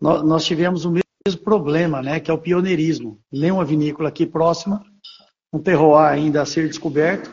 nós, 0.01 0.23
nós, 0.23 0.45
tivemos 0.45 0.85
o 0.85 0.91
mesmo 0.91 1.41
problema, 1.45 2.03
né, 2.03 2.19
que 2.19 2.31
é 2.31 2.35
o 2.35 2.39
pioneirismo. 2.39 3.21
Lê 3.33 3.51
uma 3.51 3.65
vinícola 3.65 4.09
aqui 4.09 4.27
próxima, 4.27 4.85
um 5.53 5.61
terroir 5.61 6.11
ainda 6.11 6.43
a 6.43 6.47
ser 6.47 6.67
descoberto, 6.67 7.33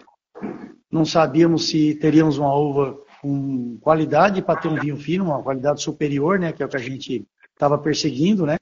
não 0.91 1.05
sabíamos 1.05 1.67
se 1.67 1.95
teríamos 1.95 2.37
uma 2.37 2.53
uva 2.53 2.97
com 3.21 3.77
qualidade 3.81 4.41
para 4.41 4.59
ter 4.59 4.67
um 4.67 4.79
vinho 4.79 4.97
fino, 4.97 5.25
uma 5.25 5.41
qualidade 5.41 5.81
superior, 5.81 6.39
né, 6.39 6.53
que 6.53 6.61
é 6.61 6.65
o 6.65 6.69
que 6.69 6.77
a 6.77 6.81
gente 6.81 7.27
estava 7.51 7.77
perseguindo, 7.77 8.45
né, 8.45 8.57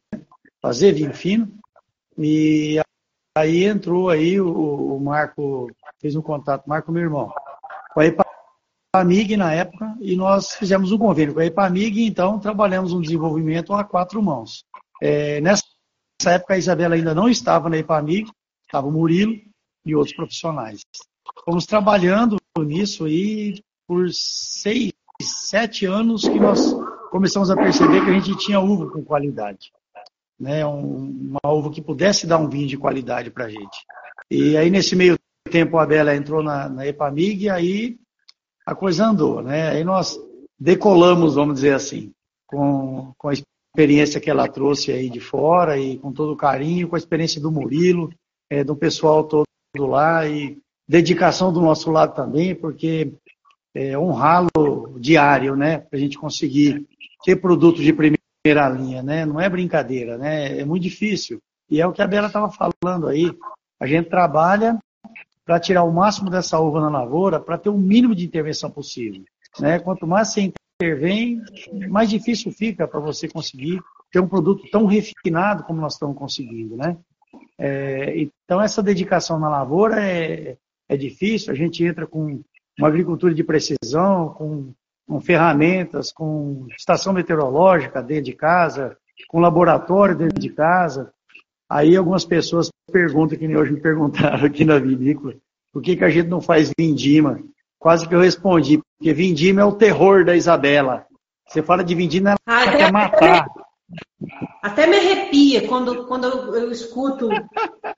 fazer 0.62 0.94
vinho 0.94 1.14
fino. 1.14 1.52
E 2.18 2.80
aí 3.38 3.66
entrou 3.66 4.10
aí 4.10 4.40
o, 4.40 4.96
o 4.96 5.00
Marco, 5.00 5.70
fez 6.00 6.16
um 6.16 6.22
contato, 6.22 6.66
Marco, 6.66 6.92
meu 6.92 7.04
irmão, 7.04 7.32
com 7.94 8.00
a 8.00 8.06
EPAMIG 8.98 9.38
na 9.38 9.54
época 9.54 9.96
e 10.02 10.16
nós 10.16 10.54
fizemos 10.54 10.92
um 10.92 10.98
convênio 10.98 11.34
com 11.34 11.40
a 11.40 11.46
EPAMIG 11.46 12.02
e 12.02 12.08
então 12.08 12.40
trabalhamos 12.40 12.94
um 12.94 13.02
desenvolvimento 13.02 13.74
a 13.74 13.84
quatro 13.84 14.22
mãos. 14.22 14.66
É, 15.02 15.40
nessa 15.42 15.64
época 16.26 16.56
a 16.56 16.58
Isabela 16.58 16.96
ainda 16.96 17.14
não 17.14 17.30
estava 17.30 17.70
na 17.70 17.78
EPAMIG, 17.78 18.30
estava 18.66 18.88
o 18.88 18.92
Murilo 18.92 19.36
e 19.86 19.96
outros 19.96 20.16
profissionais. 20.16 20.82
Fomos 21.46 21.66
trabalhando 21.66 22.38
nisso 22.60 23.06
aí 23.06 23.62
por 23.88 24.08
seis, 24.12 24.92
sete 25.22 25.86
anos 25.86 26.28
que 26.28 26.40
nós 26.40 26.74
começamos 27.12 27.52
a 27.52 27.56
perceber 27.56 28.04
que 28.04 28.10
a 28.10 28.14
gente 28.20 28.36
tinha 28.38 28.60
uva 28.60 28.90
com 28.90 29.04
qualidade. 29.04 29.72
Né, 30.40 30.66
um, 30.66 31.32
uma 31.44 31.52
uva 31.52 31.72
que 31.72 31.82
pudesse 31.82 32.28
dar 32.28 32.38
um 32.38 32.50
vinho 32.50 32.68
de 32.68 32.78
qualidade 32.78 33.32
para 33.32 33.46
a 33.46 33.50
gente. 33.50 33.86
E 34.30 34.56
aí, 34.56 34.70
nesse 34.70 34.96
meio 34.96 35.18
tempo, 35.50 35.78
a 35.78 35.86
Bela 35.86 36.16
entrou 36.16 36.44
na, 36.44 36.70
na 36.70 36.86
EPAMIG 36.86 37.46
e 37.46 37.50
aí 37.50 37.98
a 38.68 38.76
coisa 38.76 39.06
andou, 39.06 39.42
né? 39.42 39.70
Aí 39.70 39.84
nós 39.86 40.20
decolamos, 40.60 41.36
vamos 41.36 41.56
dizer 41.56 41.74
assim, 41.74 42.12
com, 42.46 43.14
com 43.18 43.30
a 43.30 43.34
experiência 43.34 44.20
que 44.20 44.30
ela 44.30 44.46
trouxe 44.46 44.92
aí 44.92 45.10
de 45.10 45.22
fora 45.22 45.80
e 45.80 45.98
com 45.98 46.12
todo 46.12 46.34
o 46.34 46.38
carinho, 46.38 46.90
com 46.90 46.96
a 46.98 47.00
experiência 47.00 47.40
do 47.40 47.50
Murilo, 47.50 48.10
é, 48.50 48.66
do 48.66 48.76
pessoal 48.76 49.24
todo 49.24 49.48
lá 49.78 50.28
e 50.28 50.58
dedicação 50.86 51.54
do 51.54 51.62
nosso 51.62 51.90
lado 51.92 52.14
também, 52.14 52.54
porque 52.54 53.14
é 53.74 53.98
um 53.98 54.12
ralo 54.12 54.98
diário, 55.00 55.56
né, 55.56 55.78
para 55.78 55.98
a 55.98 56.02
gente 56.02 56.18
conseguir 56.18 56.86
ter 57.24 57.38
produtos 57.38 57.82
de 57.82 57.94
primeira 57.94 58.68
linha, 58.70 59.02
né? 59.02 59.26
Não 59.26 59.40
é 59.40 59.48
brincadeira, 59.48 60.18
né? 60.18 60.60
É 60.60 60.66
muito 60.66 60.84
difícil. 60.84 61.40
E 61.70 61.80
é 61.80 61.88
o 61.88 61.94
que 61.94 62.02
a 62.02 62.08
Bela 62.08 62.28
estava 62.28 62.52
falando 62.52 63.08
aí. 63.08 63.32
A 63.80 63.88
gente 63.88 64.10
trabalha 64.10 64.78
para 65.48 65.62
tirar 65.62 65.84
o 65.84 65.94
máximo 65.94 66.30
dessa 66.30 66.60
uva 66.60 66.82
na 66.82 66.90
lavoura, 66.90 67.40
para 67.40 67.58
ter 67.58 67.70
o 67.70 67.78
mínimo 67.78 68.14
de 68.14 68.26
intervenção 68.26 68.70
possível. 68.70 69.24
Né? 69.58 69.80
Quanto 69.80 70.06
mais 70.06 70.28
você 70.28 70.52
intervém, 70.82 71.42
mais 71.90 72.10
difícil 72.10 72.52
fica 72.52 72.86
para 72.86 73.00
você 73.00 73.30
conseguir 73.30 73.80
ter 74.12 74.20
um 74.20 74.28
produto 74.28 74.70
tão 74.70 74.86
refinado 74.86 75.64
como 75.64 75.80
nós 75.80 75.94
estamos 75.94 76.18
conseguindo. 76.18 76.76
Né? 76.76 76.98
É, 77.58 78.20
então, 78.20 78.62
essa 78.62 78.84
dedicação 78.84 79.40
na 79.40 79.48
lavoura 79.48 80.04
é, 80.04 80.58
é 80.90 80.98
difícil, 80.98 81.54
a 81.54 81.56
gente 81.56 81.82
entra 81.82 82.06
com 82.06 82.42
uma 82.78 82.90
agricultura 82.90 83.34
de 83.34 83.44
precisão, 83.44 84.30
com, 84.34 84.74
com 85.08 85.22
ferramentas, 85.22 86.12
com 86.12 86.68
estação 86.78 87.14
meteorológica 87.14 88.04
dentro 88.04 88.26
de 88.26 88.34
casa, 88.34 88.98
com 89.30 89.40
laboratório 89.40 90.16
dentro 90.16 90.40
de 90.42 90.50
casa, 90.50 91.14
Aí 91.70 91.96
algumas 91.96 92.24
pessoas 92.24 92.70
perguntam, 92.92 93.38
que 93.38 93.48
nem 93.48 93.58
hoje 93.58 93.74
me 93.74 93.82
perguntaram 93.82 94.46
aqui 94.46 94.64
na 94.64 94.80
vinícola, 94.80 95.36
por 95.72 95.82
que, 95.82 95.96
que 95.96 96.04
a 96.04 96.10
gente 96.10 96.28
não 96.28 96.42
faz 96.42 96.72
vindima? 96.78 97.40
Quase 97.78 98.08
que 98.08 98.16
eu 98.16 98.22
respondi, 98.22 98.80
porque 98.98 99.14
vindima 99.14 99.62
é 99.62 99.66
o 99.66 99.76
terror 99.76 100.26
da 100.26 100.36
Isabela. 100.36 101.06
Você 101.48 101.62
fala 101.62 101.84
de 101.84 101.94
vindima, 101.94 102.32
ela 102.32 102.40
ah, 102.46 102.72
quer 102.72 102.92
matar. 102.92 103.48
Até 104.62 104.88
me 104.88 104.98
arrepia 104.98 105.68
quando, 105.68 106.06
quando 106.08 106.26
eu, 106.26 106.56
eu 106.56 106.72
escuto 106.72 107.30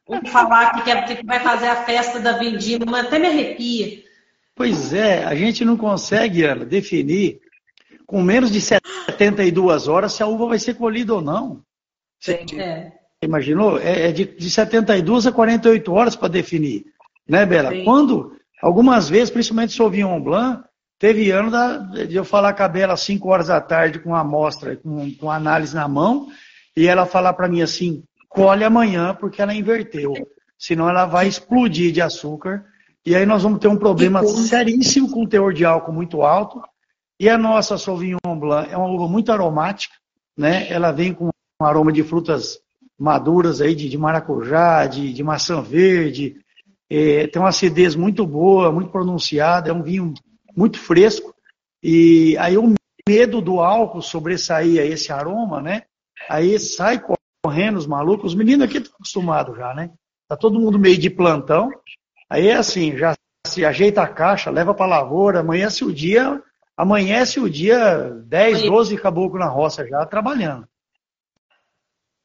um 0.07 0.25
falar 0.27 0.73
que, 0.73 0.83
quer, 0.83 1.05
que 1.05 1.25
vai 1.25 1.39
fazer 1.39 1.67
a 1.67 1.83
festa 1.83 2.19
da 2.19 2.37
vindima, 2.37 2.99
até 2.99 3.17
me 3.17 3.27
arrepia. 3.27 4.03
Pois 4.55 4.93
é, 4.93 5.23
a 5.23 5.33
gente 5.33 5.63
não 5.63 5.77
consegue 5.77 6.43
Ana, 6.43 6.65
definir 6.65 7.39
com 8.05 8.21
menos 8.21 8.51
de 8.51 8.59
72 8.59 9.87
horas 9.87 10.11
se 10.13 10.21
a 10.21 10.27
uva 10.27 10.47
vai 10.47 10.59
ser 10.59 10.73
colhida 10.73 11.13
ou 11.13 11.21
não. 11.21 11.61
Sim. 12.19 12.59
É. 12.59 12.98
imaginou? 13.21 13.79
É, 13.79 14.09
é 14.09 14.11
de, 14.11 14.25
de 14.25 14.49
72 14.49 15.27
a 15.27 15.31
48 15.31 15.91
horas 15.91 16.15
para 16.15 16.27
definir, 16.27 16.85
né, 17.27 17.45
Bela? 17.45 17.71
Sim. 17.71 17.83
Quando, 17.83 18.35
algumas 18.61 19.09
vezes, 19.09 19.29
principalmente 19.29 19.73
Sauvignon 19.73 20.21
Blanc, 20.21 20.63
teve 20.97 21.31
ano 21.31 21.49
da, 21.51 21.77
de 21.77 22.15
eu 22.15 22.25
falar 22.25 22.53
com 22.53 22.63
a 22.63 22.67
Bela 22.67 22.93
às 22.93 23.01
5 23.01 23.27
horas 23.27 23.47
da 23.47 23.61
tarde 23.61 23.99
com 23.99 24.15
a 24.15 24.21
amostra, 24.21 24.75
com, 24.77 25.13
com 25.15 25.31
análise 25.31 25.75
na 25.75 25.87
mão, 25.87 26.27
e 26.75 26.87
ela 26.87 27.05
falar 27.05 27.33
para 27.33 27.47
mim 27.47 27.61
assim, 27.61 28.03
colhe 28.27 28.63
amanhã 28.63 29.15
porque 29.19 29.41
ela 29.41 29.53
inverteu, 29.53 30.13
senão 30.57 30.89
ela 30.89 31.05
vai 31.05 31.27
explodir 31.27 31.91
de 31.91 32.01
açúcar, 32.01 32.65
e 33.05 33.15
aí 33.15 33.25
nós 33.25 33.43
vamos 33.43 33.59
ter 33.59 33.67
um 33.67 33.77
problema 33.77 34.23
seríssimo 34.25 35.09
com 35.09 35.23
o 35.23 35.27
teor 35.27 35.53
de 35.53 35.65
álcool 35.65 35.93
muito 35.93 36.21
alto, 36.21 36.61
e 37.19 37.27
a 37.27 37.37
nossa 37.37 37.77
Sauvignon 37.77 38.39
Blanc 38.39 38.71
é 38.71 38.77
uma 38.77 38.87
uva 38.87 39.07
muito 39.07 39.31
aromática, 39.31 39.95
né? 40.37 40.67
Ela 40.69 40.91
vem 40.91 41.13
com 41.13 41.27
um 41.27 41.65
aroma 41.65 41.91
de 41.91 42.01
frutas 42.01 42.59
maduras 42.99 43.61
aí, 43.61 43.73
de, 43.73 43.87
de 43.87 43.97
maracujá, 43.97 44.85
de, 44.85 45.13
de, 45.13 45.23
maçã 45.23 45.61
verde. 45.61 46.35
É, 46.89 47.27
tem 47.27 47.41
uma 47.41 47.49
acidez 47.49 47.95
muito 47.95 48.25
boa, 48.25 48.71
muito 48.71 48.91
pronunciada, 48.91 49.69
é 49.69 49.73
um 49.73 49.83
vinho 49.83 50.13
muito 50.55 50.77
fresco. 50.79 51.33
E 51.81 52.35
aí 52.37 52.57
o 52.57 52.73
medo 53.07 53.41
do 53.41 53.59
álcool 53.61 54.01
sobressair 54.01 54.81
a 54.81 54.85
esse 54.85 55.11
aroma, 55.11 55.61
né? 55.61 55.83
Aí 56.29 56.59
sai 56.59 57.01
correndo 57.43 57.77
os 57.77 57.87
malucos. 57.87 58.31
Os 58.31 58.35
meninos 58.37 58.65
aqui 58.65 58.77
estão 58.77 58.93
acostumados 58.95 59.57
já, 59.57 59.73
né? 59.73 59.91
Tá 60.27 60.35
todo 60.35 60.59
mundo 60.59 60.77
meio 60.77 60.97
de 60.97 61.09
plantão. 61.09 61.71
Aí 62.29 62.49
é 62.49 62.55
assim, 62.55 62.97
já 62.97 63.15
se 63.47 63.63
ajeita 63.63 64.01
a 64.01 64.07
caixa, 64.07 64.51
leva 64.51 64.73
para 64.73 64.85
lavoura, 64.85 65.39
amanhece 65.39 65.85
o 65.85 65.93
dia 65.93 66.43
amanhece 66.79 67.41
o 67.41 67.49
dia 67.49 68.09
10, 68.25 68.61
12 68.61 68.95
caboclo 68.95 69.37
na 69.37 69.47
roça 69.47 69.85
já 69.85 70.05
trabalhando. 70.05 70.65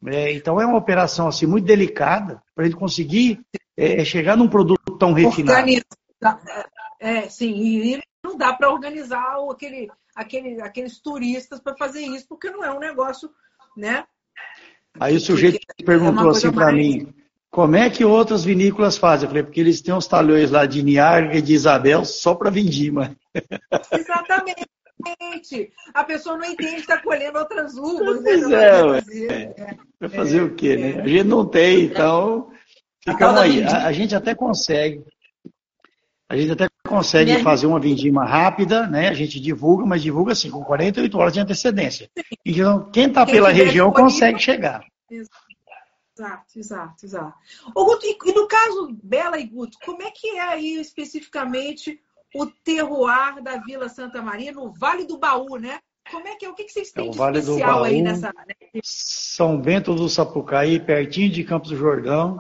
É, 0.07 0.33
então 0.33 0.61
é 0.61 0.67
uma 0.67 0.79
operação 0.79 1.29
assim 1.29 1.47
muito 1.47 1.65
delicada 1.65 2.43
para 2.55 2.65
a 2.65 2.69
gente 2.69 2.79
conseguir 2.79 3.41
é, 3.77 4.01
é, 4.01 4.05
chegar 4.05 4.37
num 4.37 4.49
produto 4.49 4.99
tão 4.99 5.13
refinado. 5.13 5.59
Organiza, 5.59 5.85
é, 7.01 7.29
sim, 7.29 7.53
e 7.53 8.03
não 8.23 8.37
dá 8.37 8.53
para 8.53 8.73
organizar 8.73 9.37
aquele, 9.51 9.91
aquele, 10.15 10.61
aqueles 10.61 11.01
turistas 11.01 11.61
para 11.61 11.77
fazer 11.77 12.01
isso, 12.01 12.27
porque 12.29 12.51
não 12.51 12.65
é 12.65 12.73
um 12.73 12.79
negócio, 12.79 13.31
né? 13.77 14.05
Aí 14.99 15.17
o 15.17 15.21
sujeito 15.21 15.59
é 15.79 15.85
perguntou 15.85 16.31
assim 16.31 16.53
para 16.53 16.67
mais... 16.67 16.77
mim, 16.77 17.15
como 17.51 17.77
é 17.77 17.91
que 17.91 18.05
outras 18.05 18.45
vinícolas 18.45 18.97
fazem? 18.97 19.25
Eu 19.25 19.31
falei, 19.31 19.43
porque 19.43 19.61
eles 19.61 19.81
têm 19.81 19.95
uns 19.95 20.07
talhões 20.07 20.51
lá 20.51 20.67
de 20.67 20.83
Niarga 20.83 21.37
e 21.37 21.43
de 21.43 21.55
Isabel 21.55 22.05
só 22.05 22.35
para 22.35 22.51
vindima. 22.51 23.17
Exatamente. 23.93 24.67
A 25.93 26.05
pessoa 26.05 26.37
não 26.37 26.45
entende 26.45 26.77
que 26.77 26.81
está 26.81 26.99
colhendo 26.99 27.39
outras 27.39 27.77
uvas. 27.77 28.23
Né? 28.23 28.33
É, 28.33 28.81
fazer. 28.81 29.31
É. 29.31 29.77
Vai 30.01 30.09
fazer 30.09 30.43
o 30.43 30.55
quê, 30.55 30.77
né? 30.77 31.01
A 31.03 31.07
gente 31.07 31.25
não 31.25 31.47
tem, 31.47 31.85
então 31.85 32.51
ficamos 33.03 33.41
aí. 33.41 33.63
A, 33.65 33.87
a, 33.87 33.93
gente 33.93 34.15
até 34.15 34.35
consegue. 34.35 35.05
A 36.29 36.37
gente 36.37 36.53
até 36.53 36.69
consegue 36.87 37.43
fazer 37.43 37.67
uma 37.67 37.81
vindima 37.81 38.25
rápida, 38.25 38.87
né? 38.87 39.09
A 39.09 39.15
gente 39.15 39.39
divulga, 39.41 39.85
mas 39.85 40.03
divulga 40.03 40.33
assim, 40.33 40.51
com 40.51 40.65
48 40.65 41.19
horas 41.19 41.33
de 41.33 41.41
antecedência. 41.41 42.11
Então, 42.45 42.91
quem 42.91 43.07
está 43.07 43.27
pela 43.27 43.51
região 43.51 43.93
consegue 43.93 44.39
chegar. 44.39 44.85
Exato, 45.11 46.59
exato, 46.59 47.05
exato. 47.05 47.35
Ô, 47.75 47.85
Guto, 47.85 48.07
e 48.07 48.33
no 48.33 48.47
caso 48.47 48.97
Bela 49.03 49.39
e 49.39 49.47
Guto, 49.47 49.77
como 49.85 50.03
é 50.03 50.11
que 50.11 50.29
é 50.29 50.41
aí 50.41 50.81
especificamente 50.81 52.01
o 52.35 52.47
terroir 52.47 53.43
da 53.43 53.59
Vila 53.59 53.89
Santa 53.89 54.21
Maria, 54.21 54.53
no 54.53 54.73
Vale 54.73 55.05
do 55.05 55.19
Baú, 55.19 55.57
né? 55.57 55.79
Como 56.11 56.29
é 56.29 56.37
que 56.37 56.45
é? 56.45 56.51
O 56.51 56.55
que 56.55 56.69
vocês 56.69 56.91
têm 56.91 57.09
é 57.09 57.11
de 57.11 57.17
vale 57.17 57.39
especial 57.39 57.75
Baú, 57.75 57.85
aí 57.85 58.03
nessa... 58.03 58.33
São 58.83 59.59
Bento 59.59 59.95
do 59.95 60.09
Sapucaí, 60.09 60.79
pertinho 60.79 61.31
de 61.31 61.45
Campos 61.45 61.71
do 61.71 61.77
Jordão, 61.77 62.39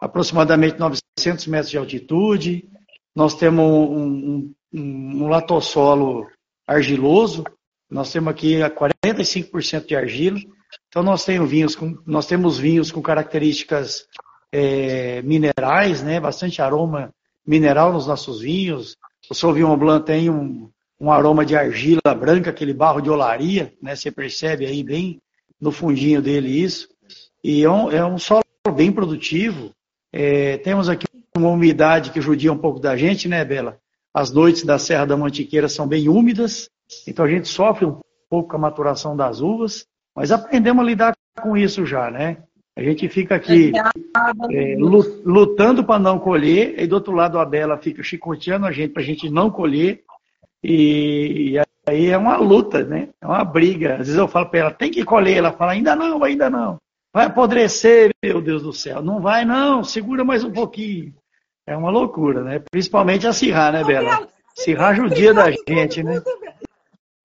aproximadamente 0.00 0.78
900 0.78 1.46
metros 1.46 1.70
de 1.70 1.78
altitude. 1.78 2.68
Nós 3.14 3.34
temos 3.34 3.64
um, 3.64 4.52
um, 4.72 5.20
um 5.20 5.28
latossolo 5.28 6.26
argiloso, 6.66 7.44
nós 7.88 8.12
temos 8.12 8.30
aqui 8.30 8.58
45% 8.58 9.86
de 9.86 9.94
argila. 9.94 10.38
Então 10.88 11.02
nós 11.02 11.24
temos 11.24 11.48
vinhos 11.48 11.76
com, 11.76 11.96
nós 12.04 12.26
temos 12.26 12.58
vinhos 12.58 12.90
com 12.90 13.00
características 13.00 14.08
é, 14.50 15.22
minerais, 15.22 16.02
né? 16.02 16.18
bastante 16.18 16.60
aroma 16.60 17.14
mineral 17.46 17.92
nos 17.92 18.06
nossos 18.06 18.40
vinhos, 18.40 18.96
o 19.30 19.34
Sauvignon 19.34 19.76
Blanc 19.76 20.06
tem 20.06 20.30
um, 20.30 20.70
um 21.00 21.10
aroma 21.10 21.44
de 21.44 21.56
argila 21.56 22.14
branca, 22.18 22.50
aquele 22.50 22.72
barro 22.72 23.00
de 23.00 23.10
olaria, 23.10 23.72
né? 23.82 23.94
Você 23.94 24.10
percebe 24.10 24.66
aí 24.66 24.82
bem 24.82 25.20
no 25.60 25.70
fundinho 25.72 26.22
dele 26.22 26.48
isso. 26.48 26.88
E 27.42 27.62
é 27.62 27.70
um, 27.70 27.90
é 27.90 28.04
um 28.04 28.18
solo 28.18 28.42
bem 28.74 28.90
produtivo. 28.92 29.72
É, 30.12 30.58
temos 30.58 30.88
aqui 30.88 31.06
uma 31.36 31.50
umidade 31.50 32.10
que 32.10 32.20
judia 32.20 32.52
um 32.52 32.58
pouco 32.58 32.80
da 32.80 32.96
gente, 32.96 33.28
né, 33.28 33.44
Bela? 33.44 33.78
As 34.12 34.32
noites 34.32 34.64
da 34.64 34.78
Serra 34.78 35.04
da 35.04 35.16
Mantiqueira 35.16 35.68
são 35.68 35.86
bem 35.86 36.08
úmidas, 36.08 36.70
então 37.06 37.24
a 37.24 37.28
gente 37.28 37.48
sofre 37.48 37.84
um 37.84 38.00
pouco 38.30 38.48
com 38.48 38.56
a 38.56 38.60
maturação 38.60 39.14
das 39.14 39.40
uvas, 39.40 39.86
mas 40.14 40.32
aprendemos 40.32 40.82
a 40.82 40.86
lidar 40.86 41.14
com 41.42 41.56
isso 41.56 41.84
já, 41.84 42.10
né? 42.10 42.38
A 42.76 42.82
gente 42.82 43.08
fica 43.08 43.36
aqui 43.36 43.72
é, 44.52 44.76
lutando 44.76 45.82
para 45.82 45.98
não 45.98 46.18
colher, 46.18 46.78
e 46.78 46.86
do 46.86 46.96
outro 46.96 47.14
lado 47.14 47.38
a 47.38 47.44
Bela 47.44 47.78
fica 47.78 48.02
chicoteando 48.02 48.66
a 48.66 48.72
gente 48.72 48.92
para 48.92 49.02
a 49.02 49.06
gente 49.06 49.30
não 49.30 49.50
colher, 49.50 50.02
e, 50.62 51.58
aí 51.86 52.10
é 52.10 52.18
uma 52.18 52.36
luta, 52.36 52.84
né? 52.84 53.08
É 53.18 53.26
uma 53.26 53.42
briga. 53.44 53.92
Às 53.92 54.08
vezes 54.08 54.16
eu 54.16 54.28
falo 54.28 54.46
para 54.46 54.60
ela, 54.60 54.70
tem 54.70 54.90
que 54.90 55.04
colher, 55.04 55.38
ela 55.38 55.52
fala, 55.52 55.72
ainda 55.72 55.96
não, 55.96 56.22
ainda 56.22 56.50
não. 56.50 56.76
Vai 57.14 57.26
apodrecer, 57.26 58.10
meu 58.22 58.42
Deus 58.42 58.62
do 58.62 58.74
céu. 58.74 59.00
Não 59.00 59.22
vai 59.22 59.44
não, 59.46 59.82
segura 59.82 60.22
mais 60.22 60.44
um 60.44 60.52
pouquinho. 60.52 61.14
É 61.66 61.74
uma 61.74 61.90
loucura, 61.90 62.42
né? 62.42 62.62
Principalmente 62.70 63.26
a 63.26 63.32
Cirrar, 63.32 63.72
né, 63.72 63.84
Bela? 63.84 64.28
Cirrar 64.54 64.94
judia 64.94 65.32
da 65.32 65.50
gente, 65.50 66.02
né? 66.02 66.20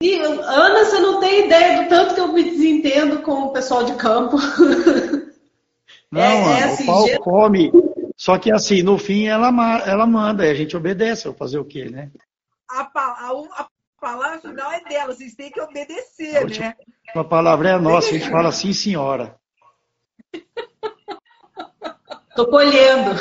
E, 0.02 0.18
Ana, 0.18 0.84
você 0.84 0.98
não 0.98 1.20
tem 1.20 1.46
ideia 1.46 1.82
do 1.82 1.88
tanto 1.90 2.14
que 2.14 2.20
eu 2.20 2.32
me 2.32 2.42
desentendo 2.42 3.18
com 3.18 3.32
o 3.44 3.52
pessoal 3.52 3.84
de 3.84 3.94
campo. 3.94 4.36
Não, 6.12 6.20
é, 6.20 6.60
é 6.60 6.64
assim, 6.64 6.82
o 6.82 6.86
pau 6.86 7.06
come. 7.20 7.72
Só 8.16 8.38
que 8.38 8.52
assim, 8.52 8.82
no 8.82 8.98
fim 8.98 9.26
ela, 9.26 9.48
ela 9.86 10.06
manda, 10.06 10.46
e 10.46 10.50
a 10.50 10.54
gente 10.54 10.76
obedece. 10.76 11.24
Vou 11.24 11.34
fazer 11.34 11.58
o 11.58 11.64
quê, 11.64 11.86
né? 11.86 12.10
A, 12.70 12.82
a, 12.82 13.30
a 13.56 13.66
palavra 13.98 14.38
final 14.38 14.70
é 14.70 14.84
dela, 14.84 15.14
vocês 15.14 15.34
têm 15.34 15.50
que 15.50 15.60
obedecer, 15.60 16.36
a 16.36 16.44
né? 16.44 16.74
A 17.14 17.24
palavra 17.24 17.70
é 17.70 17.78
nossa, 17.78 18.10
a 18.10 18.12
gente 18.12 18.28
fala 18.30 18.52
sim, 18.52 18.74
senhora. 18.74 19.34
Tô 22.36 22.46
colhendo. 22.46 23.12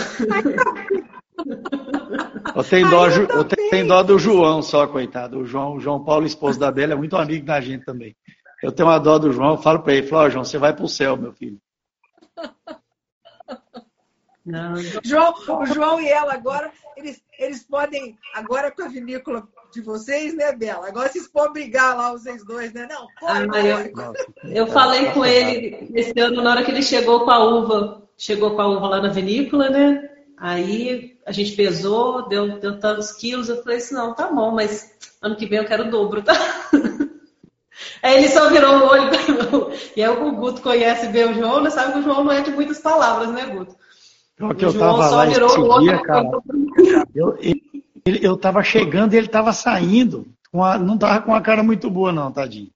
Eu 2.56 2.64
tenho, 2.64 2.90
dó, 2.90 3.08
eu 3.08 3.44
tenho 3.46 3.88
dó 3.88 4.04
do 4.04 4.20
João 4.20 4.62
só, 4.62 4.86
coitado. 4.86 5.40
O 5.40 5.46
João, 5.46 5.76
o 5.76 5.80
João 5.80 6.04
Paulo, 6.04 6.26
esposo 6.26 6.60
da 6.60 6.72
Bela, 6.72 6.94
é 6.94 6.96
muito 6.96 7.18
amigo 7.18 7.46
da 7.46 7.60
gente 7.60 7.84
também. 7.84 8.16
Eu 8.62 8.72
tenho 8.72 8.90
uma 8.90 9.00
dó 9.00 9.18
do 9.18 9.32
João, 9.32 9.52
eu 9.52 9.58
falo 9.58 9.80
para 9.80 9.94
ele, 9.94 10.08
falo, 10.08 10.28
oh, 10.28 10.30
João, 10.30 10.46
você 10.46 10.60
vai 10.60 10.76
pro 10.76 10.88
céu, 10.88 11.18
meu 11.18 11.34
filho. 11.34 11.60
Não. 14.46 14.76
João, 15.04 15.36
o 15.62 15.66
João 15.68 16.02
e 16.02 16.10
ela 16.10 16.34
agora, 16.34 16.72
eles, 16.98 17.22
eles 17.38 17.64
podem, 17.64 18.18
agora 18.34 18.72
com 18.72 18.84
a 18.84 18.88
vinícola 18.88 19.48
de 19.72 19.82
vocês, 19.82 20.36
né, 20.36 20.52
Bela? 20.52 20.88
Agora 20.88 21.10
vocês 21.10 21.28
podem 21.28 21.54
brigar 21.54 21.96
lá, 21.96 22.12
vocês 22.12 22.44
dois, 22.44 22.74
né? 22.74 22.88
Não, 22.90 23.08
pode, 23.20 23.58
ah, 23.58 23.64
eu, 23.64 24.14
eu 24.56 24.68
falei 24.68 25.12
com 25.12 25.24
ele 25.24 25.92
esse 25.94 26.20
ano, 26.20 26.42
na 26.42 26.52
hora 26.52 26.66
que 26.66 26.72
ele 26.72 26.82
chegou 26.82 27.24
com 27.24 27.32
a 27.32 27.44
uva, 27.44 28.08
chegou 28.18 28.56
com 28.56 28.62
a 28.62 28.68
uva 28.68 28.88
lá 28.88 29.02
na 29.02 29.10
vinícola, 29.10 29.70
né? 29.70 30.10
Aí 30.38 31.20
a 31.24 31.32
gente 31.32 31.56
pesou, 31.56 32.28
deu, 32.28 32.60
deu 32.60 32.80
tantos 32.80 33.12
quilos, 33.12 33.48
eu 33.48 33.62
falei 33.62 33.78
assim, 33.78 33.94
não, 33.94 34.16
tá 34.16 34.28
bom, 34.28 34.52
mas 34.52 34.92
ano 35.22 35.36
que 35.36 35.46
vem 35.46 35.60
eu 35.60 35.66
quero 35.66 35.86
o 35.86 35.92
dobro, 35.92 36.24
tá? 36.24 36.34
Aí 38.02 38.18
ele 38.18 38.30
só 38.30 38.50
virou 38.50 38.78
o 38.78 38.88
olho. 38.88 39.12
E 39.96 40.04
aí 40.04 40.10
o 40.10 40.32
Guto 40.32 40.62
conhece 40.62 41.08
bem 41.08 41.30
o 41.30 41.34
João, 41.34 41.62
né? 41.62 41.70
Sabe 41.70 41.94
que 41.94 42.00
o 42.00 42.04
João 42.04 42.24
não 42.24 42.32
é 42.32 42.42
de 42.42 42.52
muitas 42.52 42.80
palavras, 42.80 43.30
né, 43.30 43.46
Guto? 43.46 43.76
Então, 44.34 44.56
que 44.56 44.66
eu 44.66 44.78
tava 44.78 45.10
lá 45.10 45.28
esse 45.28 45.40
dia, 45.82 46.02
cara, 46.02 46.32
eu, 47.14 47.38
ele, 47.40 48.20
eu 48.22 48.36
tava 48.38 48.64
chegando 48.64 49.14
e 49.14 49.18
ele 49.18 49.28
tava 49.28 49.54
saindo. 49.54 50.26
Com 50.52 50.64
a, 50.64 50.78
não 50.78 50.98
tava 50.98 51.22
com 51.22 51.34
a 51.36 51.42
cara 51.42 51.62
muito 51.64 51.90
boa, 51.90 52.12
não, 52.12 52.32
tadinho. 52.32 52.72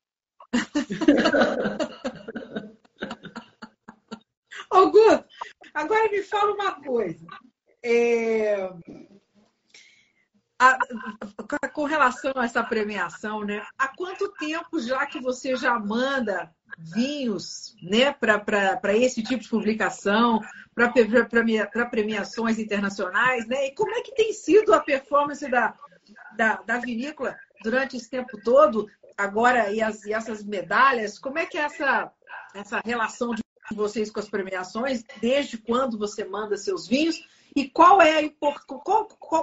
Ô, 4.71 4.89
Guto, 4.91 5.25
agora 5.73 6.09
me 6.09 6.21
fala 6.21 6.53
uma 6.53 6.71
coisa. 6.73 7.25
É, 7.83 8.69
a, 10.59 10.77
com 11.75 11.83
relação 11.83 12.31
a 12.37 12.45
essa 12.45 12.63
premiação, 12.63 13.43
né? 13.43 13.61
Há 13.77 13.89
quanto 13.89 14.31
tempo 14.31 14.79
já 14.79 15.05
que 15.05 15.19
você 15.19 15.57
já 15.57 15.77
manda 15.77 16.49
vinhos 16.77 17.75
né, 17.83 18.13
para 18.13 18.95
esse 18.95 19.21
tipo 19.21 19.43
de 19.43 19.49
publicação, 19.49 20.39
para 20.73 21.85
premiações 21.89 22.59
internacionais, 22.59 23.45
né? 23.45 23.67
E 23.67 23.75
como 23.75 23.93
é 23.93 24.01
que 24.01 24.15
tem 24.15 24.31
sido 24.31 24.73
a 24.73 24.79
performance 24.79 25.45
da, 25.51 25.75
da, 26.37 26.61
da 26.61 26.79
vinícola 26.79 27.35
durante 27.61 27.97
esse 27.97 28.09
tempo 28.09 28.39
todo, 28.41 28.87
agora, 29.17 29.69
e, 29.69 29.81
as, 29.81 30.05
e 30.05 30.13
essas 30.13 30.45
medalhas? 30.45 31.19
Como 31.19 31.37
é 31.37 31.45
que 31.45 31.57
é 31.57 31.63
essa, 31.63 32.09
essa 32.55 32.79
relação 32.85 33.35
de 33.35 33.43
vocês 33.73 34.09
com 34.09 34.21
as 34.21 34.29
premiações? 34.29 35.03
Desde 35.19 35.57
quando 35.57 35.97
você 35.97 36.23
manda 36.23 36.55
seus 36.55 36.87
vinhos? 36.87 37.19
E 37.55 37.69
qual 37.69 38.01
é 38.01 38.25
a 38.25 38.29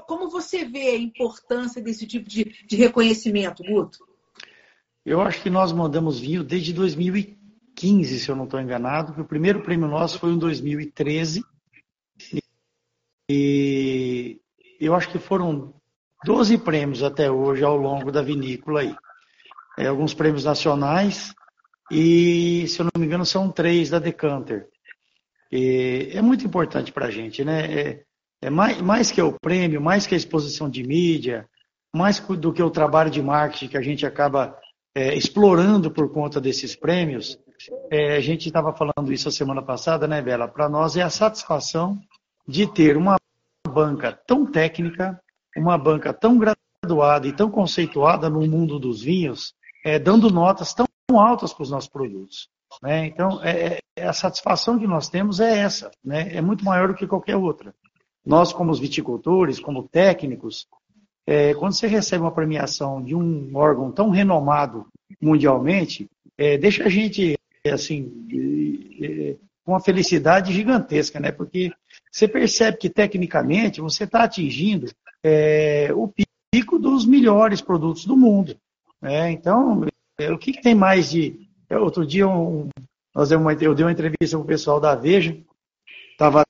como 0.06 0.28
você 0.28 0.64
vê 0.64 0.90
a 0.90 0.98
importância 0.98 1.80
desse 1.80 2.06
tipo 2.06 2.28
de, 2.28 2.44
de 2.66 2.76
reconhecimento, 2.76 3.62
Guto? 3.62 3.98
Eu 5.05 5.20
acho 5.20 5.43
que 5.43 5.48
nós 5.51 5.72
mandamos 5.72 6.20
vinho 6.20 6.44
desde 6.44 6.72
2015, 6.72 8.20
se 8.20 8.28
eu 8.28 8.36
não 8.36 8.44
estou 8.44 8.60
enganado, 8.60 9.20
o 9.20 9.24
primeiro 9.24 9.62
prêmio 9.62 9.89
nosso 9.89 10.18
foi 10.18 10.30
em 10.30 10.39
2013. 10.39 11.43
E 13.28 14.39
eu 14.78 14.94
acho 14.94 15.10
que 15.10 15.18
foram 15.18 15.72
12 16.24 16.59
prêmios 16.59 17.02
até 17.02 17.30
hoje 17.30 17.64
ao 17.64 17.76
longo 17.76 18.12
da 18.12 18.22
vinícola 18.22 18.80
aí. 18.80 18.94
É, 19.78 19.86
alguns 19.86 20.12
prêmios 20.12 20.44
nacionais 20.44 21.34
e, 21.90 22.66
se 22.68 22.80
eu 22.80 22.84
não 22.84 23.01
me 23.01 23.06
engano, 23.06 23.24
são 23.24 23.51
três 23.51 23.90
da 23.90 23.98
Decanter. 23.98 24.68
E 25.52 26.08
é 26.14 26.22
muito 26.22 26.46
importante 26.46 26.90
para 26.90 27.06
a 27.06 27.10
gente, 27.10 27.44
né? 27.44 27.66
É, 27.72 28.02
é 28.40 28.50
mais, 28.50 28.80
mais 28.80 29.10
que 29.12 29.20
o 29.20 29.38
prêmio, 29.38 29.82
mais 29.82 30.06
que 30.06 30.14
a 30.14 30.16
exposição 30.16 30.68
de 30.68 30.82
mídia, 30.82 31.46
mais 31.94 32.18
do 32.18 32.52
que 32.52 32.62
o 32.62 32.70
trabalho 32.70 33.10
de 33.10 33.20
marketing 33.20 33.68
que 33.68 33.76
a 33.76 33.82
gente 33.82 34.06
acaba 34.06 34.58
é, 34.94 35.14
explorando 35.14 35.90
por 35.90 36.10
conta 36.10 36.40
desses 36.40 36.74
prêmios. 36.74 37.38
É, 37.90 38.16
a 38.16 38.20
gente 38.20 38.46
estava 38.46 38.72
falando 38.72 39.12
isso 39.12 39.28
a 39.28 39.32
semana 39.32 39.62
passada, 39.62 40.08
né, 40.08 40.22
Bela? 40.22 40.48
Para 40.48 40.68
nós 40.68 40.96
é 40.96 41.02
a 41.02 41.10
satisfação 41.10 42.00
de 42.48 42.66
ter 42.66 42.96
uma 42.96 43.16
banca 43.68 44.12
tão 44.26 44.44
técnica, 44.50 45.20
uma 45.56 45.76
banca 45.76 46.12
tão 46.12 46.38
graduada 46.38 47.28
e 47.28 47.32
tão 47.32 47.50
conceituada 47.50 48.28
no 48.28 48.40
mundo 48.40 48.78
dos 48.78 49.02
vinhos, 49.02 49.54
é, 49.84 49.98
dando 49.98 50.30
notas 50.30 50.74
tão 50.74 50.86
altas 51.10 51.52
para 51.52 51.62
os 51.62 51.70
nossos 51.70 51.90
produtos. 51.90 52.48
Né? 52.82 53.06
Então, 53.06 53.42
é, 53.42 53.78
é, 53.96 54.06
a 54.06 54.12
satisfação 54.12 54.78
que 54.78 54.86
nós 54.86 55.09
temos 55.09 55.40
é 55.40 55.59
essa, 55.59 55.90
né? 56.04 56.34
é 56.34 56.40
muito 56.40 56.64
maior 56.64 56.88
do 56.88 56.94
que 56.94 57.06
qualquer 57.06 57.36
outra. 57.36 57.74
Nós, 58.24 58.52
como 58.52 58.70
os 58.70 58.80
viticultores, 58.80 59.60
como 59.60 59.88
técnicos, 59.88 60.66
é, 61.26 61.54
quando 61.54 61.74
você 61.74 61.86
recebe 61.86 62.22
uma 62.22 62.32
premiação 62.32 63.02
de 63.02 63.14
um 63.14 63.50
órgão 63.54 63.92
tão 63.92 64.10
renomado 64.10 64.86
mundialmente, 65.20 66.09
é, 66.36 66.59
deixa 66.59 66.84
a 66.84 66.88
gente 66.88 67.38
assim 67.64 68.10
com 69.64 69.72
uma 69.72 69.80
felicidade 69.80 70.52
gigantesca, 70.52 71.20
né? 71.20 71.30
Porque 71.30 71.70
você 72.10 72.26
percebe 72.26 72.78
que 72.78 72.90
tecnicamente 72.90 73.80
você 73.80 74.04
está 74.04 74.24
atingindo 74.24 74.90
é, 75.22 75.90
o 75.94 76.12
pico 76.52 76.78
dos 76.78 77.06
melhores 77.06 77.60
produtos 77.60 78.04
do 78.04 78.16
mundo. 78.16 78.56
Né? 79.00 79.30
Então, 79.30 79.86
é, 80.18 80.32
o 80.32 80.38
que, 80.38 80.52
que, 80.52 80.62
tem 80.62 80.74
mais 80.74 81.10
de. 81.10 81.48
É, 81.72 81.78
outro 81.78 82.04
dia 82.04 82.28
um, 82.28 82.68
nós 83.14 83.30
uma, 83.30 83.54
eu 83.54 83.74
dei 83.74 83.82
uma 83.82 83.92
entrevista 83.92 84.36
com 84.36 84.42
o 84.42 84.46
pessoal 84.46 84.78
da 84.78 84.94
Veja, 84.94 85.34
estava 86.10 86.42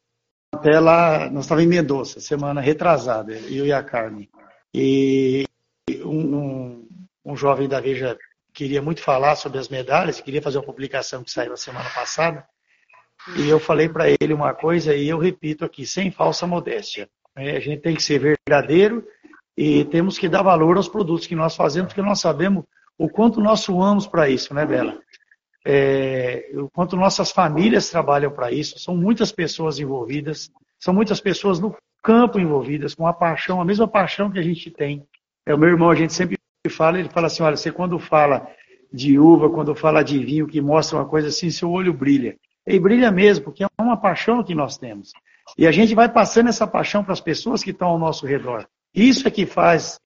até 0.53 0.81
lá, 0.81 1.31
nós 1.31 1.45
estávamos 1.45 1.65
em 1.65 1.77
Mendoza, 1.77 2.19
semana 2.19 2.61
retrasada, 2.61 3.33
eu 3.33 3.65
e 3.65 3.73
a 3.73 3.85
Carmen. 3.85 4.29
E 4.75 5.45
um, 6.05 6.37
um, 6.37 6.89
um 7.25 7.37
jovem 7.37 7.69
da 7.69 7.81
Veja 7.81 8.19
queria 8.53 8.83
muito 8.83 9.01
falar 9.01 9.37
sobre 9.37 9.61
as 9.61 9.69
medalhas, 9.69 10.21
queria 10.21 10.43
fazer 10.43 10.59
uma 10.59 10.67
publicação 10.67 11.23
que 11.23 11.31
saiu 11.31 11.51
na 11.51 11.57
semana 11.57 11.89
passada. 11.91 12.45
E 13.37 13.49
eu 13.49 13.61
falei 13.61 13.89
para 13.89 14.07
ele 14.11 14.35
uma 14.35 14.53
coisa 14.53 14.93
e 14.93 15.09
eu 15.09 15.19
repito 15.19 15.65
aqui, 15.65 15.87
sem 15.87 16.11
falsa 16.11 16.49
modéstia. 16.49 17.09
É, 17.37 17.57
a 17.57 17.61
gente 17.61 17.81
tem 17.81 17.95
que 17.95 18.03
ser 18.03 18.19
verdadeiro 18.19 19.07
e 19.57 19.85
temos 19.85 20.19
que 20.19 20.29
dar 20.29 20.43
valor 20.43 20.77
aos 20.77 20.89
produtos 20.89 21.29
que 21.29 21.37
nós 21.37 21.55
fazemos, 21.55 21.93
porque 21.93 22.03
nós 22.03 22.19
sabemos 22.19 22.65
o 22.99 23.09
quanto 23.09 23.41
nós 23.41 23.61
suamos 23.61 24.07
para 24.07 24.29
isso, 24.29 24.53
né, 24.53 24.67
Bela? 24.67 25.01
É, 25.65 26.51
o 26.55 26.69
quanto 26.71 26.97
nossas 26.97 27.31
famílias 27.31 27.89
trabalham 27.91 28.31
para 28.31 28.51
isso, 28.51 28.79
são 28.79 28.97
muitas 28.97 29.31
pessoas 29.31 29.79
envolvidas, 29.79 30.51
são 30.79 30.93
muitas 30.93 31.21
pessoas 31.21 31.61
no 31.61 31.77
campo 32.03 32.41
envolvidas, 32.41 32.95
com 32.95 33.07
a 33.07 33.13
paixão, 33.13 33.61
a 33.61 33.65
mesma 33.65 33.87
paixão 33.87 34.31
que 34.31 34.39
a 34.39 34.43
gente 34.43 34.71
tem. 34.71 35.07
É, 35.47 35.55
o 35.55 35.59
meu 35.59 35.69
irmão, 35.69 35.91
a 35.91 35.95
gente 35.95 36.13
sempre 36.13 36.37
fala, 36.69 36.99
ele 36.99 37.09
fala 37.09 37.29
assim, 37.29 37.43
olha, 37.43 37.57
você 37.57 37.71
quando 37.71 37.99
fala 37.99 38.47
de 38.93 39.19
uva, 39.19 39.49
quando 39.49 39.75
fala 39.75 40.03
de 40.03 40.19
vinho, 40.19 40.47
que 40.47 40.61
mostra 40.61 40.99
uma 40.99 41.07
coisa 41.07 41.29
assim, 41.29 41.51
seu 41.51 41.71
olho 41.71 41.93
brilha. 41.93 42.37
E 42.67 42.79
brilha 42.79 43.11
mesmo, 43.11 43.45
porque 43.45 43.65
é 43.65 43.69
uma 43.81 43.97
paixão 43.97 44.43
que 44.43 44.55
nós 44.55 44.77
temos. 44.77 45.13
E 45.57 45.67
a 45.67 45.73
gente 45.73 45.95
vai 45.95 46.09
passando 46.09 46.49
essa 46.49 46.67
paixão 46.67 47.03
para 47.03 47.13
as 47.13 47.21
pessoas 47.21 47.63
que 47.63 47.71
estão 47.71 47.89
ao 47.89 47.99
nosso 47.99 48.27
redor. 48.27 48.67
Isso 48.95 49.27
é 49.27 49.31
que 49.31 49.47
faz 49.47 49.99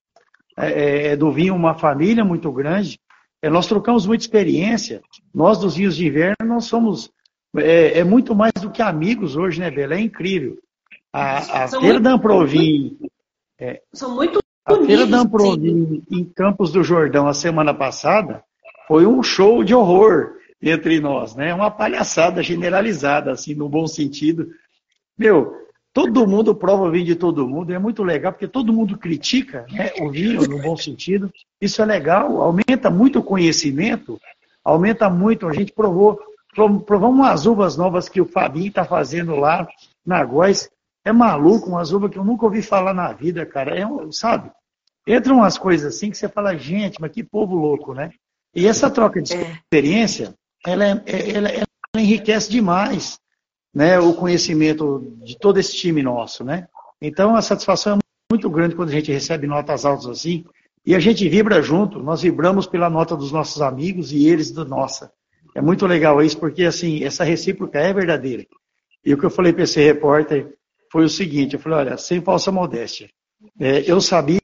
é, 0.57 0.67
é, 0.67 1.07
é, 1.07 1.15
do 1.15 1.31
vinho 1.31 1.55
uma 1.55 1.75
família 1.75 2.25
muito 2.25 2.51
grande. 2.51 2.99
É, 3.47 3.49
nós 3.49 3.65
trocamos 3.65 4.05
muita 4.05 4.25
experiência. 4.25 5.01
Nós 5.33 5.57
dos 5.57 5.77
vinhos 5.77 5.95
de 5.95 6.05
inverno, 6.05 6.45
nós 6.45 6.65
somos 6.65 7.09
é, 7.55 7.99
é 7.99 8.03
muito 8.03 8.35
mais 8.35 8.51
do 8.61 8.69
que 8.69 8.81
amigos 8.81 9.37
hoje, 9.37 9.61
né, 9.61 9.71
Bela? 9.71 9.95
É 9.95 10.01
incrível. 10.01 10.57
A, 11.13 11.37
a 11.37 11.67
feira 11.69 11.93
muito, 11.93 11.99
da 12.01 12.11
Amprovim. 12.11 12.97
É, 13.57 13.81
são 13.93 14.13
muito 14.13 14.39
A 14.65 14.75
feira 14.75 15.07
da 15.07 15.19
Amprovim 15.19 16.03
em 16.11 16.25
Campos 16.25 16.73
do 16.73 16.83
Jordão 16.83 17.25
a 17.25 17.33
semana 17.33 17.73
passada 17.73 18.43
foi 18.85 19.05
um 19.05 19.23
show 19.23 19.63
de 19.63 19.73
horror 19.73 20.33
entre 20.61 20.99
nós, 20.99 21.33
né? 21.33 21.53
Uma 21.53 21.71
palhaçada 21.71 22.43
generalizada, 22.43 23.31
assim, 23.31 23.55
no 23.55 23.69
bom 23.69 23.87
sentido. 23.87 24.49
Meu, 25.17 25.53
todo 25.93 26.27
mundo 26.27 26.53
prova 26.53 26.83
o 26.83 26.91
vinho 26.91 27.05
de 27.05 27.15
todo 27.15 27.47
mundo, 27.47 27.73
é 27.73 27.79
muito 27.79 28.03
legal, 28.03 28.31
porque 28.31 28.47
todo 28.47 28.73
mundo 28.73 28.97
critica 28.97 29.65
né, 29.71 29.91
o 29.99 30.09
vinho 30.09 30.47
no 30.47 30.61
bom 30.61 30.77
sentido. 30.77 31.31
Isso 31.59 31.81
é 31.81 31.85
legal, 31.85 32.41
aumenta 32.41 32.89
muito 32.89 33.19
o 33.19 33.23
conhecimento, 33.23 34.19
aumenta 34.63 35.09
muito. 35.09 35.47
A 35.47 35.53
gente 35.53 35.71
provou, 35.73 36.19
provamos 36.85 37.17
umas 37.17 37.45
uvas 37.45 37.77
novas 37.77 38.07
que 38.09 38.21
o 38.21 38.25
Fabinho 38.25 38.67
está 38.67 38.85
fazendo 38.85 39.35
lá 39.35 39.67
na 40.05 40.23
Góis. 40.23 40.69
É 41.03 41.11
maluco, 41.11 41.69
umas 41.69 41.91
uvas 41.91 42.11
que 42.11 42.17
eu 42.17 42.25
nunca 42.25 42.45
ouvi 42.45 42.61
falar 42.61 42.93
na 42.93 43.11
vida, 43.13 43.45
cara. 43.45 43.79
É, 43.79 43.85
sabe? 44.11 44.51
Entram 45.07 45.37
umas 45.37 45.57
coisas 45.57 45.95
assim 45.95 46.11
que 46.11 46.17
você 46.17 46.27
fala, 46.27 46.57
gente, 46.57 46.99
mas 46.99 47.11
que 47.11 47.23
povo 47.23 47.55
louco, 47.55 47.93
né? 47.93 48.11
E 48.53 48.67
essa 48.67 48.89
troca 48.89 49.21
de 49.21 49.33
é. 49.33 49.51
experiência 49.51 50.33
ela, 50.65 50.85
é, 50.85 51.03
é, 51.05 51.31
ela, 51.31 51.49
ela 51.49 51.67
enriquece 51.95 52.49
demais 52.49 53.17
né, 53.77 53.99
o 53.99 54.11
conhecimento 54.11 55.13
de 55.23 55.37
todo 55.37 55.59
esse 55.59 55.75
time 55.75 56.01
nosso. 56.01 56.43
Né? 56.43 56.67
Então, 56.99 57.35
a 57.35 57.43
satisfação 57.43 57.97
é 57.97 58.33
muito 58.33 58.49
grande 58.49 58.73
quando 58.73 58.89
a 58.89 58.91
gente 58.91 59.11
recebe 59.11 59.45
notas 59.45 59.85
altas 59.85 60.07
assim, 60.07 60.43
e 60.83 60.95
a 60.95 60.99
gente 60.99 61.29
vibra 61.29 61.61
junto, 61.61 61.99
nós 61.99 62.23
vibramos 62.23 62.65
pela 62.65 62.89
nota 62.89 63.15
dos 63.15 63.31
nossos 63.31 63.61
amigos 63.61 64.11
e 64.11 64.27
eles 64.27 64.49
da 64.49 64.65
nossa. 64.65 65.11
É 65.53 65.61
muito 65.61 65.85
legal 65.85 66.23
isso, 66.23 66.39
porque 66.39 66.63
assim, 66.63 67.03
essa 67.03 67.23
recíproca 67.23 67.77
é 67.77 67.93
verdadeira. 67.93 68.47
E 69.05 69.13
o 69.13 69.17
que 69.17 69.27
eu 69.27 69.29
falei 69.29 69.53
para 69.53 69.63
esse 69.63 69.79
repórter 69.79 70.57
foi 70.91 71.05
o 71.05 71.09
seguinte, 71.09 71.53
eu 71.53 71.59
falei, 71.59 71.77
olha, 71.77 71.97
sem 71.97 72.19
falsa 72.19 72.51
modéstia, 72.51 73.07
é, 73.59 73.83
eu 73.85 74.01
sabia 74.01 74.41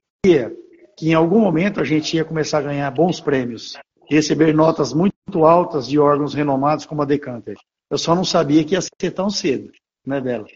que 0.95 1.09
em 1.09 1.15
algum 1.15 1.39
momento 1.39 1.81
a 1.81 1.83
gente 1.83 2.15
ia 2.15 2.23
começar 2.23 2.59
a 2.59 2.63
ganhar 2.63 2.91
bons 2.91 3.19
prêmios, 3.19 3.79
receber 4.07 4.53
notas 4.53 4.93
muito 4.93 5.43
altas 5.43 5.87
de 5.87 5.97
órgãos 5.97 6.35
renomados 6.35 6.85
como 6.85 7.01
a 7.01 7.05
Decanter. 7.05 7.55
Eu 7.93 7.97
só 7.99 8.15
não 8.15 8.25
sabia 8.25 8.63
que 8.63 8.73
ia 8.73 8.81
ser 8.81 9.11
tão 9.11 9.29
cedo, 9.29 9.71
né, 10.03 10.19
Bela? 10.19 10.47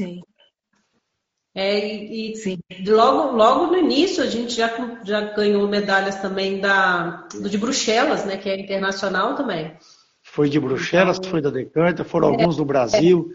Sim. 0.00 0.22
É, 1.54 1.78
e, 1.86 2.34
Sim. 2.34 2.60
Logo, 2.86 3.36
logo 3.36 3.66
no 3.66 3.76
início 3.76 4.22
a 4.22 4.26
gente 4.26 4.54
já, 4.54 4.70
já 5.04 5.20
ganhou 5.34 5.68
medalhas 5.68 6.22
também 6.22 6.62
da, 6.62 7.28
do 7.34 7.50
de 7.50 7.58
Bruxelas, 7.58 8.24
né, 8.24 8.38
que 8.38 8.48
é 8.48 8.58
internacional 8.58 9.34
também. 9.34 9.76
Foi 10.22 10.48
de 10.48 10.58
Bruxelas, 10.58 11.20
foi 11.26 11.42
da 11.42 11.50
Decanter, 11.50 12.06
foram 12.06 12.28
é, 12.28 12.30
alguns 12.30 12.56
do 12.56 12.64
Brasil. 12.64 13.28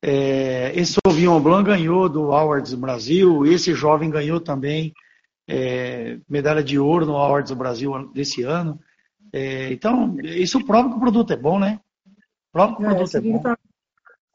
É, 0.00 0.70
esse 0.76 0.94
Sauvignon 1.04 1.40
Blanc 1.40 1.66
ganhou 1.66 2.08
do 2.08 2.30
Awards 2.30 2.70
do 2.70 2.76
Brasil, 2.76 3.44
esse 3.44 3.74
jovem 3.74 4.08
ganhou 4.08 4.38
também 4.38 4.94
é, 5.48 6.20
medalha 6.28 6.62
de 6.62 6.78
ouro 6.78 7.04
no 7.04 7.16
Awards 7.16 7.50
do 7.50 7.56
Brasil 7.56 8.08
desse 8.12 8.44
ano. 8.44 8.78
É, 9.32 9.72
então, 9.72 10.16
isso 10.22 10.64
prova 10.64 10.90
que 10.90 10.94
o 10.94 11.00
produto 11.00 11.32
é 11.32 11.36
bom, 11.36 11.58
né? 11.58 11.80
Prova 12.54 12.76
que 12.76 12.82
o 12.84 12.86
é, 12.86 12.94
produto 12.94 13.16
é, 13.16 13.20
bom. 13.20 13.54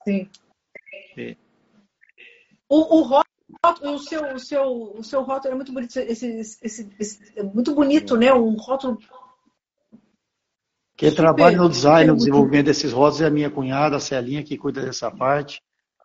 Sim. 0.03 0.29
É. 1.17 1.35
O, 2.67 2.99
o 2.99 3.01
rótulo, 3.01 3.93
o 3.93 3.99
seu, 3.99 4.35
o 4.35 4.39
seu, 4.39 4.63
o 4.97 5.03
seu 5.03 5.21
rótulo 5.23 5.53
é 5.53 5.55
muito 5.55 5.71
bonito, 5.71 5.97
esse, 5.97 6.27
esse, 6.61 6.89
esse 6.99 7.33
é 7.37 7.41
muito 7.41 7.73
bonito, 7.73 8.17
né? 8.17 8.33
Um 8.33 8.57
rótulo. 8.57 8.97
Quem 10.97 11.15
trabalha 11.15 11.57
no 11.57 11.69
design, 11.69 12.11
no 12.11 12.17
desenvolvimento 12.17 12.65
desses 12.65 12.91
rótulos 12.91 13.21
é 13.21 13.27
a 13.27 13.31
minha 13.31 13.49
cunhada, 13.49 13.95
a 13.95 14.01
Celinha, 14.01 14.43
que 14.43 14.57
cuida 14.57 14.81
dessa 14.81 15.09
parte. 15.09 15.61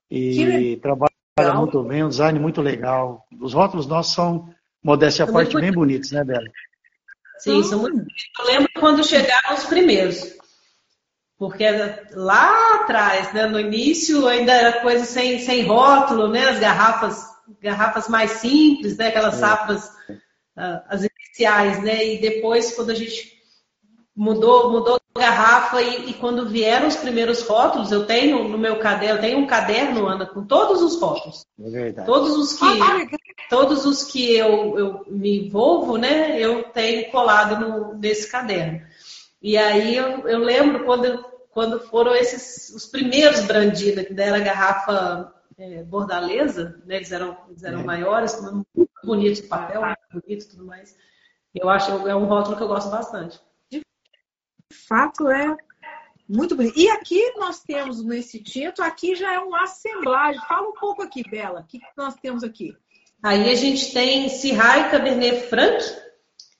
E 0.09 0.77
trabalha 0.77 1.11
legal. 1.37 1.57
muito 1.63 1.83
bem, 1.83 2.05
um 2.05 2.09
design 2.09 2.39
muito 2.39 2.63
legal. 2.63 3.27
Os 3.41 3.55
rótulos 3.55 3.89
nossos 3.89 4.15
são, 4.15 4.55
modéstia 4.81 5.25
à 5.25 5.33
parte, 5.33 5.57
bem 5.57 5.73
bonitos, 5.73 6.13
né, 6.13 6.23
Bela? 6.23 6.47
Sim, 7.39 7.61
são 7.65 7.81
muito 7.81 8.07
Eu 8.39 8.47
lembro 8.47 8.69
quando 8.79 9.03
chegaram 9.05 9.55
os 9.55 9.65
primeiros. 9.65 10.44
Porque 11.39 11.65
lá 12.13 12.77
atrás, 12.77 13.33
né, 13.33 13.47
no 13.47 13.59
início, 13.59 14.27
ainda 14.29 14.53
era 14.53 14.81
coisa 14.81 15.05
sem, 15.05 15.39
sem 15.41 15.65
rótulo, 15.67 16.29
né? 16.29 16.49
As 16.49 16.59
garrafas, 16.61 17.25
garrafas 17.61 18.09
mais 18.09 18.31
simples, 18.33 18.97
né? 18.97 19.09
Aquelas 19.09 19.35
é. 19.35 19.39
safras, 19.39 19.85
uh, 20.57 20.83
as 20.89 21.03
iniciais, 21.03 21.83
né? 21.83 22.07
E 22.07 22.21
depois, 22.21 22.75
quando 22.75 22.91
a 22.91 22.95
gente 22.95 23.35
mudou, 24.15 24.71
mudou 24.71 25.01
garrafa 25.17 25.81
e, 25.81 26.11
e, 26.11 26.15
quando 26.15 26.49
vieram 26.49 26.89
os 26.89 26.97
primeiros 26.97 27.43
rótulos, 27.43 27.93
eu 27.93 28.05
tenho 28.05 28.49
no 28.49 28.59
meu 28.59 28.79
caderno, 28.79 29.17
eu 29.17 29.21
tenho 29.21 29.39
um 29.39 29.47
caderno, 29.47 30.07
Ana, 30.07 30.27
com 30.27 30.45
todos 30.45 30.83
os 30.83 31.01
rótulos. 31.01 31.47
É 31.61 31.71
verdade. 31.71 32.07
Todos 32.07 32.37
os 32.37 32.59
que, 32.59 32.65
ah, 32.65 33.07
todos 33.49 33.87
os 33.87 34.05
que 34.05 34.37
eu, 34.37 34.79
eu 34.79 35.05
me 35.09 35.47
envolvo, 35.47 35.97
né, 35.97 36.41
eu 36.41 36.65
tenho 36.65 37.11
colado 37.11 37.61
no, 37.61 37.95
nesse 37.95 38.31
caderno. 38.31 38.81
E 39.45 39.57
aí 39.57 39.95
eu, 39.97 40.27
eu 40.27 40.39
lembro 40.39 40.85
quando, 40.85 41.23
quando 41.51 41.79
foram 41.79 42.17
esses 42.17 42.75
os 42.75 42.87
primeiros 42.87 43.43
Brandina, 43.43 44.03
que 44.03 44.13
deram 44.13 44.37
a 44.37 44.41
garrafa 44.41 45.33
é, 45.57 45.85
bordaleza, 45.85 46.83
né, 46.85 46.97
eles 46.97 47.13
eram, 47.13 47.37
eles 47.49 47.63
eram 47.63 47.81
é. 47.81 47.85
maiores, 47.85 48.41
muito 48.41 48.91
bonitos 49.05 49.43
de 49.43 49.47
papel, 49.47 49.83
bonito 50.13 50.47
e 50.47 50.49
tudo 50.49 50.65
mais. 50.65 50.97
Eu 51.55 51.69
acho 51.69 51.93
é 52.09 52.17
um 52.17 52.25
rótulo 52.25 52.57
que 52.57 52.63
eu 52.63 52.69
gosto 52.69 52.91
bastante 52.91 53.39
fato 54.75 55.31
é 55.31 55.57
muito 56.29 56.57
bonito. 56.57 56.79
E 56.79 56.89
aqui 56.89 57.33
nós 57.37 57.61
temos 57.61 58.05
nesse 58.05 58.43
tinto, 58.43 58.83
aqui 58.83 59.15
já 59.15 59.33
é 59.33 59.41
um 59.41 59.55
assemblagem. 59.55 60.41
Fala 60.49 60.69
um 60.69 60.75
pouco 60.75 61.03
aqui, 61.03 61.23
Bela, 61.29 61.61
o 61.61 61.65
que, 61.65 61.81
nós 61.97 62.15
temos 62.17 62.43
aqui? 62.43 62.77
Aí 63.23 63.51
a 63.51 63.55
gente 63.55 63.93
tem 63.93 64.27
e 64.27 64.91
Cabernet 64.91 65.49
Franc, 65.49 65.83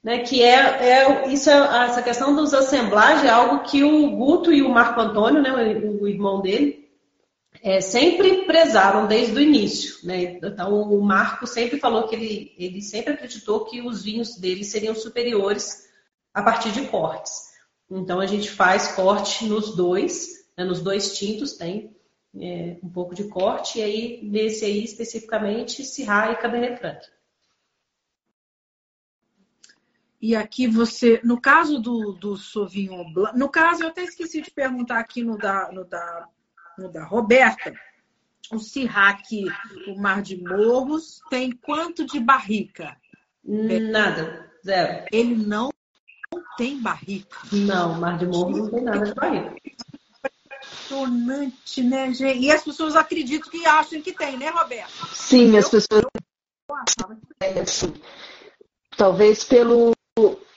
né, 0.05 0.19
que 0.19 0.43
é, 0.43 0.55
é 0.55 1.29
isso 1.29 1.49
é, 1.49 1.87
essa 1.87 2.03
questão 2.03 2.37
dos 2.37 2.53
assemblagens 2.53 3.25
é 3.25 3.31
algo 3.31 3.65
que 3.65 3.83
o 3.83 4.11
Guto 4.11 4.53
e 4.53 4.63
o 4.63 4.69
Marco 4.69 5.01
Antônio, 5.01 5.41
né, 5.41 5.51
o, 5.51 6.03
o 6.03 6.07
irmão 6.07 6.43
dele, 6.43 6.87
é, 7.63 7.81
sempre 7.81 8.45
prezaram 8.45 9.07
desde 9.07 9.35
o 9.35 9.41
início. 9.41 10.07
Né? 10.07 10.39
Então 10.43 10.83
o 10.83 11.03
Marco 11.03 11.47
sempre 11.47 11.81
falou 11.81 12.07
que 12.07 12.15
ele, 12.15 12.55
ele 12.59 12.83
sempre 12.83 13.15
acreditou 13.15 13.65
que 13.65 13.81
os 13.81 14.03
vinhos 14.03 14.37
dele 14.37 14.63
seriam 14.63 14.95
superiores 14.95 15.89
a 16.35 16.43
partir 16.43 16.71
de 16.71 16.87
cortes. 16.89 17.55
Então 17.91 18.21
a 18.21 18.27
gente 18.27 18.51
faz 18.51 18.89
corte 18.89 19.47
nos 19.47 19.75
dois, 19.75 20.45
né, 20.57 20.65
nos 20.65 20.83
dois 20.83 21.17
tintos 21.17 21.55
tem 21.55 21.97
é, 22.39 22.77
um 22.83 22.91
pouco 22.91 23.15
de 23.15 23.25
corte, 23.25 23.79
e 23.79 23.83
aí 23.83 24.21
nesse 24.23 24.67
aí 24.67 24.85
especificamente 24.85 25.83
Syrah 25.83 26.33
e 26.33 26.37
Cabernet 26.37 26.79
Franc. 26.79 27.01
E 30.25 30.35
aqui 30.35 30.67
você, 30.67 31.21
no 31.23 31.39
caso 31.39 31.79
do, 31.79 32.13
do 32.13 32.35
Sauvignon 32.35 33.13
Blanc, 33.13 33.39
no 33.39 33.47
caso 33.47 33.83
eu 33.83 33.89
até 33.89 34.05
esqueci 34.05 34.41
de 34.41 34.51
perguntar 34.51 34.99
aqui 34.99 35.23
no 35.23 35.37
da, 35.37 35.71
no 35.71 35.85
da, 35.85 36.27
no 36.79 36.91
da 36.91 37.05
Roberta, 37.05 37.75
o 38.51 38.57
aqui, 38.97 39.45
o 39.87 40.01
Mar 40.01 40.23
de 40.23 40.43
Morros, 40.43 41.21
tem 41.29 41.53
quanto 41.53 42.07
de 42.07 42.19
barrica? 42.19 42.97
Nada, 43.45 44.51
zero. 44.65 45.07
Ele 45.13 45.37
não 45.37 45.69
tem 46.57 46.81
barrica. 46.81 47.37
Não, 47.53 48.01
Mar 48.01 48.17
de 48.17 48.27
Morro 48.27 48.57
não 48.57 48.71
tem 48.71 48.83
nada 48.83 49.05
de 49.05 49.13
barrica. 49.13 49.55
Impressionante, 50.57 51.83
né, 51.83 52.15
gente? 52.15 52.47
E 52.47 52.51
as 52.51 52.65
pessoas 52.65 52.97
acreditam 52.97 53.51
que 53.51 53.67
acham 53.67 54.01
que 54.01 54.15
tem, 54.15 54.39
né, 54.39 54.49
Roberto? 54.49 54.91
Sim, 55.13 55.59
as 55.59 55.69
pessoas. 55.69 56.07
É, 57.41 57.61
assim, 57.61 57.93
talvez 58.97 59.45
pelo 59.45 59.94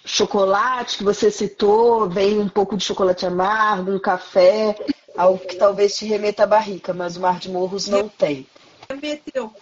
chocolate 0.06 0.98
que 0.98 1.04
você 1.04 1.30
citou, 1.30 2.10
vem 2.10 2.40
um 2.40 2.50
pouco 2.50 2.78
de 2.78 2.84
chocolate 2.84 3.26
amargo, 3.26 3.92
um 3.92 4.00
café, 4.00 4.76
algo 5.16 5.40
que 5.40 5.56
talvez 5.56 5.98
te 5.98 6.06
remeta 6.06 6.44
à 6.44 6.48
barrica, 6.48 6.94
mas 6.94 7.18
o 7.18 7.22
Mar 7.22 7.40
de 7.40 7.50
Morros 7.50 7.88
não 7.88 8.08
tem. 8.08 8.48
Remeteu 8.90 9.54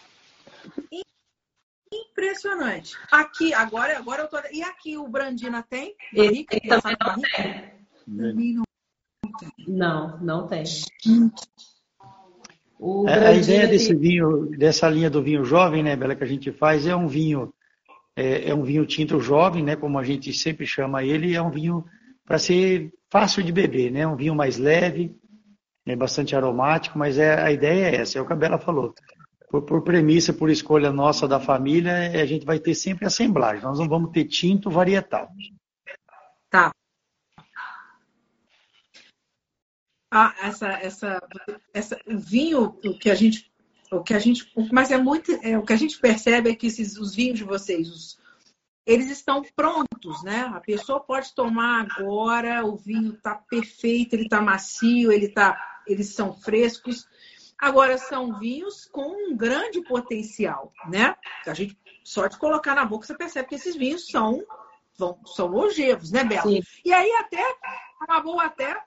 impressionante. 2.16 2.96
Aqui, 3.12 3.54
agora, 3.54 3.98
agora 3.98 4.24
eu 4.24 4.28
tô. 4.28 4.38
E 4.52 4.64
aqui 4.64 4.98
o 4.98 5.08
Brandina 5.08 5.64
tem? 5.70 5.96
Barrica, 6.14 6.58
Esse 6.58 6.68
também 6.68 6.96
não 7.00 7.22
tem. 7.22 7.72
Também 8.06 8.54
não 8.54 8.64
tem. 9.40 9.66
Não, 9.68 10.20
não 10.22 10.48
tem. 10.48 10.64
É, 13.08 13.28
a 13.28 13.34
ideia 13.34 13.68
desse 13.68 13.94
vinho, 13.94 14.48
dessa 14.58 14.90
linha 14.90 15.10
do 15.10 15.24
vinho 15.24 15.46
jovem, 15.46 15.82
né, 15.82 15.96
Bela, 15.96 16.16
que 16.16 16.24
a 16.24 16.28
gente 16.28 16.52
faz, 16.52 16.86
é 16.86 16.96
um 16.96 17.08
vinho, 17.08 17.54
é, 18.16 18.50
é 18.50 18.56
um 18.56 18.64
vinho 18.64 18.86
tinto 18.86 19.20
jovem, 19.20 19.64
né, 19.64 19.76
como 19.76 20.00
a 20.00 20.04
gente 20.04 20.32
sempre 20.34 20.66
chama 20.66 21.04
ele, 21.04 21.36
é 21.36 21.42
um 21.42 21.52
vinho 21.52 21.86
para 22.24 22.40
ser 22.40 22.92
fácil 23.12 23.44
de 23.44 23.52
beber, 23.52 23.92
né, 23.92 24.08
um 24.08 24.16
vinho 24.16 24.36
mais 24.36 24.58
leve, 24.58 25.16
é 25.86 25.96
bastante 25.96 26.36
aromático, 26.36 26.98
mas 26.98 27.18
é, 27.18 27.42
a 27.42 27.52
ideia 27.52 27.90
é 27.90 27.96
essa, 28.02 28.18
é 28.18 28.22
o 28.22 28.26
que 28.26 28.34
a 28.34 28.36
Bela 28.36 28.58
falou 28.58 28.94
por, 29.50 29.62
por, 29.64 29.84
premissa, 29.84 30.34
por 30.34 30.50
escolha 30.50 30.92
nossa 30.92 31.28
da 31.28 31.40
família, 31.40 31.92
é, 31.92 32.22
a 32.22 32.26
gente 32.26 32.46
vai 32.46 32.60
ter 32.60 32.76
sempre 32.76 33.06
assemblagem. 33.06 33.64
Nós 33.64 33.80
não 33.80 33.88
vamos 33.88 34.12
ter 34.12 34.26
tinto 34.26 34.70
varietal. 34.70 35.30
Tá. 36.50 36.72
Ah, 40.12 40.34
essa, 40.42 40.68
essa, 40.74 41.20
essa, 41.74 42.00
vinho, 42.08 42.74
que 43.00 43.10
a 43.10 43.16
gente, 43.16 43.52
o 43.98 44.04
que 44.04 44.14
a 44.14 44.20
gente, 44.20 44.52
mas 44.72 44.92
é 44.92 44.98
muito, 44.98 45.32
é, 45.42 45.58
o 45.58 45.64
que 45.64 45.74
a 45.74 45.78
gente 45.78 46.00
percebe 46.00 46.50
é 46.50 46.56
que 46.56 46.68
esses, 46.68 46.98
os 46.98 47.16
vinhos 47.16 47.38
de 47.38 47.44
vocês, 47.44 47.90
os, 47.90 48.20
eles 48.86 49.10
estão 49.10 49.42
prontos, 49.56 50.24
né? 50.24 50.52
A 50.54 50.60
pessoa 50.60 51.00
pode 51.00 51.34
tomar 51.34 51.88
agora, 51.98 52.64
o 52.66 52.76
vinho 52.76 53.14
está 53.14 53.36
perfeito, 53.36 54.14
ele 54.14 54.24
está 54.24 54.42
macio, 54.42 55.12
ele 55.12 55.30
tá, 55.30 55.60
eles 55.88 56.14
são 56.14 56.34
frescos. 56.34 57.08
Agora, 57.58 57.98
são 57.98 58.38
vinhos 58.38 58.86
com 58.86 59.32
um 59.32 59.36
grande 59.36 59.82
potencial, 59.82 60.72
né? 60.88 61.16
A 61.48 61.54
gente 61.54 61.78
só 62.04 62.28
de 62.28 62.38
colocar 62.38 62.76
na 62.76 62.86
boca 62.86 63.08
você 63.08 63.16
percebe 63.16 63.50
que 63.50 63.56
esses 63.56 63.76
vinhos 63.76 64.08
são, 64.08 64.44
vão, 64.98 65.20
são 65.26 65.48
longevos, 65.48 66.12
né, 66.12 66.24
Bela? 66.24 66.44
Sim. 66.44 66.62
E 66.84 66.94
aí 66.94 67.12
até, 67.14 67.44
uma 68.08 68.20
boa 68.20 68.46
até 68.46 68.80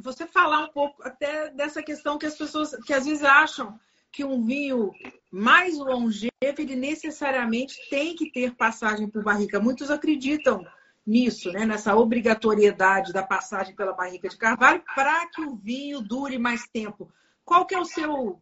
você 0.00 0.26
falar 0.26 0.64
um 0.64 0.68
pouco 0.68 1.06
até 1.06 1.50
dessa 1.50 1.82
questão 1.82 2.18
que 2.18 2.26
as 2.26 2.36
pessoas, 2.36 2.74
que 2.84 2.92
às 2.92 3.04
vezes 3.04 3.22
acham 3.22 3.78
que 4.12 4.24
um 4.24 4.44
vinho 4.44 4.90
mais 5.30 5.78
longevo, 5.78 6.30
ele 6.42 6.76
necessariamente 6.76 7.74
tem 7.88 8.14
que 8.14 8.30
ter 8.30 8.54
passagem 8.54 9.08
por 9.08 9.22
barrica. 9.22 9.60
Muitos 9.60 9.90
acreditam 9.90 10.64
nisso, 11.06 11.50
né? 11.52 11.64
nessa 11.64 11.94
obrigatoriedade 11.94 13.12
da 13.12 13.22
passagem 13.22 13.74
pela 13.74 13.92
barrica 13.92 14.28
de 14.28 14.36
carvalho 14.36 14.82
para 14.94 15.26
que 15.26 15.42
o 15.42 15.56
vinho 15.56 16.00
dure 16.00 16.38
mais 16.38 16.68
tempo. 16.72 17.10
Qual 17.44 17.66
que 17.66 17.74
é 17.74 17.80
o 17.80 17.84
seu 17.84 18.40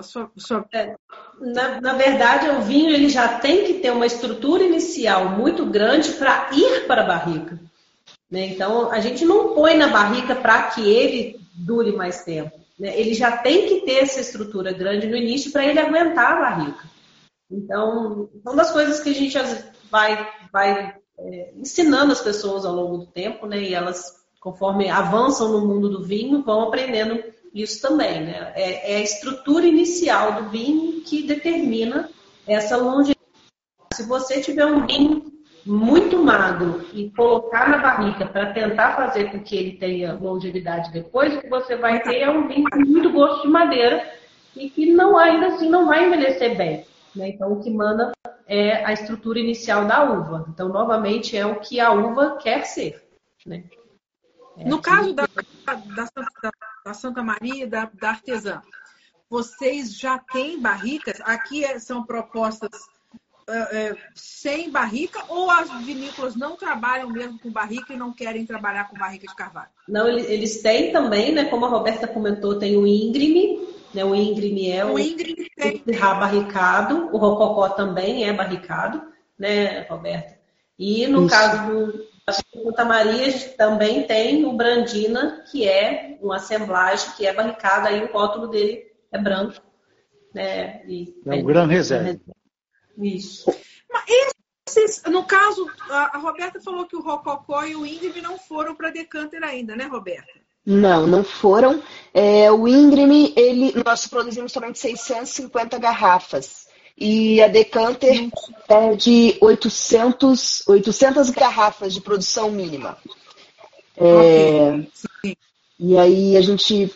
sua, 0.00 0.30
sua... 0.36 0.64
É, 0.72 0.94
na, 1.40 1.80
na, 1.80 1.92
verdade, 1.94 2.48
o 2.50 2.62
vinho 2.62 2.90
ele 2.90 3.08
já 3.08 3.38
tem 3.40 3.64
que 3.64 3.74
ter 3.74 3.90
uma 3.90 4.06
estrutura 4.06 4.62
inicial 4.62 5.30
muito 5.30 5.66
grande 5.66 6.12
para 6.12 6.50
ir 6.52 6.86
para 6.86 7.02
a 7.02 7.06
barrica. 7.06 7.58
Né? 8.30 8.46
Então, 8.46 8.92
a 8.92 9.00
gente 9.00 9.24
não 9.24 9.54
põe 9.54 9.76
na 9.76 9.88
barrica 9.88 10.36
para 10.36 10.70
que 10.70 10.88
ele 10.88 11.40
dure 11.52 11.92
mais 11.92 12.22
tempo. 12.22 12.57
Né? 12.78 12.98
Ele 12.98 13.14
já 13.14 13.36
tem 13.38 13.66
que 13.66 13.80
ter 13.80 13.98
essa 13.98 14.20
estrutura 14.20 14.72
grande 14.72 15.06
no 15.06 15.16
início 15.16 15.50
para 15.50 15.66
ele 15.66 15.80
aguentar 15.80 16.36
a 16.36 16.40
barrica. 16.40 16.88
Então, 17.50 18.28
são 18.42 18.54
das 18.54 18.70
coisas 18.70 19.00
que 19.00 19.10
a 19.10 19.14
gente 19.14 19.36
vai, 19.90 20.30
vai 20.52 20.94
é, 21.18 21.52
ensinando 21.56 22.12
as 22.12 22.20
pessoas 22.20 22.64
ao 22.64 22.74
longo 22.74 22.98
do 22.98 23.06
tempo, 23.06 23.46
né? 23.46 23.62
E 23.62 23.74
elas, 23.74 24.14
conforme 24.38 24.88
avançam 24.90 25.48
no 25.50 25.66
mundo 25.66 25.88
do 25.88 26.04
vinho, 26.04 26.42
vão 26.42 26.62
aprendendo 26.62 27.22
isso 27.54 27.80
também, 27.80 28.24
né? 28.24 28.52
É, 28.54 28.94
é 28.94 28.96
a 28.98 29.02
estrutura 29.02 29.66
inicial 29.66 30.42
do 30.42 30.50
vinho 30.50 31.00
que 31.00 31.22
determina 31.22 32.10
essa 32.46 32.76
longevidade. 32.76 33.18
Se 33.94 34.02
você 34.04 34.40
tiver 34.40 34.66
um 34.66 34.86
vinho 34.86 35.37
muito 35.64 36.18
magro 36.22 36.86
e 36.92 37.10
colocar 37.10 37.68
na 37.68 37.78
barrica 37.78 38.26
para 38.26 38.52
tentar 38.52 38.96
fazer 38.96 39.30
com 39.30 39.42
que 39.42 39.56
ele 39.56 39.72
tenha 39.76 40.14
longevidade 40.14 40.92
depois, 40.92 41.34
o 41.34 41.40
que 41.40 41.48
você 41.48 41.76
vai 41.76 42.02
ter 42.02 42.20
é 42.20 42.30
um 42.30 42.48
vinho 42.48 42.68
com 42.70 42.80
muito 42.80 43.12
gosto 43.12 43.42
de 43.42 43.48
madeira 43.48 44.10
e 44.56 44.70
que 44.70 44.92
não 44.92 45.16
ainda 45.16 45.48
assim 45.48 45.68
não 45.68 45.86
vai 45.86 46.06
envelhecer 46.06 46.56
bem. 46.56 46.86
Né? 47.14 47.28
Então 47.30 47.52
o 47.52 47.62
que 47.62 47.70
manda 47.70 48.12
é 48.46 48.84
a 48.84 48.92
estrutura 48.92 49.38
inicial 49.38 49.86
da 49.86 50.04
uva. 50.04 50.46
Então 50.48 50.68
novamente 50.68 51.36
é 51.36 51.46
o 51.46 51.60
que 51.60 51.80
a 51.80 51.92
uva 51.92 52.36
quer 52.36 52.64
ser. 52.64 53.02
Né? 53.46 53.64
É, 54.56 54.64
no 54.68 54.80
caso 54.80 55.12
da, 55.12 55.26
da, 55.66 55.74
da, 56.04 56.50
da 56.84 56.94
Santa 56.94 57.22
Maria 57.22 57.66
da, 57.66 57.90
da 57.92 58.10
Artesã, 58.10 58.60
vocês 59.30 59.96
já 59.96 60.18
têm 60.18 60.60
barricas? 60.60 61.20
Aqui 61.20 61.64
é, 61.64 61.78
são 61.78 62.04
propostas 62.04 62.70
é, 63.48 63.96
sem 64.14 64.70
barrica 64.70 65.24
ou 65.28 65.50
as 65.50 65.70
vinícolas 65.84 66.36
não 66.36 66.56
trabalham 66.56 67.08
mesmo 67.08 67.38
com 67.38 67.50
barrica 67.50 67.92
e 67.92 67.96
não 67.96 68.12
querem 68.12 68.44
trabalhar 68.44 68.88
com 68.88 68.98
barrica 68.98 69.26
de 69.26 69.34
carvalho? 69.34 69.70
Não, 69.88 70.08
eles 70.08 70.60
têm 70.62 70.92
também, 70.92 71.32
né? 71.32 71.44
Como 71.46 71.64
a 71.64 71.68
Roberta 71.68 72.06
comentou, 72.06 72.58
tem 72.58 72.76
o 72.76 72.86
íngreme, 72.86 73.66
né? 73.94 74.04
O 74.04 74.14
íngreme 74.14 74.70
é 74.70 74.84
o, 74.84 74.94
o 74.94 74.98
íngreme 74.98 75.48
tem. 75.56 75.82
barricado, 75.98 77.08
o 77.12 77.16
rococó 77.16 77.70
também 77.70 78.24
é 78.24 78.32
barricado, 78.32 79.02
né, 79.38 79.82
Roberta? 79.88 80.38
E 80.78 81.06
no 81.06 81.26
Isso. 81.26 81.34
caso 81.34 81.66
do, 81.66 82.08
Santa 82.32 82.84
Maria 82.84 83.26
a 83.26 83.30
gente 83.30 83.48
também 83.56 84.02
tem 84.06 84.44
o 84.44 84.52
Brandina, 84.52 85.42
que 85.50 85.66
é 85.66 86.18
uma 86.20 86.36
assemblagem 86.36 87.12
que 87.16 87.26
é 87.26 87.32
barricada, 87.32 87.88
aí 87.88 88.04
o 88.04 88.12
rótulo 88.12 88.48
dele 88.48 88.86
é 89.10 89.18
branco. 89.18 89.60
Né? 90.34 90.82
E, 90.86 91.14
é 91.26 91.34
um 91.34 91.44
grande 91.44 91.74
reserva. 91.74 92.20
Isso. 92.98 93.54
Mas 93.90 94.04
esse 94.08 94.38
esses, 94.68 95.02
no 95.04 95.24
caso, 95.24 95.66
a, 95.88 96.18
Roberta 96.18 96.60
falou 96.60 96.86
que 96.86 96.94
o 96.94 97.00
Rococó 97.00 97.64
e 97.64 97.74
o 97.74 97.86
Íngreme 97.86 98.20
não 98.20 98.38
foram 98.38 98.74
para 98.74 98.90
Decanter 98.90 99.42
ainda, 99.42 99.74
né, 99.74 99.84
Roberta? 99.84 100.28
Não, 100.64 101.06
não 101.06 101.24
foram. 101.24 101.82
É, 102.12 102.52
o 102.52 102.68
Íngreme, 102.68 103.32
ele, 103.34 103.72
nós 103.82 104.06
produzimos 104.06 104.52
somente 104.52 104.78
650 104.78 105.78
garrafas. 105.78 106.68
E 106.96 107.40
a 107.40 107.48
Decanter 107.48 108.28
é 108.68 108.94
de 108.94 109.38
800, 109.40 110.64
800 110.68 111.30
garrafas 111.30 111.94
de 111.94 112.00
produção 112.00 112.50
mínima. 112.50 112.98
É, 113.96 114.84
e 115.78 115.96
aí 115.96 116.36
a 116.36 116.40
gente, 116.42 116.92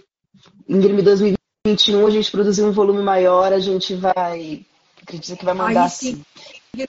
Íngreme 0.68 1.00
2021, 1.00 2.06
a 2.06 2.10
gente 2.10 2.30
produziu 2.30 2.66
um 2.66 2.72
volume 2.72 3.02
maior, 3.02 3.52
a 3.52 3.60
gente 3.60 3.94
vai, 3.94 4.66
acredito 5.02 5.38
que 5.38 5.44
vai 5.44 5.54
mandar 5.54 5.88
sim. 5.88 6.22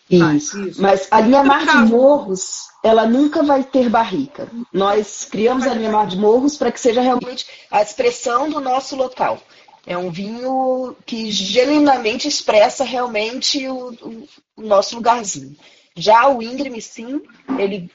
Isso. 0.10 0.68
Isso. 0.68 0.82
Mas 0.82 1.08
a 1.12 1.20
linha 1.20 1.44
Mar 1.44 1.66
de 1.66 1.92
Morros, 1.92 2.70
ela 2.84 3.06
nunca 3.06 3.44
vai 3.44 3.64
ter 3.64 3.90
barrica. 3.90 4.48
Nós 4.72 5.26
criamos 5.26 5.68
a 5.68 5.74
linha 5.74 5.92
Mar 5.92 6.08
de 6.08 6.18
Morros 6.18 6.56
para 6.56 6.72
que 6.72 6.80
seja 6.80 7.02
realmente 7.02 7.46
a 7.70 7.82
expressão 7.82 8.50
do 8.50 8.62
nosso 8.62 8.96
local. 8.96 9.42
É 9.86 9.98
um 9.98 10.10
vinho 10.10 10.96
que 11.06 11.30
genuinamente 11.30 12.28
expressa 12.28 12.86
realmente 12.86 13.68
o, 13.68 13.90
o, 13.90 14.28
o 14.56 14.62
nosso 14.62 14.96
lugarzinho. 14.96 15.56
Já 15.96 16.30
o 16.30 16.42
íngreme, 16.42 16.82
sim, 16.82 17.22
ele 17.60 17.92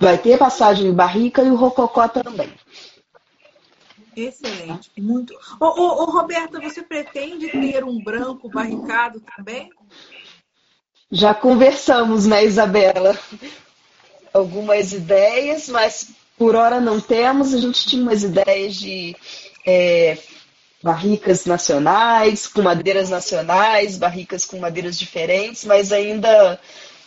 vai 0.00 0.18
ter 0.18 0.36
passagem 0.36 0.88
em 0.88 0.92
barrica 0.92 1.42
e 1.42 1.50
o 1.50 1.54
rococó 1.54 2.08
também. 2.08 2.52
Excelente, 4.20 4.90
muito. 4.98 5.32
Ô, 5.60 5.66
ô, 5.66 6.02
ô, 6.02 6.04
Roberta, 6.06 6.60
você 6.60 6.82
pretende 6.82 7.48
ter 7.48 7.84
um 7.84 8.02
branco 8.02 8.48
barricado 8.48 9.22
também? 9.36 9.70
Já 11.10 11.32
conversamos, 11.34 12.26
né, 12.26 12.44
Isabela? 12.44 13.18
Algumas 14.32 14.92
ideias, 14.92 15.68
mas 15.68 16.10
por 16.36 16.54
hora 16.54 16.80
não 16.80 17.00
temos. 17.00 17.54
A 17.54 17.58
gente 17.58 17.86
tinha 17.86 18.02
umas 18.02 18.22
ideias 18.22 18.74
de 18.74 19.16
é, 19.66 20.18
barricas 20.82 21.46
nacionais, 21.46 22.46
com 22.46 22.62
madeiras 22.62 23.10
nacionais, 23.10 23.96
barricas 23.96 24.44
com 24.44 24.58
madeiras 24.58 24.98
diferentes, 24.98 25.64
mas 25.64 25.92
ainda 25.92 26.60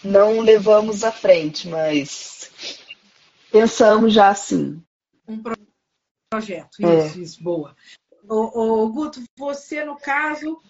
não 0.04 0.40
levamos 0.40 1.04
à 1.04 1.12
frente, 1.12 1.68
mas 1.68 2.50
pensamos 3.52 4.14
já 4.14 4.30
assim. 4.30 4.82
Um 5.28 5.42
projeto, 6.32 6.78
isso, 6.80 7.20
é. 7.20 7.22
isso, 7.22 7.44
boa. 7.44 7.76
O, 8.24 8.84
o, 8.84 8.90
Guto, 8.90 9.22
você 9.38 9.84
no 9.84 9.98
caso, 9.98 10.62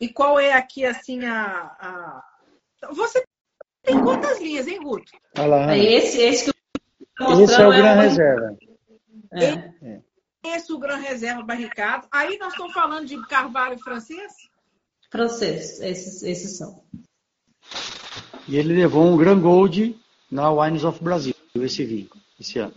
e 0.00 0.08
qual 0.08 0.38
é 0.38 0.52
aqui 0.52 0.84
assim 0.84 1.24
a, 1.24 1.76
a... 1.80 2.24
Você 2.92 3.24
tem 3.82 4.00
quantas 4.00 4.40
linhas, 4.40 4.68
hein, 4.68 4.80
Guto? 4.80 5.10
Olha 5.36 5.46
lá. 5.46 5.74
É 5.74 5.78
esse, 5.78 6.20
esse 6.20 6.44
que 6.44 6.52
eu 7.20 7.40
Esse 7.42 7.60
é 7.60 7.66
o 7.66 7.70
Gran 7.70 7.88
é 7.88 8.00
Reserva. 8.02 8.58
É. 9.32 9.46
é 9.82 10.56
esse 10.56 10.72
o 10.72 10.78
Gran 10.78 10.96
Reserva 10.96 11.42
barricado. 11.42 12.06
Aí 12.12 12.38
nós 12.38 12.52
estamos 12.52 12.72
falando 12.72 13.06
de 13.06 13.20
carvalho 13.26 13.78
francês? 13.80 14.32
Francês, 15.10 15.80
esses, 15.80 16.22
esses 16.22 16.56
são. 16.56 16.84
E 18.46 18.56
ele 18.56 18.74
levou 18.74 19.04
um 19.04 19.16
Grand 19.16 19.40
Gold 19.40 19.98
na 20.30 20.52
Wines 20.52 20.84
of 20.84 21.02
Brasil, 21.02 21.34
esse 21.56 21.84
vinho, 21.84 22.10
esse 22.38 22.58
ano. 22.60 22.74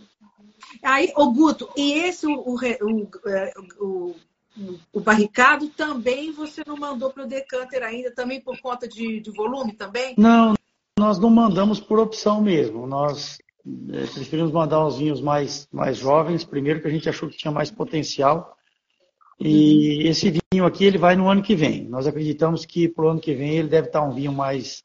Aí, 0.82 1.12
o 1.16 1.32
Guto, 1.32 1.68
e 1.76 1.92
esse, 1.92 2.26
o, 2.26 2.32
o, 2.32 2.56
o, 3.80 4.14
o, 4.92 5.00
barricado, 5.00 5.68
também 5.68 6.32
você 6.32 6.62
não 6.66 6.76
mandou 6.76 7.10
para 7.10 7.24
o 7.24 7.28
Decanter 7.28 7.82
ainda, 7.82 8.10
também 8.14 8.40
por 8.40 8.60
conta 8.60 8.88
de, 8.88 9.20
de 9.20 9.30
volume 9.30 9.72
também? 9.72 10.14
Não, 10.16 10.54
nós 10.98 11.18
não 11.18 11.30
mandamos 11.30 11.80
por 11.80 11.98
opção 11.98 12.40
mesmo. 12.42 12.86
Nós 12.86 13.38
é, 13.92 14.06
preferimos 14.06 14.52
mandar 14.52 14.84
os 14.86 14.98
vinhos 14.98 15.20
mais, 15.20 15.68
mais 15.72 15.96
jovens, 15.96 16.44
primeiro 16.44 16.80
que 16.80 16.88
a 16.88 16.90
gente 16.90 17.08
achou 17.08 17.28
que 17.28 17.36
tinha 17.36 17.52
mais 17.52 17.70
potencial. 17.70 18.56
E 19.40 20.04
uhum. 20.04 20.10
esse 20.10 20.30
vinho 20.52 20.64
aqui 20.64 20.84
ele 20.84 20.98
vai 20.98 21.16
no 21.16 21.28
ano 21.28 21.42
que 21.42 21.54
vem. 21.54 21.88
Nós 21.88 22.06
acreditamos 22.06 22.64
que 22.64 22.88
para 22.88 23.04
o 23.04 23.08
ano 23.08 23.20
que 23.20 23.34
vem 23.34 23.56
ele 23.56 23.68
deve 23.68 23.88
estar 23.88 24.02
um 24.02 24.12
vinho 24.12 24.32
mais, 24.32 24.82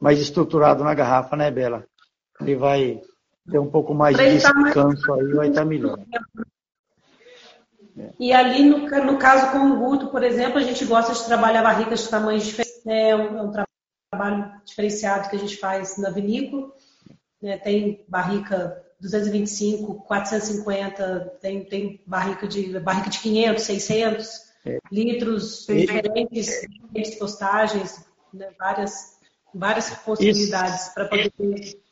mais 0.00 0.20
estruturado 0.20 0.84
na 0.84 0.94
garrafa, 0.94 1.36
né, 1.36 1.50
Bela? 1.50 1.84
Ele 2.40 2.56
vai 2.56 3.02
ter 3.50 3.58
um 3.58 3.70
pouco 3.70 3.94
mais 3.94 4.16
de 4.16 4.30
descanso 4.30 5.12
aí, 5.12 5.32
vai 5.32 5.48
estar 5.48 5.64
melhor. 5.64 5.98
E 8.18 8.32
ali, 8.32 8.64
no, 8.64 8.88
no 9.04 9.18
caso 9.18 9.52
com 9.52 9.58
o 9.58 9.76
Guto, 9.78 10.08
por 10.08 10.22
exemplo, 10.22 10.58
a 10.58 10.62
gente 10.62 10.84
gosta 10.84 11.12
de 11.12 11.24
trabalhar 11.24 11.62
barricas 11.62 12.00
de 12.04 12.08
tamanhos 12.08 12.44
diferentes. 12.44 12.86
É 12.86 13.14
um, 13.14 13.38
é 13.38 13.42
um 13.42 13.52
trabalho 14.10 14.52
diferenciado 14.64 15.28
que 15.28 15.36
a 15.36 15.38
gente 15.38 15.56
faz 15.58 15.98
na 15.98 16.08
vinícola 16.08 16.72
né? 17.40 17.56
tem 17.58 18.04
barrica 18.06 18.82
225, 19.00 20.02
450, 20.04 21.38
tem, 21.40 21.64
tem 21.64 22.02
barrica, 22.06 22.46
de, 22.46 22.78
barrica 22.78 23.08
de 23.08 23.18
500, 23.20 23.64
600 23.64 24.40
é. 24.66 24.78
litros, 24.92 25.66
diferentes, 25.66 26.46
diferentes 26.68 27.14
postagens, 27.18 28.04
né? 28.32 28.50
várias, 28.58 29.18
várias 29.54 29.90
possibilidades 29.90 30.88
para 30.94 31.08
poder 31.08 31.32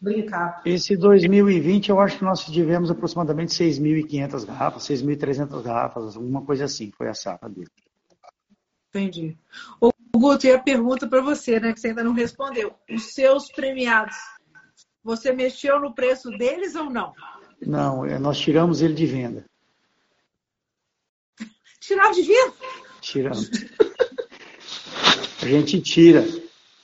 brincar. 0.00 0.62
Esse 0.64 0.96
2020, 0.96 1.88
eu 1.90 2.00
acho 2.00 2.18
que 2.18 2.24
nós 2.24 2.44
tivemos 2.44 2.90
aproximadamente 2.90 3.52
6.500 3.52 4.44
garrafas, 4.46 4.82
6.300 4.84 5.62
garrafas, 5.62 6.16
alguma 6.16 6.42
coisa 6.42 6.64
assim, 6.64 6.90
foi 6.90 7.08
a 7.08 7.14
safra 7.14 7.48
dele. 7.48 7.70
Entendi. 8.88 9.36
O 9.80 9.90
Guto, 10.16 10.46
e 10.46 10.52
a 10.52 10.58
pergunta 10.58 11.06
para 11.06 11.20
você, 11.20 11.60
né, 11.60 11.72
que 11.72 11.80
você 11.80 11.88
ainda 11.88 12.02
não 12.02 12.12
respondeu. 12.12 12.74
Os 12.90 13.12
seus 13.12 13.50
premiados 13.52 14.16
você 15.08 15.32
mexeu 15.32 15.80
no 15.80 15.94
preço 15.94 16.30
deles 16.32 16.74
ou 16.74 16.90
não? 16.90 17.14
Não, 17.64 18.04
é, 18.04 18.18
nós 18.18 18.38
tiramos 18.38 18.82
ele 18.82 18.94
de 18.94 19.06
venda. 19.06 19.44
Tirar 21.80 22.12
de 22.12 22.22
venda? 22.22 22.54
Tiramos. 23.00 23.50
A 25.42 25.46
gente 25.46 25.80
tira. 25.80 26.22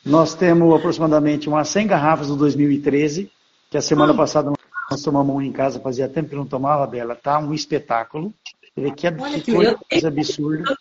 Nós 0.04 0.34
temos 0.34 0.74
aproximadamente 0.74 1.48
umas 1.48 1.68
100 1.68 1.86
garrafas 1.86 2.28
do 2.28 2.36
2013, 2.36 3.30
que 3.70 3.76
a 3.76 3.82
semana 3.82 4.12
ah. 4.12 4.16
passada 4.16 4.52
nós 4.90 5.02
tomamos 5.02 5.34
um 5.34 5.40
em 5.40 5.52
casa, 5.52 5.80
fazia 5.80 6.08
tempo 6.08 6.30
que 6.30 6.36
não 6.36 6.46
tomava 6.46 6.86
dela. 6.86 7.16
Tá 7.16 7.38
um 7.38 7.54
espetáculo. 7.54 8.32
Ele 8.76 8.90
que, 8.90 9.06
é, 9.06 9.12
que 9.12 9.52
coisa 9.52 10.08
absurda. 10.08 10.76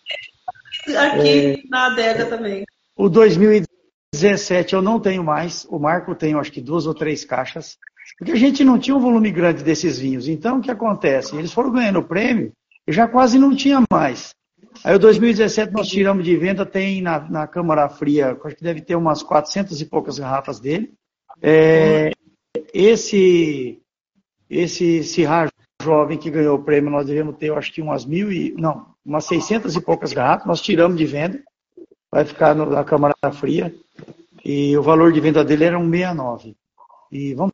Aqui 0.96 1.28
é, 1.28 1.62
na 1.70 1.86
adega 1.86 2.26
também. 2.26 2.64
O 2.96 3.08
2017 3.08 3.74
17 4.14 4.74
eu 4.74 4.80
não 4.80 5.00
tenho 5.00 5.24
mais, 5.24 5.66
o 5.68 5.78
Marco 5.78 6.14
tem 6.14 6.34
acho 6.34 6.52
que 6.52 6.60
duas 6.60 6.86
ou 6.86 6.94
três 6.94 7.24
caixas, 7.24 7.76
porque 8.16 8.30
a 8.30 8.36
gente 8.36 8.62
não 8.62 8.78
tinha 8.78 8.96
um 8.96 9.00
volume 9.00 9.30
grande 9.32 9.64
desses 9.64 9.98
vinhos. 9.98 10.28
Então 10.28 10.58
o 10.58 10.62
que 10.62 10.70
acontece? 10.70 11.36
Eles 11.36 11.52
foram 11.52 11.72
ganhando 11.72 11.98
o 11.98 12.04
prêmio 12.04 12.52
e 12.86 12.92
já 12.92 13.08
quase 13.08 13.38
não 13.38 13.54
tinha 13.56 13.82
mais. 13.90 14.32
Aí 14.82 14.94
o 14.94 14.98
2017 14.98 15.72
nós 15.72 15.88
tiramos 15.88 16.24
de 16.24 16.36
venda, 16.36 16.64
tem 16.66 17.02
na, 17.02 17.20
na 17.20 17.46
Câmara 17.46 17.88
Fria, 17.88 18.38
acho 18.44 18.56
que 18.56 18.62
deve 18.62 18.80
ter 18.80 18.96
umas 18.96 19.22
400 19.22 19.80
e 19.80 19.86
poucas 19.86 20.18
garrafas 20.18 20.60
dele. 20.60 20.92
É, 21.42 22.10
esse 22.72 23.80
esse 24.48 25.02
Cirrar 25.02 25.50
jovem 25.82 26.16
que 26.16 26.30
ganhou 26.30 26.56
o 26.56 26.62
prêmio, 26.62 26.90
nós 26.90 27.06
devemos 27.06 27.36
ter, 27.36 27.52
acho 27.52 27.72
que 27.72 27.82
umas 27.82 28.04
mil 28.04 28.32
e, 28.32 28.52
não, 28.52 28.86
umas 29.04 29.24
600 29.26 29.74
e 29.76 29.80
poucas 29.80 30.12
garrafas, 30.12 30.46
nós 30.46 30.60
tiramos 30.60 30.96
de 30.96 31.04
venda, 31.04 31.42
vai 32.10 32.24
ficar 32.24 32.54
no, 32.54 32.66
na 32.66 32.84
Câmara 32.84 33.14
Fria. 33.32 33.74
E 34.44 34.76
o 34.76 34.82
valor 34.82 35.12
de 35.12 35.20
venda 35.20 35.44
dele 35.44 35.64
era 35.64 35.78
1,69. 35.78 36.54
E 37.10 37.34
vamos 37.34 37.52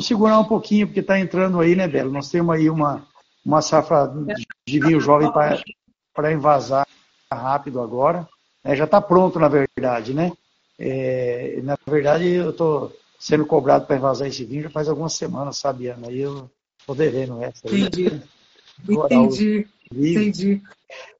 segurar 0.00 0.38
um 0.38 0.44
pouquinho, 0.44 0.86
porque 0.86 1.00
está 1.00 1.18
entrando 1.18 1.60
aí, 1.60 1.74
né, 1.74 1.88
Belo? 1.88 2.12
Nós 2.12 2.30
temos 2.30 2.54
aí 2.54 2.68
uma, 2.68 3.06
uma 3.44 3.62
safra 3.62 4.12
de 4.66 4.80
vinho 4.80 5.00
jovem 5.00 5.32
para 5.32 5.60
envasar 6.32 6.86
rápido 7.32 7.80
agora. 7.80 8.28
É, 8.64 8.74
já 8.74 8.84
está 8.84 9.00
pronto, 9.00 9.38
na 9.38 9.48
verdade, 9.48 10.12
né? 10.12 10.32
É, 10.78 11.60
na 11.62 11.76
verdade, 11.86 12.28
eu 12.28 12.50
estou 12.50 12.92
sendo 13.18 13.44
cobrado 13.46 13.86
para 13.86 13.96
envasar 13.96 14.28
esse 14.28 14.44
vinho 14.44 14.64
já 14.64 14.70
faz 14.70 14.88
algumas 14.88 15.14
semanas, 15.14 15.58
sabe, 15.58 15.88
Ana? 15.88 16.08
Aí 16.08 16.20
eu 16.20 16.50
estou 16.78 16.94
devendo 16.94 17.42
essa. 17.42 17.66
Entendi. 17.66 18.22
Entendi. 18.88 19.68
Entendi. 19.90 20.62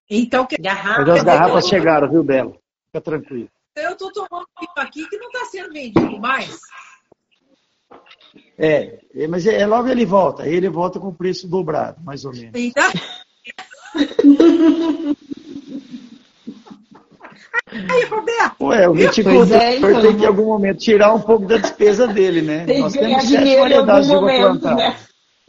Então, 0.08 0.46
que... 0.46 0.56
Mas 0.60 1.08
as 1.08 1.22
garrafas 1.22 1.66
chegaram, 1.68 2.08
viu, 2.08 2.22
Belo? 2.22 2.56
Fica 2.86 3.00
tranquilo. 3.00 3.48
Eu 3.76 3.92
estou 3.92 4.12
tomando 4.12 4.46
vinho 4.58 4.72
aqui 4.76 5.08
que 5.08 5.18
não 5.18 5.26
está 5.26 5.44
sendo 5.46 5.72
vendido 5.72 6.18
mais. 6.18 6.58
É, 8.56 9.00
mas 9.28 9.46
é, 9.46 9.66
logo 9.66 9.88
ele 9.88 10.04
volta. 10.04 10.46
Ele 10.48 10.68
volta 10.68 10.98
com 10.98 11.08
o 11.08 11.14
preço 11.14 11.46
dobrado, 11.48 12.02
mais 12.02 12.24
ou 12.24 12.32
menos. 12.32 12.52
Então... 12.54 12.90
Aí, 17.70 18.04
Roberto. 18.04 18.64
Ué, 18.64 18.88
o 18.88 18.94
viticultor 18.94 19.56
é, 19.56 19.76
então, 19.76 20.00
tem 20.00 20.16
que 20.16 20.22
em 20.24 20.26
algum 20.26 20.46
momento 20.46 20.78
tirar 20.78 21.14
um 21.14 21.20
pouco 21.20 21.46
da 21.46 21.58
despesa 21.58 22.06
dele, 22.06 22.42
né? 22.42 22.64
Tem 22.64 22.80
Nós 22.80 22.92
temos 22.92 23.24
sete 23.24 23.56
variedades 23.56 24.08
de 24.08 24.16
uva 24.16 24.26
plantada. 24.26 24.74
Né? 24.74 24.96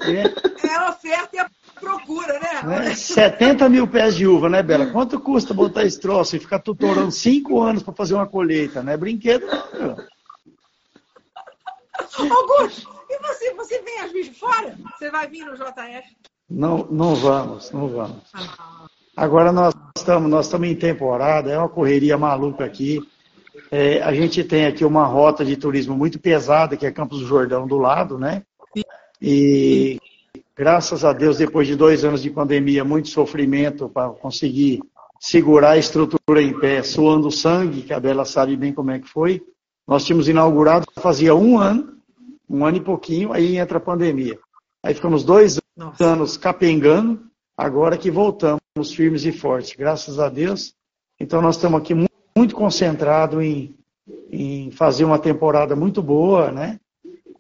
É. 0.02 0.68
é 0.68 0.76
a 0.76 0.90
oferta 0.90 1.36
e 1.36 1.40
a 1.40 1.50
procura, 1.80 2.40
né? 2.40 2.62
né? 2.64 2.96
70 2.96 3.70
mil 3.70 3.88
pés 3.88 4.16
de 4.16 4.28
uva, 4.28 4.50
né, 4.50 4.62
Bela? 4.62 4.88
Quanto 4.88 5.20
custa 5.20 5.54
botar 5.54 5.84
esse 5.84 6.00
troço 6.00 6.36
e 6.36 6.40
ficar 6.40 6.60
tutorando 6.60 7.12
cinco 7.12 7.62
anos 7.62 7.84
para 7.84 7.94
fazer 7.94 8.14
uma 8.16 8.28
colheita? 8.28 8.84
Não 8.84 8.92
é 8.92 8.98
brinquedo, 8.98 9.46
não. 9.48 9.98
Augusto, 12.18 12.90
e 13.10 13.18
você? 13.20 13.54
Você 13.54 13.82
vem 13.82 14.00
às 14.00 14.12
vezes 14.12 14.32
de 14.32 14.40
fora? 14.40 14.76
Você 14.98 15.10
vai 15.10 15.28
vir 15.28 15.46
no 15.46 15.56
JF? 15.56 16.18
Não, 16.50 16.88
não 16.90 17.16
vamos, 17.16 17.72
não 17.72 17.88
vamos. 17.88 18.24
Ah. 18.34 18.88
Agora 19.16 19.52
nós 19.52 19.74
estamos, 19.96 20.30
nós 20.30 20.46
estamos 20.46 20.68
em 20.68 20.76
temporada, 20.76 21.52
é 21.52 21.58
uma 21.58 21.70
correria 21.70 22.18
maluca 22.18 22.64
aqui. 22.64 23.00
É, 23.70 24.02
a 24.02 24.14
gente 24.14 24.44
tem 24.44 24.66
aqui 24.66 24.86
uma 24.86 25.06
rota 25.06 25.44
de 25.44 25.58
turismo 25.58 25.96
muito 25.96 26.18
pesada, 26.20 26.78
que 26.78 26.86
é 26.86 26.92
Campos 26.92 27.20
do 27.20 27.28
Jordão 27.28 27.68
do 27.68 27.78
lado, 27.78 28.18
né? 28.18 28.44
E 29.22 30.00
graças 30.56 31.04
a 31.04 31.12
Deus, 31.12 31.38
depois 31.38 31.68
de 31.68 31.76
dois 31.76 32.06
anos 32.06 32.22
de 32.22 32.30
pandemia, 32.30 32.84
muito 32.86 33.10
sofrimento 33.10 33.90
para 33.90 34.10
conseguir 34.10 34.80
segurar 35.20 35.72
a 35.72 35.78
estrutura 35.78 36.42
em 36.42 36.58
pé, 36.58 36.82
suando 36.82 37.30
sangue, 37.30 37.82
que 37.82 37.94
a 37.94 38.00
Bela 38.00 38.24
sabe 38.24 38.56
bem 38.56 38.74
como 38.74 38.92
é 38.92 39.00
que 39.00 39.08
foi. 39.08 39.42
Nós 39.86 40.06
tínhamos 40.06 40.30
inaugurado 40.30 40.86
fazia 40.96 41.36
um 41.36 41.60
ano, 41.60 41.98
um 42.50 42.66
ano 42.66 42.78
e 42.78 42.82
pouquinho, 42.82 43.34
aí 43.34 43.58
entra 43.58 43.78
a 43.78 43.82
pandemia. 43.82 44.40
Aí 44.84 44.94
ficamos 44.94 45.24
dois 45.24 45.60
Nossa. 45.76 46.06
anos 46.06 46.38
capengando, 46.38 47.22
agora 47.58 47.98
que 47.98 48.10
voltamos 48.10 48.60
firmes 48.94 49.26
e 49.26 49.32
fortes, 49.32 49.76
graças 49.78 50.20
a 50.20 50.30
Deus. 50.30 50.74
Então 51.20 51.42
nós 51.42 51.56
estamos 51.56 51.82
aqui 51.82 51.94
muito, 51.94 52.12
muito 52.36 52.56
concentrados 52.56 53.44
em, 53.44 53.76
em 54.32 54.72
fazer 54.72 55.04
uma 55.04 55.20
temporada 55.20 55.76
muito 55.76 56.02
boa, 56.02 56.52
né? 56.52 56.80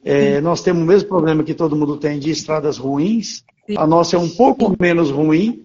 É, 0.03 0.39
nós 0.41 0.61
temos 0.61 0.81
o 0.81 0.85
mesmo 0.85 1.09
problema 1.09 1.43
que 1.43 1.53
todo 1.53 1.75
mundo 1.75 1.97
tem 1.97 2.19
de 2.19 2.29
estradas 2.31 2.77
ruins. 2.77 3.43
A 3.77 3.85
nossa 3.85 4.15
é 4.15 4.19
um 4.19 4.29
pouco 4.29 4.75
menos 4.79 5.11
ruim, 5.11 5.63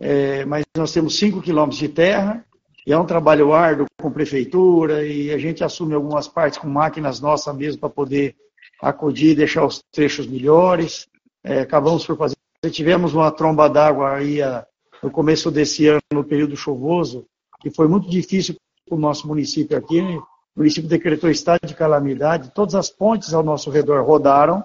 é, 0.00 0.44
mas 0.44 0.64
nós 0.76 0.92
temos 0.92 1.18
5 1.18 1.42
quilômetros 1.42 1.78
de 1.78 1.88
terra, 1.88 2.44
e 2.86 2.92
é 2.92 2.98
um 2.98 3.04
trabalho 3.04 3.52
árduo 3.52 3.86
com 4.00 4.10
prefeitura, 4.10 5.04
e 5.04 5.32
a 5.32 5.38
gente 5.38 5.64
assume 5.64 5.94
algumas 5.94 6.28
partes 6.28 6.58
com 6.58 6.68
máquinas 6.68 7.20
nossas 7.20 7.54
mesmo 7.56 7.80
para 7.80 7.90
poder 7.90 8.36
acudir 8.80 9.30
e 9.30 9.34
deixar 9.34 9.64
os 9.64 9.80
trechos 9.92 10.26
melhores. 10.26 11.06
É, 11.44 11.60
acabamos 11.60 12.06
por 12.06 12.16
fazer. 12.16 12.36
Tivemos 12.70 13.14
uma 13.14 13.30
tromba 13.30 13.68
d'água 13.68 14.14
aí 14.14 14.42
a, 14.42 14.66
no 15.02 15.10
começo 15.10 15.50
desse 15.50 15.86
ano, 15.86 16.00
no 16.12 16.24
período 16.24 16.56
chuvoso, 16.56 17.24
que 17.60 17.70
foi 17.70 17.86
muito 17.86 18.08
difícil 18.08 18.56
para 18.86 18.96
o 18.96 19.00
nosso 19.00 19.26
município 19.28 19.76
aqui. 19.76 20.00
O 20.00 20.24
município 20.56 20.88
decretou 20.88 21.30
estado 21.30 21.60
de 21.66 21.74
calamidade, 21.74 22.50
todas 22.54 22.74
as 22.74 22.90
pontes 22.90 23.34
ao 23.34 23.42
nosso 23.42 23.70
redor 23.70 24.04
rodaram. 24.04 24.64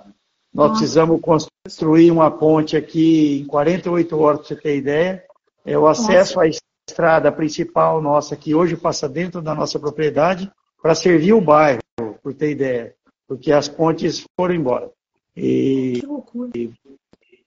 Nós 0.53 0.69
Nossa. 0.69 0.79
precisamos 0.79 1.21
construir 1.21 2.11
uma 2.11 2.29
ponte 2.29 2.75
aqui 2.75 3.41
em 3.41 3.45
48 3.45 4.19
horas, 4.19 4.39
para 4.39 4.47
você 4.47 4.55
ter 4.55 4.77
ideia. 4.77 5.23
É 5.65 5.77
o 5.77 5.87
acesso 5.87 6.35
Nossa. 6.35 6.47
à 6.47 6.71
estrada 6.89 7.31
principal 7.31 8.01
nossa, 8.01 8.35
que 8.35 8.53
hoje 8.53 8.75
passa 8.75 9.07
dentro 9.07 9.41
da 9.41 9.55
nossa 9.55 9.79
propriedade, 9.79 10.51
para 10.81 10.95
servir 10.95 11.33
o 11.33 11.41
bairro, 11.41 11.81
por 12.21 12.33
ter 12.33 12.51
ideia, 12.51 12.93
porque 13.31 13.49
as 13.49 13.69
pontes 13.69 14.25
foram 14.35 14.53
embora. 14.53 14.91
E, 15.37 15.99
que 16.01 16.05
loucura. 16.05 16.51
E, 16.53 16.69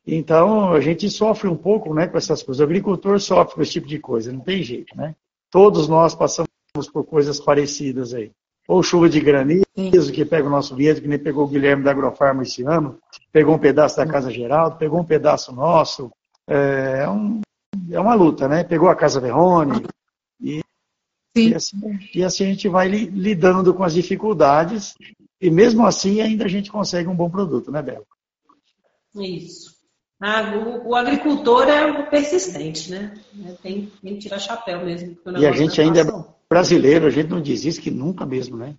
então, 0.06 0.72
a 0.72 0.80
gente 0.80 1.10
sofre 1.10 1.46
um 1.46 1.56
pouco 1.56 1.92
né, 1.92 2.06
com 2.06 2.16
essas 2.16 2.42
coisas. 2.42 2.62
O 2.62 2.64
agricultor 2.64 3.20
sofre 3.20 3.54
com 3.54 3.60
esse 3.60 3.72
tipo 3.72 3.86
de 3.86 3.98
coisa, 3.98 4.32
não 4.32 4.40
tem 4.40 4.62
jeito, 4.62 4.96
né? 4.96 5.14
Todos 5.50 5.86
nós 5.86 6.14
passamos 6.14 6.48
por 6.90 7.04
coisas 7.04 7.38
parecidas 7.38 8.14
aí. 8.14 8.30
Ou 8.66 8.82
chuva 8.82 9.10
de 9.10 9.20
granizo, 9.20 10.10
que 10.10 10.24
pega 10.24 10.48
o 10.48 10.50
nosso 10.50 10.74
vinhedo, 10.74 11.02
que 11.02 11.08
nem 11.08 11.18
pegou 11.18 11.44
o 11.44 11.48
Guilherme 11.48 11.84
da 11.84 11.90
Agrofarma 11.90 12.44
esse 12.44 12.62
ano, 12.62 12.98
pegou 13.30 13.54
um 13.54 13.58
pedaço 13.58 13.98
da 13.98 14.06
Casa 14.06 14.30
Geraldo, 14.30 14.78
pegou 14.78 14.98
um 14.98 15.04
pedaço 15.04 15.52
nosso. 15.52 16.10
É, 16.48 17.02
é, 17.02 17.10
um, 17.10 17.42
é 17.90 18.00
uma 18.00 18.14
luta, 18.14 18.48
né? 18.48 18.64
Pegou 18.64 18.88
a 18.88 18.96
Casa 18.96 19.20
Verrone. 19.20 19.84
E, 20.40 20.62
e, 21.36 21.54
assim, 21.54 21.76
e 22.14 22.24
assim 22.24 22.44
a 22.44 22.46
gente 22.46 22.68
vai 22.70 22.88
lidando 22.88 23.74
com 23.74 23.84
as 23.84 23.92
dificuldades, 23.92 24.94
e 25.44 25.50
mesmo 25.50 25.84
assim 25.84 26.22
ainda 26.22 26.46
a 26.46 26.48
gente 26.48 26.72
consegue 26.72 27.06
um 27.06 27.14
bom 27.14 27.28
produto, 27.28 27.70
né, 27.70 27.82
Bela? 27.82 28.06
Isso. 29.14 29.74
Ah, 30.18 30.56
o, 30.56 30.88
o, 30.88 30.94
agricultor 30.94 31.68
é 31.68 31.84
o 31.84 32.08
persistente, 32.08 32.90
né? 32.90 33.12
Tem, 33.62 33.92
tem 34.02 34.14
que 34.14 34.20
tirar 34.20 34.38
chapéu 34.38 34.82
mesmo. 34.82 35.18
E 35.38 35.44
a 35.44 35.52
gente 35.52 35.78
ainda 35.82 36.00
é 36.00 36.04
brasileiro, 36.48 37.06
a 37.06 37.10
gente 37.10 37.28
não 37.28 37.42
desiste 37.42 37.82
que 37.82 37.90
nunca 37.90 38.24
mesmo, 38.24 38.56
né? 38.56 38.74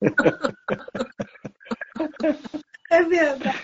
É 2.90 3.02
verdade. 3.04 3.58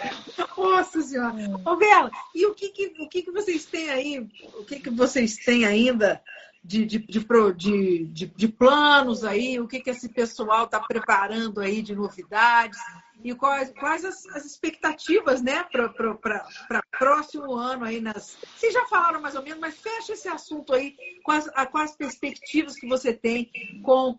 Nossa 0.57 1.03
senhora. 1.03 1.35
Ô, 1.63 1.77
Bela, 1.77 2.11
e 2.35 2.47
o 2.47 2.55
que, 2.55 2.71
que, 2.71 2.87
o 2.99 3.09
que, 3.11 3.23
que 3.23 3.31
vocês 3.31 3.67
têm 3.67 3.91
aí? 3.91 4.27
O 4.59 4.65
que, 4.65 4.81
que 4.81 4.89
vocês 4.89 5.37
têm 5.37 5.67
ainda 5.67 6.19
de, 6.69 6.85
de, 6.85 6.99
de, 6.99 8.05
de, 8.05 8.27
de 8.27 8.49
planos 8.49 9.25
aí? 9.25 9.59
O 9.59 9.67
que, 9.67 9.81
que 9.81 9.89
esse 9.89 10.11
pessoal 10.11 10.67
está 10.67 10.79
preparando 10.79 11.61
aí 11.61 11.81
de 11.81 11.97
novidades? 11.97 12.79
e 13.25 13.35
quais, 13.35 13.73
quais 13.73 14.05
as, 14.05 14.25
as 14.27 14.45
expectativas 14.45 15.43
né, 15.43 15.65
para 15.65 16.83
próximo 16.97 17.53
ano 17.55 17.85
aí 17.85 18.01
nas. 18.01 18.37
Vocês 18.57 18.73
já 18.73 18.87
falaram 18.87 19.21
mais 19.21 19.35
ou 19.35 19.43
menos, 19.43 19.59
mas 19.59 19.75
fecha 19.75 20.13
esse 20.13 20.29
assunto 20.29 20.73
aí 20.73 20.95
as, 21.27 21.49
com 21.71 21.79
as 21.79 21.97
perspectivas 21.97 22.77
que 22.77 22.87
você 22.87 23.13
tem 23.13 23.51
com, 23.83 24.17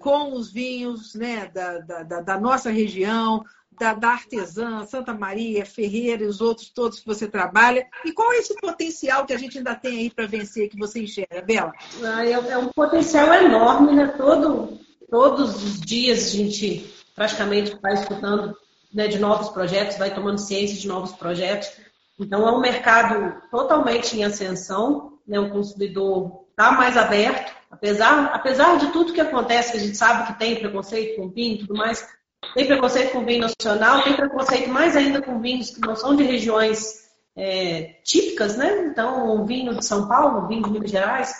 com 0.00 0.32
os 0.32 0.52
vinhos 0.52 1.14
né, 1.14 1.46
da, 1.46 1.78
da, 1.78 2.20
da 2.22 2.40
nossa 2.40 2.70
região, 2.70 3.44
da, 3.78 3.94
da, 3.94 4.08
artesã, 4.08 4.84
Santa 4.84 5.14
Maria, 5.14 5.64
Ferreira 5.64 6.24
e 6.24 6.26
os 6.26 6.40
outros 6.40 6.70
todos 6.70 7.00
que 7.00 7.06
você 7.06 7.26
trabalha. 7.28 7.86
E 8.04 8.12
qual 8.12 8.32
é 8.32 8.38
esse 8.38 8.54
potencial 8.56 9.24
que 9.24 9.32
a 9.32 9.38
gente 9.38 9.58
ainda 9.58 9.74
tem 9.74 9.98
aí 9.98 10.10
para 10.10 10.26
vencer 10.26 10.68
que 10.68 10.78
você 10.78 11.02
enxerga, 11.02 11.42
Bela? 11.42 11.72
Ah, 12.02 12.24
é, 12.24 12.32
é, 12.32 12.58
um 12.58 12.68
potencial 12.68 13.32
enorme, 13.32 13.94
né? 13.94 14.08
Todo, 14.16 14.78
todos 15.10 15.62
os 15.62 15.80
dias 15.80 16.26
a 16.26 16.36
gente 16.36 16.94
praticamente 17.14 17.76
vai 17.80 17.94
escutando 17.94 18.56
né, 18.92 19.08
de 19.08 19.18
novos 19.18 19.48
projetos, 19.50 19.96
vai 19.96 20.12
tomando 20.14 20.38
ciência 20.38 20.76
de 20.76 20.88
novos 20.88 21.12
projetos. 21.12 21.70
Então, 22.18 22.46
é 22.46 22.52
um 22.52 22.60
mercado 22.60 23.40
totalmente 23.50 24.16
em 24.16 24.24
ascensão, 24.24 25.18
né, 25.26 25.38
o 25.38 25.50
consumidor 25.50 26.44
está 26.50 26.72
mais 26.72 26.96
aberto, 26.96 27.54
apesar, 27.70 28.26
apesar 28.34 28.76
de 28.76 28.92
tudo 28.92 29.12
que 29.12 29.20
acontece, 29.20 29.72
que 29.72 29.78
a 29.78 29.80
gente 29.80 29.96
sabe 29.96 30.26
que 30.26 30.38
tem 30.38 30.56
preconceito 30.56 31.16
com 31.16 31.30
vinho 31.30 31.54
e 31.54 31.58
tudo 31.60 31.74
mais, 31.74 32.06
tem 32.54 32.66
preconceito 32.66 33.12
com 33.12 33.24
vinho 33.24 33.40
nacional, 33.40 34.02
tem 34.02 34.16
preconceito 34.16 34.68
mais 34.68 34.96
ainda 34.96 35.22
com 35.22 35.40
vinhos 35.40 35.70
que 35.70 35.80
não 35.80 35.94
são 35.94 36.16
de 36.16 36.22
regiões 36.22 37.08
é, 37.36 37.96
típicas, 38.04 38.56
né? 38.56 38.86
Então, 38.86 39.36
o 39.36 39.46
vinho 39.46 39.74
de 39.74 39.84
São 39.84 40.08
Paulo, 40.08 40.44
o 40.44 40.48
vinho 40.48 40.64
de 40.64 40.70
Minas 40.70 40.90
Gerais, 40.90 41.34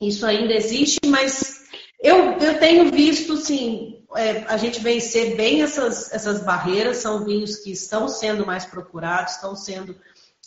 isso 0.00 0.24
ainda 0.26 0.54
existe, 0.54 1.00
mas 1.06 1.64
eu, 2.00 2.32
eu 2.34 2.58
tenho 2.58 2.90
visto, 2.90 3.36
sim, 3.36 4.04
é, 4.14 4.44
a 4.46 4.56
gente 4.56 4.80
vencer 4.80 5.36
bem 5.36 5.62
essas, 5.62 6.12
essas 6.12 6.42
barreiras, 6.42 6.98
são 6.98 7.24
vinhos 7.24 7.56
que 7.56 7.72
estão 7.72 8.08
sendo 8.08 8.46
mais 8.46 8.64
procurados, 8.64 9.32
estão 9.34 9.56
sendo 9.56 9.96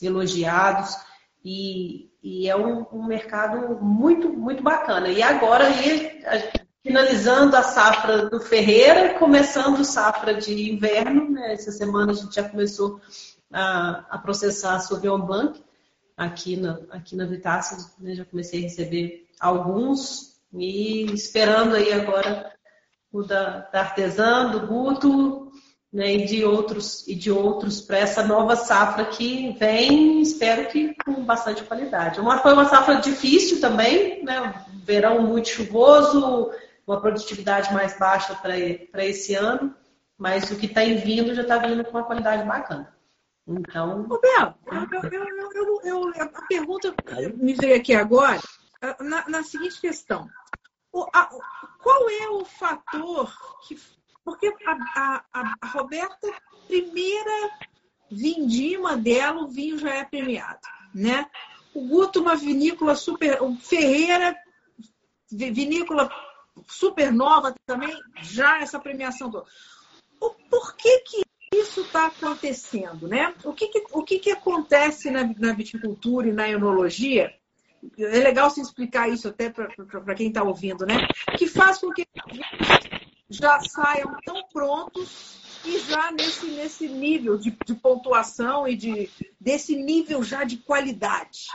elogiados 0.01 0.95
e, 1.43 2.09
e 2.23 2.49
é 2.49 2.55
um, 2.55 2.85
um, 2.91 3.05
mercado 3.05 3.83
muito, 3.83 4.29
muito 4.29 4.63
bacana. 4.63 5.09
E 5.09 5.21
agora, 5.21 5.67
aí, 5.67 6.21
finalizando 6.83 7.55
a 7.55 7.63
safra 7.63 8.29
do 8.29 8.39
Ferreira, 8.39 9.15
começando 9.19 9.81
a 9.81 9.83
safra 9.83 10.33
de 10.33 10.71
inverno, 10.71 11.29
né? 11.29 11.53
essa 11.53 11.71
semana 11.71 12.11
a 12.11 12.15
gente 12.15 12.35
já 12.35 12.47
começou 12.47 13.01
a, 13.51 14.05
a 14.09 14.17
processar 14.17 14.79
Sauvignon 14.79 15.19
Blanc 15.19 15.61
aqui 16.15 16.55
na, 16.55 16.79
aqui 16.91 17.15
na 17.15 17.25
Vitácia, 17.25 17.77
né? 17.99 18.15
já 18.15 18.25
comecei 18.25 18.59
a 18.59 18.63
receber 18.63 19.27
alguns 19.39 20.39
e 20.53 21.05
esperando 21.13 21.75
aí 21.75 21.93
agora 21.93 22.51
o 23.11 23.23
da, 23.23 23.59
da 23.71 23.81
artesã, 23.81 24.49
do 24.51 24.67
Guto, 24.67 25.51
né, 25.91 26.13
e 26.13 26.25
de 26.25 26.45
outros 26.45 27.07
e 27.07 27.15
de 27.15 27.31
outros 27.31 27.81
para 27.81 27.97
essa 27.97 28.23
nova 28.23 28.55
safra 28.55 29.05
que 29.05 29.55
vem, 29.57 30.21
espero 30.21 30.67
que 30.67 30.93
com 31.03 31.23
bastante 31.23 31.63
qualidade. 31.63 32.19
Uma 32.19 32.37
foi 32.37 32.53
uma 32.53 32.65
safra 32.65 32.95
difícil 32.95 33.59
também, 33.59 34.23
né, 34.23 34.63
verão 34.83 35.23
muito 35.23 35.49
chuvoso, 35.49 36.51
uma 36.89 36.99
produtividade 36.99 37.71
mais 37.71 37.97
baixa 37.99 38.33
para 38.33 39.05
esse 39.05 39.35
ano, 39.35 39.75
mas 40.17 40.49
o 40.49 40.57
que 40.57 40.65
está 40.65 40.81
vindo 40.81 41.35
já 41.35 41.43
está 41.43 41.59
vindo 41.59 41.85
com 41.85 41.91
uma 41.91 42.03
qualidade 42.03 42.43
bacana. 42.47 42.91
Então. 43.47 44.07
Bel, 44.07 44.55
eu, 45.11 45.51
eu, 45.53 45.81
eu, 45.83 46.23
a 46.23 46.41
pergunta 46.47 46.93
me 47.35 47.53
veio 47.53 47.75
aqui 47.75 47.93
agora 47.93 48.39
na, 48.99 49.29
na 49.29 49.43
seguinte 49.43 49.79
questão. 49.79 50.27
O, 50.91 51.05
a, 51.13 51.29
qual 51.81 52.09
é 52.09 52.29
o 52.29 52.43
fator 52.43 53.31
que. 53.67 53.79
Porque 54.23 54.51
a, 54.65 55.23
a, 55.31 55.55
a 55.61 55.67
Roberta, 55.67 56.27
primeira 56.67 57.51
vindima 58.11 58.97
dela, 58.97 59.43
o 59.43 59.47
vinho 59.47 59.77
já 59.77 59.93
é 59.93 60.03
premiado. 60.03 60.59
Né? 60.93 61.27
O 61.73 61.87
Guto, 61.87 62.21
uma 62.21 62.35
vinícola 62.35 62.95
super. 62.95 63.39
Ferreira, 63.59 64.35
vinícola 65.31 66.09
super 66.67 67.11
nova 67.11 67.53
também, 67.65 67.97
já 68.21 68.59
essa 68.59 68.79
premiação 68.79 69.31
toda. 69.31 69.45
O, 70.19 70.29
por 70.49 70.75
que, 70.75 70.99
que 70.99 71.21
isso 71.53 71.81
está 71.81 72.07
acontecendo? 72.07 73.07
Né? 73.07 73.33
O, 73.43 73.53
que, 73.53 73.67
que, 73.67 73.83
o 73.91 74.03
que, 74.03 74.19
que 74.19 74.31
acontece 74.31 75.09
na, 75.09 75.23
na 75.37 75.53
viticultura 75.53 76.27
e 76.27 76.33
na 76.33 76.47
enologia 76.49 77.33
é 77.97 78.19
legal 78.19 78.49
se 78.49 78.61
explicar 78.61 79.09
isso 79.09 79.27
até 79.27 79.49
para 79.49 80.15
quem 80.15 80.27
está 80.27 80.43
ouvindo, 80.43 80.85
né? 80.85 81.07
Que 81.37 81.47
faz 81.47 81.77
com 81.77 81.91
que 81.91 82.05
já 83.29 83.59
saiam 83.61 84.17
tão 84.25 84.43
prontos 84.51 85.61
e 85.65 85.79
já 85.79 86.11
nesse, 86.11 86.47
nesse 86.47 86.87
nível 86.87 87.37
de, 87.37 87.55
de 87.65 87.75
pontuação 87.75 88.67
e 88.67 88.75
de, 88.75 89.09
desse 89.39 89.75
nível 89.75 90.23
já 90.23 90.43
de 90.43 90.57
qualidade? 90.57 91.47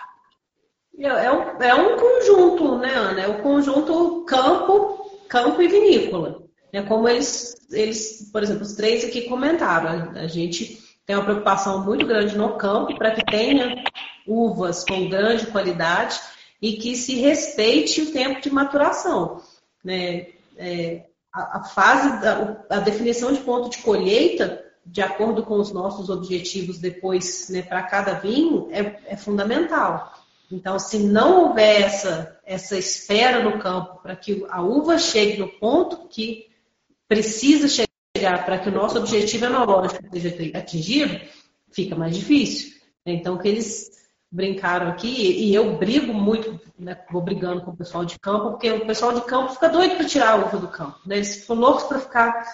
É, 0.99 1.07
é 1.07 1.33
um, 1.33 1.63
é 1.63 1.75
um 1.75 1.97
conjunto, 1.99 2.79
né, 2.79 2.95
Ana? 2.95 3.21
É 3.21 3.29
o 3.29 3.39
um 3.39 3.43
conjunto 3.43 4.25
campo, 4.25 5.11
campo 5.29 5.61
e 5.61 5.69
vinícola. 5.69 6.43
É 6.73 6.83
como 6.83 7.09
eles, 7.09 7.55
eles, 7.71 8.31
por 8.33 8.43
exemplo, 8.43 8.63
os 8.63 8.75
três 8.75 9.05
aqui 9.05 9.23
comentaram. 9.23 10.11
A 10.17 10.27
gente 10.27 10.83
tem 11.07 11.17
uma 11.17 11.25
preocupação 11.25 11.85
muito 11.85 12.07
grande 12.07 12.37
no 12.37 12.57
campo 12.57 12.97
para 12.97 13.13
que 13.13 13.25
tenha 13.25 13.85
uvas 14.27 14.85
com 14.85 15.09
grande 15.09 15.47
qualidade 15.47 16.21
e 16.61 16.73
que 16.73 16.97
se 16.97 17.15
respeite 17.17 18.01
o 18.03 18.13
tempo 18.13 18.41
de 18.41 18.51
maturação. 18.51 19.41
Né? 19.85 20.29
É, 20.57 21.05
a, 21.33 21.59
a, 21.59 21.65
fase, 21.65 22.21
da, 22.23 22.65
a 22.71 22.81
definição 22.81 23.33
de 23.33 23.41
ponto 23.41 23.69
de 23.69 23.79
colheita, 23.79 24.65
de 24.87 25.03
acordo 25.03 25.43
com 25.43 25.59
os 25.59 25.73
nossos 25.73 26.09
objetivos 26.09 26.79
depois 26.79 27.49
né, 27.51 27.63
para 27.63 27.83
cada 27.83 28.15
vinho, 28.15 28.69
é, 28.71 28.99
é, 29.07 29.17
fundamental. 29.17 30.13
Então, 30.55 30.79
se 30.79 31.01
não 31.01 31.49
houver 31.49 31.83
essa, 31.83 32.39
essa 32.47 32.79
espera 32.79 33.43
no 33.43 33.59
campo 33.59 34.01
para 34.01 34.15
que 34.15 34.47
a 34.49 34.63
uva 34.63 34.99
chegue 34.99 35.37
no 35.37 35.49
ponto 35.49 36.07
que 36.09 36.49
precisa 37.09 37.67
chegar 37.69 38.45
para 38.45 38.59
que 38.59 38.69
o 38.69 38.73
nosso 38.73 38.97
objetivo 38.97 39.47
enológico 39.47 40.05
seja 40.13 40.57
atingido, 40.57 41.21
fica 41.73 41.97
mais 41.97 42.15
difícil. 42.15 42.73
Então, 43.05 43.37
que 43.37 43.49
eles 43.49 43.91
brincaram 44.31 44.89
aqui, 44.89 45.09
e 45.09 45.53
eu 45.53 45.77
brigo 45.77 46.15
muito, 46.15 46.61
né, 46.79 46.99
vou 47.11 47.21
brigando 47.21 47.63
com 47.63 47.73
o 47.73 47.77
pessoal 47.77 48.05
de 48.05 48.19
campo, 48.19 48.51
porque 48.51 48.71
o 48.71 48.87
pessoal 48.87 49.13
de 49.13 49.23
campo 49.23 49.53
fica 49.53 49.69
doido 49.69 49.97
para 49.97 50.07
tirar 50.07 50.31
a 50.31 50.47
uva 50.47 50.57
do 50.57 50.69
campo. 50.69 50.99
Né? 51.05 51.17
Eles 51.17 51.37
ficam 51.37 51.57
loucos 51.57 51.85
para 51.85 51.99
ficar, 51.99 52.45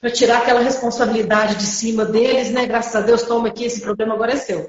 para 0.00 0.10
tirar 0.10 0.38
aquela 0.38 0.60
responsabilidade 0.60 1.56
de 1.56 1.66
cima 1.66 2.04
deles, 2.04 2.50
né? 2.50 2.66
Graças 2.66 2.94
a 2.94 3.00
Deus, 3.00 3.22
toma 3.22 3.48
aqui, 3.48 3.64
esse 3.64 3.80
problema 3.80 4.14
agora 4.14 4.32
é 4.32 4.36
seu. 4.36 4.68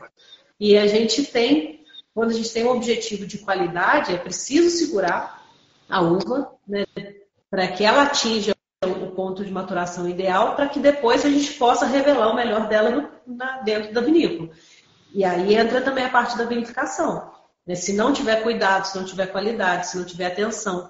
E 0.60 0.78
a 0.78 0.88
gente 0.88 1.24
tem, 1.26 1.77
quando 2.18 2.31
a 2.31 2.34
gente 2.34 2.52
tem 2.52 2.65
um 2.65 2.72
objetivo 2.72 3.27
de 3.27 3.38
qualidade, 3.38 4.11
é 4.11 4.18
preciso 4.18 4.76
segurar 4.76 5.45
a 5.88 6.02
uva, 6.02 6.52
né, 6.68 6.84
para 7.48 7.68
que 7.68 7.84
ela 7.84 8.02
atinja 8.02 8.56
o 8.84 9.11
ponto 9.11 9.45
de 9.45 9.52
maturação 9.52 10.10
ideal, 10.10 10.56
para 10.56 10.68
que 10.68 10.80
depois 10.80 11.23
a 11.23 11.30
gente 11.30 11.53
possa 11.53 11.85
revelar 11.85 12.31
o 12.31 12.35
melhor 12.35 12.68
dela 12.68 12.89
no, 12.89 13.35
na, 13.35 13.60
dentro 13.60 13.94
da 13.94 14.02
vinícola. 14.02 14.49
E 15.14 15.23
aí 15.23 15.53
entra 15.53 15.80
também 15.80 16.06
a 16.06 16.10
parte 16.10 16.35
da 16.35 16.45
verificação. 16.45 17.31
Né? 17.68 17.76
Se 17.76 17.94
não 17.94 18.11
tiver 18.11 18.41
cuidado, 18.41 18.85
se 18.85 18.98
não 18.98 19.06
tiver 19.06 19.27
qualidade, 19.27 19.85
se 19.85 19.98
não 19.99 20.03
tiver 20.03 20.26
atenção, 20.26 20.89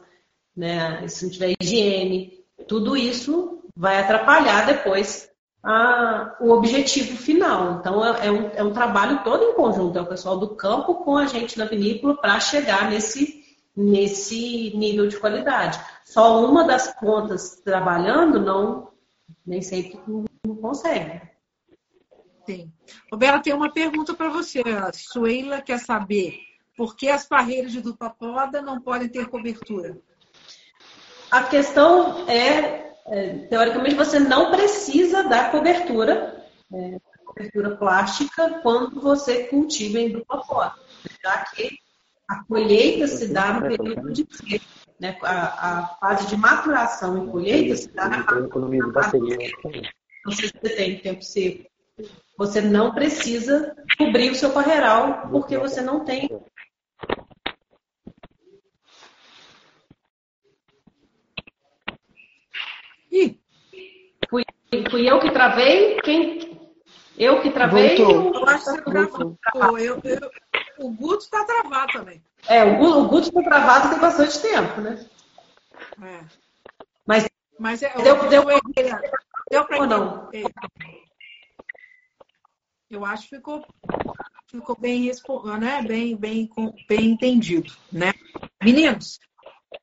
né? 0.56 1.06
se 1.10 1.26
não 1.26 1.30
tiver 1.30 1.56
higiene, 1.60 2.40
tudo 2.70 2.96
isso 2.96 3.62
vai 3.76 4.00
atrapalhar 4.00 4.66
depois 4.66 5.30
a, 5.68 6.38
o 6.40 6.52
objetivo 6.52 7.18
final. 7.18 7.80
Então 7.80 8.04
é, 8.04 8.28
é, 8.28 8.32
um, 8.32 8.50
é 8.56 8.64
um 8.64 8.72
trabalho 8.72 9.22
todo 9.26 9.44
em 9.44 9.54
conjunto, 9.54 10.00
é 10.00 10.02
o 10.02 10.08
pessoal 10.08 10.38
do 10.38 10.56
campo 10.56 10.96
com 10.96 11.18
a 11.18 11.26
gente 11.26 11.58
na 11.58 11.66
vinícola 11.66 12.16
para 12.16 12.40
chegar 12.40 12.90
nesse, 12.90 13.44
nesse 13.76 14.72
nível 14.78 15.08
de 15.08 15.20
qualidade. 15.20 15.78
Só 16.06 16.46
uma 16.46 16.64
das 16.64 16.98
pontas 16.98 17.60
trabalhando 17.66 18.40
não 18.40 18.88
nem 19.46 19.62
sempre 19.62 20.00
não 20.46 20.56
consegue. 20.56 21.22
Sim. 22.46 22.72
Roberta, 23.12 23.42
tem 23.42 23.54
uma 23.54 23.70
pergunta 23.70 24.14
para 24.14 24.30
você. 24.30 24.62
A 24.62 24.94
Sueila 24.94 25.62
quer 25.62 25.80
saber 25.80 26.40
por 26.78 26.96
que 26.96 27.10
as 27.10 27.28
parreiras 27.28 27.74
de 27.74 27.82
dupla 27.82 28.10
poda 28.10 28.62
não 28.62 28.80
podem 28.80 29.10
ter 29.10 29.28
cobertura? 29.28 29.98
A 31.30 31.44
questão 31.44 32.26
é, 32.30 32.87
é 32.87 32.87
teoricamente, 33.50 33.96
você 33.96 34.20
não 34.20 34.52
precisa 34.52 35.24
dar 35.24 35.52
cobertura, 35.52 36.44
é, 36.74 36.98
cobertura 37.26 37.76
plástica, 37.78 38.60
quando 38.62 39.00
você 39.00 39.46
cultiva 39.46 40.00
em 40.00 40.12
dupla 40.12 40.44
poda, 40.46 40.74
já 41.24 41.46
que 41.46 41.78
a 42.30 42.44
colheita 42.44 43.08
se 43.08 43.32
dá 43.32 43.54
no 43.54 43.62
período 43.62 44.12
de 44.12 44.28
seca. 44.30 44.66
Né? 45.00 45.18
A, 45.22 45.82
a, 45.82 45.88
fase 46.00 46.28
de 46.28 46.36
maturação 46.36 47.24
e 47.24 47.32
colheita 47.32 47.76
se 47.76 47.88
dá 47.90 48.10
na 48.10 48.24
fase 48.24 48.42
de 49.20 49.54
Então, 50.20 50.32
se 50.32 50.48
você 50.48 50.70
tem 50.76 51.00
tempo 51.00 51.24
seco 51.24 51.68
você 52.38 52.62
não 52.62 52.94
precisa 52.94 53.76
cobrir 53.98 54.30
o 54.30 54.36
seu 54.36 54.52
parreiral 54.52 55.28
porque 55.30 55.58
você 55.58 55.82
não 55.82 56.06
tem. 56.06 56.30
Ih, 63.18 63.40
fui, 64.30 64.44
fui 64.92 65.10
eu 65.10 65.20
que 65.20 65.32
travei? 65.32 66.00
Quem? 66.02 66.60
Eu 67.18 67.42
que 67.42 67.50
travei? 67.50 67.98
Voltou. 67.98 68.36
Eu 68.36 68.50
acho 68.50 68.66
que 68.66 68.72
você 68.72 68.82
travou. 68.82 69.80
Eu, 69.80 70.00
eu, 70.04 70.32
o 70.78 70.92
Guto 70.92 71.24
está 71.24 71.44
travado 71.44 71.94
também. 71.94 72.24
É, 72.48 72.64
o 72.64 73.08
Guto 73.08 73.30
está 73.30 73.42
travado 73.42 73.90
tem 73.90 74.00
bastante 74.00 74.40
tempo, 74.40 74.82
né? 74.82 75.06
É. 76.04 76.24
Mas, 77.06 77.28
Mas 77.58 77.82
é, 77.82 77.90
deu, 77.96 78.30
deu, 78.30 78.46
deu, 78.46 79.00
deu 79.50 79.66
para 79.66 79.88
não? 79.88 80.30
Eu 82.90 83.04
acho 83.04 83.28
que 83.28 83.36
ficou, 83.36 83.66
ficou 84.50 84.78
bem, 84.80 85.12
né? 85.60 85.82
bem, 85.82 86.16
bem, 86.16 86.50
bem 86.88 87.06
entendido, 87.12 87.74
né? 87.92 88.14
Meninos, 88.64 89.20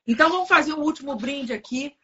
então 0.07 0.31
vamos 0.31 0.49
fazer 0.49 0.73
um 0.73 0.83
último 0.83 1.17
brinde 1.17 1.53
aqui. 1.53 1.95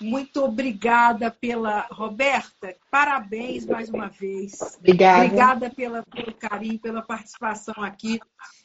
Muito 0.00 0.42
obrigada 0.42 1.30
pela 1.30 1.86
Roberta. 1.90 2.74
Parabéns 2.90 3.66
mais 3.66 3.90
uma 3.90 4.08
vez. 4.08 4.58
Obrigada. 4.78 5.24
Obrigada 5.24 5.70
pela, 5.70 6.02
pelo 6.02 6.34
carinho, 6.34 6.78
pela 6.78 7.02
participação 7.02 7.74
aqui. 7.78 8.18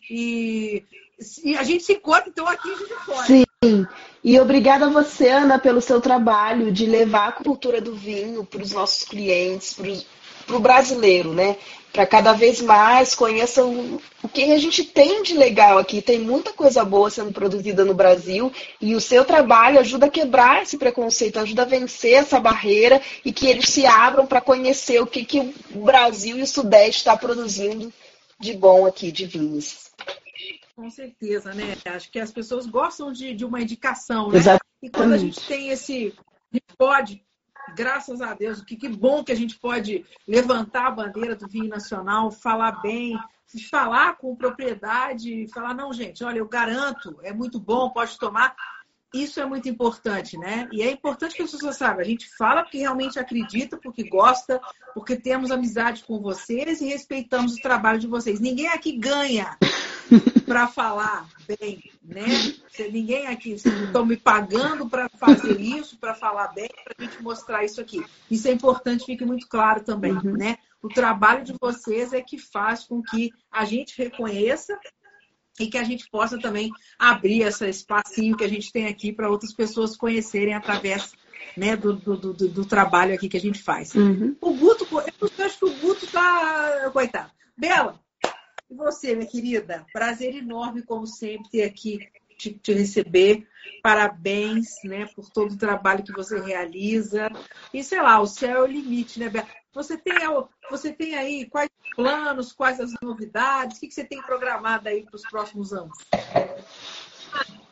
E, 0.09 0.83
e 1.43 1.57
a 1.57 1.63
gente 1.63 1.83
se 1.83 1.93
encontra 1.93 2.29
então 2.29 2.47
aqui 2.47 2.69
de 2.69 2.93
fora. 3.05 3.25
Sim. 3.25 3.45
E 4.23 4.39
obrigada 4.39 4.85
a 4.85 4.89
você, 4.89 5.29
Ana, 5.29 5.59
pelo 5.59 5.81
seu 5.81 5.99
trabalho 5.99 6.71
de 6.71 6.85
levar 6.85 7.29
a 7.29 7.31
cultura 7.31 7.81
do 7.81 7.95
vinho 7.95 8.45
para 8.45 8.61
os 8.61 8.71
nossos 8.71 9.03
clientes, 9.03 9.75
para 10.45 10.55
o 10.55 10.59
brasileiro, 10.59 11.33
né? 11.33 11.57
para 11.95 12.05
cada 12.05 12.33
vez 12.33 12.59
mais 12.59 13.15
conheçam 13.15 13.97
o 14.21 14.27
que 14.27 14.51
a 14.51 14.57
gente 14.57 14.83
tem 14.83 15.23
de 15.23 15.33
legal 15.33 15.77
aqui. 15.77 16.01
Tem 16.01 16.19
muita 16.19 16.51
coisa 16.51 16.83
boa 16.83 17.09
sendo 17.09 17.31
produzida 17.31 17.85
no 17.85 17.93
Brasil 17.93 18.51
e 18.81 18.93
o 18.95 18.99
seu 18.99 19.23
trabalho 19.23 19.79
ajuda 19.79 20.07
a 20.07 20.09
quebrar 20.09 20.61
esse 20.61 20.77
preconceito, 20.77 21.39
ajuda 21.39 21.61
a 21.61 21.65
vencer 21.65 22.15
essa 22.15 22.37
barreira 22.37 23.01
e 23.23 23.31
que 23.31 23.47
eles 23.47 23.69
se 23.69 23.85
abram 23.85 24.27
para 24.27 24.41
conhecer 24.41 25.01
o 25.01 25.07
que, 25.07 25.23
que 25.23 25.39
o 25.73 25.85
Brasil 25.85 26.37
e 26.37 26.41
o 26.41 26.47
Sudeste 26.47 26.97
está 26.97 27.15
produzindo 27.15 27.91
de 28.37 28.53
bom 28.53 28.85
aqui, 28.85 29.09
de 29.09 29.25
vinhos. 29.25 29.89
Com 30.75 30.89
certeza, 30.89 31.53
né? 31.53 31.77
Acho 31.85 32.11
que 32.11 32.19
as 32.19 32.31
pessoas 32.31 32.65
gostam 32.65 33.13
de, 33.13 33.33
de 33.33 33.45
uma 33.45 33.61
indicação, 33.61 34.29
né? 34.29 34.37
Exatamente. 34.37 34.65
E 34.83 34.89
quando 34.89 35.13
a 35.13 35.17
gente 35.17 35.39
tem 35.47 35.69
esse. 35.69 36.13
Pode 36.77 37.23
graças 37.75 38.21
a 38.21 38.33
Deus, 38.33 38.61
que, 38.61 38.75
que 38.75 38.89
bom 38.89 39.23
que 39.23 39.31
a 39.31 39.35
gente 39.35 39.57
pode 39.57 40.05
levantar 40.27 40.87
a 40.87 40.91
bandeira 40.91 41.35
do 41.35 41.47
vinho 41.47 41.69
nacional, 41.69 42.29
falar 42.29 42.81
bem, 42.81 43.17
falar 43.69 44.17
com 44.17 44.35
propriedade, 44.35 45.47
falar, 45.53 45.73
não, 45.73 45.93
gente, 45.93 46.23
olha, 46.23 46.39
eu 46.39 46.47
garanto, 46.47 47.17
é 47.23 47.33
muito 47.33 47.59
bom, 47.59 47.89
pode 47.89 48.17
tomar. 48.17 48.55
Isso 49.15 49.39
é 49.39 49.45
muito 49.45 49.69
importante, 49.69 50.37
né? 50.37 50.67
E 50.73 50.81
é 50.81 50.91
importante 50.91 51.35
que 51.35 51.41
as 51.41 51.49
pessoas 51.49 51.77
saibam. 51.77 52.01
A 52.01 52.03
gente 52.03 52.27
fala 52.35 52.63
porque 52.63 52.79
realmente 52.79 53.17
acredita, 53.17 53.77
porque 53.77 54.03
gosta, 54.03 54.59
porque 54.93 55.15
temos 55.15 55.51
amizade 55.51 56.03
com 56.03 56.19
vocês 56.19 56.81
e 56.81 56.87
respeitamos 56.87 57.53
o 57.53 57.61
trabalho 57.61 57.97
de 57.97 58.07
vocês. 58.07 58.41
Ninguém 58.41 58.67
aqui 58.67 58.97
ganha 58.97 59.57
para 60.45 60.67
falar 60.67 61.29
bem, 61.47 61.81
né? 62.03 62.25
Ninguém 62.91 63.27
aqui 63.27 63.53
estão 63.53 64.05
me 64.05 64.17
pagando 64.17 64.89
para 64.89 65.07
fazer 65.07 65.61
isso, 65.61 65.97
para 65.97 66.13
falar 66.13 66.49
bem, 66.49 66.67
para 66.83 66.95
a 66.99 67.01
gente 67.01 67.23
mostrar 67.23 67.63
isso 67.63 67.79
aqui. 67.79 68.03
Isso 68.29 68.49
é 68.49 68.51
importante, 68.51 69.05
fique 69.05 69.23
muito 69.23 69.47
claro 69.47 69.81
também, 69.81 70.11
uhum. 70.11 70.33
né? 70.33 70.57
O 70.81 70.89
trabalho 70.89 71.43
de 71.43 71.55
vocês 71.59 72.11
é 72.11 72.21
que 72.21 72.37
faz 72.37 72.83
com 72.83 73.01
que 73.01 73.31
a 73.49 73.63
gente 73.63 73.97
reconheça 73.97 74.77
e 75.59 75.67
que 75.67 75.77
a 75.77 75.83
gente 75.83 76.09
possa 76.09 76.37
também 76.37 76.71
abrir 76.99 77.41
esse 77.41 77.67
espacinho 77.67 78.35
que 78.35 78.43
a 78.43 78.49
gente 78.49 78.71
tem 78.71 78.87
aqui 78.87 79.11
para 79.11 79.29
outras 79.29 79.53
pessoas 79.53 79.95
conhecerem 79.95 80.53
através 80.53 81.13
né, 81.55 81.75
do, 81.75 81.93
do, 81.93 82.17
do, 82.17 82.33
do, 82.33 82.65
trabalho 82.65 83.13
aqui 83.13 83.29
que 83.29 83.37
a 83.37 83.41
gente 83.41 83.61
faz. 83.61 83.93
Uhum. 83.95 84.35
O 84.41 84.53
Guto, 84.53 84.87
eu 84.91 85.45
acho 85.45 85.59
que 85.59 85.65
o 85.65 85.77
Guto 85.79 86.07
tá. 86.07 86.89
Coitado. 86.91 87.31
Bela, 87.57 87.99
e 88.69 88.75
você, 88.75 89.15
minha 89.15 89.29
querida? 89.29 89.85
Prazer 89.93 90.35
enorme, 90.35 90.81
como 90.81 91.07
sempre, 91.07 91.49
ter 91.49 91.63
aqui 91.63 91.99
te, 92.37 92.53
te, 92.53 92.73
receber. 92.73 93.47
Parabéns, 93.81 94.67
né, 94.83 95.07
por 95.15 95.29
todo 95.29 95.53
o 95.53 95.57
trabalho 95.57 96.03
que 96.03 96.11
você 96.11 96.39
realiza. 96.39 97.29
E 97.73 97.83
sei 97.83 98.01
lá, 98.01 98.19
o 98.19 98.27
céu 98.27 98.57
é 98.57 98.61
o 98.61 98.71
limite, 98.71 99.19
né, 99.19 99.29
Bela? 99.29 99.47
Você 99.73 99.97
tem, 99.97 100.13
você 100.69 100.93
tem 100.93 101.15
aí 101.15 101.45
quais 101.49 101.69
planos, 101.95 102.53
quais 102.53 102.79
as 102.79 102.91
novidades? 103.01 103.77
O 103.77 103.81
que 103.81 103.91
você 103.91 104.03
tem 104.03 104.21
programado 104.21 104.87
aí 104.87 105.03
para 105.03 105.15
os 105.15 105.23
próximos 105.23 105.73
anos? 105.73 105.97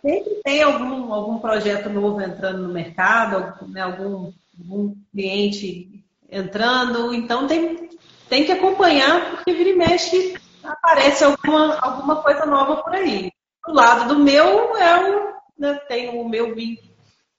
Sempre 0.01 0.41
tem 0.43 0.61
algum, 0.61 1.13
algum 1.13 1.39
projeto 1.39 1.89
novo 1.89 2.21
entrando 2.21 2.67
no 2.67 2.73
mercado, 2.73 3.69
né, 3.69 3.81
algum, 3.81 4.33
algum 4.59 4.95
cliente 5.11 6.03
entrando. 6.29 7.13
Então 7.13 7.47
tem, 7.47 7.89
tem 8.27 8.45
que 8.45 8.51
acompanhar, 8.51 9.31
porque 9.31 9.53
vira 9.53 9.69
e 9.69 9.75
mexe 9.75 10.35
aparece 10.63 11.23
alguma, 11.23 11.77
alguma 11.79 12.21
coisa 12.21 12.45
nova 12.45 12.77
por 12.81 12.93
aí. 12.93 13.31
Do 13.65 13.73
lado 13.73 14.13
do 14.13 14.19
meu 14.19 14.75
é 14.77 15.09
o, 15.09 15.33
né, 15.57 15.75
tem 15.87 16.09
o 16.09 16.27
meu 16.27 16.53
vinho, 16.53 16.77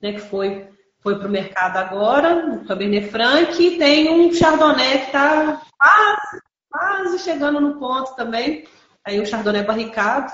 né, 0.00 0.12
que 0.12 0.20
foi 0.20 0.68
foi 1.04 1.18
para 1.18 1.28
o 1.28 1.30
mercado 1.30 1.76
agora, 1.76 2.46
o 2.46 2.64
Cabernet 2.64 3.10
Franc, 3.10 3.62
e 3.62 3.76
tem 3.76 4.10
um 4.10 4.32
Chardonnay 4.32 5.00
que 5.00 5.06
está 5.06 5.60
quase, 5.78 6.42
quase 6.70 7.18
chegando 7.18 7.60
no 7.60 7.78
ponto 7.78 8.16
também. 8.16 8.66
Aí 9.04 9.20
o 9.20 9.26
Chardonnay 9.26 9.64
barricado, 9.64 10.32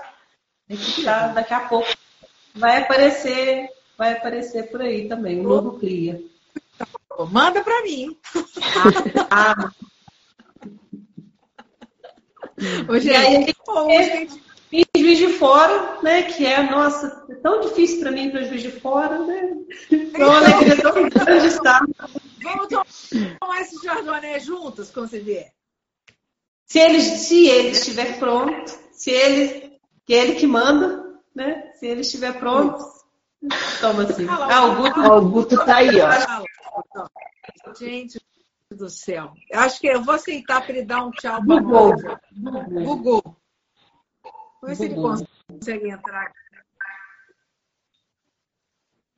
que 0.69 1.03
tá, 1.03 1.27
daqui 1.27 1.53
a 1.53 1.61
pouco 1.69 1.89
vai 2.55 2.85
aparecer, 2.85 3.69
vai 3.99 4.13
aparecer 4.13 4.71
por 4.71 4.81
aí 4.81 5.09
também, 5.09 5.41
o 5.41 5.43
novo 5.43 5.77
Clia. 5.81 6.21
Manda 7.33 7.65
para 7.65 7.83
mim. 7.83 8.17
Ah, 9.29 9.71
Hoje 12.89 13.09
e 13.09 13.17
aí, 13.17 13.55
é, 13.89 14.03
gente. 14.03 14.50
Em 14.73 14.85
Juiz 14.97 15.19
de 15.19 15.29
Fora, 15.35 16.01
né? 16.03 16.23
Que 16.23 16.47
é, 16.47 16.71
nossa, 16.71 17.27
é 17.29 17.35
tão 17.37 17.61
difícil 17.61 18.01
para 18.01 18.13
mim 18.13 18.31
para 18.31 18.45
Juiz 18.45 18.63
de 18.63 18.71
Fora, 18.71 19.19
né? 19.19 19.57
Então, 19.91 20.29
uma 20.29 20.39
alegria 20.39 20.81
tão 20.81 21.09
grande 21.09 21.47
estar. 21.47 21.81
Vamos 22.43 22.69
tomar 23.39 23.61
esse 23.61 23.83
Chardonnay 23.83 24.41
juntos 24.41 24.93
vier. 25.13 25.53
Se 26.67 26.79
ele, 26.79 27.01
se 27.01 27.49
ele 27.49 27.71
estiver 27.71 28.19
pronto, 28.19 28.71
se 28.93 29.11
ele, 29.11 29.81
que 30.07 30.13
ele 30.13 30.37
que 30.37 30.47
manda, 30.47 31.19
né? 31.35 31.73
Se 31.75 31.87
ele 31.87 32.03
estiver 32.03 32.39
pronto, 32.39 32.85
toma 33.81 34.05
assim. 34.05 34.27
Ah, 34.29 34.67
o 34.67 34.77
Guto, 34.77 35.01
Ó, 35.01 35.19
o 35.19 35.29
Guto 35.29 35.65
tá 35.65 35.77
aí, 35.77 36.01
ó. 36.01 36.11
Gente 37.77 38.21
do 38.71 38.89
céu. 38.89 39.33
Eu 39.51 39.61
acho 39.61 39.81
que 39.81 39.89
eu 39.89 40.03
vou 40.03 40.15
aceitar 40.15 40.63
para 40.63 40.73
ele 40.77 40.85
dar 40.85 41.05
um 41.05 41.11
tchau 41.11 41.45
para 41.45 41.61
Bugou. 41.61 41.93
Bugou. 42.85 43.40
Vamos 44.61 44.79
ver 44.79 44.89
se 44.89 44.93
ele 44.93 45.01
consegue 45.49 45.89
entrar. 45.89 46.23
aqui. 46.27 46.41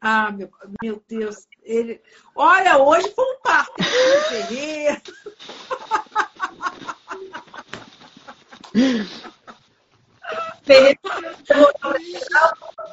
Ah, 0.01 0.33
meu, 0.33 0.51
meu 0.83 1.03
Deus. 1.09 1.47
Ele... 1.63 2.03
Olha, 2.35 2.79
hoje 2.79 3.13
foi 3.15 3.25
um 3.25 3.41
parto. 3.41 3.73
Ferreira. 4.29 5.01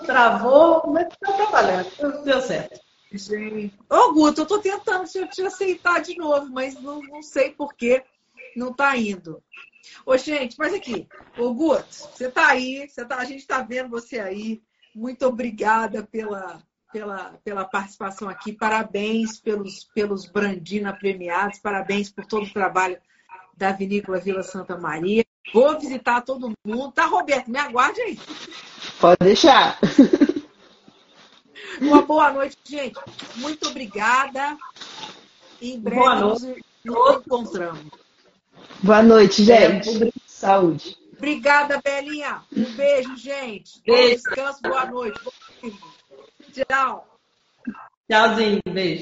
travou, 0.06 0.84
mas 0.88 1.08
tá 1.20 1.34
trabalhando, 1.34 2.24
deu 2.24 2.42
certo. 2.42 2.80
Gente. 3.12 3.74
Ô, 3.90 4.14
Guto, 4.14 4.42
eu 4.42 4.46
tô 4.46 4.60
tentando 4.60 5.08
te, 5.08 5.26
te 5.30 5.42
aceitar 5.42 6.02
de 6.02 6.16
novo, 6.16 6.48
mas 6.52 6.76
não, 6.82 7.02
não 7.02 7.24
sei 7.24 7.52
por 7.52 7.74
que 7.74 8.04
não 8.56 8.74
tá 8.74 8.96
indo. 8.96 9.42
Ô, 10.06 10.18
gente, 10.18 10.56
mas 10.58 10.74
aqui, 10.74 11.08
ô, 11.38 11.54
Guto, 11.54 11.86
você 11.90 12.30
tá 12.30 12.48
aí, 12.48 12.88
você 12.88 13.06
tá, 13.06 13.18
a 13.18 13.26
gente 13.26 13.46
tá 13.46 13.62
vendo 13.62 13.90
você 13.90 14.20
aí. 14.20 14.62
Muito 14.96 15.26
obrigada 15.26 16.04
pela, 16.04 16.62
pela, 16.92 17.40
pela 17.44 17.66
participação 17.66 18.28
aqui. 18.28 18.54
Parabéns 18.54 19.40
pelos, 19.40 19.86
pelos 19.94 20.26
Brandina 20.26 20.94
premiados, 20.94 21.60
parabéns 21.60 22.10
por 22.10 22.26
todo 22.26 22.46
o 22.46 22.54
trabalho 22.54 22.98
da 23.56 23.72
Vinícola 23.72 24.20
Vila 24.20 24.42
Santa 24.42 24.78
Maria. 24.78 25.26
Vou 25.54 25.80
visitar 25.80 26.22
todo 26.22 26.54
mundo. 26.66 26.92
Tá, 26.92 27.06
Roberto? 27.06 27.50
Me 27.50 27.60
aguarde 27.60 28.02
aí. 28.02 28.20
Pode 29.00 29.18
deixar. 29.22 29.80
Uma 31.82 32.02
boa 32.02 32.32
noite, 32.32 32.58
gente. 32.64 33.00
Muito 33.36 33.68
obrigada. 33.70 34.58
Em 35.62 35.80
breve 35.80 36.22
nos 36.22 36.44
encontramos. 36.86 38.09
Boa 38.84 39.04
noite, 39.04 39.44
gente. 39.44 40.12
Saúde. 40.26 40.96
Obrigada, 41.18 41.82
Belinha. 41.84 42.44
Um 42.56 42.76
beijo, 42.76 43.16
gente. 43.18 43.82
Bom 43.86 43.94
Beijo. 43.94 44.16
descanso, 44.16 44.62
boa 44.64 44.86
noite. 44.86 45.20
Bom. 45.24 45.32
Tchau. 46.52 47.20
Tchauzinho, 48.10 48.62
beijo. 48.72 48.98